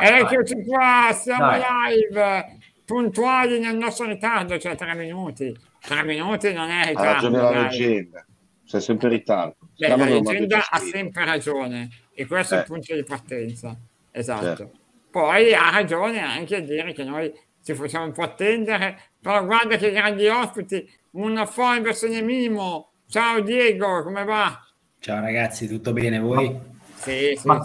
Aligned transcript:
Eccoci 0.00 0.64
qua, 0.64 1.10
siamo 1.12 1.50
Dai. 1.50 1.96
live, 1.96 2.58
puntuali 2.86 3.58
nel 3.58 3.76
nostro 3.76 4.06
ritardo, 4.06 4.58
cioè 4.58 4.74
tre 4.74 4.94
minuti. 4.94 5.54
Tre 5.80 6.02
minuti 6.02 6.50
non 6.54 6.70
è 6.70 6.86
ritardo. 6.86 7.08
Ha 7.08 7.12
ragione 7.12 7.36
la 7.36 7.50
leggenda, 7.50 8.24
sei 8.64 8.80
sempre 8.80 9.08
in 9.08 9.12
ritardo. 9.14 9.56
Beh, 9.76 9.88
la 9.88 9.96
leggenda 9.96 10.64
ha 10.70 10.78
sempre 10.78 11.26
ragione 11.26 11.90
e 12.14 12.26
questo 12.26 12.54
eh. 12.54 12.56
è 12.56 12.60
il 12.60 12.66
eh. 12.66 12.72
punto 12.72 12.94
di 12.94 13.04
partenza. 13.04 13.76
Esatto. 14.10 14.44
Certo. 14.44 14.70
Poi 15.10 15.52
ha 15.52 15.70
ragione 15.70 16.20
anche 16.20 16.56
a 16.56 16.60
dire 16.60 16.94
che 16.94 17.04
noi 17.04 17.30
ci 17.62 17.74
facciamo 17.74 18.06
un 18.06 18.12
po' 18.12 18.22
attendere, 18.22 18.98
però 19.20 19.44
guarda 19.44 19.76
che 19.76 19.92
grandi 19.92 20.26
ospiti, 20.26 20.90
una 21.12 21.46
in 21.76 21.82
versione 21.82 22.22
Mimo. 22.22 22.92
Ciao 23.06 23.40
Diego, 23.40 24.02
come 24.02 24.24
va? 24.24 24.63
Ciao 25.04 25.20
ragazzi, 25.20 25.68
tutto 25.68 25.92
bene 25.92 26.18
voi? 26.18 26.58
Sì, 26.94 27.34
sì, 27.36 27.46
ma, 27.46 27.60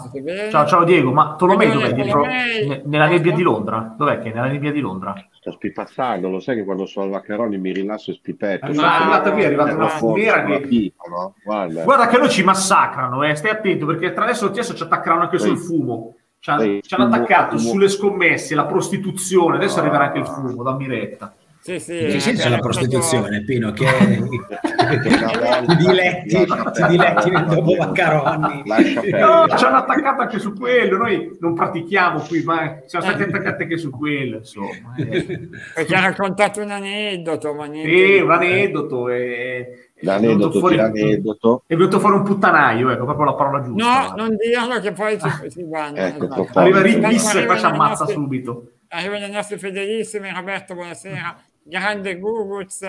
ciao, 0.50 0.66
ciao 0.66 0.84
Diego, 0.84 1.10
ma 1.10 1.36
Tolomei 1.36 1.72
dov'è? 1.72 1.94
Dietro, 1.94 2.22
nella 2.84 3.06
nebbia 3.06 3.32
di 3.32 3.40
Londra? 3.40 3.94
Dov'è 3.96 4.18
che 4.18 4.30
è? 4.30 4.34
Nella 4.34 4.48
nebbia 4.48 4.70
di 4.70 4.80
Londra? 4.80 5.14
Sto 5.32 5.52
spipazzando, 5.52 6.28
lo 6.28 6.38
sai 6.38 6.56
che 6.56 6.64
quando 6.64 6.84
sono 6.84 7.06
al 7.06 7.12
Vaccaroni 7.12 7.56
mi 7.56 7.72
rilasso 7.72 8.10
e 8.10 8.14
spipetto. 8.14 8.66
È 8.66 8.76
arrivata 8.76 9.32
qui, 9.32 9.40
è 9.40 9.46
arrivata 9.46 9.72
una 9.72 9.88
fumera 9.88 10.44
che... 10.44 10.60
Pipa, 10.60 11.04
no? 11.08 11.34
Guarda. 11.42 11.82
Guarda. 11.82 12.08
che 12.08 12.18
noi 12.18 12.28
ci 12.28 12.44
massacrano, 12.44 13.22
eh. 13.22 13.34
stai 13.34 13.52
attento 13.52 13.86
perché 13.86 14.12
tra 14.12 14.24
adesso, 14.24 14.44
adesso 14.44 14.74
ci 14.74 14.82
attaccheranno 14.82 15.22
anche 15.22 15.38
sul 15.38 15.56
fumo. 15.56 16.16
Ci, 16.38 16.50
hanno 16.50 17.04
attaccato 17.06 17.56
fumo. 17.56 17.70
sulle 17.70 17.88
scommesse, 17.88 18.54
la 18.54 18.66
prostituzione, 18.66 19.56
adesso 19.56 19.78
ah, 19.78 19.80
arriverà 19.80 20.04
anche 20.08 20.18
il 20.18 20.26
fumo, 20.26 20.62
dammi 20.62 20.86
retta. 20.86 21.34
Sì, 21.62 21.78
sì, 21.78 21.92
che 21.92 22.20
senso 22.20 22.48
la 22.48 22.58
prostituzione, 22.58 23.44
Pino? 23.44 23.70
Che 23.72 23.84
ti 25.66 25.76
diletti, 25.76 26.46
ti 26.46 26.86
diletti 26.88 27.30
dopo 27.30 27.74
Vaccaroni. 27.74 28.62
No, 28.64 29.46
ci 29.56 29.64
hanno 29.66 29.76
attaccato 29.76 30.22
anche 30.22 30.38
su 30.38 30.54
quello. 30.54 30.96
Noi 30.96 31.36
non 31.38 31.52
pratichiamo 31.52 32.20
qui, 32.20 32.42
ma 32.44 32.80
siamo 32.86 33.04
stati 33.04 33.24
attaccati 33.24 33.64
anche 33.64 33.76
su 33.76 33.90
quello. 33.90 34.38
Insomma, 34.38 34.94
eh. 34.96 35.48
Perché 35.74 35.94
ha 35.94 36.00
raccontato 36.00 36.62
un 36.62 36.70
aneddoto. 36.70 37.52
Ma 37.52 37.66
sì, 37.70 38.20
un 38.20 38.30
aneddoto. 38.30 39.10
E... 39.10 39.90
L'aneddoto, 40.00 40.60
fuori, 40.60 40.76
l'aneddoto. 40.76 41.64
È 41.66 41.76
venuto 41.76 42.00
fuori 42.00 42.16
un 42.16 42.22
puttanaio, 42.22 42.88
ecco 42.88 43.04
proprio 43.04 43.26
la 43.26 43.34
parola 43.34 43.62
giusta. 43.62 43.84
No, 43.84 44.14
non 44.16 44.34
dirlo 44.36 44.80
che 44.80 44.92
poi 44.92 45.20
ci, 45.20 45.50
ci 45.50 45.62
vanno. 45.68 45.98
Ecco, 45.98 46.24
esatto. 46.24 46.58
Arriva 46.58 46.80
Rippis 46.80 47.34
e 47.34 47.44
poi 47.44 47.58
ci 47.58 47.64
ammazza 47.66 48.04
nostri, 48.04 48.14
subito. 48.14 48.70
Arrivano 48.88 49.26
i 49.26 49.30
nostri 49.30 49.58
fedelissimi. 49.58 50.30
Roberto, 50.32 50.72
buonasera 50.72 51.48
grande 51.62 52.18
Guruz, 52.18 52.84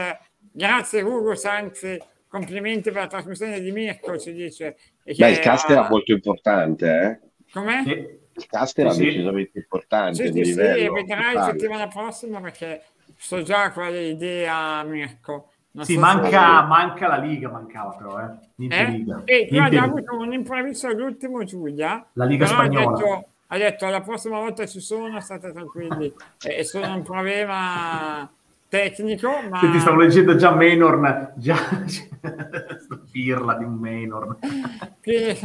grazie 0.51 1.01
Guruz, 1.01 1.45
anzi 1.45 1.99
complimenti 2.27 2.91
per 2.91 3.01
la 3.01 3.07
trasmissione 3.07 3.59
di 3.59 3.71
Mirko, 3.71 4.17
ci 4.17 4.33
dice. 4.33 4.77
Beh, 5.03 5.31
il 5.31 5.39
cast 5.39 5.69
era 5.69 5.87
molto 5.89 6.13
importante, 6.13 6.87
eh? 6.87 7.29
Com'è? 7.51 7.83
Sì. 7.83 8.19
Il 8.33 8.47
cast 8.47 8.79
era 8.79 8.91
sì, 8.91 9.03
decisamente 9.03 9.59
importante. 9.59 10.25
Sì, 10.25 10.31
di 10.31 10.45
sì, 10.45 10.51
livello, 10.51 10.95
sì 10.95 11.01
vedrai 11.03 11.33
la 11.33 11.43
settimana 11.43 11.87
prossima 11.87 12.39
perché 12.39 12.83
so 13.17 13.41
già 13.43 13.71
quale 13.71 14.07
idea 14.07 14.81
Mirko. 14.83 15.49
Non 15.73 15.85
sì, 15.85 15.93
so 15.93 15.99
manca, 15.99 16.63
manca, 16.63 17.07
la 17.07 17.17
Liga, 17.17 17.49
mancava 17.49 17.95
però, 17.95 18.19
eh? 18.19 18.67
eh? 18.67 18.85
Liga. 18.91 19.21
E 19.25 19.47
tu 19.47 19.55
hai 19.57 19.77
avuto 19.77 20.17
un 20.17 20.33
imprevisto 20.33 20.87
all'ultimo, 20.87 21.43
Giulia. 21.43 22.05
La 22.13 22.25
Liga 22.25 22.45
spagnola. 22.45 22.85
Ha 22.85 22.89
detto, 22.89 23.29
ha 23.47 23.57
detto, 23.57 23.87
la 23.87 24.01
prossima 24.01 24.39
volta 24.39 24.65
ci 24.65 24.79
sono, 24.79 25.19
state 25.19 25.51
tranquilli. 25.51 26.13
e 26.45 26.63
sono 26.63 26.95
un 26.95 27.03
problema 27.03 28.29
tecnico, 28.71 29.29
ma... 29.49 29.59
Senti, 29.59 29.79
stavo 29.81 29.97
leggendo 29.97 30.37
già 30.37 30.51
Maynor, 30.51 31.33
già 31.35 31.57
pirla 33.11 33.55
di 33.55 33.65
un 33.65 33.73
Maynor. 33.73 34.37
eh, 35.01 35.37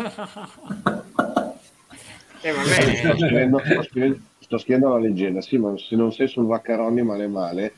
vabbè. 2.53 2.95
Sto, 2.95 3.17
scrivendo, 3.17 3.59
sto, 3.59 3.83
scrivendo, 3.83 4.19
sto, 4.39 4.59
scrivendo, 4.59 4.89
la 4.91 4.99
leggenda, 4.99 5.41
sì, 5.41 5.59
ma 5.59 5.77
se 5.77 5.97
non 5.97 6.13
sei 6.13 6.29
sul 6.29 6.47
Vaccaroni 6.47 7.03
male 7.03 7.27
male, 7.27 7.75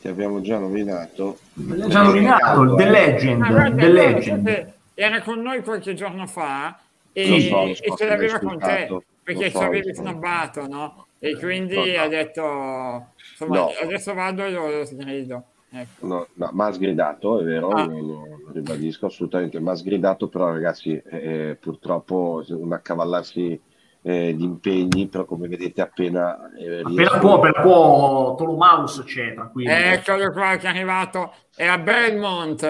ti 0.00 0.08
abbiamo 0.08 0.40
già 0.40 0.58
nominato. 0.58 1.38
Già 1.54 2.02
nominato, 2.02 2.62
il 2.62 2.74
The 2.76 2.90
Legend. 2.90 3.42
Ah, 3.42 3.70
The 3.70 3.88
Legend. 3.88 4.72
Era 4.94 5.22
con 5.22 5.40
noi 5.40 5.62
qualche 5.62 5.94
giorno 5.94 6.26
fa 6.26 6.80
e, 7.12 7.40
so, 7.48 7.62
e 7.62 7.96
ce 7.96 8.06
l'aveva 8.06 8.40
con 8.40 8.58
te, 8.58 8.88
perché 9.22 9.50
so, 9.50 9.60
ci 9.60 9.64
avevi 9.64 9.94
snobbato, 9.94 10.66
no? 10.66 11.06
E 11.20 11.38
quindi 11.38 11.76
no, 11.76 11.84
no. 11.84 12.02
ha 12.02 12.08
detto, 12.08 13.09
insomma, 13.40 13.56
no. 13.56 13.70
adesso 13.82 14.14
vado 14.14 14.44
e 14.44 14.50
lo, 14.50 14.84
sgrido. 14.84 15.44
Ecco. 15.72 16.06
No, 16.06 16.26
no, 16.34 16.50
ma 16.52 16.66
ha 16.66 16.72
sgridato, 16.72 17.40
è 17.40 17.44
vero, 17.44 17.68
ah. 17.68 17.84
lo, 17.84 18.24
ribadisco 18.52 19.06
assolutamente, 19.06 19.60
ma 19.60 19.72
ha 19.72 19.76
sgridato, 19.76 20.28
però 20.28 20.52
ragazzi, 20.52 21.00
eh, 21.10 21.56
purtroppo 21.60 22.44
un 22.48 22.72
accavallarsi 22.72 23.60
eh, 24.02 24.34
di 24.34 24.44
impegni, 24.44 25.06
però 25.06 25.24
come 25.24 25.46
vedete 25.46 25.80
appena... 25.80 26.50
Eh, 26.58 26.80
appena 26.80 27.18
può, 27.18 27.34
appena 27.36 27.60
può, 27.60 28.34
Tolomaus 28.34 29.02
c'è, 29.04 29.34
tranquillo. 29.34 29.70
Eccolo 29.70 30.32
qua 30.32 30.56
che 30.56 30.66
è 30.66 30.70
arrivato, 30.70 31.34
è 31.54 31.66
a 31.66 31.78
Belmont. 31.78 32.62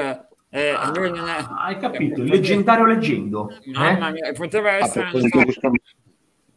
Eh, 0.53 0.71
ah, 0.71 0.93
è... 0.93 1.45
Hai 1.59 1.79
capito, 1.79 2.21
il 2.21 2.29
leggendario 2.29 2.85
leggendo. 2.85 3.51
Mamma 3.73 4.09
eh? 4.09 4.13
mia, 4.13 4.33
poteva 4.33 4.73
essere... 4.73 5.11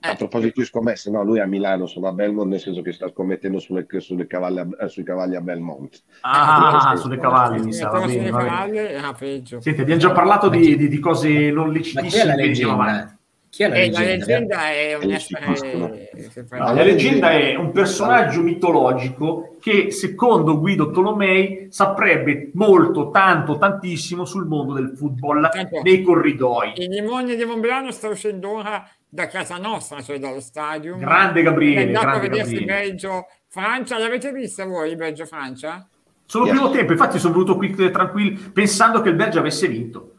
A 0.06 0.12
eh. 0.12 0.16
proposito 0.18 0.59
di 0.59 0.66
scommesse, 0.66 1.09
no, 1.09 1.24
lui 1.24 1.40
a 1.40 1.46
Milano 1.46 1.86
sono 1.86 2.09
a 2.09 2.12
Belmont, 2.12 2.50
nel 2.50 2.59
senso 2.59 2.81
che 2.81 2.91
sta 2.91 3.08
scommettendo 3.08 3.58
sulle, 3.58 3.86
sulle 4.00 4.28
cavalli 4.28 4.59
a, 4.59 4.88
sui 4.90 5.03
cavalli 5.03 5.38
a 5.38 5.40
Belmont. 5.40 6.03
Ah, 6.22 6.90
ah 6.90 6.96
sulle 6.97 7.18
cavalli, 7.18 7.64
mi 7.64 7.72
sa. 7.72 7.88
Va 7.88 8.06
bene, 8.06 8.30
va 8.30 8.68
bene. 8.69 8.96
Ah, 8.97 9.13
peggio. 9.13 9.62
Senti, 9.62 9.80
abbiamo 9.80 10.02
già 10.02 10.12
parlato 10.12 10.50
di, 10.50 10.75
di, 10.75 10.90
di 10.90 11.00
cose 11.00 11.52
non 11.52 11.72
lecitissime. 11.72 12.02
Ma 12.02 12.09
chi 12.09 12.18
è 12.18 12.25
la 12.25 12.36
leggenda? 12.36 13.18
Chi 13.50 13.63
è 13.63 13.68
la, 13.69 13.75
eh, 13.75 13.80
leggenda? 13.80 14.00
la 14.00 14.12
leggenda? 14.12 14.72
è 14.72 14.96
un 14.96 15.12
essere... 15.12 16.58
No, 16.58 16.74
la 16.74 16.84
leggenda 16.84 17.31
è 17.31 17.56
un 17.56 17.72
personaggio 17.72 18.42
mitologico 18.42 19.56
che, 19.62 19.90
secondo 19.92 20.59
Guido 20.59 20.92
Tolomei, 20.92 21.68
saprebbe 21.69 22.50
molto, 22.56 23.09
tanto, 23.09 23.58
tantissimo 23.58 24.25
sul 24.25 24.47
mondo 24.47 24.74
del 24.74 24.97
football 24.97 25.50
nei 25.81 26.02
corridoi. 26.02 26.74
Il 26.75 26.90
demonio 26.90 27.38
di 27.38 27.46
Monblano 27.46 27.92
sta 27.92 28.09
uscendo 28.09 28.50
ora 28.50 28.86
da 29.13 29.28
casa 29.28 29.57
nostra, 29.57 30.01
cioè 30.01 30.18
dallo 30.18 30.40
stadio. 30.40 30.97
Grande 30.97 31.44
Gabriele. 31.44 31.84
È 31.84 31.85
andato 31.85 32.18
a 32.18 32.19
vedersi 32.19 32.63
Belgio-Francia. 32.63 34.00
L'avete 34.00 34.31
vista 34.31 34.66
voi 34.66 34.96
Belgio-Francia? 34.96 35.88
Solo 36.25 36.46
yes. 36.46 36.56
primo 36.56 36.72
tempo, 36.72 36.94
infatti 36.94 37.19
sono 37.19 37.34
venuto 37.34 37.56
qui 37.56 37.75
tranquillo 37.91 38.50
pensando 38.51 39.01
che 39.01 39.09
il 39.09 39.16
Belgio 39.16 39.38
avesse 39.38 39.68
vinto. 39.68 40.16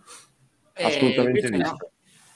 Eh, 0.74 0.84
Assolutamente. 0.84 1.50
No. 1.50 1.76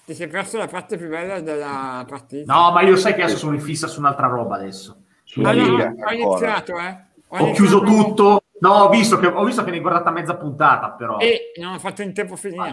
Ti 0.04 0.14
sei 0.14 0.26
perso 0.26 0.58
la 0.58 0.66
parte 0.66 0.96
più 0.96 1.08
bella 1.08 1.40
della 1.40 2.04
partita. 2.08 2.52
No, 2.52 2.72
ma 2.72 2.80
io 2.82 2.96
sai 2.96 3.14
che 3.14 3.22
adesso 3.22 3.38
sono 3.38 3.54
in 3.54 3.60
fissa 3.60 3.86
su 3.86 4.00
un'altra 4.00 4.26
roba 4.26 4.56
adesso. 4.56 5.04
Sulla 5.22 5.50
allora, 5.50 5.94
ho 5.96 6.12
iniziato, 6.12 6.76
eh. 6.78 7.04
Ho, 7.28 7.36
ho 7.36 7.44
iniziato... 7.44 7.52
chiuso 7.52 7.80
tutto, 7.82 8.42
No, 8.60 8.70
ho 8.70 8.88
visto, 8.88 9.18
che, 9.18 9.26
ho 9.26 9.44
visto 9.44 9.62
che 9.62 9.70
ne 9.70 9.76
hai 9.76 9.82
guardata 9.82 10.10
mezza 10.10 10.36
puntata, 10.36 10.90
però. 10.90 11.18
E 11.18 11.52
non 11.60 11.74
ho 11.74 11.78
fatto 11.78 12.02
in 12.02 12.12
tempo 12.12 12.34
a 12.34 12.36
finire. 12.36 12.72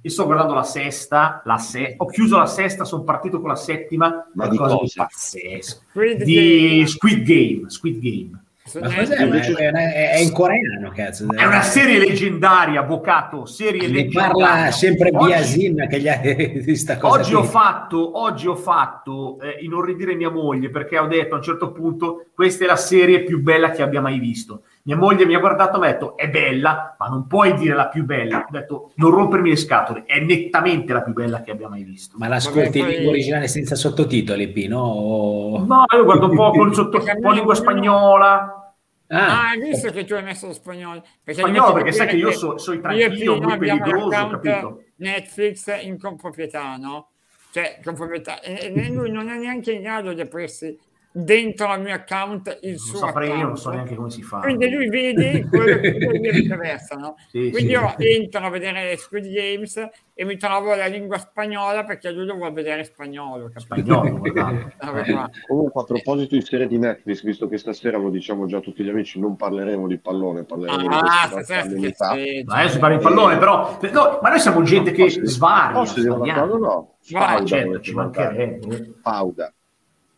Io 0.00 0.10
sto 0.10 0.24
guardando 0.24 0.54
la 0.54 0.62
sesta, 0.62 1.42
la 1.44 1.58
se- 1.58 1.94
ho 1.96 2.06
chiuso 2.06 2.38
la 2.38 2.46
sesta, 2.46 2.84
sono 2.84 3.02
partito 3.02 3.40
con 3.40 3.48
la 3.48 3.56
settima. 3.56 4.26
Ma 4.34 4.48
di 4.48 4.56
cosa? 4.56 4.76
Di 4.80 4.92
pazzesco. 4.94 5.82
Di 6.24 6.84
Squid 6.86 7.22
Game. 7.22 7.70
Squid 7.70 7.98
Game. 7.98 8.42
Ma 8.80 8.94
cos'è? 8.94 9.26
Ma 9.26 9.38
è, 9.38 10.10
è, 10.12 10.16
in 10.20 10.32
coreano, 10.32 10.90
cazzo. 10.94 11.26
È 11.30 11.44
una 11.44 11.60
serie 11.60 11.98
leggendaria, 11.98 12.80
avvocato, 12.80 13.44
serie 13.44 13.86
ne 13.88 14.06
parla 14.06 14.70
sempre 14.70 15.10
Biasin 15.10 15.86
che 15.86 16.00
gli 16.00 16.08
ha 16.08 16.18
questa 16.64 16.96
cosa. 16.96 17.18
Oggi 17.20 17.32
qui. 17.32 17.40
ho 17.40 17.44
fatto, 17.44 18.18
oggi 18.18 18.48
ho 18.48 18.56
fatto 18.56 19.38
eh, 19.40 19.62
inorridire 19.62 20.14
mia 20.14 20.30
moglie 20.30 20.70
perché 20.70 20.98
ho 20.98 21.06
detto 21.06 21.34
a 21.34 21.38
un 21.38 21.44
certo 21.44 21.72
punto 21.72 22.28
questa 22.34 22.64
è 22.64 22.66
la 22.66 22.76
serie 22.76 23.22
più 23.22 23.42
bella 23.42 23.70
che 23.70 23.82
abbia 23.82 24.00
mai 24.00 24.18
visto. 24.18 24.62
Mia 24.86 24.96
moglie 24.96 25.24
mi 25.24 25.34
ha 25.34 25.38
guardato 25.38 25.76
e 25.76 25.80
mi 25.80 25.86
ha 25.86 25.92
detto 25.92 26.14
è 26.14 26.28
bella, 26.28 26.94
ma 26.98 27.06
non 27.06 27.26
puoi 27.26 27.54
dire 27.54 27.74
la 27.74 27.88
più 27.88 28.04
bella. 28.04 28.44
Ho 28.46 28.50
detto 28.50 28.92
non 28.96 29.12
rompermi 29.12 29.48
le 29.48 29.56
scatole, 29.56 30.04
è 30.04 30.20
nettamente 30.20 30.92
la 30.92 31.00
più 31.00 31.14
bella 31.14 31.42
che 31.42 31.52
abbia 31.52 31.70
mai 31.70 31.84
visto. 31.84 32.18
Ma 32.18 32.28
l'ascolti 32.28 32.80
in 32.80 32.88
lingua 32.88 33.12
originale 33.12 33.48
senza 33.48 33.76
sottotitoli, 33.76 34.52
Pino? 34.52 35.64
No, 35.66 35.84
io 35.90 36.04
guardo 36.04 36.28
un 36.28 36.36
po' 36.36 36.50
con 36.50 36.72
sotto, 36.74 36.98
un 36.98 37.20
po' 37.20 37.30
lingua 37.30 37.54
spagnola. 37.54 38.74
Ah, 39.06 39.26
ah, 39.26 39.48
hai 39.50 39.60
visto 39.60 39.90
che 39.90 40.04
tu 40.04 40.12
hai 40.12 40.22
messo 40.22 40.48
lo 40.48 40.52
spagnolo? 40.52 41.02
Perché 41.22 41.40
spagnolo 41.40 41.72
perché 41.72 41.92
sai 41.92 42.06
che 42.08 42.16
io 42.16 42.32
sono 42.32 42.58
so 42.58 42.78
tranquillo, 42.78 43.40
muy 43.40 43.56
peligroso, 43.56 44.08
capito? 44.08 44.82
Netflix 44.96 45.82
in 45.82 45.98
comproprietà, 45.98 46.76
no? 46.76 47.08
Cioè, 47.52 47.80
comproprietà. 47.82 48.42
E, 48.42 48.70
e 48.74 48.88
lui 48.90 49.10
non 49.10 49.30
è 49.30 49.38
neanche 49.38 49.72
in 49.72 49.80
grado 49.80 50.12
di 50.12 50.20
aprirsi 50.20 50.78
dentro 51.16 51.68
al 51.68 51.80
mio 51.80 51.94
account 51.94 52.58
il 52.62 52.70
Non 52.70 52.78
suo 52.78 52.98
saprei, 52.98 53.26
account. 53.28 53.40
io 53.42 53.46
non 53.46 53.56
so 53.56 53.70
neanche 53.70 53.94
come 53.94 54.10
si 54.10 54.22
fa. 54.22 54.40
Quindi 54.40 54.68
lui 54.68 54.88
vede 54.88 55.46
quello 55.48 55.78
che 55.80 55.86
io 56.20 56.32
viceversa, 56.32 56.96
no? 56.96 57.14
Sì, 57.30 57.50
Quindi 57.50 57.60
sì. 57.60 57.78
io 57.78 57.94
entro 57.98 58.40
a 58.44 58.50
vedere 58.50 58.96
Squid 58.96 59.32
Games 59.32 59.88
e 60.12 60.24
mi 60.24 60.36
trovo 60.36 60.74
la 60.74 60.86
lingua 60.86 61.18
spagnola 61.18 61.84
perché 61.84 62.10
lui 62.10 62.24
lo 62.26 62.34
vuole 62.34 62.52
vedere 62.52 62.82
spagnolo? 62.82 63.48
Spagnolo. 63.54 64.22
Comunque, 65.46 65.80
a 65.80 65.84
proposito 65.84 66.34
di 66.34 66.42
serie 66.42 66.66
di 66.66 66.78
Netflix, 66.78 67.22
visto 67.22 67.46
che 67.48 67.58
stasera 67.58 67.96
lo 67.96 68.10
diciamo 68.10 68.46
già 68.46 68.58
a 68.58 68.60
tutti 68.60 68.82
gli 68.82 68.88
amici, 68.88 69.20
non 69.20 69.36
parleremo 69.36 69.86
di 69.86 69.98
pallone, 69.98 70.42
parleremo 70.44 70.80
di 70.80 70.86
Ah, 70.90 71.28
queste 71.30 71.92
stasera. 71.94 72.42
Ma 72.44 72.56
adesso 72.56 72.78
parli 72.80 72.96
di 72.96 73.02
pallone, 73.02 73.38
però. 73.38 73.78
no, 73.92 74.18
ma 74.20 74.28
noi 74.30 74.40
siamo 74.40 74.62
gente 74.62 74.90
che 74.90 75.08
svaria. 75.10 75.72
No, 76.04 76.96
Vai, 77.10 77.20
Fauda, 77.22 77.44
Certo, 77.44 77.66
dovete 77.66 77.82
ci 77.84 77.94
mancherebbe. 77.94 78.94
Fauda, 79.02 79.52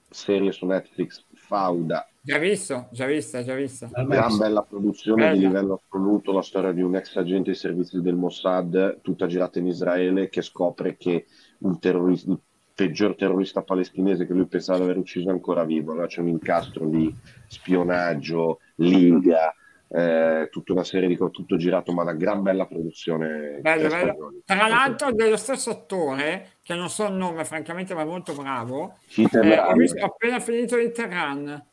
serie 0.08 0.53
su 0.53 0.67
Netflix, 0.67 1.25
Fauda, 1.35 2.08
Già 2.26 2.38
visto, 2.38 2.88
già 2.91 3.06
vista, 3.06 3.44
già 3.44 3.55
vista. 3.55 3.88
gran 3.93 4.37
bella 4.37 4.62
produzione 4.62 5.31
di 5.31 5.38
Bella. 5.38 5.49
livello 5.49 5.81
assoluto, 5.81 6.32
la 6.32 6.43
storia 6.43 6.73
di 6.73 6.82
un 6.82 6.97
ex 6.97 7.14
agente 7.14 7.50
dei 7.50 7.55
servizi 7.55 8.00
del 8.00 8.17
Mossad, 8.17 9.00
tutta 9.00 9.29
girata 9.29 9.61
in 9.61 9.69
Israele, 9.69 10.29
che 10.29 10.43
scopre 10.43 10.97
che 10.97 11.26
un 11.58 11.79
terrorista, 11.79 12.32
il 12.32 12.41
peggior 12.75 13.14
terrorista 13.14 13.62
palestinese 13.62 14.26
che 14.26 14.32
lui 14.32 14.47
pensava 14.47 14.79
di 14.79 14.85
aver 14.87 14.97
ucciso 14.99 15.29
è 15.29 15.32
ancora 15.32 15.62
vivo. 15.62 15.93
Allora 15.93 16.08
c'è 16.08 16.20
un 16.20 16.26
incastro 16.26 16.88
di 16.88 17.14
spionaggio, 17.47 18.58
liga, 18.75 19.55
eh, 19.88 20.49
tutta 20.50 20.73
una 20.73 20.82
serie 20.82 21.06
di 21.06 21.17
cose, 21.17 21.31
tutto 21.31 21.56
girato, 21.56 21.93
ma 21.93 22.03
una 22.03 22.14
gran 22.14 22.43
bella 22.43 22.67
produzione. 22.67 23.61
Bello, 23.61 23.88
bello. 23.88 24.32
Tra 24.44 24.67
l'altro 24.67 25.12
dello 25.12 25.37
stesso 25.37 25.70
attore, 25.70 26.56
che 26.67 26.75
non 26.75 26.91
so 26.91 27.07
il 27.07 27.13
nome, 27.15 27.45
francamente, 27.45 27.95
ma 27.95 28.03
è 28.03 28.05
molto 28.05 28.35
bravo. 28.35 28.99
Eh, 29.15 29.59
ho, 29.59 29.73
visto- 29.75 30.03
ho 30.05 30.07
appena 30.07 30.41
finito 30.41 30.77
il 30.77 30.91
Terran. 30.91 31.65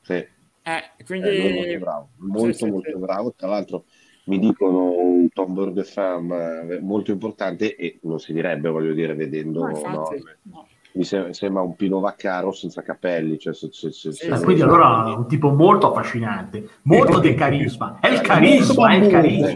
sì. 0.00 0.12
Eh, 0.12 0.30
Eh, 0.62 1.04
quindi... 1.04 1.28
è 1.28 1.54
molto 1.54 1.78
bravo, 1.78 2.08
molto 2.18 2.52
Sì, 2.52 2.70
molto 2.70 2.90
sì. 2.92 2.98
bravo. 2.98 3.32
Tra 3.34 3.48
l'altro 3.48 3.84
mi 4.24 4.38
dicono 4.38 4.92
un 4.98 5.28
Tom 5.30 5.82
Femme 5.82 6.74
eh, 6.76 6.80
molto 6.80 7.10
importante 7.10 7.74
e 7.74 7.98
non 8.02 8.20
si 8.20 8.32
direbbe, 8.32 8.68
voglio 8.68 8.92
dire, 8.92 9.14
vedendo 9.14 9.60
No, 9.64 9.70
infatti, 9.70 9.94
no, 9.96 10.36
no. 10.42 10.68
Mi 10.96 11.04
se- 11.04 11.32
sembra 11.34 11.62
un 11.62 11.76
Pino 11.76 12.00
Vaccaro 12.00 12.52
senza 12.52 12.82
capelli. 12.82 13.38
Cioè, 13.38 13.54
se- 13.54 13.68
se- 13.72 13.92
se- 13.92 14.12
Sì, 14.12 14.28
quindi 14.42 14.62
allora 14.62 15.10
è 15.12 15.14
un 15.14 15.28
tipo 15.28 15.50
molto 15.50 15.90
affascinante, 15.90 16.68
molto 16.82 17.18
del 17.18 17.34
carisma. 17.34 17.98
È 18.00 18.08
il 18.08 18.20
carisma, 18.20 18.90
è 18.90 18.94
il 18.96 19.08
carisma. 19.10 19.50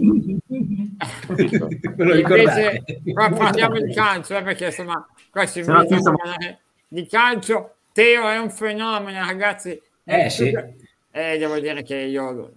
Invece, 1.50 2.82
qua 3.12 3.30
parliamo 3.30 3.80
di 3.80 3.92
calcio, 3.92 4.36
eh, 4.36 4.42
perché 4.42 4.66
insomma, 4.66 5.06
qua 5.30 5.46
si 5.46 5.60
no, 5.64 5.84
siamo- 5.86 6.16
di 6.88 7.06
calcio. 7.06 7.74
Teo 7.92 8.28
è 8.28 8.38
un 8.38 8.50
fenomeno, 8.50 9.18
ragazzi. 9.24 9.80
Eh, 10.04 10.30
sì. 10.30 10.52
Eh, 11.12 11.38
devo 11.38 11.58
dire 11.58 11.82
che 11.82 11.96
io, 11.96 12.52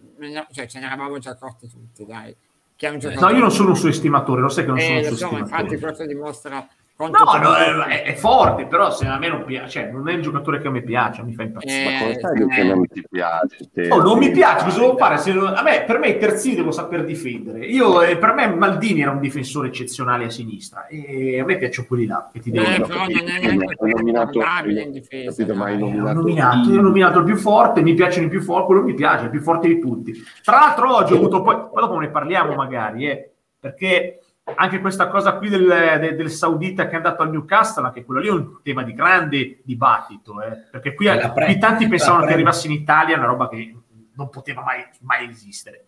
cioè, 0.51 0.67
ce 0.67 0.79
ne 0.79 0.85
eravamo 0.85 1.17
già 1.17 1.31
accorti 1.31 1.67
tutti, 1.67 2.05
dai. 2.05 2.35
Che 2.75 2.87
è 2.87 2.91
un 2.91 2.99
No, 3.19 3.29
io 3.29 3.39
non 3.39 3.51
sono 3.51 3.69
un 3.69 3.75
suo 3.75 3.89
estimatore, 3.89 4.41
lo 4.41 4.49
sai 4.49 4.63
che 4.65 4.69
non 4.69 4.79
sono 4.79 4.93
Eh, 4.93 4.97
un 4.97 5.01
lo 5.09 5.15
suo 5.15 5.15
so, 5.27 5.31
ma 5.31 5.39
infatti 5.39 5.61
estimatore. 5.73 5.79
questo 5.95 6.05
dimostra 6.05 6.67
quanto... 6.95 7.23
No, 7.23 7.37
no, 7.75 7.83
è, 7.83 8.03
è 8.03 8.13
forte, 8.13 8.65
però 8.65 8.91
se 8.91 9.05
a 9.07 9.17
me 9.17 9.27
non 9.27 9.43
piace, 9.45 9.81
cioè 9.81 9.91
non 9.91 10.07
è 10.09 10.13
il 10.13 10.21
giocatore 10.21 10.59
che 10.61 10.67
a 10.67 10.71
me 10.71 10.81
piace, 10.81 11.23
mi 11.23 11.33
fa 11.33 11.43
impazzire. 11.43 11.83
Ma 11.91 11.99
come 11.99 12.11
Eh, 12.11 12.19
sai 12.19 12.47
che 12.47 12.59
eh. 12.61 12.63
non 12.63 12.87
ti 12.87 13.03
piace? 13.09 13.57
te? 13.73 13.87
Oh, 13.89 14.01
non 14.01 14.17
mi 14.19 14.31
piace, 14.31 14.65
cosa 14.65 14.79
devo 14.79 14.97
fare? 14.97 15.17
Se 15.17 15.33
non- 15.33 15.53
a 15.55 15.61
me, 15.63 15.83
per 15.85 15.99
me 15.99 16.07
i 16.09 16.17
terzini 16.17 16.55
devo 16.55 16.71
saper 16.71 17.03
difendere. 17.03 17.65
Io, 17.65 18.01
eh, 18.01 18.17
per 18.17 18.33
me 18.33 18.47
Maldini 18.47 19.01
era 19.01 19.11
un 19.11 19.19
difensore 19.19 19.67
eccezionale 19.69 20.25
a 20.25 20.29
sinistra 20.29 20.85
e 20.87 21.39
a 21.39 21.43
me 21.45 21.57
piacciono 21.57 21.87
quelli 21.87 22.05
là 22.05 22.29
che 22.31 22.39
ti 22.39 22.49
Eh, 22.49 22.53
devo 22.53 22.85
però 22.87 22.99
non 22.99 23.09
è 23.11 23.19
ho 23.21 23.23
neanche 23.23 23.75
nominato- 23.91 24.39
guardabile 24.39 24.81
in 24.81 24.91
difesa, 24.91 25.29
capito, 25.31 25.55
ma 25.55 25.65
hai 25.65 25.77
dai. 25.77 25.83
Ho 25.83 25.87
nominato, 25.91 26.13
nominato, 26.19 26.69
io 26.71 26.79
ho 26.79 26.81
nominato 26.83 27.19
il 27.19 27.25
più 27.25 27.35
forte, 27.37 27.81
mi 27.81 27.93
piacciono 27.93 28.27
i 28.27 28.29
più 28.29 28.41
forti, 28.41 28.65
quello 28.67 28.83
mi 28.83 28.93
piace, 28.93 29.23
il 29.25 29.29
più 29.31 29.41
forte 29.41 29.67
di 29.67 29.79
tutti. 29.79 30.13
Tra 30.43 30.57
l'altro 30.59 30.95
oggi 30.95 31.13
ho 31.13 31.17
avuto 31.17 31.41
poi, 31.41 31.55
poi 31.55 31.81
dopo 31.81 31.97
ne 31.99 32.09
parliamo 32.09 32.53
magari, 32.55 33.09
eh, 33.09 33.31
perché 33.59 34.19
anche 34.55 34.79
questa 34.79 35.07
cosa 35.07 35.33
qui 35.33 35.49
del, 35.49 35.67
de- 35.99 36.15
del 36.15 36.29
saudita 36.29 36.85
che 36.87 36.93
è 36.93 36.95
andato 36.95 37.21
al 37.23 37.31
Newcastle, 37.31 37.85
anche 37.85 38.03
quello 38.03 38.19
lì 38.19 38.27
è 38.27 38.31
un 38.31 38.59
tema 38.61 38.83
di 38.83 38.93
grande 38.93 39.59
dibattito, 39.63 40.41
eh, 40.41 40.67
perché 40.69 40.93
qui, 40.93 41.05
pre- 41.05 41.45
qui 41.45 41.57
tanti 41.57 41.87
pensavano 41.87 42.25
che 42.25 42.33
arrivasse 42.33 42.67
in 42.67 42.73
Italia, 42.73 43.17
una 43.17 43.25
roba 43.25 43.47
che 43.47 43.75
non 44.15 44.29
poteva 44.29 44.61
mai, 44.61 44.83
mai 45.01 45.29
esistere. 45.29 45.85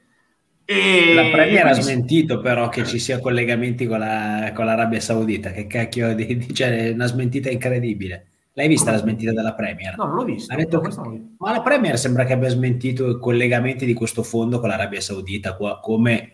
E 0.67 1.13
La 1.13 1.29
Premier 1.29 1.67
ha 1.67 1.73
smentito 1.73 2.39
però 2.39 2.69
che 2.69 2.85
ci 2.85 2.97
sia 2.97 3.19
collegamenti 3.19 3.85
con, 3.85 3.99
la- 3.99 4.51
con 4.55 4.65
l'Arabia 4.65 4.99
Saudita, 4.99 5.51
che 5.51 5.67
cacchio 5.67 6.15
di, 6.15 6.53
cioè, 6.53 6.91
una 6.91 7.05
smentita 7.05 7.51
incredibile. 7.51 8.27
L'hai 8.53 8.69
vista 8.69 8.89
la 8.89 8.97
smentita 8.97 9.33
della 9.33 9.53
Premier? 9.53 9.97
No, 9.97 10.05
non 10.05 10.15
l'ho 10.15 10.23
visto. 10.23 10.53
Ha 10.53 10.55
detto. 10.55 10.81
Ma 11.39 11.51
la 11.51 11.61
Premier 11.61 11.99
sembra 11.99 12.23
che 12.23 12.31
abbia 12.31 12.47
smentito 12.47 13.09
i 13.09 13.19
collegamenti 13.19 13.85
di 13.85 13.93
questo 13.93 14.23
fondo 14.23 14.61
con 14.61 14.69
l'Arabia 14.69 15.01
Saudita, 15.01 15.55
qua- 15.57 15.81
come 15.81 16.31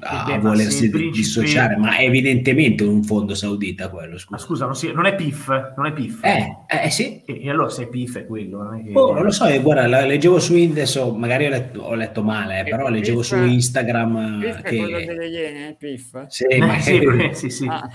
a, 0.00 0.24
Eh 0.32 0.36
beh, 0.36 0.38
volersi 0.38 0.88
principe- 0.88 1.16
dissociare, 1.18 1.76
ma 1.76 1.96
è 1.96 2.04
evidentemente 2.04 2.84
un 2.84 3.02
fondo 3.02 3.34
saudita 3.34 3.90
quello, 3.90 4.12
Ma 4.12 4.18
scusa. 4.18 4.38
scusa, 4.38 4.64
non, 4.64 4.74
si- 4.74 4.92
non 4.92 5.04
è 5.04 5.14
PIF, 5.14 5.74
non 5.76 5.84
è 5.86 5.92
PIF. 5.92 6.24
Eh, 6.24 6.56
eh, 6.84 6.90
sì, 6.90 7.22
E, 7.26 7.44
e 7.44 7.50
allora 7.50 7.68
se 7.68 7.82
è 7.82 7.88
PIF 7.88 8.16
è 8.18 8.26
quello. 8.26 8.62
non 8.62 8.76
è 8.76 8.82
che- 8.84 8.92
Oh, 8.98 9.12
non 9.12 9.24
lo 9.24 9.30
so, 9.30 9.44
eh, 9.44 9.60
guarda, 9.60 9.86
la 9.86 10.04
leggevo 10.06 10.38
su 10.38 10.54
adesso, 10.54 11.12
magari 11.14 11.46
ho 11.46 11.50
letto, 11.50 11.80
ho 11.82 11.94
letto 11.94 12.22
male, 12.22 12.60
eh, 12.60 12.64
però 12.64 12.86
Eh, 12.86 12.90
leggevo 12.92 13.20
Pif- 13.20 13.28
su 13.28 13.36
Instagram 13.36 14.40
Pif 14.40 14.56
eh, 14.56 14.62
è 14.62 14.76
quello 14.76 14.96
che... 14.98 15.04
delle 15.04 15.26
Iene, 15.28 15.76
Pif. 15.78 16.26
Sì, 16.28 16.44
Eh, 16.44 16.58
ma 16.58 16.78
sì, 16.78 16.96
eh, 16.98 17.34
sì, 17.34 17.50
sì. 17.50 17.66
Ah. 17.66 17.86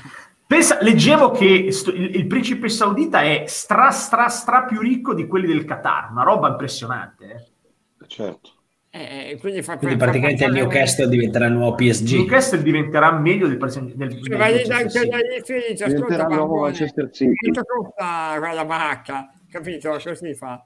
Pensa, 0.45 0.77
leggevo 0.81 1.31
che 1.31 1.71
sto- 1.71 1.91
il, 1.91 2.15
il 2.15 2.27
principe 2.27 2.69
saudita 2.69 3.23
è 3.23 3.45
stra 3.47 3.89
stra 3.89 4.27
stra 4.27 4.63
più 4.65 4.79
ricco 4.79 5.15
di 5.15 5.25
quelli 5.25 5.47
del 5.47 5.65
Qatar, 5.65 6.11
una 6.11 6.21
roba 6.23 6.49
impressionante. 6.49 7.25
eh. 7.25 8.05
certo. 8.07 8.51
Eh, 8.95 9.31
eh, 9.31 9.37
quindi 9.37 9.63
fa 9.63 9.75
quindi 9.77 9.97
fa 9.97 10.03
praticamente 10.05 10.45
il 10.45 10.51
Newcastle 10.51 11.09
diventerà 11.09 11.47
il 11.47 11.53
nuovo 11.53 11.73
PSG. 11.73 12.13
Newcastle 12.15 12.61
diventerà 12.61 13.11
meglio 13.11 13.47
del, 13.47 13.57
presen- 13.57 13.91
del, 13.95 14.11
Cioè, 14.11 14.19
del 14.21 14.37
vai 14.37 14.61
anche 14.69 14.89
City. 14.89 15.09
da 15.09 15.17
lì 15.17 15.23
e 15.35 15.65
dice, 15.71 15.83
ascolta 15.85 16.27
il 16.27 16.27
Manchester 16.47 17.09
City. 17.11 17.51
costa 17.65 18.35
quella 18.37 18.65
baracca? 18.65 19.31
Capito? 19.49 19.97
Così 20.03 20.35
fa. 20.35 20.63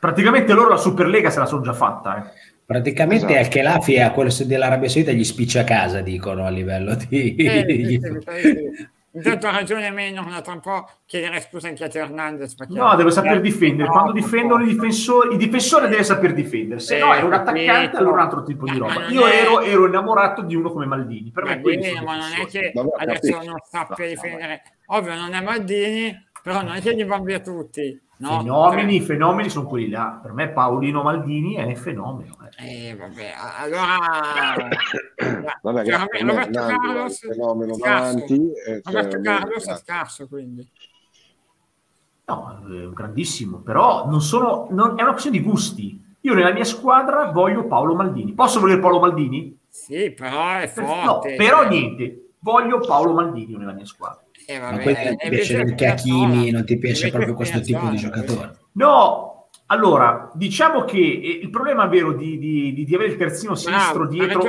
Praticamente 0.00 0.52
loro 0.54 0.70
la 0.70 0.76
Superlega 0.76 1.30
se 1.30 1.38
la 1.38 1.46
sono 1.46 1.62
già 1.62 1.72
fatta. 1.72 2.16
eh. 2.24 2.30
Praticamente 2.66 3.26
Esatto. 3.26 3.38
al 3.38 3.48
Khelafi 3.48 3.98
a 4.00 4.10
quello 4.10 4.30
dell'Arabia 4.44 4.88
Saudita 4.88 5.12
gli 5.12 5.24
spiccia 5.24 5.60
a 5.60 5.64
casa, 5.64 6.00
dicono 6.00 6.44
a 6.46 6.50
livello 6.50 6.96
di... 7.08 7.34
Eh, 7.36 7.64
sì, 7.68 8.00
sì, 8.02 8.72
sì, 8.76 8.88
sì. 9.20 9.28
Intanto 9.28 9.46
ha 9.46 9.50
ragione 9.50 9.90
meno, 9.90 10.24
tra 10.42 10.52
un 10.52 10.60
po' 10.60 10.88
chiedere 11.06 11.40
scusa 11.40 11.68
anche 11.68 11.84
a 11.84 11.88
Teo 11.88 12.04
Hernandez. 12.04 12.54
No, 12.68 12.94
deve 12.96 13.10
saper 13.10 13.36
Eh, 13.36 13.40
difendere. 13.40 13.88
no, 13.88 13.92
Quando 13.94 14.12
difendono 14.12 14.62
i 14.64 14.66
difensori, 14.68 15.32
il 15.32 15.36
difensore 15.38 15.88
deve 15.88 16.04
saper 16.04 16.32
difendere. 16.34 16.80
Se 16.80 16.98
no, 16.98 17.12
Eh, 17.14 17.18
è 17.18 17.22
un 17.22 17.32
attaccante, 17.32 17.96
allora 17.96 18.10
è 18.10 18.14
un 18.14 18.20
altro 18.20 18.42
tipo 18.42 18.64
di 18.64 18.78
Ma 18.78 18.86
roba. 18.88 19.00
non 19.02 19.12
Io 19.12 19.26
è- 19.26 19.40
ero, 19.42 19.60
ero 19.60 19.86
innamorato 19.86 20.42
di 20.42 20.54
uno 20.54 20.70
come 20.70 20.86
Maldini. 20.86 21.30
Per 21.30 21.44
Va 21.44 21.56
me 21.56 21.82
sono 21.84 22.04
ma 22.04 22.16
non 22.16 22.28
è 22.40 22.46
che 22.46 22.72
Vabbè, 22.74 22.88
adesso 22.98 23.42
non 23.42 23.56
sappia 23.68 24.04
No, 24.04 24.10
difendere. 24.10 24.62
Ovvio, 24.86 25.14
non 25.14 25.34
è 25.34 25.40
Maldini, 25.42 26.26
però 26.42 26.62
non 26.62 26.74
è 26.76 26.80
che 26.80 26.92
li 26.92 27.04
va 27.04 27.18
via 27.20 27.40
tutti. 27.40 28.00
No? 28.20 28.40
fenomeni, 28.40 28.96
i 28.96 29.00
fenomeni 29.00 29.48
sono 29.48 29.66
quelli 29.68 29.88
là. 29.90 30.18
Per 30.20 30.32
me 30.32 30.48
Paolino 30.48 31.02
Maldini 31.02 31.54
è 31.54 31.62
un 31.62 31.76
fenomeno. 31.76 32.36
Eh. 32.58 32.88
Eh, 32.90 32.96
vabbè, 32.96 33.32
a- 33.36 33.56
allora... 33.58 34.56
Vabbè, 35.62 35.84
Cioè, 35.84 35.84
grazie, 35.84 36.20
Roberto 36.24 36.50
Carlos 36.60 37.18
fenomeno 37.18 37.76
davanti, 37.76 38.34
eh, 38.34 38.80
cioè, 38.82 38.92
Roberto 38.94 39.20
Carlos 39.20 39.62
è 39.62 39.66
grazie. 39.66 39.84
scarso, 39.84 40.28
quindi. 40.28 40.68
No, 42.26 42.58
è 42.68 42.84
un 42.84 42.92
grandissimo, 42.92 43.58
però 43.58 44.06
non 44.06 44.20
sono, 44.20 44.66
non- 44.70 44.98
è 44.98 45.02
una 45.02 45.12
questione 45.12 45.38
di 45.38 45.44
gusti. 45.44 46.04
Io 46.22 46.34
nella 46.34 46.52
mia 46.52 46.64
squadra 46.64 47.30
voglio 47.30 47.66
Paolo 47.66 47.94
Maldini. 47.94 48.32
Posso 48.34 48.60
volere 48.60 48.80
Paolo 48.80 49.00
Maldini? 49.00 49.56
Sì, 49.68 50.10
però 50.10 50.56
è 50.58 50.70
No, 50.76 50.84
forte. 50.84 51.36
però 51.36 51.62
cioè. 51.62 51.68
niente. 51.70 52.22
Voglio 52.40 52.80
Paolo 52.80 53.14
Maldini 53.14 53.56
nella 53.56 53.72
mia 53.72 53.86
squadra. 53.86 54.22
Eh, 54.46 54.58
Ma 54.58 54.70
vabbè, 54.70 54.82
poi 54.82 54.92
non 55.04 55.16
ti 55.16 55.26
e 55.26 55.28
piace 55.30 55.56
invece 55.58 55.86
Hakimi, 55.86 56.16
Spinazzola- 56.18 56.50
non 56.52 56.64
ti 56.66 56.78
piace 56.78 57.10
proprio 57.10 57.34
questo 57.34 57.60
tipo 57.60 57.86
di 57.88 57.96
giocatore. 57.96 58.56
No, 58.72 59.27
allora, 59.70 60.30
diciamo 60.34 60.84
che 60.84 60.98
eh, 60.98 61.40
il 61.42 61.50
problema 61.50 61.86
vero 61.86 62.12
di, 62.12 62.38
di- 62.38 62.72
di- 62.74 62.84
di 62.84 62.94
avere 62.94 63.12
il 63.12 63.16
terzino 63.16 63.54
sinistro 63.54 64.04
ha 64.04 64.08
dietro... 64.08 64.42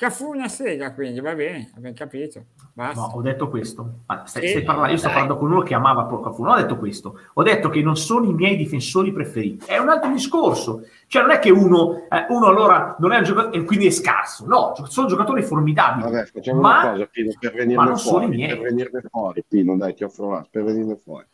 Cafu 0.00 0.30
una 0.30 0.48
sega, 0.48 0.94
quindi 0.94 1.20
va 1.20 1.34
bene, 1.34 1.72
abbiamo 1.76 1.94
capito. 1.94 2.42
Basta. 2.72 2.98
No, 3.02 3.12
ho 3.16 3.20
detto 3.20 3.50
questo. 3.50 3.96
Ma 4.06 4.24
stai, 4.24 4.48
stai 4.48 4.62
parlando, 4.62 4.92
io 4.92 4.96
sto 4.98 5.08
parlando 5.08 5.36
con 5.36 5.50
uno 5.52 5.60
che 5.60 5.74
amava 5.74 6.04
Porcafu. 6.04 6.42
Non 6.42 6.52
ho 6.54 6.56
detto 6.56 6.78
questo. 6.78 7.18
Ho 7.34 7.42
detto 7.42 7.68
che 7.68 7.82
non 7.82 7.98
sono 7.98 8.24
i 8.24 8.32
miei 8.32 8.56
difensori 8.56 9.12
preferiti. 9.12 9.66
È 9.66 9.76
un 9.76 9.90
altro 9.90 10.10
discorso. 10.10 10.84
Cioè, 11.06 11.20
non 11.20 11.32
è 11.32 11.38
che 11.38 11.50
uno, 11.50 12.06
eh, 12.08 12.24
uno 12.30 12.46
allora 12.46 12.96
non 12.98 13.12
è 13.12 13.18
un 13.18 13.24
giocatore 13.24 13.58
e 13.58 13.64
quindi 13.64 13.88
è 13.88 13.90
scarso. 13.90 14.46
No, 14.46 14.72
sono 14.88 15.06
giocatori 15.06 15.42
formidabili. 15.42 16.10
Vabbè, 16.10 16.24
facciamo 16.32 16.60
Ma- 16.62 16.80
una 16.80 16.90
cosa, 16.92 17.06
Pino, 17.12 17.32
per 17.38 17.50
ma 17.52 17.58
venirne 17.58 17.84
non 17.84 17.96
sono 17.98 18.16
i 18.16 18.20
fuori, 18.22 18.36
miei. 18.36 18.48
per 18.48 18.60
venirne 18.60 19.02
fuori, 19.10 19.44
Pino, 19.46 19.76
dai, 19.76 19.94
ti 19.94 20.04
offro 20.04 20.26
una, 20.28 20.46
per 20.50 20.62
venirne 20.64 20.96
fuori. 20.96 21.26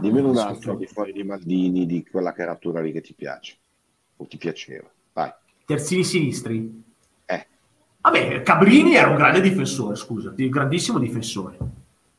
Dimmene 0.00 0.28
un 0.28 0.38
altro 0.38 0.72
Ascolta. 0.72 0.78
di 0.78 0.86
fuori 0.86 1.12
di 1.12 1.22
Maldini, 1.22 1.86
di 1.86 2.06
quella 2.08 2.32
caratura 2.32 2.80
lì 2.80 2.92
che 2.92 3.00
ti 3.00 3.12
piace, 3.12 3.56
o 4.16 4.26
ti 4.26 4.38
piaceva. 4.38 4.88
Vai. 5.12 5.30
Terzini 5.64 6.04
sinistri. 6.04 6.82
Eh, 7.26 7.46
Vabbè, 8.00 8.42
Cabrini 8.42 8.94
era 8.94 9.08
un 9.08 9.16
grande 9.16 9.40
difensore, 9.40 9.96
scusa, 9.96 10.34
un 10.36 10.48
grandissimo 10.48 10.98
difensore. 10.98 11.56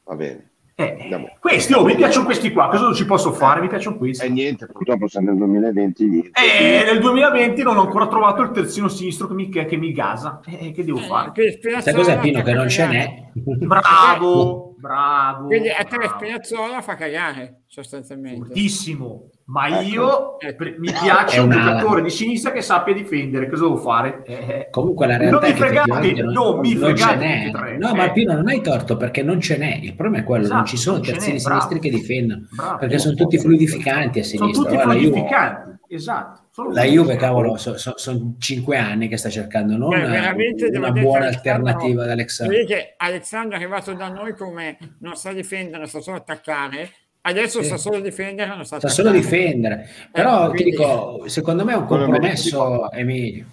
va 0.04 0.16
bene. 0.16 0.52
Eh, 0.76 1.38
questi, 1.40 1.74
oh, 1.74 1.86
mi 1.86 1.96
piacciono 1.96 2.26
questi 2.26 2.52
qua, 2.52 2.68
cosa 2.68 2.92
ci 2.94 3.06
posso 3.06 3.32
fare? 3.32 3.62
Mi 3.62 3.68
piacciono 3.68 3.96
questi. 3.98 4.26
E 4.26 4.28
eh, 4.28 4.32
niente, 4.32 4.66
purtroppo 4.66 5.08
siamo 5.08 5.30
nel 5.30 5.38
2020. 5.38 6.06
Niente. 6.08 6.32
Eh, 6.34 6.84
nel 6.92 7.00
2020 7.00 7.62
non 7.62 7.78
ho 7.78 7.82
ancora 7.82 8.08
trovato 8.08 8.42
il 8.42 8.50
terzino 8.50 8.88
sinistro 8.88 9.28
che 9.28 9.34
mi, 9.36 9.50
che 9.50 9.78
mi 9.78 9.92
gasa. 9.92 10.40
Eh, 10.46 10.72
che 10.72 10.84
devo 10.84 10.98
fare? 10.98 11.32
Sai 11.80 11.94
cos'è 11.94 12.18
Pino? 12.20 12.42
Che 12.42 12.54
non 12.54 12.70
ce 12.70 12.88
n'è. 12.88 13.30
Bravo, 13.66 14.73
bravo. 14.84 15.48
Quindi 15.48 15.70
a 15.70 15.84
te 15.86 15.98
Spinazzola 16.08 16.82
fa 16.82 16.96
cagare, 16.96 17.62
sostanzialmente. 17.68 18.40
Moltissimo. 18.40 19.30
Ma 19.46 19.68
ecco. 19.68 19.82
io 19.82 20.38
pre- 20.56 20.76
mi 20.78 20.92
piace 20.92 21.40
un 21.40 21.50
giocatore 21.50 22.02
di 22.02 22.10
sinistra 22.10 22.52
che 22.52 22.62
sappia 22.62 22.94
difendere. 22.94 23.50
Cosa 23.50 23.64
devo 23.64 23.78
fare? 23.78 24.24
Eh, 24.26 24.68
Comunque 24.72 25.08
la 25.08 25.18
realtà 25.18 25.40
non 25.40 25.50
mi 25.50 25.56
fregate, 25.58 26.14
non, 26.22 26.34
non 26.34 26.60
mi 26.60 26.76
fregate. 26.76 27.52
Tre, 27.52 27.78
no, 27.78 27.90
eh. 27.90 27.96
ma 27.96 28.12
Pino 28.12 28.34
non 28.34 28.48
hai 28.48 28.62
torto 28.62 28.98
perché 28.98 29.24
non 29.24 29.40
ce 29.40 29.58
n'è. 29.58 29.80
Il 29.82 29.96
problema 29.96 30.24
è 30.24 30.26
quello: 30.26 30.44
esatto, 30.44 30.58
non 30.58 30.66
ci 30.66 30.78
sono 30.78 30.98
non 30.98 31.06
terzini 31.06 31.40
sinistri 31.40 31.80
che 31.80 31.90
difendono 31.90 32.48
bravo, 32.52 32.78
perché 32.78 33.00
sono 33.00 33.16
tutti 33.16 33.38
fluidificanti 33.38 34.20
a 34.20 34.24
sinistra. 34.24 34.54
Sono 34.54 34.66
tutti 34.66 34.82
fluidificanti, 34.82 35.78
esatto. 35.88 36.42
La 36.72 36.84
Juve, 36.84 37.16
cavolo, 37.16 37.58
sono 37.58 37.78
so, 37.78 37.94
so 37.98 38.36
cinque 38.38 38.78
anni 38.78 39.08
che 39.08 39.18
sta 39.18 39.30
cercando 39.30 39.76
non 39.76 39.90
Beh, 39.90 40.78
una, 40.78 40.92
buona 40.92 41.26
alternativa 41.26 42.04
ad 42.04 42.12
Alexandro. 42.12 42.56
Vedi 42.56 42.68
che 42.68 42.94
Alexandro 42.98 43.58
è 43.58 43.60
arrivato 43.60 43.94
da 43.94 44.10
noi 44.10 44.36
come 44.36 44.78
non 45.00 45.16
sa 45.16 45.34
difendere, 45.34 45.88
sa 45.88 46.00
solo 46.00 46.18
attaccare 46.18 46.92
Adesso 47.26 47.62
sì. 47.62 47.70
sa 47.70 47.78
solo 47.78 48.02
difendere, 48.02 48.54
non 48.54 48.66
sa, 48.66 48.82
sa 48.82 48.90
solo 48.90 49.10
difendere. 49.10 49.88
Però 50.12 50.52
eh, 50.52 50.58
ti 50.58 50.64
dico, 50.66 51.24
secondo 51.28 51.64
me 51.64 51.72
è 51.72 51.78
un 51.78 51.86
compromesso, 51.86 52.92
Emilio. 52.92 53.46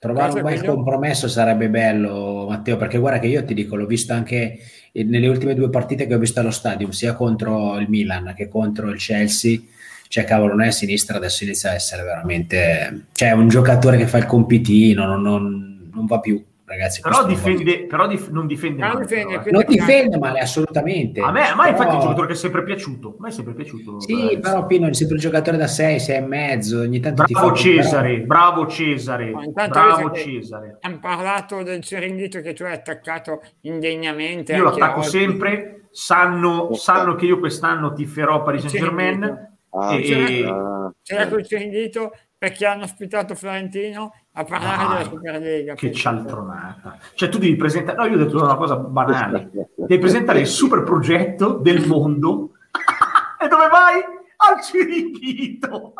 Trovare 0.00 0.32
un 0.32 0.42
bel 0.42 0.64
compromesso 0.64 1.28
sarebbe 1.28 1.68
bello, 1.68 2.46
Matteo, 2.48 2.76
perché 2.76 2.98
guarda 2.98 3.20
che 3.20 3.28
io 3.28 3.44
ti 3.44 3.54
dico, 3.54 3.76
l'ho 3.76 3.86
visto 3.86 4.14
anche 4.14 4.58
nelle 4.92 5.28
ultime 5.28 5.54
due 5.54 5.70
partite 5.70 6.08
che 6.08 6.14
ho 6.14 6.18
visto 6.18 6.40
allo 6.40 6.50
stadio, 6.50 6.90
sia 6.90 7.14
contro 7.14 7.78
il 7.78 7.88
Milan 7.88 8.34
che 8.36 8.48
contro 8.48 8.90
il 8.90 8.98
Chelsea. 8.98 9.60
Cioè, 10.08 10.24
cavolo, 10.24 10.54
non 10.54 10.62
è 10.62 10.68
a 10.68 10.72
sinistra, 10.72 11.16
adesso 11.16 11.44
inizia 11.44 11.70
a 11.70 11.74
essere 11.74 12.02
veramente... 12.02 13.06
Cioè, 13.12 13.32
un 13.32 13.48
giocatore 13.48 13.96
che 13.96 14.06
fa 14.06 14.18
il 14.18 14.26
compitino, 14.26 15.06
non, 15.06 15.22
non, 15.22 15.90
non 15.92 16.06
va 16.06 16.20
più 16.20 16.42
ragazzi. 16.74 17.00
Però, 17.00 17.24
difende, 17.24 17.86
però 17.86 18.06
dif- 18.06 18.30
non 18.30 18.46
difende 18.46 18.80
male. 18.80 19.00
Difende, 19.02 19.38
però, 19.38 19.48
eh. 19.48 19.52
Non 19.52 19.64
difende 19.66 20.18
male, 20.18 20.40
assolutamente. 20.40 21.20
A 21.20 21.30
me, 21.30 21.48
a 21.48 21.54
me 21.54 21.62
però... 21.62 21.68
infatti 21.70 21.90
è 21.90 21.94
un 21.94 22.00
giocatore 22.00 22.26
che 22.26 22.32
è 22.32 22.36
sempre 22.36 22.62
piaciuto. 22.64 23.08
A 23.08 23.14
me 23.18 23.28
è 23.28 23.32
sempre 23.32 23.54
piaciuto. 23.54 24.00
Sì, 24.00 24.38
però 24.40 24.66
Pino 24.66 24.88
è 24.88 24.94
sempre 24.94 25.14
un 25.14 25.20
giocatore 25.20 25.56
da 25.56 25.66
6, 25.66 26.00
6 26.00 26.16
e 26.16 26.20
mezzo. 26.20 26.80
Ogni 26.80 27.00
tanto 27.00 27.24
bravo 27.26 27.52
ti 27.52 27.62
Cesare, 27.62 28.14
però... 28.14 28.26
bravo 28.26 28.66
Cesare, 28.66 29.30
no, 29.30 29.52
bravo 29.52 30.10
Cesare. 30.12 30.78
Hanno 30.80 30.98
parlato 30.98 31.62
del 31.62 31.82
Ciringhito 31.82 32.40
che 32.40 32.52
tu 32.52 32.64
hai 32.64 32.72
attaccato 32.72 33.42
indegnamente. 33.62 34.54
Io 34.54 34.64
lo 34.64 34.70
attacco 34.70 35.00
oggi. 35.00 35.08
sempre. 35.08 35.78
Sanno, 35.90 36.74
sanno, 36.74 37.14
che 37.14 37.26
io 37.26 37.38
quest'anno 37.38 37.92
tiferò 37.92 38.42
Paris 38.42 38.66
Saint 38.66 38.76
Germain. 38.76 39.52
Ah, 39.76 39.94
e... 39.96 40.02
c'era, 40.02 40.92
c'era 41.02 41.28
col 41.28 41.46
Ciringhito 41.46 42.12
perché 42.38 42.66
hanno 42.66 42.84
ospitato 42.84 43.34
Florentino 43.34 44.14
a 44.32 44.44
parlare 44.44 44.82
ah, 44.82 44.88
della 44.88 45.04
Superlega. 45.04 45.74
Che 45.74 45.92
cialtronata. 45.92 46.98
Cioè 47.14 47.28
tu 47.28 47.38
devi 47.38 47.56
presentare, 47.56 47.96
no 47.96 48.04
io 48.04 48.14
ho 48.14 48.24
detto 48.24 48.42
una 48.42 48.56
cosa 48.56 48.76
banale, 48.76 49.50
devi 49.76 49.98
presentare 49.98 50.40
il 50.40 50.46
super 50.46 50.82
progetto 50.82 51.54
del 51.54 51.86
mondo 51.86 52.50
e 53.40 53.48
dove 53.48 53.68
vai? 53.68 54.02
Al 54.36 54.62
Ciringhito. 54.62 55.94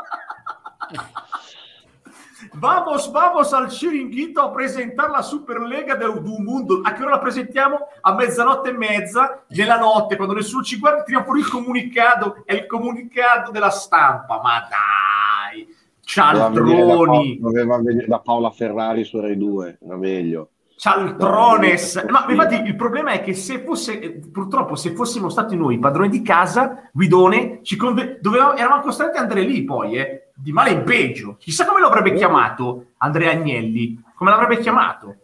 Vamos, 2.55 3.11
vamos 3.11 3.53
al 3.53 3.71
Ciringhito 3.71 4.41
a 4.41 4.51
presentare 4.51 5.11
la 5.11 5.23
Superlega 5.23 5.95
del 5.95 6.21
Mundo. 6.23 6.81
A 6.83 6.93
che 6.93 7.03
ora 7.03 7.13
la 7.13 7.19
presentiamo? 7.19 7.79
A 8.01 8.15
mezzanotte 8.15 8.71
e 8.71 8.73
mezza 8.73 9.43
della 9.49 9.79
notte, 9.79 10.17
quando 10.17 10.35
nessuno 10.35 10.63
ci 10.63 10.79
guarda, 10.79 11.03
tiriamo 11.03 11.25
fuori 11.25 11.41
il 11.41 11.49
comunicato. 11.49 12.43
È 12.45 12.55
il 12.55 12.67
comunicato 12.67 13.51
della 13.51 13.71
stampa. 13.71 14.41
Ma 14.43 14.67
dai, 14.69 15.67
Cialtroni. 16.01 17.39
Doveva 17.41 17.81
venire 17.81 18.07
da 18.07 18.21
Paola 18.21 18.51
Ferrari 18.51 19.05
su 19.05 19.21
Rai 19.21 19.37
2, 19.37 19.79
era 19.83 19.97
meglio. 19.97 20.51
Cialtrones. 20.77 22.05
No, 22.09 22.25
infatti 22.29 22.57
il 22.57 22.77
problema 22.77 23.13
è 23.13 23.23
che 23.23 23.33
se 23.35 23.61
fosse, 23.61 24.21
purtroppo, 24.31 24.75
se 24.75 24.91
fossimo 24.91 25.29
stati 25.29 25.57
noi 25.57 25.79
padroni 25.79 26.09
di 26.09 26.23
casa, 26.23 26.91
Guidone, 26.93 27.61
ci 27.63 27.77
conve- 27.77 28.19
dovevamo, 28.21 28.55
eravamo 28.55 28.83
costretti 28.83 29.17
ad 29.17 29.23
andare 29.23 29.43
lì 29.43 29.65
poi, 29.65 29.97
eh, 29.97 30.24
di 30.35 30.53
male 30.53 30.71
in 30.71 30.83
peggio. 30.83 31.37
Chissà 31.39 31.65
come 31.65 31.81
lo 31.81 31.87
avrebbe 31.87 32.13
oh. 32.13 32.17
chiamato 32.17 32.87
Andrea 32.99 33.31
Agnelli, 33.31 34.03
come 34.15 34.31
l'avrebbe 34.31 34.59
chiamato. 34.59 35.17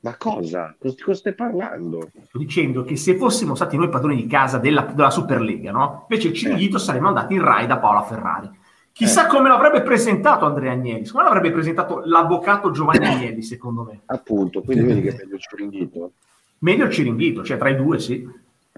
Ma 0.00 0.16
cosa? 0.16 0.76
Cosa 0.78 1.14
stai 1.14 1.34
parlando? 1.34 2.10
Sto 2.26 2.38
dicendo 2.38 2.84
che 2.84 2.96
se 2.96 3.16
fossimo 3.16 3.54
stati 3.54 3.76
noi 3.76 3.88
padroni 3.88 4.16
di 4.16 4.26
casa 4.28 4.58
della, 4.58 4.82
della 4.82 5.10
Superlega, 5.10 5.72
no? 5.72 6.06
Invece 6.08 6.28
il 6.28 6.34
Cirighito 6.34 6.76
eh. 6.76 6.80
saremmo 6.80 7.08
andati 7.08 7.34
in 7.34 7.42
Rai 7.42 7.66
da 7.66 7.78
Paola 7.78 8.02
Ferrari. 8.02 8.48
Chissà 8.92 9.26
eh. 9.26 9.28
come 9.28 9.48
l'avrebbe 9.48 9.82
presentato 9.82 10.44
Andrea 10.44 10.72
Agnelli, 10.72 11.06
come 11.08 11.24
l'avrebbe 11.24 11.50
presentato 11.50 12.02
l'avvocato 12.04 12.70
Giovanni 12.70 13.06
Agnelli, 13.06 13.42
secondo 13.42 13.82
me. 13.82 14.00
Appunto, 14.06 14.62
quindi 14.62 14.84
vedi 14.84 15.00
che 15.02 15.08
è 15.10 15.16
meglio 15.16 15.34
il 15.34 15.40
Ciringhito. 15.40 16.12
Meglio 16.58 16.84
il 16.84 16.92
Ciringhito, 16.92 17.44
cioè 17.44 17.56
tra 17.58 17.68
i 17.68 17.76
due, 17.76 17.98
sì. 17.98 18.28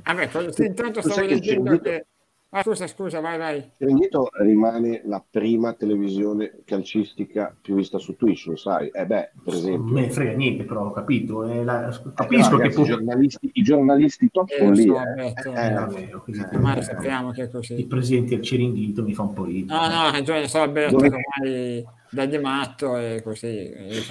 Vabbè, 0.03 0.31
intanto 0.59 1.03
stavo 1.03 1.27
leggendo 1.27 1.79
che... 1.81 2.07
Ah, 2.53 2.65
scusa, 2.65 2.89
scusa, 2.89 3.21
vai, 3.21 3.39
vai. 3.39 3.71
Ciringhito 3.79 4.29
rimane 4.41 5.03
la 5.05 5.23
prima 5.29 5.73
televisione 5.75 6.63
calcistica 6.65 7.55
più 7.61 7.77
vista 7.77 7.99
su 7.99 8.17
Twitch, 8.17 8.47
lo 8.47 8.57
sai? 8.57 8.89
Eh 8.89 9.07
beh, 9.07 9.31
per 9.45 9.55
esempio... 9.55 9.85
Non 9.85 9.93
me 9.93 10.01
ne 10.01 10.11
frega 10.11 10.33
niente, 10.33 10.65
però 10.65 10.87
ho 10.87 10.91
capito. 10.91 11.45
Eh, 11.45 11.63
la... 11.63 11.97
Capisco 12.13 12.57
eh, 12.57 12.59
ragazzi, 12.59 12.75
che... 12.75 12.83
I 12.83 12.85
giornalisti, 12.87 13.51
i 13.53 13.63
giornalisti 13.63 14.31
top 14.33 14.51
eh, 14.51 14.57
sono 14.57 14.71
lì. 14.73 14.83
So, 14.83 14.97
eh. 14.97 15.27
eh, 15.27 15.67
eh, 15.67 15.73
vabbè, 15.75 16.79
eh, 16.79 16.83
sappiamo 16.83 17.31
che 17.31 17.45
è 17.45 17.49
così. 17.49 17.75
Il 17.75 17.87
presidente 17.87 18.35
del 18.35 18.45
Ciringhito 18.45 19.05
mi 19.05 19.15
fa 19.15 19.23
un 19.23 19.33
po' 19.33 19.45
ridere. 19.45 19.79
No, 19.79 19.87
no, 19.87 20.11
ragione, 20.11 20.49
so 20.49 20.61
Alberto 20.61 20.97
Dove... 20.97 21.07
ormai 21.07 21.87
da 22.11 22.27
Di 22.27 22.39
Matto 22.39 22.97
e 22.97 23.21
così. 23.23 23.47
E 23.47 24.03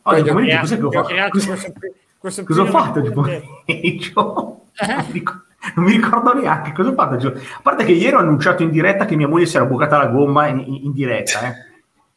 Poi, 0.00 0.20
oh, 0.20 0.60
cos'è 0.60 0.78
che 0.78 0.84
ho 0.84 0.90
fatto? 0.92 1.28
Cosa, 1.30 1.72
cosa, 2.18 2.44
cosa 2.44 2.62
ho 2.62 2.66
fatto 2.66 3.00
oggi 3.00 3.10
pomeriggio? 3.10 4.58
Eh? 4.80 5.48
Non 5.74 5.84
mi 5.84 5.92
ricordo 5.92 6.32
neanche 6.34 6.72
cosa 6.72 6.90
ho 6.90 6.94
fatto. 6.94 7.26
A 7.26 7.60
parte 7.62 7.84
che 7.84 7.92
ieri 7.92 8.14
ho 8.14 8.20
annunciato 8.20 8.62
in 8.62 8.70
diretta 8.70 9.04
che 9.04 9.16
mia 9.16 9.28
moglie 9.28 9.46
si 9.46 9.56
era 9.56 9.66
bucata 9.66 9.98
la 9.98 10.06
gomma 10.06 10.46
in, 10.46 10.60
in, 10.60 10.84
in 10.84 10.92
diretta. 10.92 11.40
Eh. 11.48 11.54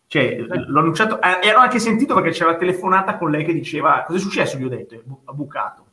Cioè, 0.07 0.37
l'ho 0.37 0.79
annunciato, 0.79 1.19
eh, 1.21 1.39
ero 1.47 1.59
anche 1.59 1.79
sentito 1.79 2.13
perché 2.13 2.31
c'era 2.31 2.51
la 2.51 2.57
telefonata 2.57 3.17
con 3.17 3.31
lei 3.31 3.43
che 3.43 3.53
diceva 3.53 4.03
cosa 4.05 4.19
è 4.19 4.21
successo, 4.21 4.57
gli 4.57 4.63
ho 4.63 4.69
detto, 4.69 5.01
ha 5.25 5.33
bucato. 5.33 5.85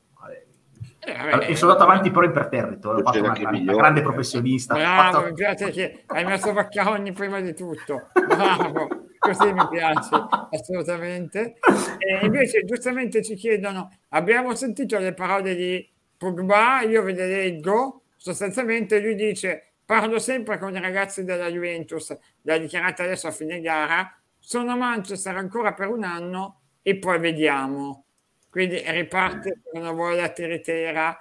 Eh, 1.02 1.52
e 1.52 1.56
sono 1.56 1.72
andato 1.72 1.90
avanti 1.90 2.10
però 2.10 2.26
imperterrito, 2.26 2.90
ho 2.90 3.02
fatto 3.02 3.20
una, 3.20 3.34
una 3.40 3.72
grande 3.72 4.02
professionista. 4.02 4.74
Bravo, 4.74 5.12
fatto... 5.12 5.24
mi 5.28 5.32
piace 5.32 5.70
che 5.70 6.02
hai 6.06 6.26
messo 6.26 6.52
Vaccaoni 6.52 7.12
prima 7.12 7.40
di 7.40 7.54
tutto. 7.54 8.08
Bravo, 8.12 8.86
così 9.18 9.50
mi 9.50 9.66
piace, 9.70 10.10
assolutamente. 10.50 11.54
E 11.96 12.26
invece 12.26 12.64
giustamente 12.66 13.22
ci 13.24 13.34
chiedono, 13.34 13.90
abbiamo 14.10 14.54
sentito 14.54 14.98
le 14.98 15.14
parole 15.14 15.54
di 15.54 15.89
Pogba, 16.20 16.82
io 16.82 17.02
ve 17.02 17.14
le 17.14 17.26
leggo, 17.26 18.02
sostanzialmente 18.14 19.00
lui 19.00 19.14
dice 19.14 19.72
parlo 19.86 20.18
sempre 20.18 20.58
con 20.58 20.76
i 20.76 20.78
ragazzi 20.78 21.24
della 21.24 21.48
Juventus, 21.48 22.14
l'ha 22.42 22.58
dichiarato 22.58 23.00
adesso 23.00 23.26
a 23.26 23.30
fine 23.30 23.58
gara, 23.62 24.14
sono 24.38 24.72
a 24.72 24.76
Manchester 24.76 25.34
ancora 25.34 25.72
per 25.72 25.88
un 25.88 26.04
anno 26.04 26.60
e 26.82 26.98
poi 26.98 27.18
vediamo. 27.18 28.04
Quindi 28.50 28.82
riparte 28.84 29.62
per 29.62 29.80
una 29.80 29.92
volta 29.92 30.28
tiritera, 30.28 31.18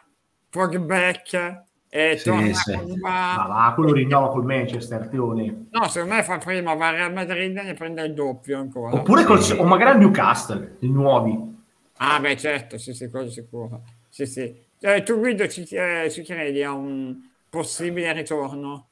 Pogback 0.50 1.64
e 1.88 2.18
sì, 2.18 2.30
torna 2.30 2.54
sì. 2.54 2.74
Pogba. 2.74 3.36
Ma 3.38 3.46
va, 3.48 3.72
quello 3.74 3.94
rinnova 3.94 4.28
col 4.32 4.44
Manchester, 4.44 5.08
Teone. 5.08 5.68
No, 5.72 5.88
secondo 5.88 6.16
me 6.16 6.24
fa 6.24 6.40
prima, 6.40 6.74
va 6.74 6.90
a 6.90 6.92
Real 6.92 7.14
Madrid 7.14 7.56
e 7.56 7.64
ne 7.64 7.74
prende 7.74 8.04
il 8.04 8.14
doppio 8.14 8.60
ancora. 8.60 8.96
Oppure 8.96 9.24
col, 9.24 9.40
o 9.60 9.64
magari 9.64 9.92
al 9.92 10.00
Newcastle, 10.00 10.76
i 10.80 10.90
nuovi. 10.90 11.58
Ah 12.02 12.20
beh 12.20 12.36
certo, 12.36 12.78
sì 12.78 12.94
sì, 12.94 13.10
quello 13.10 13.30
sicuro. 13.30 13.82
Sì 14.10 14.26
sì. 14.26 14.68
Eh, 14.82 15.04
tu 15.04 15.18
Guido 15.18 15.48
ci, 15.50 15.68
eh, 15.76 16.10
ci 16.10 16.24
credi 16.24 16.64
a 16.64 16.72
un 16.72 17.18
possibile 17.50 18.14
ritorno? 18.14 18.88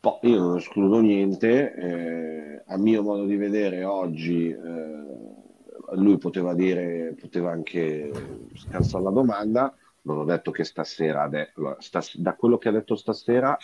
Boh, 0.00 0.18
io 0.22 0.38
non 0.40 0.56
escludo 0.56 1.00
niente, 1.00 1.74
eh, 1.74 2.62
a 2.66 2.76
mio 2.76 3.02
modo 3.02 3.24
di 3.24 3.36
vedere 3.36 3.84
oggi 3.84 4.50
eh, 4.50 5.94
lui 5.94 6.18
poteva 6.18 6.52
dire, 6.52 7.14
poteva 7.18 7.52
anche 7.52 8.10
scansare 8.54 9.04
la 9.04 9.10
domanda, 9.10 9.74
non 10.02 10.18
ho 10.18 10.24
detto 10.24 10.50
che 10.50 10.64
stasera, 10.64 11.28
da 11.28 12.34
quello 12.34 12.58
che 12.58 12.68
ha 12.68 12.72
detto 12.72 12.96
stasera, 12.96 13.56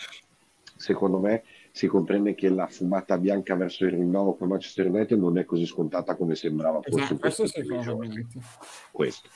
secondo 0.77 1.19
me 1.19 1.43
si 1.71 1.87
comprende 1.87 2.33
che 2.33 2.49
la 2.49 2.67
fumata 2.67 3.17
bianca 3.17 3.55
verso 3.55 3.85
il 3.85 3.91
rinnovo 3.91 4.35
con 4.35 4.47
Manchester 4.47 4.87
United 4.87 5.19
non 5.19 5.37
è 5.37 5.45
così 5.45 5.65
scontata 5.65 6.15
come 6.15 6.35
sembrava 6.35 6.79
esatto, 6.81 7.17
questo 7.17 7.45
sicuramente. 7.45 8.39
Questo, 8.91 9.29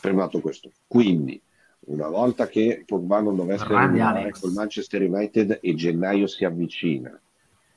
fermato 0.00 0.40
questo. 0.40 0.70
Quindi, 0.86 1.40
una 1.86 2.08
volta 2.08 2.46
che 2.48 2.82
Pogba 2.84 3.20
non 3.20 3.36
dovesse 3.36 3.66
rinnovare 3.66 4.30
col 4.30 4.52
Manchester 4.52 5.02
United 5.02 5.58
e 5.62 5.74
gennaio 5.74 6.26
si 6.26 6.44
avvicina, 6.44 7.18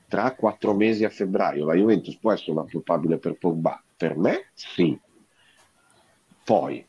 tra 0.08 0.34
quattro 0.34 0.74
mesi 0.74 1.04
a 1.04 1.10
febbraio 1.10 1.64
la 1.64 1.74
Juventus 1.74 2.16
può 2.18 2.32
essere 2.32 2.52
una 2.52 2.64
probabile 2.64 3.18
per 3.18 3.38
Pogba? 3.38 3.82
Per 3.96 4.16
me 4.16 4.50
sì. 4.54 4.98
Poi, 6.44 6.84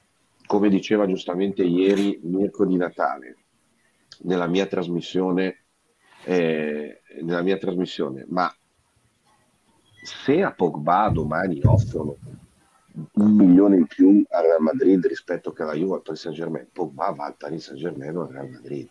come 0.46 0.70
diceva 0.70 1.06
giustamente 1.06 1.64
ieri 1.64 2.20
Mirko 2.24 2.66
di 2.66 2.78
Natale, 2.78 3.36
nella 4.22 4.48
mia 4.48 4.66
trasmissione, 4.66 5.64
eh, 6.24 7.02
nella 7.22 7.44
mia 7.44 7.58
trasmissione, 7.58 8.26
ma 8.30 8.52
se 10.04 10.42
a 10.42 10.52
Pogba 10.52 11.10
domani 11.10 11.62
offrono 11.64 12.18
un 13.14 13.36
milione 13.36 13.78
in 13.78 13.88
più 13.88 14.24
al 14.30 14.44
Real 14.44 14.62
Madrid 14.62 15.06
rispetto 15.06 15.52
che 15.52 15.64
alla 15.64 15.74
Juve 15.74 15.96
al 15.96 16.02
Paris 16.02 16.22
Saint 16.22 16.38
Germain, 16.38 16.68
Pogba 16.72 17.12
va 17.12 17.26
al 17.26 17.38
Paris 17.38 17.66
Saint 17.66 17.80
Germain 17.80 18.16
o 18.18 18.24
al 18.24 18.30
Real 18.30 18.50
Madrid. 18.50 18.90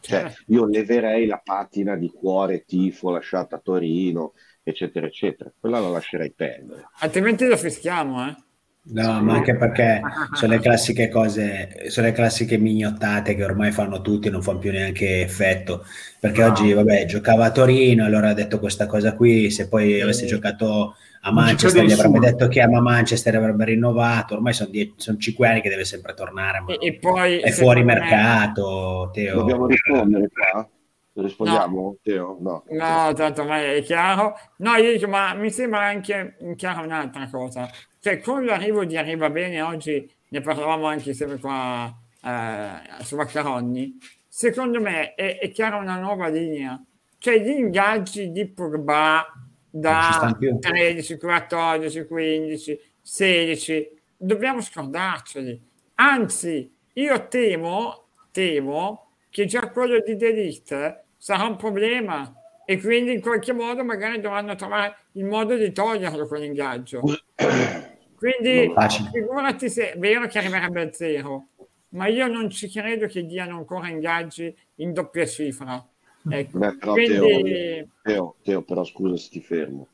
Cioè, 0.00 0.32
io 0.48 0.66
leverei 0.66 1.26
la 1.26 1.40
patina 1.42 1.96
di 1.96 2.10
cuore, 2.10 2.64
tifo 2.64 3.10
lasciata 3.10 3.56
a 3.56 3.60
Torino, 3.60 4.34
eccetera, 4.62 5.06
eccetera. 5.06 5.50
Quella 5.58 5.80
la 5.80 5.88
lascerei 5.88 6.30
perdere. 6.30 6.88
Altrimenti 6.98 7.46
lo 7.46 7.56
fischiamo, 7.56 8.28
eh? 8.28 8.36
No, 8.86 9.22
ma 9.22 9.34
anche 9.34 9.56
perché 9.56 10.00
sono 10.34 10.52
le 10.52 10.60
classiche 10.60 11.08
cose, 11.08 11.84
sono 11.88 12.06
le 12.06 12.12
classiche 12.12 12.58
mignottate 12.58 13.34
che 13.34 13.44
ormai 13.44 13.72
fanno 13.72 14.02
tutti 14.02 14.28
e 14.28 14.30
non 14.30 14.42
fanno 14.42 14.58
più 14.58 14.72
neanche 14.72 15.22
effetto. 15.22 15.86
Perché 16.20 16.42
no. 16.42 16.48
oggi, 16.48 16.72
vabbè, 16.72 17.06
giocava 17.06 17.46
a 17.46 17.50
Torino, 17.50 18.04
allora 18.04 18.30
ha 18.30 18.34
detto 18.34 18.58
questa 18.58 18.86
cosa 18.86 19.14
qui, 19.14 19.50
se 19.50 19.68
poi 19.68 20.00
avesse 20.00 20.26
giocato 20.26 20.96
a 21.26 21.32
Manchester 21.32 21.84
gli 21.84 21.92
avrebbe 21.92 22.18
detto 22.18 22.48
che 22.48 22.60
ama 22.60 22.80
Manchester 22.80 23.34
avrebbe 23.36 23.64
rinnovato, 23.64 24.34
ormai 24.34 24.52
sono, 24.52 24.68
die- 24.68 24.92
sono 24.96 25.16
cinque 25.16 25.48
anni 25.48 25.62
che 25.62 25.70
deve 25.70 25.86
sempre 25.86 26.12
tornare, 26.12 26.60
ma 26.60 26.74
e, 26.74 26.78
e 26.86 26.98
poi, 26.98 27.38
è 27.38 27.50
fuori 27.50 27.82
mercato, 27.82 29.08
Teo. 29.12 29.36
Dobbiamo 29.36 29.66
rispondere 29.66 30.28
qua? 30.28 30.68
Rispondiamo, 31.14 31.80
no. 31.80 31.96
Teo? 32.02 32.36
No. 32.40 32.64
no, 32.68 33.12
tanto 33.14 33.44
ma 33.44 33.62
è 33.62 33.82
chiaro. 33.82 34.34
No, 34.58 34.74
io 34.74 34.92
dico, 34.92 35.08
ma 35.08 35.32
mi 35.32 35.50
sembra 35.50 35.84
anche 35.84 36.36
chiara 36.56 36.82
un'altra 36.82 37.28
cosa. 37.30 37.70
Cioè, 38.04 38.20
con 38.20 38.44
l'arrivo 38.44 38.84
di 38.84 38.98
Arriva 38.98 39.30
Bene, 39.30 39.62
oggi 39.62 40.06
ne 40.28 40.40
parlavamo 40.42 40.84
anche 40.84 41.14
sempre 41.14 41.38
qua 41.38 41.90
eh, 42.22 43.02
su 43.02 43.16
Maccaroni, 43.16 43.96
secondo 44.28 44.78
me 44.78 45.14
è, 45.14 45.38
è 45.38 45.50
chiara 45.50 45.78
una 45.78 45.98
nuova 45.98 46.28
linea. 46.28 46.78
Cioè, 47.16 47.38
gli 47.38 47.48
ingaggi 47.48 48.30
di 48.30 48.46
Pogba 48.46 49.24
da 49.70 50.36
13, 50.38 51.16
14, 51.16 52.04
15, 52.04 52.80
16, 53.00 53.90
dobbiamo 54.18 54.60
scordarceli. 54.60 55.58
Anzi, 55.94 56.70
io 56.92 57.28
temo, 57.28 58.08
temo 58.32 59.12
che 59.30 59.46
già 59.46 59.70
quello 59.70 59.98
di 60.00 60.14
Delict 60.16 61.04
sarà 61.16 61.44
un 61.44 61.56
problema 61.56 62.34
e 62.66 62.78
quindi 62.78 63.14
in 63.14 63.22
qualche 63.22 63.54
modo 63.54 63.82
magari 63.82 64.20
dovranno 64.20 64.54
trovare 64.56 64.94
il 65.12 65.24
modo 65.24 65.56
di 65.56 65.72
toglierlo 65.72 66.26
quell'ingaggio. 66.26 67.00
Quindi 68.24 68.72
figurati 69.12 69.68
se 69.68 69.92
è 69.92 69.98
vero 69.98 70.26
che 70.26 70.38
arriverebbe 70.38 70.80
a 70.80 70.92
zero, 70.92 71.48
ma 71.90 72.06
io 72.06 72.26
non 72.26 72.48
ci 72.48 72.70
credo 72.70 73.06
che 73.06 73.26
diano 73.26 73.58
ancora 73.58 73.90
ingaggi 73.90 74.56
in 74.76 74.94
doppia 74.94 75.26
cifra. 75.26 75.86
Ecco. 76.30 76.58
Beh, 76.58 76.76
però 76.78 76.92
Quindi... 76.92 77.18
Teo, 77.18 77.86
Teo, 78.02 78.36
Teo, 78.42 78.62
però 78.62 78.82
scusa 78.82 79.18
se 79.18 79.28
ti 79.28 79.40
fermo. 79.42 79.88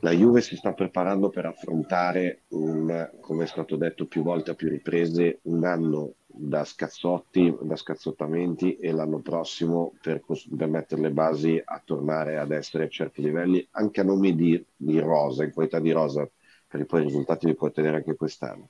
La 0.00 0.10
Juve 0.10 0.40
si 0.40 0.56
sta 0.56 0.72
preparando 0.72 1.28
per 1.28 1.46
affrontare, 1.46 2.40
un, 2.48 3.08
come 3.20 3.44
è 3.44 3.46
stato 3.46 3.76
detto 3.76 4.06
più 4.06 4.24
volte 4.24 4.50
a 4.50 4.54
più 4.54 4.68
riprese, 4.68 5.38
un 5.42 5.64
anno 5.64 6.14
da 6.26 6.64
scazzotti, 6.64 7.56
da 7.62 7.76
scazzottamenti 7.76 8.78
e 8.78 8.90
l'anno 8.90 9.20
prossimo 9.20 9.92
per, 10.02 10.22
per, 10.24 10.68
mettere 10.68 11.02
le 11.02 11.10
basi 11.10 11.62
a 11.62 11.80
tornare 11.84 12.36
ad 12.38 12.50
essere 12.50 12.84
a 12.84 12.88
certi 12.88 13.22
livelli, 13.22 13.64
anche 13.72 14.00
a 14.00 14.04
nome 14.04 14.34
di, 14.34 14.64
di 14.74 14.98
rosa, 14.98 15.44
in 15.44 15.52
qualità 15.52 15.78
di 15.78 15.92
rosa, 15.92 16.28
perché 16.70 16.86
poi 16.86 17.00
i 17.00 17.04
risultati 17.04 17.46
li 17.46 17.54
puoi 17.54 17.70
ottenere 17.70 17.96
anche 17.96 18.14
quest'anno 18.14 18.68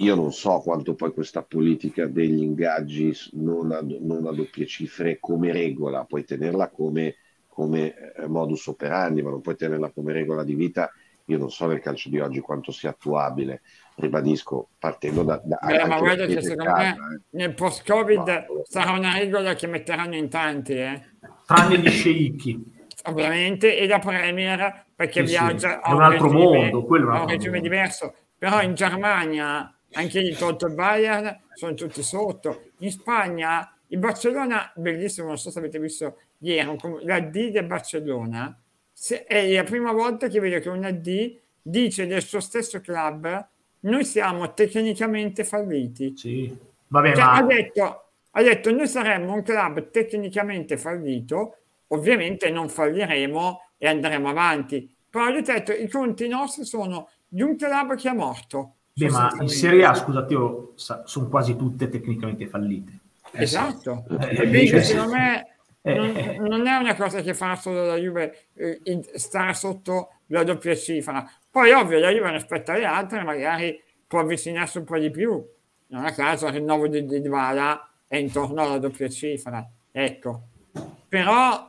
io 0.00 0.14
non 0.14 0.32
so 0.32 0.60
quanto 0.60 0.94
poi 0.94 1.12
questa 1.12 1.42
politica 1.42 2.06
degli 2.06 2.42
ingaggi 2.42 3.12
non 3.32 3.72
a, 3.72 3.80
non 3.82 4.26
a 4.26 4.32
doppie 4.32 4.66
cifre 4.66 5.18
come 5.18 5.52
regola, 5.52 6.04
puoi 6.04 6.24
tenerla 6.24 6.68
come, 6.68 7.16
come 7.48 7.94
eh, 8.16 8.26
modus 8.28 8.66
operandi, 8.68 9.22
ma 9.22 9.30
non 9.30 9.40
puoi 9.40 9.56
tenerla 9.56 9.90
come 9.90 10.12
regola 10.12 10.44
di 10.44 10.54
vita. 10.54 10.92
Io 11.24 11.36
non 11.36 11.50
so 11.50 11.66
nel 11.66 11.80
calcio 11.80 12.08
di 12.10 12.20
oggi 12.20 12.38
quanto 12.40 12.70
sia 12.70 12.90
attuabile, 12.90 13.60
ribadisco, 13.96 14.68
partendo 14.78 15.24
da... 15.24 15.42
da 15.44 15.58
Beh, 15.62 15.86
ma 15.86 15.98
guarda 15.98 16.26
che 16.26 16.42
secondo 16.42 16.64
casa, 16.64 17.00
me 17.00 17.14
eh. 17.14 17.20
nel 17.30 17.54
post-Covid 17.54 18.18
ma, 18.18 18.44
sarà 18.62 18.92
una 18.92 19.12
regola 19.12 19.54
che 19.54 19.66
metteranno 19.66 20.14
in 20.14 20.28
tanti, 20.28 20.74
eh. 20.74 21.02
tranne 21.44 21.78
gli 21.78 21.88
sceicchi. 21.88 22.76
Ovviamente, 23.10 23.76
e 23.76 23.86
la 23.86 23.98
Premier, 23.98 24.84
perché 24.94 25.26
sì, 25.26 25.32
viaggia 25.32 25.70
sì. 25.70 25.78
a 25.82 25.94
un, 25.94 26.02
altro 26.02 26.30
mondo, 26.30 26.84
quello 26.84 27.12
è 27.14 27.18
un 27.18 27.28
regime 27.28 27.60
diverso. 27.60 28.14
Però 28.36 28.62
in 28.62 28.74
Germania 28.74 29.72
anche 29.92 30.20
lì 30.20 30.34
tolto 30.34 30.66
il 30.66 30.74
Bayern 30.74 31.40
sono 31.54 31.74
tutti 31.74 32.02
sotto. 32.02 32.70
In 32.78 32.90
Spagna 32.90 33.72
il 33.88 33.98
Barcellona, 33.98 34.70
bellissimo, 34.76 35.28
non 35.28 35.38
so 35.38 35.50
se 35.50 35.58
avete 35.58 35.78
visto 35.78 36.18
ieri, 36.38 36.76
la 37.02 37.20
D 37.20 37.50
del 37.50 37.64
Barcellona, 37.64 38.60
è 39.26 39.54
la 39.54 39.64
prima 39.64 39.92
volta 39.92 40.28
che 40.28 40.40
vedo 40.40 40.58
che 40.60 40.68
una 40.68 40.90
D 40.90 41.38
dice 41.62 42.06
del 42.06 42.22
suo 42.22 42.40
stesso 42.40 42.80
club 42.80 43.48
noi 43.80 44.04
siamo 44.04 44.52
tecnicamente 44.54 45.44
falliti. 45.44 46.14
Sì. 46.16 46.56
Vabbè, 46.88 47.14
cioè, 47.14 47.24
ma... 47.24 47.32
ha, 47.34 47.42
detto, 47.42 48.04
ha 48.30 48.42
detto 48.42 48.70
noi 48.72 48.88
saremmo 48.88 49.34
un 49.34 49.42
club 49.42 49.90
tecnicamente 49.90 50.76
fallito, 50.76 51.56
ovviamente 51.88 52.50
non 52.50 52.68
falliremo 52.68 53.60
e 53.76 53.88
andremo 53.88 54.28
avanti. 54.28 54.94
Però 55.08 55.24
ha 55.24 55.40
detto 55.40 55.72
i 55.72 55.88
conti 55.88 56.28
nostri 56.28 56.64
sono 56.64 57.08
di 57.26 57.42
un 57.42 57.56
club 57.56 57.94
che 57.94 58.10
è 58.10 58.12
morto 58.12 58.74
Beh, 58.98 59.10
ma 59.10 59.30
in 59.40 59.48
Serie 59.48 59.84
A, 59.84 59.94
scusate, 59.94 60.32
io, 60.32 60.72
sono 60.74 61.28
quasi 61.28 61.54
tutte 61.54 61.88
tecnicamente 61.88 62.48
fallite. 62.48 62.98
Esatto, 63.30 64.04
eh, 64.20 64.44
invece 64.44 64.82
secondo 64.82 65.12
me 65.12 65.46
eh, 65.82 65.94
non, 65.94 66.16
eh. 66.16 66.38
non, 66.38 66.66
è 66.66 66.76
una 66.76 66.96
cosa 66.96 67.20
che 67.20 67.32
fa 67.34 67.54
solo 67.54 67.86
la 67.86 67.96
Juve 67.96 68.48
eh, 68.54 68.80
stare 69.14 69.54
sotto 69.54 70.14
la 70.26 70.42
doppia 70.42 70.74
cifra. 70.74 71.30
Poi 71.48 71.70
ovvio, 71.70 72.00
la 72.00 72.10
Juve 72.10 72.32
rispetto 72.32 72.72
alle 72.72 72.86
altre 72.86 73.22
magari 73.22 73.80
può 74.04 74.18
avvicinarsi 74.18 74.78
un 74.78 74.84
po' 74.84 74.98
di 74.98 75.10
più. 75.10 75.46
Non 75.88 76.04
a 76.04 76.12
caso 76.12 76.48
il 76.48 76.54
rinnovo 76.54 76.88
di, 76.88 77.04
di 77.04 77.20
Dvala 77.20 77.88
è 78.08 78.16
intorno 78.16 78.62
alla 78.62 78.78
doppia 78.78 79.08
cifra. 79.08 79.64
Ecco. 79.92 80.42
Però 81.08 81.67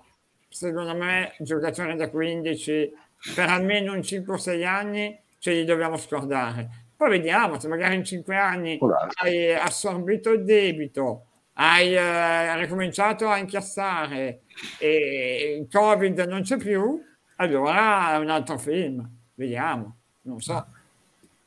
secondo 0.50 0.96
me 0.96 1.36
giocatori 1.40 1.96
da 1.96 2.10
15 2.10 2.94
per 3.36 3.50
almeno 3.50 3.94
un 3.94 4.00
5-6 4.00 4.66
anni 4.66 5.18
ce 5.38 5.52
li 5.52 5.66
dobbiamo 5.66 5.98
scordare 5.98 6.88
poi 7.00 7.12
vediamo 7.12 7.58
se 7.58 7.70
magari 7.70 7.96
in 7.96 8.04
cinque 8.04 8.36
anni 8.36 8.78
hai 9.22 9.54
assorbito 9.54 10.32
il 10.32 10.44
debito, 10.44 11.28
hai 11.54 11.96
eh, 11.96 12.58
ricominciato 12.58 13.30
a 13.30 13.38
incassare 13.38 14.42
e 14.78 15.58
il 15.62 15.70
Covid 15.72 16.20
non 16.28 16.42
c'è 16.42 16.58
più, 16.58 17.02
allora 17.38 18.16
è 18.16 18.18
un 18.18 18.30
altro 18.30 18.58
film. 18.58 19.10
Vediamo, 19.34 19.96
non 20.24 20.42
so. 20.42 20.56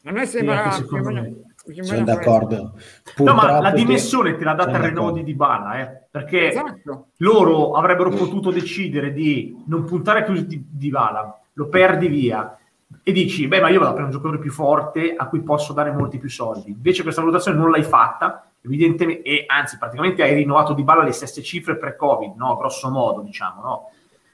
A 0.05 0.11
me 0.11 0.25
sembra 0.25 0.71
sì, 0.71 0.87
più 0.87 0.97
o 0.97 1.03
meno, 1.03 1.52
sono 1.83 2.05
d'accordo. 2.05 2.75
no, 3.19 3.35
ma 3.35 3.61
la 3.61 3.71
dimensione 3.71 4.37
te 4.37 4.45
l'ha 4.45 4.55
data 4.55 4.77
il 4.77 4.85
rinnovo 4.85 5.13
di 5.13 5.23
Dybala, 5.23 5.81
eh? 5.81 6.07
perché 6.11 6.49
esatto. 6.49 7.09
loro 7.19 7.73
avrebbero 7.73 8.11
potuto 8.11 8.51
decidere 8.51 9.13
di 9.13 9.63
non 9.67 9.85
puntare 9.85 10.25
più 10.25 10.35
di 10.43 10.65
Dybala, 10.69 11.41
lo 11.53 11.69
perdi 11.69 12.09
via 12.09 12.57
e 13.03 13.13
dici, 13.13 13.47
beh, 13.49 13.61
ma 13.61 13.69
io 13.69 13.79
vado 13.79 13.91
a 13.91 13.95
prendere 13.95 14.05
un 14.05 14.11
giocatore 14.11 14.39
più 14.39 14.51
forte 14.51 15.15
a 15.17 15.27
cui 15.29 15.43
posso 15.43 15.73
dare 15.73 15.93
molti 15.93 16.19
più 16.19 16.29
soldi. 16.29 16.71
Invece 16.71 17.03
questa 17.03 17.21
valutazione 17.21 17.59
non 17.59 17.71
l'hai 17.71 17.83
fatta, 17.83 18.53
evidentemente, 18.61 19.23
e 19.23 19.45
anzi, 19.47 19.79
praticamente 19.79 20.23
hai 20.23 20.35
rinnovato 20.35 20.75
di 20.75 20.85
balla 20.85 21.03
le 21.03 21.13
stesse 21.13 21.43
cifre 21.43 21.77
pre-Covid, 21.77 22.35
no? 22.37 22.57
Grosso 22.57 22.91
modo, 22.91 23.23
diciamo, 23.23 23.63
no? 23.63 23.91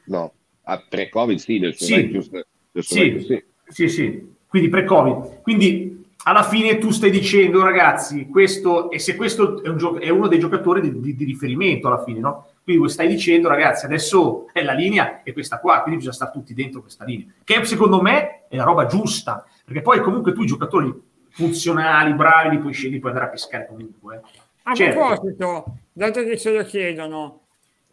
No, 0.07 0.33
a 0.65 0.83
pre-Covid 0.87 1.39
sì, 1.39 1.59
del 1.59 1.75
suo 1.75 1.87
sì. 1.87 1.95
Vecchio, 1.95 2.25
del 2.73 2.83
suo 2.83 2.97
sì. 2.97 3.11
Vecchio, 3.11 3.21
sì. 3.21 3.45
sì, 3.69 3.89
sì, 3.89 4.37
quindi 4.47 4.69
pre-Covid. 4.69 5.43
Quindi 5.43 6.07
alla 6.25 6.43
fine 6.43 6.79
tu 6.79 6.91
stai 6.91 7.11
dicendo, 7.11 7.63
ragazzi, 7.63 8.27
questo, 8.27 8.91
e 8.91 8.99
se 8.99 9.15
questo 9.15 9.63
è, 9.63 9.69
un 9.69 9.77
gio- 9.79 9.99
è 9.99 10.09
uno 10.11 10.27
dei 10.27 10.39
giocatori 10.39 10.81
di, 10.81 11.01
di, 11.01 11.15
di 11.15 11.25
riferimento 11.25 11.87
alla 11.87 12.03
fine, 12.03 12.19
no? 12.19 12.49
Quindi 12.63 12.89
stai 12.91 13.09
dicendo, 13.09 13.49
ragazzi, 13.49 13.87
adesso 13.87 14.49
è 14.53 14.63
la 14.63 14.75
linea 14.75 15.23
è 15.23 15.33
questa 15.33 15.59
qua, 15.59 15.81
quindi 15.81 15.97
bisogna 15.97 16.17
stare 16.17 16.33
tutti 16.33 16.53
dentro 16.53 16.83
questa 16.83 17.05
linea. 17.05 17.27
Che 17.43 17.65
secondo 17.65 18.03
me 18.03 18.47
è 18.49 18.57
la 18.57 18.65
roba 18.65 18.85
giusta, 18.87 19.47
perché 19.65 19.81
poi 19.81 20.01
comunque 20.01 20.33
tu 20.35 20.43
i 20.43 20.47
giocatori 20.47 20.93
funzionali, 21.31 22.13
bravi, 22.13 22.57
li 22.57 22.59
puoi 22.59 22.73
scegliere, 22.75 22.99
puoi 22.99 23.13
andare 23.13 23.29
a 23.29 23.33
pescare 23.33 23.67
comunque. 23.67 24.17
Eh. 24.17 24.39
A 24.65 24.75
certo. 24.75 24.99
proposito, 24.99 25.65
dato 25.93 26.25
che 26.25 26.37
ce 26.37 26.53
lo 26.53 26.63
chiedono, 26.65 27.41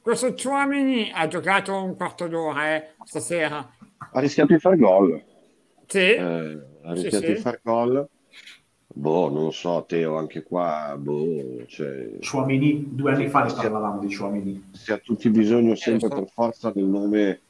questo 0.01 0.33
Chuamini 0.33 1.09
ha 1.13 1.25
giocato 1.27 1.81
un 1.81 1.95
quarto 1.95 2.27
d'ora 2.27 2.75
eh, 2.75 2.87
stasera. 3.05 3.65
Ha 4.11 4.19
rischiato 4.19 4.51
di 4.51 4.59
fare 4.59 4.75
gol. 4.75 5.23
Sì. 5.85 5.99
Eh, 5.99 6.59
ha 6.83 6.91
rischiato 6.91 7.25
sì, 7.25 7.31
di 7.31 7.35
sì. 7.35 7.41
fare 7.41 7.61
gol 7.63 8.09
Boh, 8.97 9.29
non 9.29 9.43
lo 9.43 9.51
so, 9.51 9.83
Teo, 9.85 10.15
anche 10.15 10.41
qua, 10.41 10.95
boh, 10.97 11.65
cioè... 11.67 12.17
Chouamini, 12.19 12.95
due 12.95 13.11
anni 13.11 13.27
fa 13.27 13.43
ne 13.43 13.51
parlavamo 13.51 13.99
di 13.99 14.15
Chouamini. 14.15 14.69
Si 14.71 14.93
ha 14.93 14.97
tutti 14.97 15.29
bisogno 15.29 15.75
sempre 15.75 16.07
per 16.07 16.29
forza 16.29 16.71
del 16.71 16.85
nome 16.85 17.41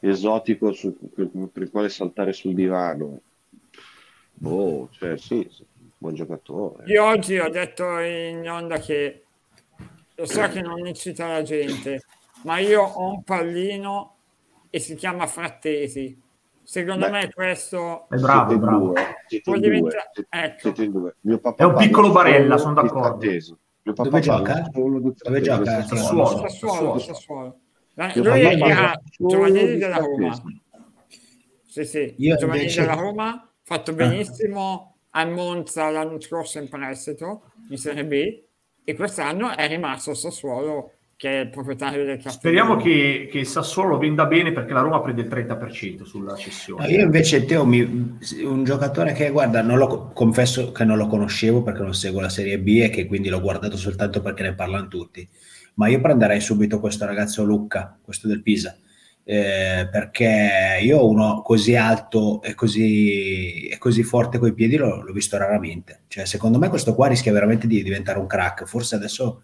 esotico 0.00 0.72
su, 0.72 0.96
per, 1.14 1.28
per 1.52 1.62
il 1.64 1.70
quale 1.70 1.90
saltare 1.90 2.32
sul 2.32 2.54
divano. 2.54 3.20
Boh, 4.32 4.88
cioè 4.92 5.18
sì, 5.18 5.46
buon 5.98 6.14
giocatore. 6.14 6.84
Io 6.86 7.04
oggi 7.04 7.36
ho 7.36 7.50
detto 7.50 7.98
in 7.98 8.48
onda 8.48 8.78
che 8.78 9.22
lo 10.14 10.24
so 10.24 10.48
che 10.48 10.62
non 10.62 10.86
incita 10.86 11.28
la 11.28 11.42
gente, 11.42 12.04
ma 12.44 12.58
io 12.58 12.82
ho 12.84 13.10
un 13.10 13.22
pallino 13.22 14.14
e 14.70 14.78
si 14.78 14.94
chiama 14.94 15.26
Frattesi. 15.26 16.22
Secondo 16.64 17.06
Beh, 17.06 17.10
me 17.10 17.32
questo 17.32 18.08
è 18.08 18.16
bravo, 18.16 18.58
bravo. 18.58 18.94
Siete 19.26 19.60
diventa... 19.60 20.10
ecco. 20.30 20.60
siete 20.60 20.90
due. 20.90 21.16
Mio 21.20 21.38
papà 21.38 21.64
è 21.64 21.66
un 21.66 21.74
piccolo 21.76 22.10
Barella, 22.10 22.56
sono 22.56 22.72
d'accordo. 22.72 23.26
Mio 23.26 23.92
papà 23.92 24.08
Dove 24.08 24.20
gioca? 24.20 24.70
Dove 24.72 25.40
gioca? 25.42 25.82
Sassuolo. 25.84 26.48
Sassuolo, 26.48 26.98
Sassuolo. 26.98 27.58
Lui 28.14 28.60
era 28.60 28.98
giovanile 29.18 29.76
della 29.76 29.98
Roma. 29.98 30.42
Sì, 31.66 31.84
sì, 31.84 32.14
Io 32.18 32.36
giovanile 32.36 32.62
invece... 32.62 32.80
della 32.80 32.94
Roma, 32.94 33.52
fatto 33.62 33.90
ah. 33.90 33.94
benissimo 33.94 34.96
ah. 35.10 35.20
a 35.20 35.26
Monza 35.26 35.90
l'anno 35.90 36.20
scorso 36.20 36.58
in 36.58 36.68
prestito, 36.68 37.50
in 37.68 37.76
Serie 37.76 38.06
B, 38.06 38.42
e 38.84 38.94
quest'anno 38.94 39.54
è 39.54 39.66
rimasto 39.68 40.12
a 40.12 40.14
Sassuolo 40.14 40.92
che 41.16 41.40
è 41.40 41.40
il 41.42 41.50
proprietario 41.50 42.04
del 42.04 42.16
Castello. 42.16 42.34
Speriamo 42.38 42.76
che, 42.76 43.28
che 43.30 43.44
Sassuolo 43.44 43.98
venda 43.98 44.26
bene 44.26 44.52
perché 44.52 44.72
la 44.72 44.80
Roma 44.80 45.00
prende 45.00 45.22
il 45.22 45.28
30% 45.28 46.02
sulla 46.02 46.34
cessione. 46.34 46.86
No, 46.86 46.92
io 46.92 47.02
invece, 47.02 47.44
Teo, 47.44 47.64
mi, 47.64 48.18
un 48.42 48.64
giocatore 48.64 49.12
che 49.12 49.30
guarda, 49.30 49.62
non 49.62 49.78
lo, 49.78 50.10
confesso 50.12 50.72
che 50.72 50.84
non 50.84 50.96
lo 50.96 51.06
conoscevo 51.06 51.62
perché 51.62 51.82
non 51.82 51.94
seguo 51.94 52.20
la 52.20 52.28
Serie 52.28 52.58
B 52.58 52.80
e 52.82 52.90
che 52.90 53.06
quindi 53.06 53.28
l'ho 53.28 53.40
guardato 53.40 53.76
soltanto 53.76 54.20
perché 54.20 54.42
ne 54.42 54.54
parlano 54.54 54.88
tutti. 54.88 55.26
Ma 55.74 55.88
io 55.88 56.00
prenderei 56.00 56.40
subito 56.40 56.80
questo 56.80 57.04
ragazzo 57.06 57.44
Lucca, 57.44 57.96
questo 58.02 58.28
del 58.28 58.42
Pisa. 58.42 58.76
Eh, 59.26 59.88
perché 59.90 60.78
io 60.82 61.08
uno 61.08 61.40
così 61.42 61.74
alto 61.76 62.42
e 62.42 62.54
così, 62.54 63.68
e 63.68 63.78
così 63.78 64.02
forte 64.02 64.38
coi 64.38 64.52
piedi 64.52 64.76
l'ho, 64.76 65.02
l'ho 65.02 65.12
visto 65.12 65.36
raramente. 65.36 66.02
Cioè, 66.08 66.26
secondo 66.26 66.58
me 66.58 66.68
questo 66.68 66.94
qua 66.94 67.06
rischia 67.06 67.32
veramente 67.32 67.66
di 67.66 67.82
diventare 67.82 68.18
un 68.18 68.26
crack. 68.26 68.64
Forse 68.66 68.96
adesso 68.96 69.42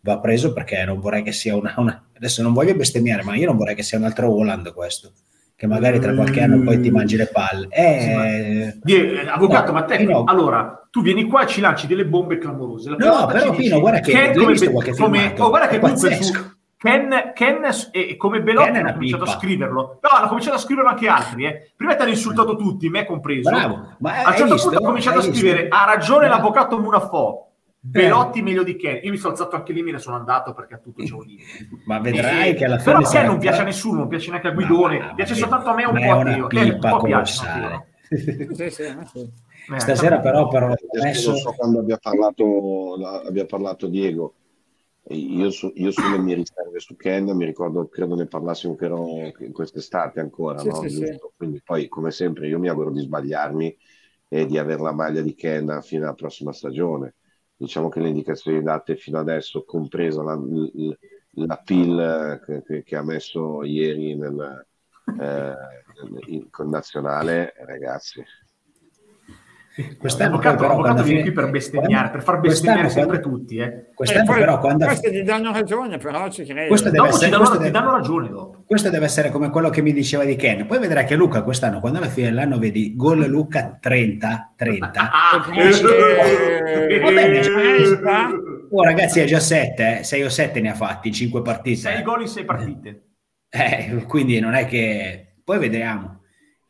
va 0.00 0.18
preso 0.20 0.52
perché 0.52 0.84
non 0.84 1.00
vorrei 1.00 1.22
che 1.22 1.32
sia 1.32 1.56
una, 1.56 1.74
una, 1.76 2.08
adesso 2.16 2.42
non 2.42 2.52
voglio 2.52 2.74
bestemmiare 2.74 3.22
ma 3.22 3.34
io 3.34 3.46
non 3.46 3.56
vorrei 3.56 3.74
che 3.74 3.82
sia 3.82 3.98
un 3.98 4.04
altro 4.04 4.30
Holland 4.30 4.72
questo 4.72 5.12
che 5.58 5.66
magari 5.66 5.98
tra 5.98 6.14
qualche 6.14 6.40
anno 6.40 6.62
poi 6.62 6.80
ti 6.80 6.88
mangi 6.88 7.16
le 7.16 7.26
palle. 7.26 7.66
Eh, 7.70 8.00
sì, 8.00 8.14
ma... 8.14 8.26
eh, 8.28 9.28
avvocato 9.28 9.72
no, 9.72 9.78
ma 9.78 9.82
te 9.82 9.96
Pino... 9.96 10.22
allora 10.22 10.86
tu 10.88 11.02
vieni 11.02 11.24
qua 11.24 11.42
e 11.42 11.46
ci 11.48 11.60
lanci 11.60 11.88
delle 11.88 12.06
bombe 12.06 12.38
clamorose. 12.38 12.90
No 12.90 13.26
però 13.26 13.50
Pino 13.50 13.80
guarda 13.80 13.98
che 13.98 14.12
Ken 14.12 14.36
come, 14.36 14.52
visto 14.52 14.70
qualche 14.70 14.94
come, 14.94 15.34
oh, 15.36 15.48
guarda 15.48 15.66
che 15.66 15.96
su, 15.96 16.32
Ken, 16.76 17.32
Ken 17.34 17.68
e 17.90 18.16
come 18.16 18.40
Belotti 18.40 18.68
hanno 18.68 18.92
cominciato 18.92 19.24
pippa. 19.24 19.36
a 19.36 19.40
scriverlo. 19.40 19.98
No 20.00 20.08
hanno 20.08 20.28
cominciato 20.28 20.54
a 20.54 20.60
scriverlo 20.60 20.90
anche 20.90 21.08
altri 21.08 21.44
eh. 21.44 21.72
prima 21.74 21.96
ti 21.96 22.02
hanno 22.02 22.10
insultato 22.10 22.54
tutti 22.54 22.88
me 22.88 23.04
compreso. 23.04 23.50
Bravo, 23.50 23.96
ma 23.98 24.22
a 24.22 24.30
un 24.30 24.36
certo 24.36 24.54
punto 24.54 24.76
hanno 24.76 24.86
cominciato 24.86 25.18
a 25.18 25.22
scrivere 25.22 25.66
ha 25.68 25.84
ragione 25.84 26.28
l'avvocato 26.28 26.78
Munafò 26.78 27.47
Belotti 27.80 28.42
meglio 28.42 28.64
di 28.64 28.76
Ken. 28.76 29.00
Io 29.02 29.10
mi 29.10 29.16
sono 29.16 29.32
alzato 29.32 29.54
anche 29.54 29.72
lì, 29.72 29.82
me 29.82 29.92
ne 29.92 29.98
sono 29.98 30.16
andato 30.16 30.52
perché 30.52 30.74
a 30.74 30.78
tutto 30.78 31.04
c'è 31.04 31.14
un 31.14 31.24
limite. 31.24 31.68
Ma 31.86 32.00
vedrai 32.00 32.50
e, 32.50 32.54
che 32.54 32.64
alla 32.64 32.78
fine. 32.78 32.96
Però 32.96 33.08
Ken 33.08 33.26
non 33.26 33.38
piace 33.38 33.60
a 33.60 33.64
nessuno, 33.64 33.98
non 34.00 34.08
piace 34.08 34.30
neanche 34.30 34.48
a 34.48 34.52
Guidone, 34.52 34.98
no, 34.98 35.14
piace 35.14 35.34
soltanto 35.34 35.68
a 35.70 35.74
me 35.74 35.84
un 35.84 35.94
po' 35.94 36.12
a 36.12 36.24
Dio. 36.24 36.46
Ken 36.48 36.72
un 36.72 36.78
po' 36.80 37.02
piace. 37.02 37.46
sì, 38.08 38.70
sì, 38.70 38.96
sì. 39.04 39.32
Stasera 39.76 40.18
però, 40.18 40.48
però 40.48 40.72
adesso... 40.94 41.30
non 41.30 41.38
so 41.38 41.52
quando 41.52 41.80
abbia 41.80 41.98
parlato, 41.98 42.94
abbia 43.24 43.46
parlato 43.46 43.86
Diego. 43.86 44.34
Io, 45.10 45.50
su, 45.50 45.72
io 45.74 45.90
sulle 45.90 46.18
mie 46.18 46.34
riserve 46.34 46.80
su 46.80 46.94
Ken 46.94 47.30
mi 47.34 47.46
ricordo, 47.46 47.88
credo 47.88 48.14
ne 48.14 48.26
parlassimo 48.26 48.74
che 48.74 48.84
ero 48.84 49.06
in 49.38 49.52
quest'estate 49.52 50.20
ancora, 50.20 50.58
sì, 50.58 50.68
no? 50.68 50.82
sì, 50.82 50.90
sì. 50.90 51.18
quindi 51.34 51.62
poi 51.64 51.88
come 51.88 52.10
sempre 52.10 52.46
io 52.46 52.58
mi 52.58 52.68
auguro 52.68 52.90
di 52.90 53.00
sbagliarmi 53.00 53.74
e 54.28 54.44
di 54.44 54.58
avere 54.58 54.82
la 54.82 54.92
maglia 54.92 55.22
di 55.22 55.34
Ken 55.34 55.80
fino 55.80 56.02
alla 56.02 56.12
prossima 56.12 56.52
stagione 56.52 57.14
diciamo 57.58 57.88
che 57.88 58.00
le 58.00 58.08
indicazioni 58.08 58.62
date 58.62 58.96
fino 58.96 59.18
adesso, 59.18 59.64
compresa 59.64 60.22
la, 60.22 60.38
la 61.30 61.56
PIL 61.56 62.62
che, 62.64 62.82
che, 62.84 62.96
ha 62.96 63.02
messo 63.02 63.64
ieri 63.64 64.16
nel, 64.16 64.66
eh, 65.20 65.54
in, 66.26 66.48
con 66.50 66.68
nazionale, 66.68 67.54
ragazzi. 67.58 68.24
Quest'anno 69.96 70.38
però, 70.38 70.70
avvocato 70.72 71.04
viene 71.04 71.22
qui 71.22 71.30
per 71.30 71.50
bestemmiare, 71.50 72.10
per 72.10 72.22
far 72.22 72.40
bestemmiare 72.40 72.88
sempre 72.88 73.20
quando, 73.20 73.38
tutti. 73.38 73.56
Eh. 73.58 73.90
Quest'anno 73.94 74.24
poi, 74.24 74.38
però 74.38 74.58
quando... 74.58 74.86
Questi 74.86 75.10
ti 75.10 75.22
danno 75.22 75.52
ragione, 75.52 75.98
però 75.98 76.28
ci 76.28 76.44
credo. 76.44 76.66
Questo 76.66 76.90
deve 76.90 77.08
essere, 77.08 77.24
ti, 77.26 77.30
danno, 77.30 77.44
questo 77.44 77.64
ti 77.64 77.70
danno 77.70 77.90
ragione 77.92 78.28
dopo. 78.28 78.64
Questo 78.66 78.90
deve 78.90 79.04
essere 79.04 79.30
come 79.30 79.50
quello 79.50 79.70
che 79.70 79.80
mi 79.80 79.92
diceva 79.92 80.24
di 80.24 80.34
Ken. 80.34 80.66
Poi 80.66 80.80
vedrai 80.80 81.04
che 81.04 81.14
Luca 81.14 81.42
quest'anno, 81.42 81.78
quando 81.78 81.98
alla 81.98 82.08
fine 82.08 82.28
dell'anno 82.28 82.58
vedi 82.58 82.96
gol 82.96 83.24
Luca 83.26 83.78
30, 83.80 84.54
30. 84.56 85.10
oh 88.70 88.82
ragazzi 88.82 89.20
è 89.20 89.24
già 89.26 89.40
7, 89.40 90.02
6 90.02 90.20
eh? 90.20 90.24
o 90.24 90.28
7 90.28 90.60
ne 90.60 90.70
ha 90.70 90.74
fatti, 90.74 91.12
5 91.12 91.40
partite. 91.42 91.76
6 91.76 92.02
gol 92.02 92.22
in 92.22 92.28
6 92.28 92.44
partite. 92.44 93.02
Eh, 93.48 94.04
quindi 94.08 94.40
non 94.40 94.54
è 94.54 94.66
che... 94.66 95.36
Poi 95.44 95.58
vediamo. 95.58 96.18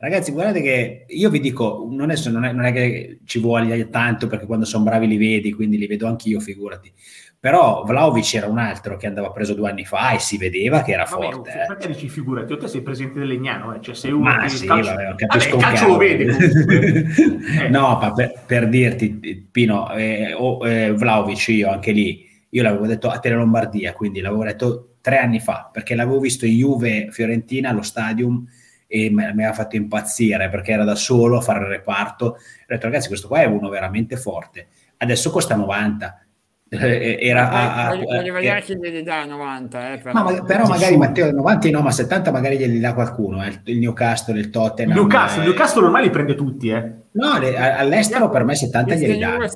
Ragazzi, 0.01 0.31
guardate 0.31 0.61
che 0.61 1.03
io 1.09 1.29
vi 1.29 1.41
dico, 1.41 1.85
non 1.91 2.09
è, 2.09 2.15
non 2.29 2.45
è, 2.45 2.53
non 2.53 2.63
è 2.63 2.71
che 2.71 3.19
ci 3.25 3.37
voglia 3.37 3.75
tanto 3.87 4.27
perché 4.27 4.45
quando 4.45 4.63
sono 4.63 4.85
bravi 4.85 5.07
li 5.07 5.17
vedi, 5.17 5.51
quindi 5.51 5.77
li 5.77 5.87
vedo 5.87 6.07
anch'io, 6.07 6.39
figurati. 6.39 6.89
Però 7.37 7.83
Vlaovic 7.85 8.33
era 8.35 8.47
un 8.47 8.59
altro 8.59 8.95
che 8.95 9.07
andava 9.07 9.31
preso 9.31 9.53
due 9.53 9.69
anni 9.69 9.83
fa 9.83 10.11
e 10.11 10.19
si 10.19 10.37
vedeva 10.37 10.83
che 10.83 10.93
era 10.93 11.03
vabbè, 11.03 11.31
forte. 11.31 11.49
Eh. 11.51 11.65
Perché 11.67 11.87
dici 11.87 12.07
figurati? 12.07 12.55
Te 12.57 12.67
sei 12.69 12.81
presente 12.81 13.19
del 13.19 13.27
Legnano, 13.27 13.75
eh? 13.75 13.81
cioè 13.81 13.93
sei 13.93 14.13
uno 14.13 14.23
Ma 14.23 14.43
che 14.43 14.49
sì, 14.49 14.65
calcio... 14.65 14.93
vabbè, 14.93 15.15
capisco 15.15 15.57
vabbè, 15.57 15.63
calcio 15.63 15.87
lo 15.87 15.97
vede 15.97 16.37
eh. 17.65 17.67
No, 17.67 17.99
ma 18.01 18.13
per, 18.13 18.41
per, 18.45 18.69
dirti, 18.69 19.49
Pino, 19.51 19.91
eh, 19.91 20.31
oh, 20.33 20.65
eh, 20.65 20.93
Vlaovic 20.93 21.49
io 21.49 21.71
anche 21.71 21.91
lì, 21.91 22.25
io 22.51 22.63
l'avevo 22.63 22.87
detto 22.87 23.09
a 23.09 23.19
Tele 23.19 23.35
Lombardia, 23.35 23.91
quindi 23.91 24.21
l'avevo 24.21 24.45
detto 24.45 24.93
tre 25.01 25.17
anni 25.17 25.41
fa, 25.41 25.69
perché 25.69 25.93
l'avevo 25.93 26.21
visto 26.21 26.45
in 26.45 26.55
Juve-Fiorentina 26.55 27.69
allo 27.69 27.81
stadium 27.81 28.45
e 28.91 29.11
mi 29.11 29.23
aveva 29.23 29.53
fatto 29.53 29.75
impazzire 29.75 30.49
perché 30.49 30.71
era 30.71 30.83
da 30.83 30.95
solo 30.95 31.37
a 31.37 31.41
fare 31.41 31.59
il 31.59 31.67
reparto. 31.67 32.25
Ho 32.25 32.35
detto, 32.65 32.87
ragazzi, 32.87 33.07
questo 33.07 33.27
qua 33.27 33.41
è 33.41 33.45
uno 33.45 33.69
veramente 33.69 34.17
forte. 34.17 34.67
Adesso 34.97 35.29
costa 35.29 35.55
90. 35.55 36.23
Eh, 36.71 37.17
era 37.19 37.49
a, 37.49 37.87
a, 37.87 37.89
voglio, 37.89 38.05
voglio 38.05 38.33
vedere 38.33 38.59
eh, 38.59 38.61
chi 38.61 38.77
glieli 38.77 39.01
dà 39.01 39.25
90 39.25 39.93
eh, 39.93 39.97
però, 39.97 40.23
ma, 40.23 40.43
però 40.43 40.67
magari 40.67 40.97
Matteo 40.97 41.31
90 41.31 41.71
no 41.71 41.81
ma 41.81 41.89
70 41.89 42.29
magari 42.29 42.59
glieli 42.59 42.79
dà 42.79 42.93
qualcuno 42.93 43.43
eh, 43.43 43.59
il 43.63 43.79
Newcastle 43.79 44.37
il 44.37 44.51
Tottenham 44.51 44.95
il 44.95 45.01
Newcastle, 45.01 45.41
eh, 45.41 45.45
il 45.45 45.49
Newcastle 45.49 45.85
ormai 45.85 46.03
li 46.03 46.09
prende 46.11 46.35
tutti 46.35 46.69
eh. 46.69 46.93
no 47.13 47.39
le, 47.39 47.57
all'estero 47.57 48.29
per 48.29 48.43
me 48.43 48.55
70 48.55 48.93
glieli 48.93 49.17
dà 49.17 49.49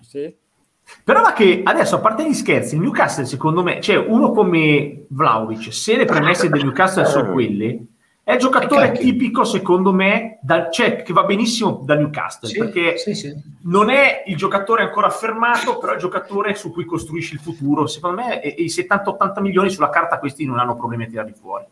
sì. 0.00 0.36
però 1.04 1.22
ma 1.22 1.32
che 1.32 1.60
adesso 1.62 1.94
a 1.94 2.00
parte 2.00 2.28
gli 2.28 2.34
scherzi 2.34 2.74
il 2.74 2.80
Newcastle 2.80 3.24
secondo 3.24 3.62
me 3.62 3.80
cioè 3.80 3.96
uno 3.96 4.32
come 4.32 5.04
Vlaovic 5.10 5.72
se 5.72 5.96
le 5.96 6.06
premesse 6.06 6.48
del 6.48 6.64
Newcastle 6.64 7.04
sono 7.04 7.30
quelle 7.30 7.84
è 8.28 8.36
giocatore 8.36 8.92
tipico, 8.92 9.42
secondo 9.42 9.90
me, 9.90 10.38
dal, 10.42 10.70
cioè, 10.70 11.00
che 11.00 11.14
va 11.14 11.24
benissimo 11.24 11.80
da 11.86 11.94
Newcastle, 11.94 12.50
sì, 12.50 12.58
perché 12.58 12.98
sì, 12.98 13.14
sì. 13.14 13.34
non 13.62 13.88
è 13.88 14.22
il 14.26 14.36
giocatore 14.36 14.82
ancora 14.82 15.06
affermato, 15.06 15.78
però 15.78 15.92
è 15.92 15.94
il 15.94 16.00
giocatore 16.02 16.54
su 16.54 16.70
cui 16.70 16.84
costruisci 16.84 17.32
il 17.32 17.40
futuro. 17.40 17.86
Secondo 17.86 18.20
me 18.20 18.42
e, 18.42 18.48
i 18.62 18.66
70-80 18.66 19.40
milioni 19.40 19.70
sulla 19.70 19.88
carta 19.88 20.18
questi 20.18 20.44
non 20.44 20.58
hanno 20.58 20.76
problemi 20.76 21.04
a 21.04 21.06
tirarli 21.06 21.32
fuori. 21.32 21.64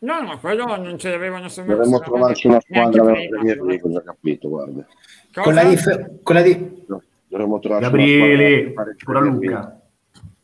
No, 0.00 0.20
no, 0.20 0.38
quello 0.38 0.66
non 0.66 0.98
ce 0.98 1.08
l'avevano 1.08 1.48
sempre. 1.48 1.76
Dovremmo 1.76 2.00
trovarci 2.00 2.46
una 2.46 2.60
squadra 2.60 3.02
per 3.02 3.28
Premier 3.30 3.62
League, 3.62 3.88
ho 3.88 3.92
già 3.94 4.02
capito, 4.02 4.48
guarda. 4.50 4.86
Con 5.32 5.54
la, 5.54 5.64
dif- 5.64 6.22
con 6.22 6.34
la 6.34 6.42
di- 6.42 6.84
no, 6.88 7.02
dovremmo 7.26 7.58
trovarci 7.58 7.86
Gabriele, 7.88 8.74
pure 9.02 9.20
Luca. 9.22 9.80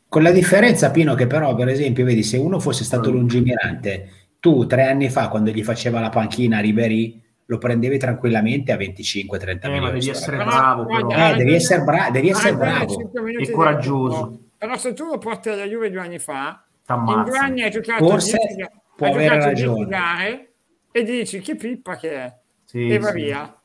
Con 0.07 0.23
la 0.23 0.31
differenza, 0.31 0.89
Pino, 0.89 1.13
che 1.13 1.27
però, 1.27 1.53
per 1.53 1.67
esempio, 1.67 2.05
vedi, 2.05 2.23
se 2.23 2.37
uno 2.37 2.59
fosse 2.59 2.83
stato 2.83 3.11
mm. 3.11 3.13
lungimirante 3.13 4.09
tu 4.43 4.65
tre 4.65 4.87
anni 4.87 5.09
fa, 5.09 5.29
quando 5.29 5.51
gli 5.51 5.63
faceva 5.63 6.01
la 6.01 6.09
panchina 6.09 6.57
a 6.57 6.59
Ribery, 6.59 7.17
lo 7.45 7.57
prendevi 7.57 7.97
tranquillamente 7.97 8.73
a 8.73 8.75
25-30 8.75 8.81
eh, 8.81 9.69
milioni. 9.69 9.79
Ma 9.79 9.89
devi 9.91 10.09
essere 10.09 10.35
bravo, 10.35 10.85
però. 10.85 11.07
Eh, 11.07 11.35
devi 11.37 11.53
essere, 11.53 11.83
bra- 11.83 12.09
devi 12.11 12.27
essere 12.27 12.57
bravo 12.57 13.13
e 13.39 13.49
coraggioso. 13.49 14.39
Però 14.57 14.75
se 14.75 14.91
tu 14.91 15.05
lo 15.05 15.17
porti 15.17 15.47
alla 15.47 15.63
Juve 15.63 15.89
due 15.89 16.01
anni 16.01 16.19
fa, 16.19 16.61
T'ammazza. 16.85 17.19
in 17.19 17.23
due 17.23 17.37
anni 17.37 17.61
hai 17.61 17.71
giocato 17.71 18.05
Forse 18.05 18.37
10, 18.37 18.69
può 18.97 19.07
hai 19.07 19.13
avere 19.13 19.39
ragione. 19.45 19.87
Gare, 19.87 20.51
e 20.91 21.03
dici 21.03 21.39
che 21.39 21.55
pippa 21.55 21.95
che 21.95 22.11
è. 22.11 22.33
Sì, 22.65 22.89
e 22.89 22.99
va 22.99 23.11
sì. 23.11 23.13
via. 23.13 23.61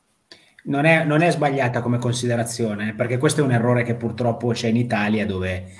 Non 0.63 0.85
è, 0.85 1.03
non 1.03 1.21
è, 1.21 1.29
sbagliata 1.29 1.81
come 1.81 1.97
considerazione, 1.97 2.93
perché 2.93 3.17
questo 3.17 3.41
è 3.41 3.43
un 3.43 3.51
errore 3.51 3.83
che 3.83 3.95
purtroppo 3.95 4.53
c'è 4.53 4.69
in 4.69 4.77
Italia 4.77 5.25
dove 5.25 5.73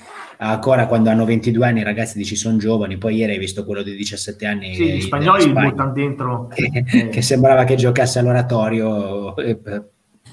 ancora 0.48 0.86
quando 0.86 1.10
hanno 1.10 1.24
22 1.24 1.66
anni 1.66 1.80
i 1.80 1.84
ragazzi 1.84 2.16
dici 2.16 2.36
sono 2.36 2.56
giovani, 2.56 2.98
poi 2.98 3.16
ieri 3.16 3.32
hai 3.32 3.38
visto 3.38 3.64
quello 3.64 3.82
di 3.82 3.94
17 3.94 4.46
anni. 4.46 4.74
Sì, 4.74 4.92
gli 4.92 5.00
spagnoli 5.00 5.44
li 5.44 5.52
buttano 5.52 5.92
dentro. 5.92 6.48
Che, 6.54 6.84
eh. 6.86 7.08
che, 7.08 7.22
sembrava 7.22 7.64
che 7.64 7.74
giocasse 7.74 8.18
all'oratorio 8.18 9.36
eh, 9.36 9.58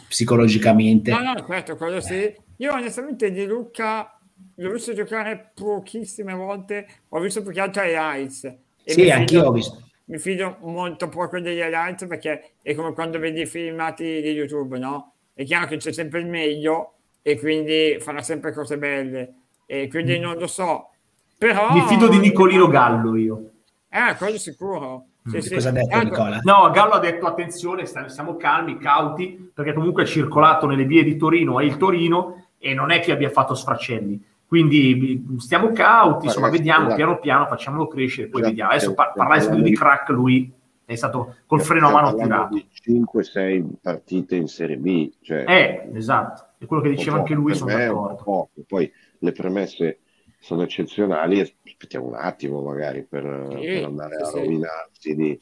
psicologicamente. 0.08 1.12
No, 1.12 1.22
no, 1.22 1.46
certo, 1.48 1.76
quello 1.76 2.00
sì. 2.00 2.34
Io 2.58 2.74
onestamente 2.74 3.32
di 3.32 3.46
Luca 3.46 4.18
l'ho 4.56 4.72
visto 4.72 4.94
giocare 4.94 5.52
pochissime 5.54 6.34
volte, 6.34 6.88
ho 7.10 7.20
visto 7.20 7.42
più 7.42 7.52
che 7.52 7.60
altro 7.60 7.82
ai 7.82 7.92
highlights. 7.92 8.54
Sì, 8.84 9.10
anch'io 9.10 9.46
ho 9.46 9.52
visto. 9.52 9.82
Mi 10.06 10.18
fido 10.18 10.58
molto 10.62 11.10
poco 11.10 11.40
degli 11.40 11.60
highlights 11.60 12.08
perché 12.08 12.54
è 12.62 12.74
come 12.74 12.94
quando 12.94 13.20
vedi 13.20 13.42
i 13.42 13.46
filmati 13.46 14.22
di 14.22 14.30
YouTube, 14.30 14.80
no? 14.80 15.12
è 15.38 15.44
chiaro 15.44 15.68
che 15.68 15.78
c'è 15.78 15.94
sempre 15.94 16.20
il 16.20 16.26
meglio 16.26 16.94
e 17.22 17.38
quindi 17.38 17.98
farà 18.00 18.24
sempre 18.24 18.52
cose 18.52 18.80
belle 18.80 19.34
e 19.68 19.88
quindi 19.88 20.18
mm. 20.18 20.22
non 20.22 20.38
lo 20.38 20.48
so 20.48 20.90
però 21.38 21.72
mi 21.72 21.82
fido 21.82 22.08
di 22.08 22.18
Nicolino 22.18 22.68
Gallo 22.68 23.16
io 23.16 23.50
eh 23.90 24.16
quello 24.18 24.40
sicuro 24.40 25.06
sì, 25.28 25.42
sì. 25.42 25.54
Cosa 25.56 25.70
ha 25.70 25.72
detto 25.74 25.88
Tanto... 25.90 26.10
Nicola? 26.10 26.40
No, 26.44 26.72
Gallo 26.72 26.94
ha 26.94 27.00
detto 27.00 27.26
attenzione, 27.26 27.86
stiamo 27.86 28.38
calmi, 28.38 28.78
cauti, 28.78 29.52
perché 29.54 29.74
comunque 29.74 30.04
è 30.04 30.06
circolato 30.06 30.66
nelle 30.66 30.86
vie 30.86 31.04
di 31.04 31.18
Torino 31.18 31.60
è 31.60 31.66
il 31.66 31.76
Torino 31.78 32.46
e 32.58 32.74
non 32.74 32.92
è 32.92 33.02
che 33.02 33.12
abbia 33.12 33.30
fatto 33.30 33.54
sfracelli. 33.54 34.24
Quindi 34.48 35.26
stiamo 35.40 35.74
cauti, 35.74 36.28
insomma, 36.28 36.50
vediamo 36.50 36.86
esatto. 36.86 36.96
piano 36.96 37.20
piano, 37.20 37.48
facciamolo 37.48 37.88
crescere, 37.88 38.30
poi 38.30 38.40
esatto. 38.40 38.56
vediamo. 38.56 38.72
Adesso 38.72 38.94
par- 38.94 39.14
parlare 39.14 39.62
di 39.62 39.76
crack, 39.76 40.10
lui 40.10 40.52
è 40.88 40.96
stato 40.96 41.36
col 41.46 41.62
freno 41.62 41.90
a 41.90 41.92
mano 41.92 42.16
tirato. 42.16 42.56
Di 42.56 42.66
5-6 43.04 43.66
partite 43.82 44.38
in 44.38 44.48
Serie 44.48 44.78
B. 44.78 45.12
Cioè, 45.22 45.44
eh, 45.46 45.90
esatto, 45.94 46.54
è 46.58 46.66
quello 46.66 46.82
che 46.82 46.90
diceva 46.90 47.18
anche 47.18 47.34
lui, 47.34 47.54
sono 47.56 47.74
d'accordo. 47.74 48.64
Poi 48.66 48.90
le 49.20 49.32
premesse 49.34 50.00
sono 50.40 50.62
eccezionali, 50.62 51.42
aspettiamo 51.42 52.08
un 52.08 52.16
attimo 52.16 52.62
magari 52.62 53.04
per, 53.04 53.48
sì, 53.52 53.66
per 53.66 53.84
andare 53.84 54.16
a 54.16 54.26
sì. 54.26 54.38
rovinarsi 54.38 55.16
di, 55.16 55.40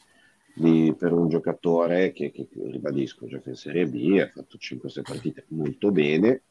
di, 0.55 0.95
per 0.97 1.13
un 1.13 1.29
giocatore 1.29 2.11
che, 2.11 2.31
che, 2.31 2.47
ribadisco, 2.51 3.27
gioca 3.27 3.49
in 3.49 3.55
Serie 3.55 3.85
B, 3.85 4.17
ha 4.19 4.31
fatto 4.33 4.57
5-6 4.59 5.01
partite 5.03 5.45
molto 5.49 5.91
bene 5.91 6.41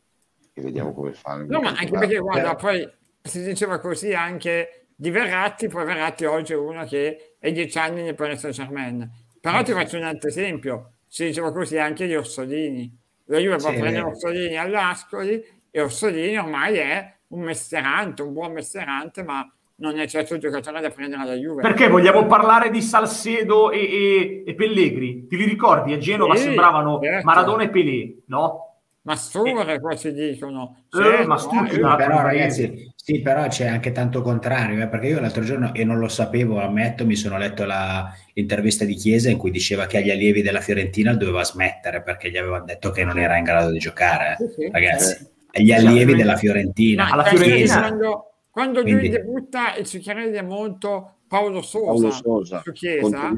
e 0.52 0.62
vediamo 0.62 0.94
come 0.94 1.14
fa. 1.14 1.34
No, 1.34 1.60
ma 1.60 1.70
anche 1.70 1.90
perché 1.90 2.18
guarda, 2.18 2.54
poi 2.54 2.88
si 3.20 3.42
diceva 3.42 3.80
così 3.80 4.14
anche 4.14 4.83
di 4.96 5.10
Verratti, 5.10 5.68
poi 5.68 5.84
Verratti 5.84 6.24
oggi 6.24 6.52
è 6.52 6.56
uno 6.56 6.84
che 6.84 7.36
è 7.38 7.52
10 7.52 7.78
anni 7.78 8.02
nel 8.02 8.14
Paris 8.14 8.40
Saint 8.40 8.54
Germain. 8.54 9.10
Però 9.40 9.62
ti 9.62 9.72
faccio 9.72 9.96
un 9.96 10.04
altro 10.04 10.28
esempio, 10.28 10.92
si 11.06 11.26
diceva 11.26 11.52
così 11.52 11.78
anche 11.78 12.06
di 12.06 12.14
Orsolini. 12.14 12.90
La 13.26 13.38
Juve 13.38 13.56
può 13.56 13.70
prendere 13.70 14.00
Orsolini 14.00 14.56
all'Ascoli 14.56 15.42
e 15.70 15.80
Orsolini 15.80 16.38
ormai 16.38 16.76
è 16.76 17.14
un 17.28 17.40
messerante, 17.40 18.22
un 18.22 18.32
buon 18.32 18.52
messerante, 18.52 19.22
ma 19.22 19.46
non 19.76 19.98
è 19.98 20.06
certo 20.06 20.34
il 20.34 20.40
giocatore 20.40 20.80
da 20.80 20.90
prendere 20.90 21.22
alla 21.22 21.34
Juve. 21.34 21.62
Perché 21.62 21.88
vogliamo 21.88 22.26
parlare 22.26 22.70
di 22.70 22.80
Salcedo 22.80 23.70
e, 23.70 23.80
e, 23.80 24.44
e 24.46 24.54
Pellegri? 24.54 25.26
Ti 25.26 25.36
li 25.36 25.44
ricordi? 25.44 25.92
A 25.92 25.98
Genova 25.98 26.36
sì, 26.36 26.44
sembravano 26.44 27.00
certo. 27.02 27.26
Maradona 27.26 27.64
e 27.64 27.70
Pelé, 27.70 28.22
no? 28.26 28.78
Ma 29.02 29.16
Sture 29.16 29.80
qua 29.80 29.94
ci 29.96 30.12
dicono. 30.12 30.84
Certo, 30.88 31.22
eh, 31.22 31.26
ma 31.26 31.36
Sture, 31.36 31.70
sì, 31.70 31.80
però 31.80 32.22
ragazzi, 32.22 32.93
sì, 33.04 33.20
però 33.20 33.46
c'è 33.48 33.66
anche 33.66 33.92
tanto 33.92 34.22
contrario, 34.22 34.82
eh, 34.82 34.88
perché 34.88 35.08
io 35.08 35.20
l'altro 35.20 35.44
giorno, 35.44 35.74
e 35.74 35.84
non 35.84 35.98
lo 35.98 36.08
sapevo, 36.08 36.58
ammetto, 36.58 37.04
mi 37.04 37.16
sono 37.16 37.36
letto 37.36 37.66
la, 37.66 38.10
l'intervista 38.32 38.86
di 38.86 38.94
Chiesa 38.94 39.28
in 39.28 39.36
cui 39.36 39.50
diceva 39.50 39.84
che 39.84 39.98
agli 39.98 40.10
allievi 40.10 40.40
della 40.40 40.62
Fiorentina 40.62 41.14
doveva 41.14 41.44
smettere 41.44 42.00
perché 42.00 42.30
gli 42.30 42.38
avevano 42.38 42.64
detto 42.64 42.90
che 42.92 43.04
non 43.04 43.18
era 43.18 43.36
in 43.36 43.44
grado 43.44 43.70
di 43.70 43.78
giocare. 43.78 44.36
Sì, 44.38 44.46
sì, 44.56 44.70
ragazzi, 44.72 45.28
agli 45.52 45.70
allievi 45.70 46.14
della 46.14 46.36
Fiorentina. 46.36 47.04
No, 47.04 47.12
alla 47.12 47.24
Fiorentina. 47.24 47.78
Quando, 47.80 48.32
quando 48.48 48.80
Quindi... 48.80 49.00
lui 49.00 49.10
debutta 49.10 49.74
e 49.74 49.84
ci 49.84 50.00
crede 50.00 50.40
molto 50.40 51.16
Paolo 51.28 51.60
Sosa, 51.60 51.84
Paolo 51.84 52.10
Sosa 52.10 52.62
su 52.64 52.72
Chiesa. 52.72 53.32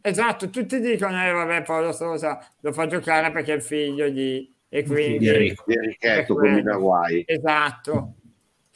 Esatto, 0.00 0.50
tutti 0.50 0.80
dicono, 0.80 1.24
eh, 1.24 1.30
vabbè, 1.30 1.62
Paolo 1.62 1.92
Sosa 1.92 2.44
lo 2.62 2.72
fa 2.72 2.88
giocare 2.88 3.30
perché 3.30 3.52
è 3.52 3.56
il 3.56 3.62
figlio 3.62 4.08
di... 4.08 4.52
E 4.68 4.82
quindi... 4.82 5.18
Di 5.18 5.28
Enrico. 5.28 5.62
Di 5.68 5.74
Enrichetto, 5.74 6.34
con 6.34 6.68
Hawaii. 6.68 7.22
Esatto. 7.24 8.14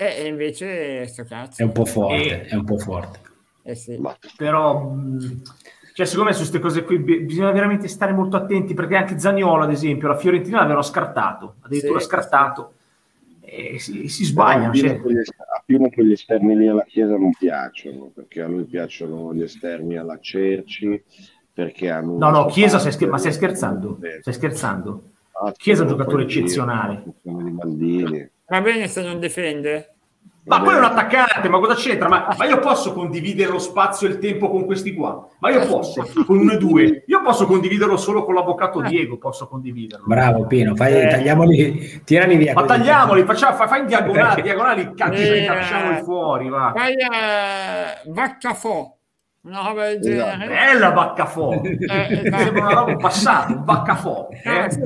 E, 0.02 0.26
invece 0.26 1.06
sto 1.06 1.24
cazzo. 1.24 1.62
È 1.62 1.64
un 1.64 1.72
po' 1.72 1.84
forte, 1.84 2.44
e... 2.44 2.44
è 2.46 2.54
un 2.54 2.64
po' 2.64 2.78
forte. 2.78 3.20
Eh 3.62 3.74
sì. 3.74 4.00
Però... 4.36 4.90
Mh 4.90 5.42
cioè, 5.94 6.06
secondo 6.06 6.30
me 6.30 6.34
su 6.34 6.40
queste 6.40 6.58
cose 6.58 6.84
qui 6.84 6.98
bisogna 6.98 7.50
veramente 7.50 7.86
stare 7.86 8.12
molto 8.12 8.36
attenti 8.36 8.72
perché 8.72 8.96
anche 8.96 9.18
Zagnolo, 9.18 9.64
ad 9.64 9.70
esempio, 9.70 10.08
la 10.08 10.16
Fiorentina 10.16 10.58
l'avevano 10.58 10.82
scartato, 10.82 11.56
addirittura 11.60 11.98
sì, 11.98 12.06
scartato. 12.06 12.72
E 13.42 13.78
si, 13.78 14.08
si 14.08 14.24
sbaglia. 14.24 14.72
Cioè. 14.72 14.98
a 14.98 15.62
Pino 15.66 15.90
quegli 15.90 16.12
esterni 16.12 16.56
lì 16.56 16.68
alla 16.68 16.84
Chiesa 16.84 17.18
non 17.18 17.32
piacciono, 17.38 18.10
perché 18.14 18.40
a 18.40 18.48
lui 18.48 18.64
piacciono 18.64 19.34
gli 19.34 19.42
esterni 19.42 19.98
alla 19.98 20.18
Cerci, 20.18 21.02
perché 21.52 21.90
hanno... 21.90 22.16
No, 22.16 22.30
no, 22.30 22.46
Chiesa, 22.46 22.78
sei 22.78 22.92
scher- 22.92 23.10
ma 23.10 23.18
stai 23.18 23.32
scherzando? 23.34 23.98
Stai 24.20 24.32
scherzando? 24.32 25.02
Ah, 25.42 25.52
Chiesa 25.52 25.82
è 25.82 25.84
un 25.84 25.90
giocatore 25.90 26.22
eccezionale. 26.22 27.04
Va 27.22 28.60
bene 28.62 28.88
se 28.88 29.02
non 29.02 29.20
difende? 29.20 29.91
Ma 30.44 30.60
quello 30.60 30.78
è 30.78 30.80
un 30.80 30.86
attaccante, 30.86 31.48
ma 31.48 31.58
cosa 31.60 31.74
c'entra? 31.74 32.08
Ma, 32.08 32.34
ma, 32.36 32.44
io 32.46 32.58
posso 32.58 32.92
condividere 32.92 33.50
lo 33.50 33.60
spazio 33.60 34.08
e 34.08 34.10
il 34.10 34.18
tempo 34.18 34.50
con 34.50 34.64
questi 34.64 34.92
qua? 34.92 35.28
Ma 35.38 35.50
io 35.50 35.64
posso, 35.66 36.04
con 36.26 36.38
uno 36.38 36.52
e 36.52 36.56
due. 36.56 37.04
Io 37.06 37.22
posso 37.22 37.46
condividerlo 37.46 37.96
solo 37.96 38.24
con 38.24 38.34
l'avvocato 38.34 38.80
Diego, 38.80 39.18
posso 39.18 39.46
condividerlo. 39.46 40.04
Bravo 40.06 40.46
Pino, 40.46 40.74
fai, 40.74 41.00
eh. 41.00 41.08
tagliamoli, 41.08 42.02
tirali 42.04 42.36
via. 42.36 42.54
Ma 42.54 42.64
tagliamoli, 42.64 43.22
facciamo, 43.24 43.54
fai, 43.54 43.68
fai 43.68 43.80
in 43.80 43.86
diagonale, 43.86 44.42
diagonali, 44.42 44.94
cacciamoli 44.94 45.98
eh, 45.98 46.02
fuori, 46.02 46.48
va. 46.48 46.72
Fai 46.74 46.92
eh, 46.92 48.10
vaccafò. 48.10 48.96
Una 49.44 49.60
roba 49.66 49.86
del 49.88 49.98
esatto. 49.98 50.30
genere. 50.38 50.54
Bella 50.54 50.92
Baccafò. 50.92 51.52
Eh, 51.52 51.78
esatto. 51.82 52.38
Sembra 52.38 52.62
una 52.62 52.74
roba 52.74 52.96
passata, 52.96 53.52
un 53.52 53.64
Baccafò. 53.64 54.28
Eh? 54.30 54.70
Sì, 54.70 54.80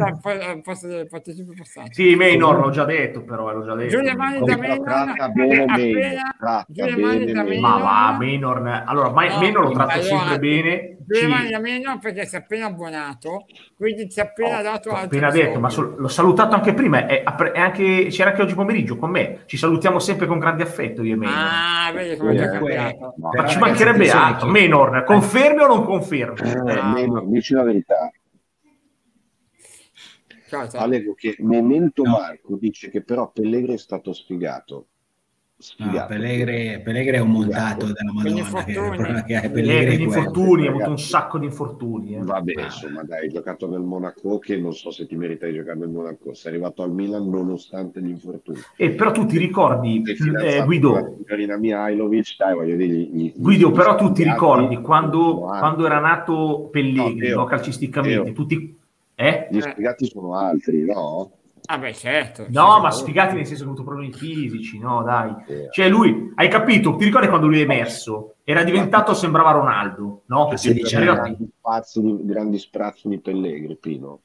partecipo 1.11 1.53
passato. 1.55 1.89
Sì, 1.93 2.15
Maynor 2.15 2.61
l'ho 2.61 2.71
già 2.71 2.85
detto, 2.85 3.23
però 3.23 3.53
l'ho 3.53 3.67
già 3.67 3.75
detto. 3.75 3.91
Giulia 3.91 4.17
Mani 4.17 4.43
da 4.43 4.57
Maynor. 4.57 4.89
Ma 7.61 7.79
va, 7.79 8.17
Maynor. 8.19 8.83
Allora, 8.87 9.11
Maynor 9.11 9.65
lo 9.65 9.71
tratta 9.73 10.01
sempre 10.01 10.39
bene 10.39 10.97
due 11.07 11.27
mani 11.27 11.53
a 11.55 11.59
meno 11.59 11.99
perché 11.99 12.27
si 12.27 12.35
è 12.35 12.39
appena 12.39 12.67
abbonato, 12.67 13.47
quindi 13.77 14.09
ti 14.09 14.21
ha 14.21 14.25
appena 14.25 14.59
oh, 14.59 14.63
dato 14.63 14.91
appena 14.91 15.31
detto, 15.31 15.45
soldi. 15.45 15.61
ma 15.61 15.71
so, 15.71 15.95
l'ho 15.97 16.09
salutato 16.09 16.55
anche 16.55 16.75
prima, 16.75 17.07
è, 17.07 17.23
è 17.23 17.59
anche, 17.59 18.09
c'era 18.11 18.31
anche 18.31 18.43
oggi 18.43 18.55
pomeriggio 18.55 18.97
con 18.97 19.11
me, 19.11 19.43
ci 19.47 19.57
salutiamo 19.57 19.99
sempre 19.99 20.27
con 20.27 20.39
grande 20.39 20.65
affetto 20.65 21.03
io 21.03 21.15
e 21.15 21.17
me. 21.17 21.27
Ah, 21.29 21.93
vedi 21.93 22.17
come 22.17 22.35
è 22.35 22.51
cambiato. 22.51 23.15
No, 23.17 23.31
ma 23.33 23.47
ci 23.47 23.59
mancherebbe 23.59 24.11
altro. 24.11 24.49
Menor, 24.49 25.05
confermi 25.05 25.63
o 25.63 25.67
non 25.67 25.85
confermi? 25.85 26.51
Eh, 26.51 26.73
eh. 26.73 26.83
Menor, 26.83 27.27
dici 27.29 27.55
la 27.55 27.63
verità. 27.63 28.11
Allego 30.75 31.15
che 31.15 31.37
Memento 31.41 32.03
no. 32.05 32.13
Marco 32.13 32.57
dice 32.57 32.89
che 32.89 33.03
però 33.03 33.31
Pellegrini 33.33 33.75
è 33.75 33.79
stato 33.79 34.13
sfigato 34.13 34.89
No, 35.79 36.05
Pellegrini, 36.07 36.83
Pellegrini 36.83 37.17
è 37.17 37.21
un 37.21 37.31
montato 37.31 37.87
della 37.87 38.13
Madonna. 38.13 39.23
Che, 39.23 39.25
che 39.27 39.41
è 39.41 39.51
Pellegrini 39.51 40.03
infortuni, 40.03 40.67
ha 40.67 40.71
avuto 40.71 40.91
un 40.91 40.99
sacco 40.99 41.39
di 41.39 41.47
infortuni. 41.47 42.15
Eh. 42.15 42.21
Vabbè, 42.21 42.53
ah. 42.61 42.65
insomma, 42.65 43.03
dai, 43.05 43.21
hai 43.21 43.29
giocato 43.31 43.67
nel 43.67 43.81
Monaco 43.81 44.39
che 44.39 44.59
non 44.59 44.75
so 44.75 44.91
se 44.91 45.07
ti 45.07 45.17
merita 45.17 45.47
di 45.47 45.55
giocare 45.55 45.79
nel 45.79 45.89
Monaco. 45.89 46.35
Sei 46.35 46.53
arrivato 46.53 46.83
al 46.83 46.93
Milan 46.93 47.31
nonostante 47.31 48.03
gli 48.03 48.11
infortuni. 48.11 48.59
E 48.77 48.91
però 48.91 49.13
tu 49.13 49.25
ti 49.25 49.39
ricordi, 49.39 50.03
eh, 50.03 50.63
Guido, 50.63 51.17
Karina 51.25 51.57
Mihailovic, 51.57 52.37
dai, 52.37 52.55
voglio 52.55 52.77
dire, 52.77 52.93
gli, 52.93 53.33
Guido, 53.35 53.71
però 53.71 53.95
tu 53.95 54.13
ti 54.13 54.25
ricordi 54.25 54.77
quando, 54.83 55.39
quando 55.39 55.87
era 55.87 56.01
nato 56.01 56.69
Pellegrini, 56.71 57.31
no, 57.31 57.37
no, 57.37 57.45
calcisticamente, 57.45 58.25
Teo. 58.25 58.33
tutti... 58.35 58.79
Eh? 59.15 59.49
Gli 59.51 59.61
spiegati 59.63 60.05
sono 60.05 60.37
altri, 60.37 60.85
no? 60.85 61.31
Ah 61.67 61.79
beh, 61.79 61.95
certo. 61.95 62.47
No, 62.49 62.81
ma 62.81 62.91
spiegati 62.91 63.35
nel 63.35 63.47
senso 63.47 63.63
che 63.63 63.69
ha 63.69 63.73
avuto 63.73 63.85
problemi 63.85 64.13
fisici, 64.13 64.79
no, 64.79 65.03
dai. 65.03 65.35
Yeah. 65.47 65.71
Cioè 65.71 65.89
lui, 65.89 66.33
hai 66.35 66.49
capito, 66.49 66.97
ti 66.97 67.05
ricordi 67.05 67.29
quando 67.29 67.47
lui 67.47 67.61
è 67.61 67.63
emerso? 67.63 68.37
Era 68.45 68.63
diventato, 68.63 69.15
sembrava 69.15 69.51
Ronaldo, 69.51 70.23
no? 70.27 70.49
Perché 70.49 70.73
dice, 70.73 71.01
grandi, 71.01 71.49
spazzi 71.59 72.01
di, 72.01 72.25
grandi 72.25 72.59
sprazzi 72.59 73.09
di 73.09 73.19
Pellegrini, 73.19 73.77
Pino. 73.77 74.21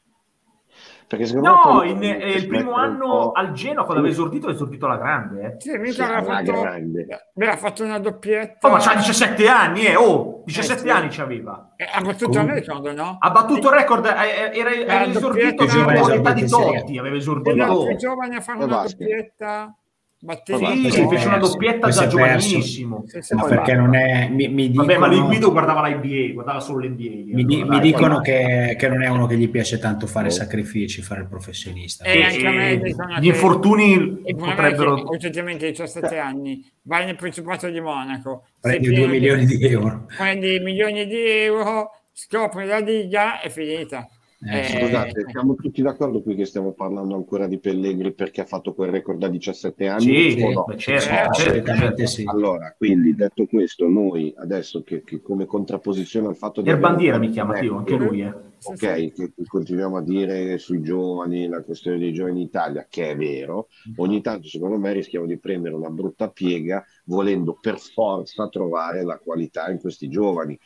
Perché 1.12 1.26
secondo 1.26 1.50
no, 1.50 1.80
me 1.82 1.90
in, 1.90 2.04
eh, 2.04 2.32
il 2.32 2.48
primo 2.48 2.72
anno 2.72 3.34
al 3.34 3.52
Genoa, 3.52 3.84
quando 3.84 4.00
aveva 4.00 4.14
esordito, 4.14 4.48
ha 4.48 4.52
esordito 4.52 4.86
alla 4.86 4.96
grande. 4.96 5.42
Eh. 5.42 5.56
Sì, 5.60 5.78
mica 5.78 5.92
sì, 5.92 6.02
aveva 6.04 6.24
fatto, 6.24 6.62
grande. 6.62 7.08
Ha 7.38 7.58
fatto 7.58 7.84
una 7.84 8.00
doppietta. 8.00 8.66
Oh, 8.66 8.72
ma 8.72 8.78
c'ha 8.80 8.96
17 8.96 9.46
anni, 9.50 9.88
eh. 9.88 9.98
Oh, 9.98 10.44
17 10.46 10.74
eh, 10.74 10.78
sì. 10.78 10.90
anni 10.90 11.10
c'aveva. 11.10 11.74
Eh, 11.76 11.86
ha 11.92 12.00
battuto 12.00 12.40
il 12.40 12.48
record, 12.48 12.86
no? 12.94 13.18
Ha 13.20 13.30
battuto 13.30 13.68
il 13.68 13.76
record, 13.76 14.06
eh, 14.06 14.10
eh, 14.10 14.58
era, 14.58 14.74
era 14.74 15.06
esordito 15.06 15.66
nella 15.66 16.32
di 16.32 16.48
Totti, 16.48 16.98
aveva 16.98 17.18
esordito. 17.18 17.56
Era 17.58 17.76
più 17.76 17.96
giovane 17.98 18.36
a 18.38 18.40
fare 18.40 18.64
una 18.64 18.84
doppietta. 18.84 19.76
Batteria. 20.24 20.76
Sì, 20.76 20.92
sì, 20.92 21.08
fece 21.08 21.28
una 21.28 21.38
doppietta 21.38 21.90
da 21.90 22.06
giovanissimo. 22.06 23.06
No, 23.32 23.46
perché 23.48 23.74
non 23.74 23.96
è... 23.96 24.30
Mi, 24.30 24.50
mi 24.50 24.70
dicono... 24.70 24.86
Vabbè, 24.86 25.00
ma 25.00 25.08
lui 25.08 25.22
Guido 25.22 25.52
guardava 25.52 25.82
la 25.82 25.96
NBA, 25.96 26.34
guardava 26.34 26.60
solo 26.60 26.86
l'NBA. 26.86 27.34
Mi, 27.34 27.44
di, 27.44 27.64
mi 27.64 27.80
dicono 27.80 28.22
che, 28.22 28.76
che, 28.78 28.88
non 28.88 29.02
è 29.02 29.08
uno 29.08 29.26
che 29.26 29.36
gli 29.36 29.50
piace 29.50 29.80
tanto 29.80 30.06
fare 30.06 30.28
oh. 30.28 30.32
sacrifici, 30.32 31.02
fare 31.02 31.22
il 31.22 31.28
professionista. 31.28 32.04
E, 32.04 32.20
e, 32.20 32.82
e 32.84 32.96
gli 33.20 33.26
infortuni 33.26 34.22
potrebbero... 34.38 35.10
Oggettivamente 35.10 35.68
17 35.68 36.16
anni, 36.20 36.72
vai 36.84 37.06
nel 37.06 37.16
Principato 37.16 37.68
di 37.68 37.82
Monaco. 37.82 38.46
Prendi 38.60 38.94
2 38.94 39.08
milioni 39.08 39.46
di 39.48 39.66
euro. 39.66 40.06
Prendi 40.16 40.60
milioni 40.60 41.08
di 41.08 41.20
euro, 41.20 41.90
scopri 42.14 42.68
la 42.68 42.82
diga 42.82 43.42
e 43.42 43.50
finita. 43.50 44.08
Eh, 44.44 44.60
eh, 44.60 44.64
scusate, 44.64 45.26
siamo 45.30 45.54
tutti 45.54 45.84
d'accordo 45.84 46.24
qui 46.24 46.34
che 46.34 46.46
stiamo 46.46 46.72
parlando 46.72 47.14
ancora 47.14 47.46
di 47.46 47.60
Pellegrini 47.60 48.12
perché 48.12 48.42
ha 48.42 48.46
fatto 48.46 48.74
quel 48.74 48.90
record 48.90 49.20
da 49.20 49.28
17 49.28 49.88
anni? 49.88 50.32
Sì, 50.32 50.52
no? 50.52 50.66
certo, 50.78 51.34
certo, 51.34 52.06
sì. 52.08 52.24
Allora, 52.26 52.74
quindi 52.76 53.14
detto 53.14 53.46
questo, 53.46 53.88
noi 53.88 54.34
adesso 54.38 54.82
che, 54.82 55.04
che 55.04 55.22
come 55.22 55.46
contrapposizione 55.46 56.28
al 56.28 56.36
fatto 56.36 56.62
di... 56.62 56.76
Bandiera 56.76 57.20
mi 57.20 57.30
chiama 57.30 57.60
Dio, 57.60 57.78
anche 57.78 57.96
lui, 57.96 58.22
eh. 58.22 58.34
ok, 58.64 58.78
che, 58.78 59.12
che 59.14 59.34
continuiamo 59.46 59.98
a 59.98 60.02
dire 60.02 60.58
sui 60.58 60.82
giovani, 60.82 61.48
la 61.48 61.62
questione 61.62 62.00
dei 62.00 62.12
giovani 62.12 62.42
in 62.42 62.48
Italia, 62.48 62.88
che 62.90 63.12
è 63.12 63.16
vero, 63.16 63.68
ogni 63.98 64.22
tanto 64.22 64.48
secondo 64.48 64.80
me 64.80 64.92
rischiamo 64.92 65.28
di 65.28 65.38
prendere 65.38 65.76
una 65.76 65.90
brutta 65.92 66.30
piega 66.30 66.84
volendo 67.06 67.60
per 67.62 67.78
forza 67.78 68.50
trovare 68.50 69.04
la 69.04 69.20
qualità 69.20 69.70
in 69.70 69.78
questi 69.80 70.10
giovani 70.10 70.58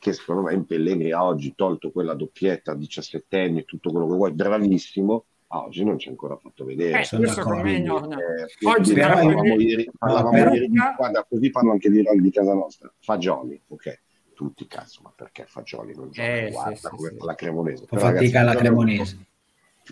che 0.00 0.12
secondo 0.12 0.42
me 0.42 0.54
in 0.54 0.64
Pellegrini 0.64 1.12
ha 1.12 1.24
oggi 1.24 1.54
tolto 1.54 1.92
quella 1.92 2.14
doppietta 2.14 2.74
17 2.74 3.38
anni, 3.38 3.64
tutto 3.64 3.90
quello 3.90 4.08
che 4.08 4.14
vuoi, 4.14 4.32
bravissimo, 4.32 5.24
a 5.48 5.62
oggi 5.64 5.84
non 5.84 5.98
ci 5.98 6.08
è 6.08 6.10
ancora 6.10 6.36
fatto 6.36 6.64
vedere. 6.64 7.02
Eh, 7.02 7.16
questo 7.16 7.42
come 7.42 7.78
no, 7.80 7.98
no. 7.98 8.16
Eh, 8.18 8.66
oggi 8.66 8.94
parlavamo 8.94 9.54
ieri, 9.60 9.88
parlavamo 9.96 10.30
però... 10.30 10.52
ieri, 10.52 10.68
guarda, 10.68 11.26
così 11.28 11.50
parlo 11.50 11.72
anche 11.72 11.90
di, 11.90 12.02
di 12.02 12.30
casa 12.30 12.54
nostra, 12.54 12.92
fagioli, 12.98 13.60
ok 13.68 14.00
tutti, 14.40 14.66
cazzo, 14.66 15.02
ma 15.02 15.12
perché 15.14 15.44
Fagioli 15.46 15.94
non 15.94 16.10
gioca? 16.10 16.26
Eh, 16.26 16.50
Guarda, 16.50 16.74
sì, 16.74 16.88
come 16.88 17.08
sì, 17.10 17.16
la 17.26 17.34
Cremonese. 17.34 17.84
Fa 17.86 17.98
fatica 17.98 18.42
la 18.42 18.54
Cremonese. 18.54 19.18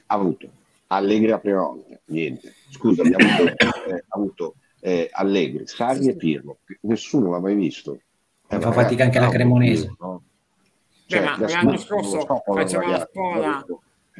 Ha 0.07 0.15
avuto 0.15 0.49
Allegri 0.87 1.27
la 1.27 1.39
prima 1.39 1.61
volta, 1.61 2.01
niente. 2.07 2.55
Scusa, 2.71 3.03
abbiamo 3.03 3.31
avuto, 3.31 3.57
eh, 3.93 4.05
avuto 4.09 4.55
eh, 4.81 5.09
Allegri, 5.13 5.67
Sarri 5.67 6.09
e 6.09 6.17
Pirlo. 6.17 6.61
Nessuno 6.83 7.33
l'ha 7.33 7.41
mai 7.41 7.57
visto. 7.57 8.01
Eh, 8.49 8.59
fa 8.59 8.73
fatica 8.73 9.05
anche 9.05 9.19
la 9.19 9.29
Cremonese. 9.29 9.95
Cioè, 11.09 11.21
Beh, 11.21 11.25
ma 11.25 11.49
l'anno 11.49 11.77
scorso 11.79 12.21
so, 12.21 12.43
faceva 12.45 12.87
la 12.87 13.01
spola 13.01 13.65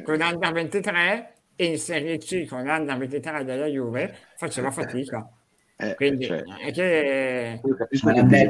con 0.03 0.15
l'Under 0.15 0.51
23 0.51 1.33
e 1.55 1.65
in 1.65 1.77
Serie 1.77 2.17
C 2.17 2.47
con 2.47 2.63
l'Under 2.63 2.97
23 2.97 3.43
della 3.43 3.67
Juve 3.67 4.15
faceva 4.35 4.71
fatica. 4.71 5.29
Eh, 5.77 5.93
Quindi 5.93 6.25
cioè, 6.25 6.41
è 6.41 6.71
che... 6.71 7.61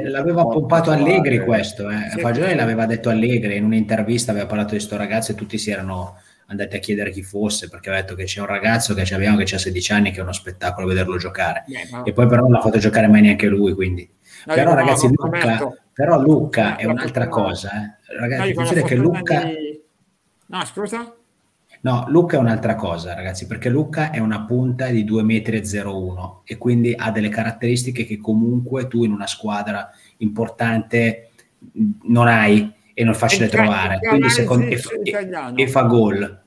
l'aveva 0.08 0.46
pompato 0.46 0.90
Allegri 0.90 1.44
questo, 1.44 1.90
eh. 1.90 2.08
Sì. 2.12 2.20
Fagioli 2.20 2.54
l'aveva 2.54 2.86
detto 2.86 3.10
Allegri 3.10 3.56
in 3.56 3.64
un'intervista, 3.64 4.30
aveva 4.30 4.46
parlato 4.46 4.70
di 4.70 4.76
questo 4.76 4.96
ragazzo 4.96 5.32
e 5.32 5.34
tutti 5.34 5.58
si 5.58 5.70
erano 5.70 6.16
andati 6.46 6.76
a 6.76 6.78
chiedere 6.78 7.10
chi 7.10 7.22
fosse 7.22 7.68
perché 7.68 7.88
aveva 7.88 8.04
detto 8.04 8.16
che 8.16 8.24
c'è 8.24 8.40
un 8.40 8.46
ragazzo 8.46 8.94
che 8.94 9.02
abbiamo 9.14 9.36
che 9.36 9.54
ha 9.54 9.58
16 9.58 9.92
anni 9.92 10.10
che 10.10 10.18
è 10.18 10.22
uno 10.22 10.32
spettacolo 10.32 10.86
vederlo 10.86 11.16
giocare 11.16 11.64
Beh, 11.66 11.88
no. 11.92 12.04
e 12.04 12.12
poi 12.12 12.26
però 12.26 12.42
non 12.42 12.50
l'ha 12.50 12.60
fatto 12.60 12.78
giocare 12.78 13.06
mai 13.06 13.20
neanche 13.20 13.46
lui 13.46 13.72
quindi 13.72 14.08
no, 14.46 14.54
però 14.54 14.74
ragazzi 14.74 15.06
no, 15.06 15.12
Luca, 15.16 15.72
però 15.92 16.20
Luca 16.20 16.76
è 16.76 16.86
un'altra 16.86 17.28
cosa 17.28 17.70
eh. 17.70 17.98
Ragazzi 18.18 18.52
no, 18.54 18.82
che 18.84 18.94
Luca 18.96 19.44
di... 19.44 19.80
no 20.46 20.64
scusa 20.64 21.14
No, 21.82 22.04
Luca 22.08 22.36
è 22.36 22.40
un'altra 22.40 22.74
cosa, 22.74 23.14
ragazzi, 23.14 23.46
perché 23.46 23.70
Luca 23.70 24.10
è 24.10 24.18
una 24.18 24.42
punta 24.42 24.88
di 24.88 25.02
2,01 25.02 25.82
m 25.82 26.40
e 26.44 26.58
quindi 26.58 26.94
ha 26.94 27.10
delle 27.10 27.30
caratteristiche 27.30 28.04
che 28.04 28.18
comunque 28.18 28.86
tu 28.86 29.02
in 29.02 29.12
una 29.12 29.26
squadra 29.26 29.90
importante 30.18 31.30
non 32.02 32.28
hai 32.28 32.70
e 32.92 33.04
non 33.04 33.14
è 33.14 33.16
facile 33.16 33.46
il 33.46 33.50
trovare. 33.50 33.98
Quindi 33.98 34.28
secondo 34.28 34.66
me 34.66 34.72
e, 34.72 35.62
e, 35.62 35.68
fa 35.68 35.82
gol. 35.82 36.42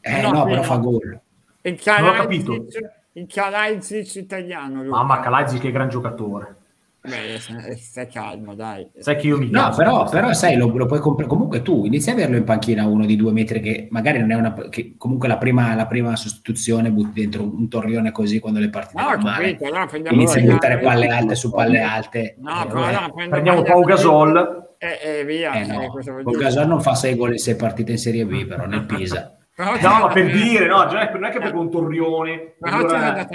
Eh 0.00 0.20
no, 0.22 0.30
no 0.30 0.44
però 0.44 0.62
fa 0.62 0.76
gol. 0.76 1.20
Il 1.60 3.26
Kalajdzic 3.26 4.14
italiano. 4.14 4.82
Luca. 4.82 4.96
Mamma 4.96 5.20
Kalajdzic 5.20 5.60
che 5.60 5.70
gran 5.70 5.90
giocatore. 5.90 6.56
Beh, 7.02 7.40
stai 7.78 8.08
calmo, 8.08 8.54
dai. 8.54 8.86
Sai 8.98 9.16
che 9.16 9.28
io 9.28 9.38
mi 9.38 9.48
No, 9.48 9.72
però, 9.74 10.06
però 10.06 10.34
sai, 10.34 10.56
lo, 10.56 10.68
lo, 10.76 10.84
puoi 10.84 11.00
comprare. 11.00 11.30
Comunque 11.30 11.62
tu 11.62 11.86
inizi 11.86 12.10
a 12.10 12.12
averlo 12.12 12.36
in 12.36 12.44
panchina 12.44 12.86
uno 12.86 13.06
di 13.06 13.16
due 13.16 13.32
metri 13.32 13.60
che 13.60 13.88
magari 13.90 14.18
non 14.18 14.30
è 14.30 14.34
una. 14.34 14.52
Che 14.52 14.96
comunque 14.98 15.26
la 15.26 15.38
prima, 15.38 15.74
la 15.74 15.86
prima 15.86 16.14
sostituzione 16.14 16.90
butti 16.90 17.20
dentro 17.20 17.42
un 17.42 17.70
torrione 17.70 18.12
così 18.12 18.38
quando 18.38 18.60
le 18.60 18.68
partite 18.68 19.00
no, 19.00 19.16
male. 19.22 19.56
Allora 19.62 19.88
inizi 20.10 20.40
a 20.40 20.42
buttare 20.42 20.78
palle 20.78 21.06
alte 21.06 21.34
su 21.36 21.50
palle 21.50 21.80
alte. 21.80 22.36
No, 22.38 22.64
eh, 22.64 22.66
però 22.66 22.84
allora 22.84 23.10
prendiamo 23.28 23.62
Pau 23.62 23.82
Gasol. 23.82 24.74
E, 24.76 24.98
e 25.02 25.24
via. 25.24 25.52
Eh, 25.52 25.66
no. 25.66 25.82
eh, 25.82 26.36
Gasol 26.36 26.66
non 26.66 26.82
fa 26.82 26.94
6 26.94 27.16
gol 27.16 27.32
in 27.32 27.38
6 27.38 27.56
partite 27.56 27.92
in 27.92 27.98
Serie 27.98 28.26
B, 28.26 28.46
però 28.46 28.66
nel 28.66 28.84
Pisa. 28.84 29.38
no, 29.56 29.78
ma 29.80 30.08
per 30.08 30.30
dire, 30.30 30.66
no, 30.66 30.84
non 30.84 31.24
è 31.24 31.30
che 31.30 31.38
per 31.38 31.54
un 31.54 31.70
torrione. 31.70 32.56
Allora... 32.60 33.26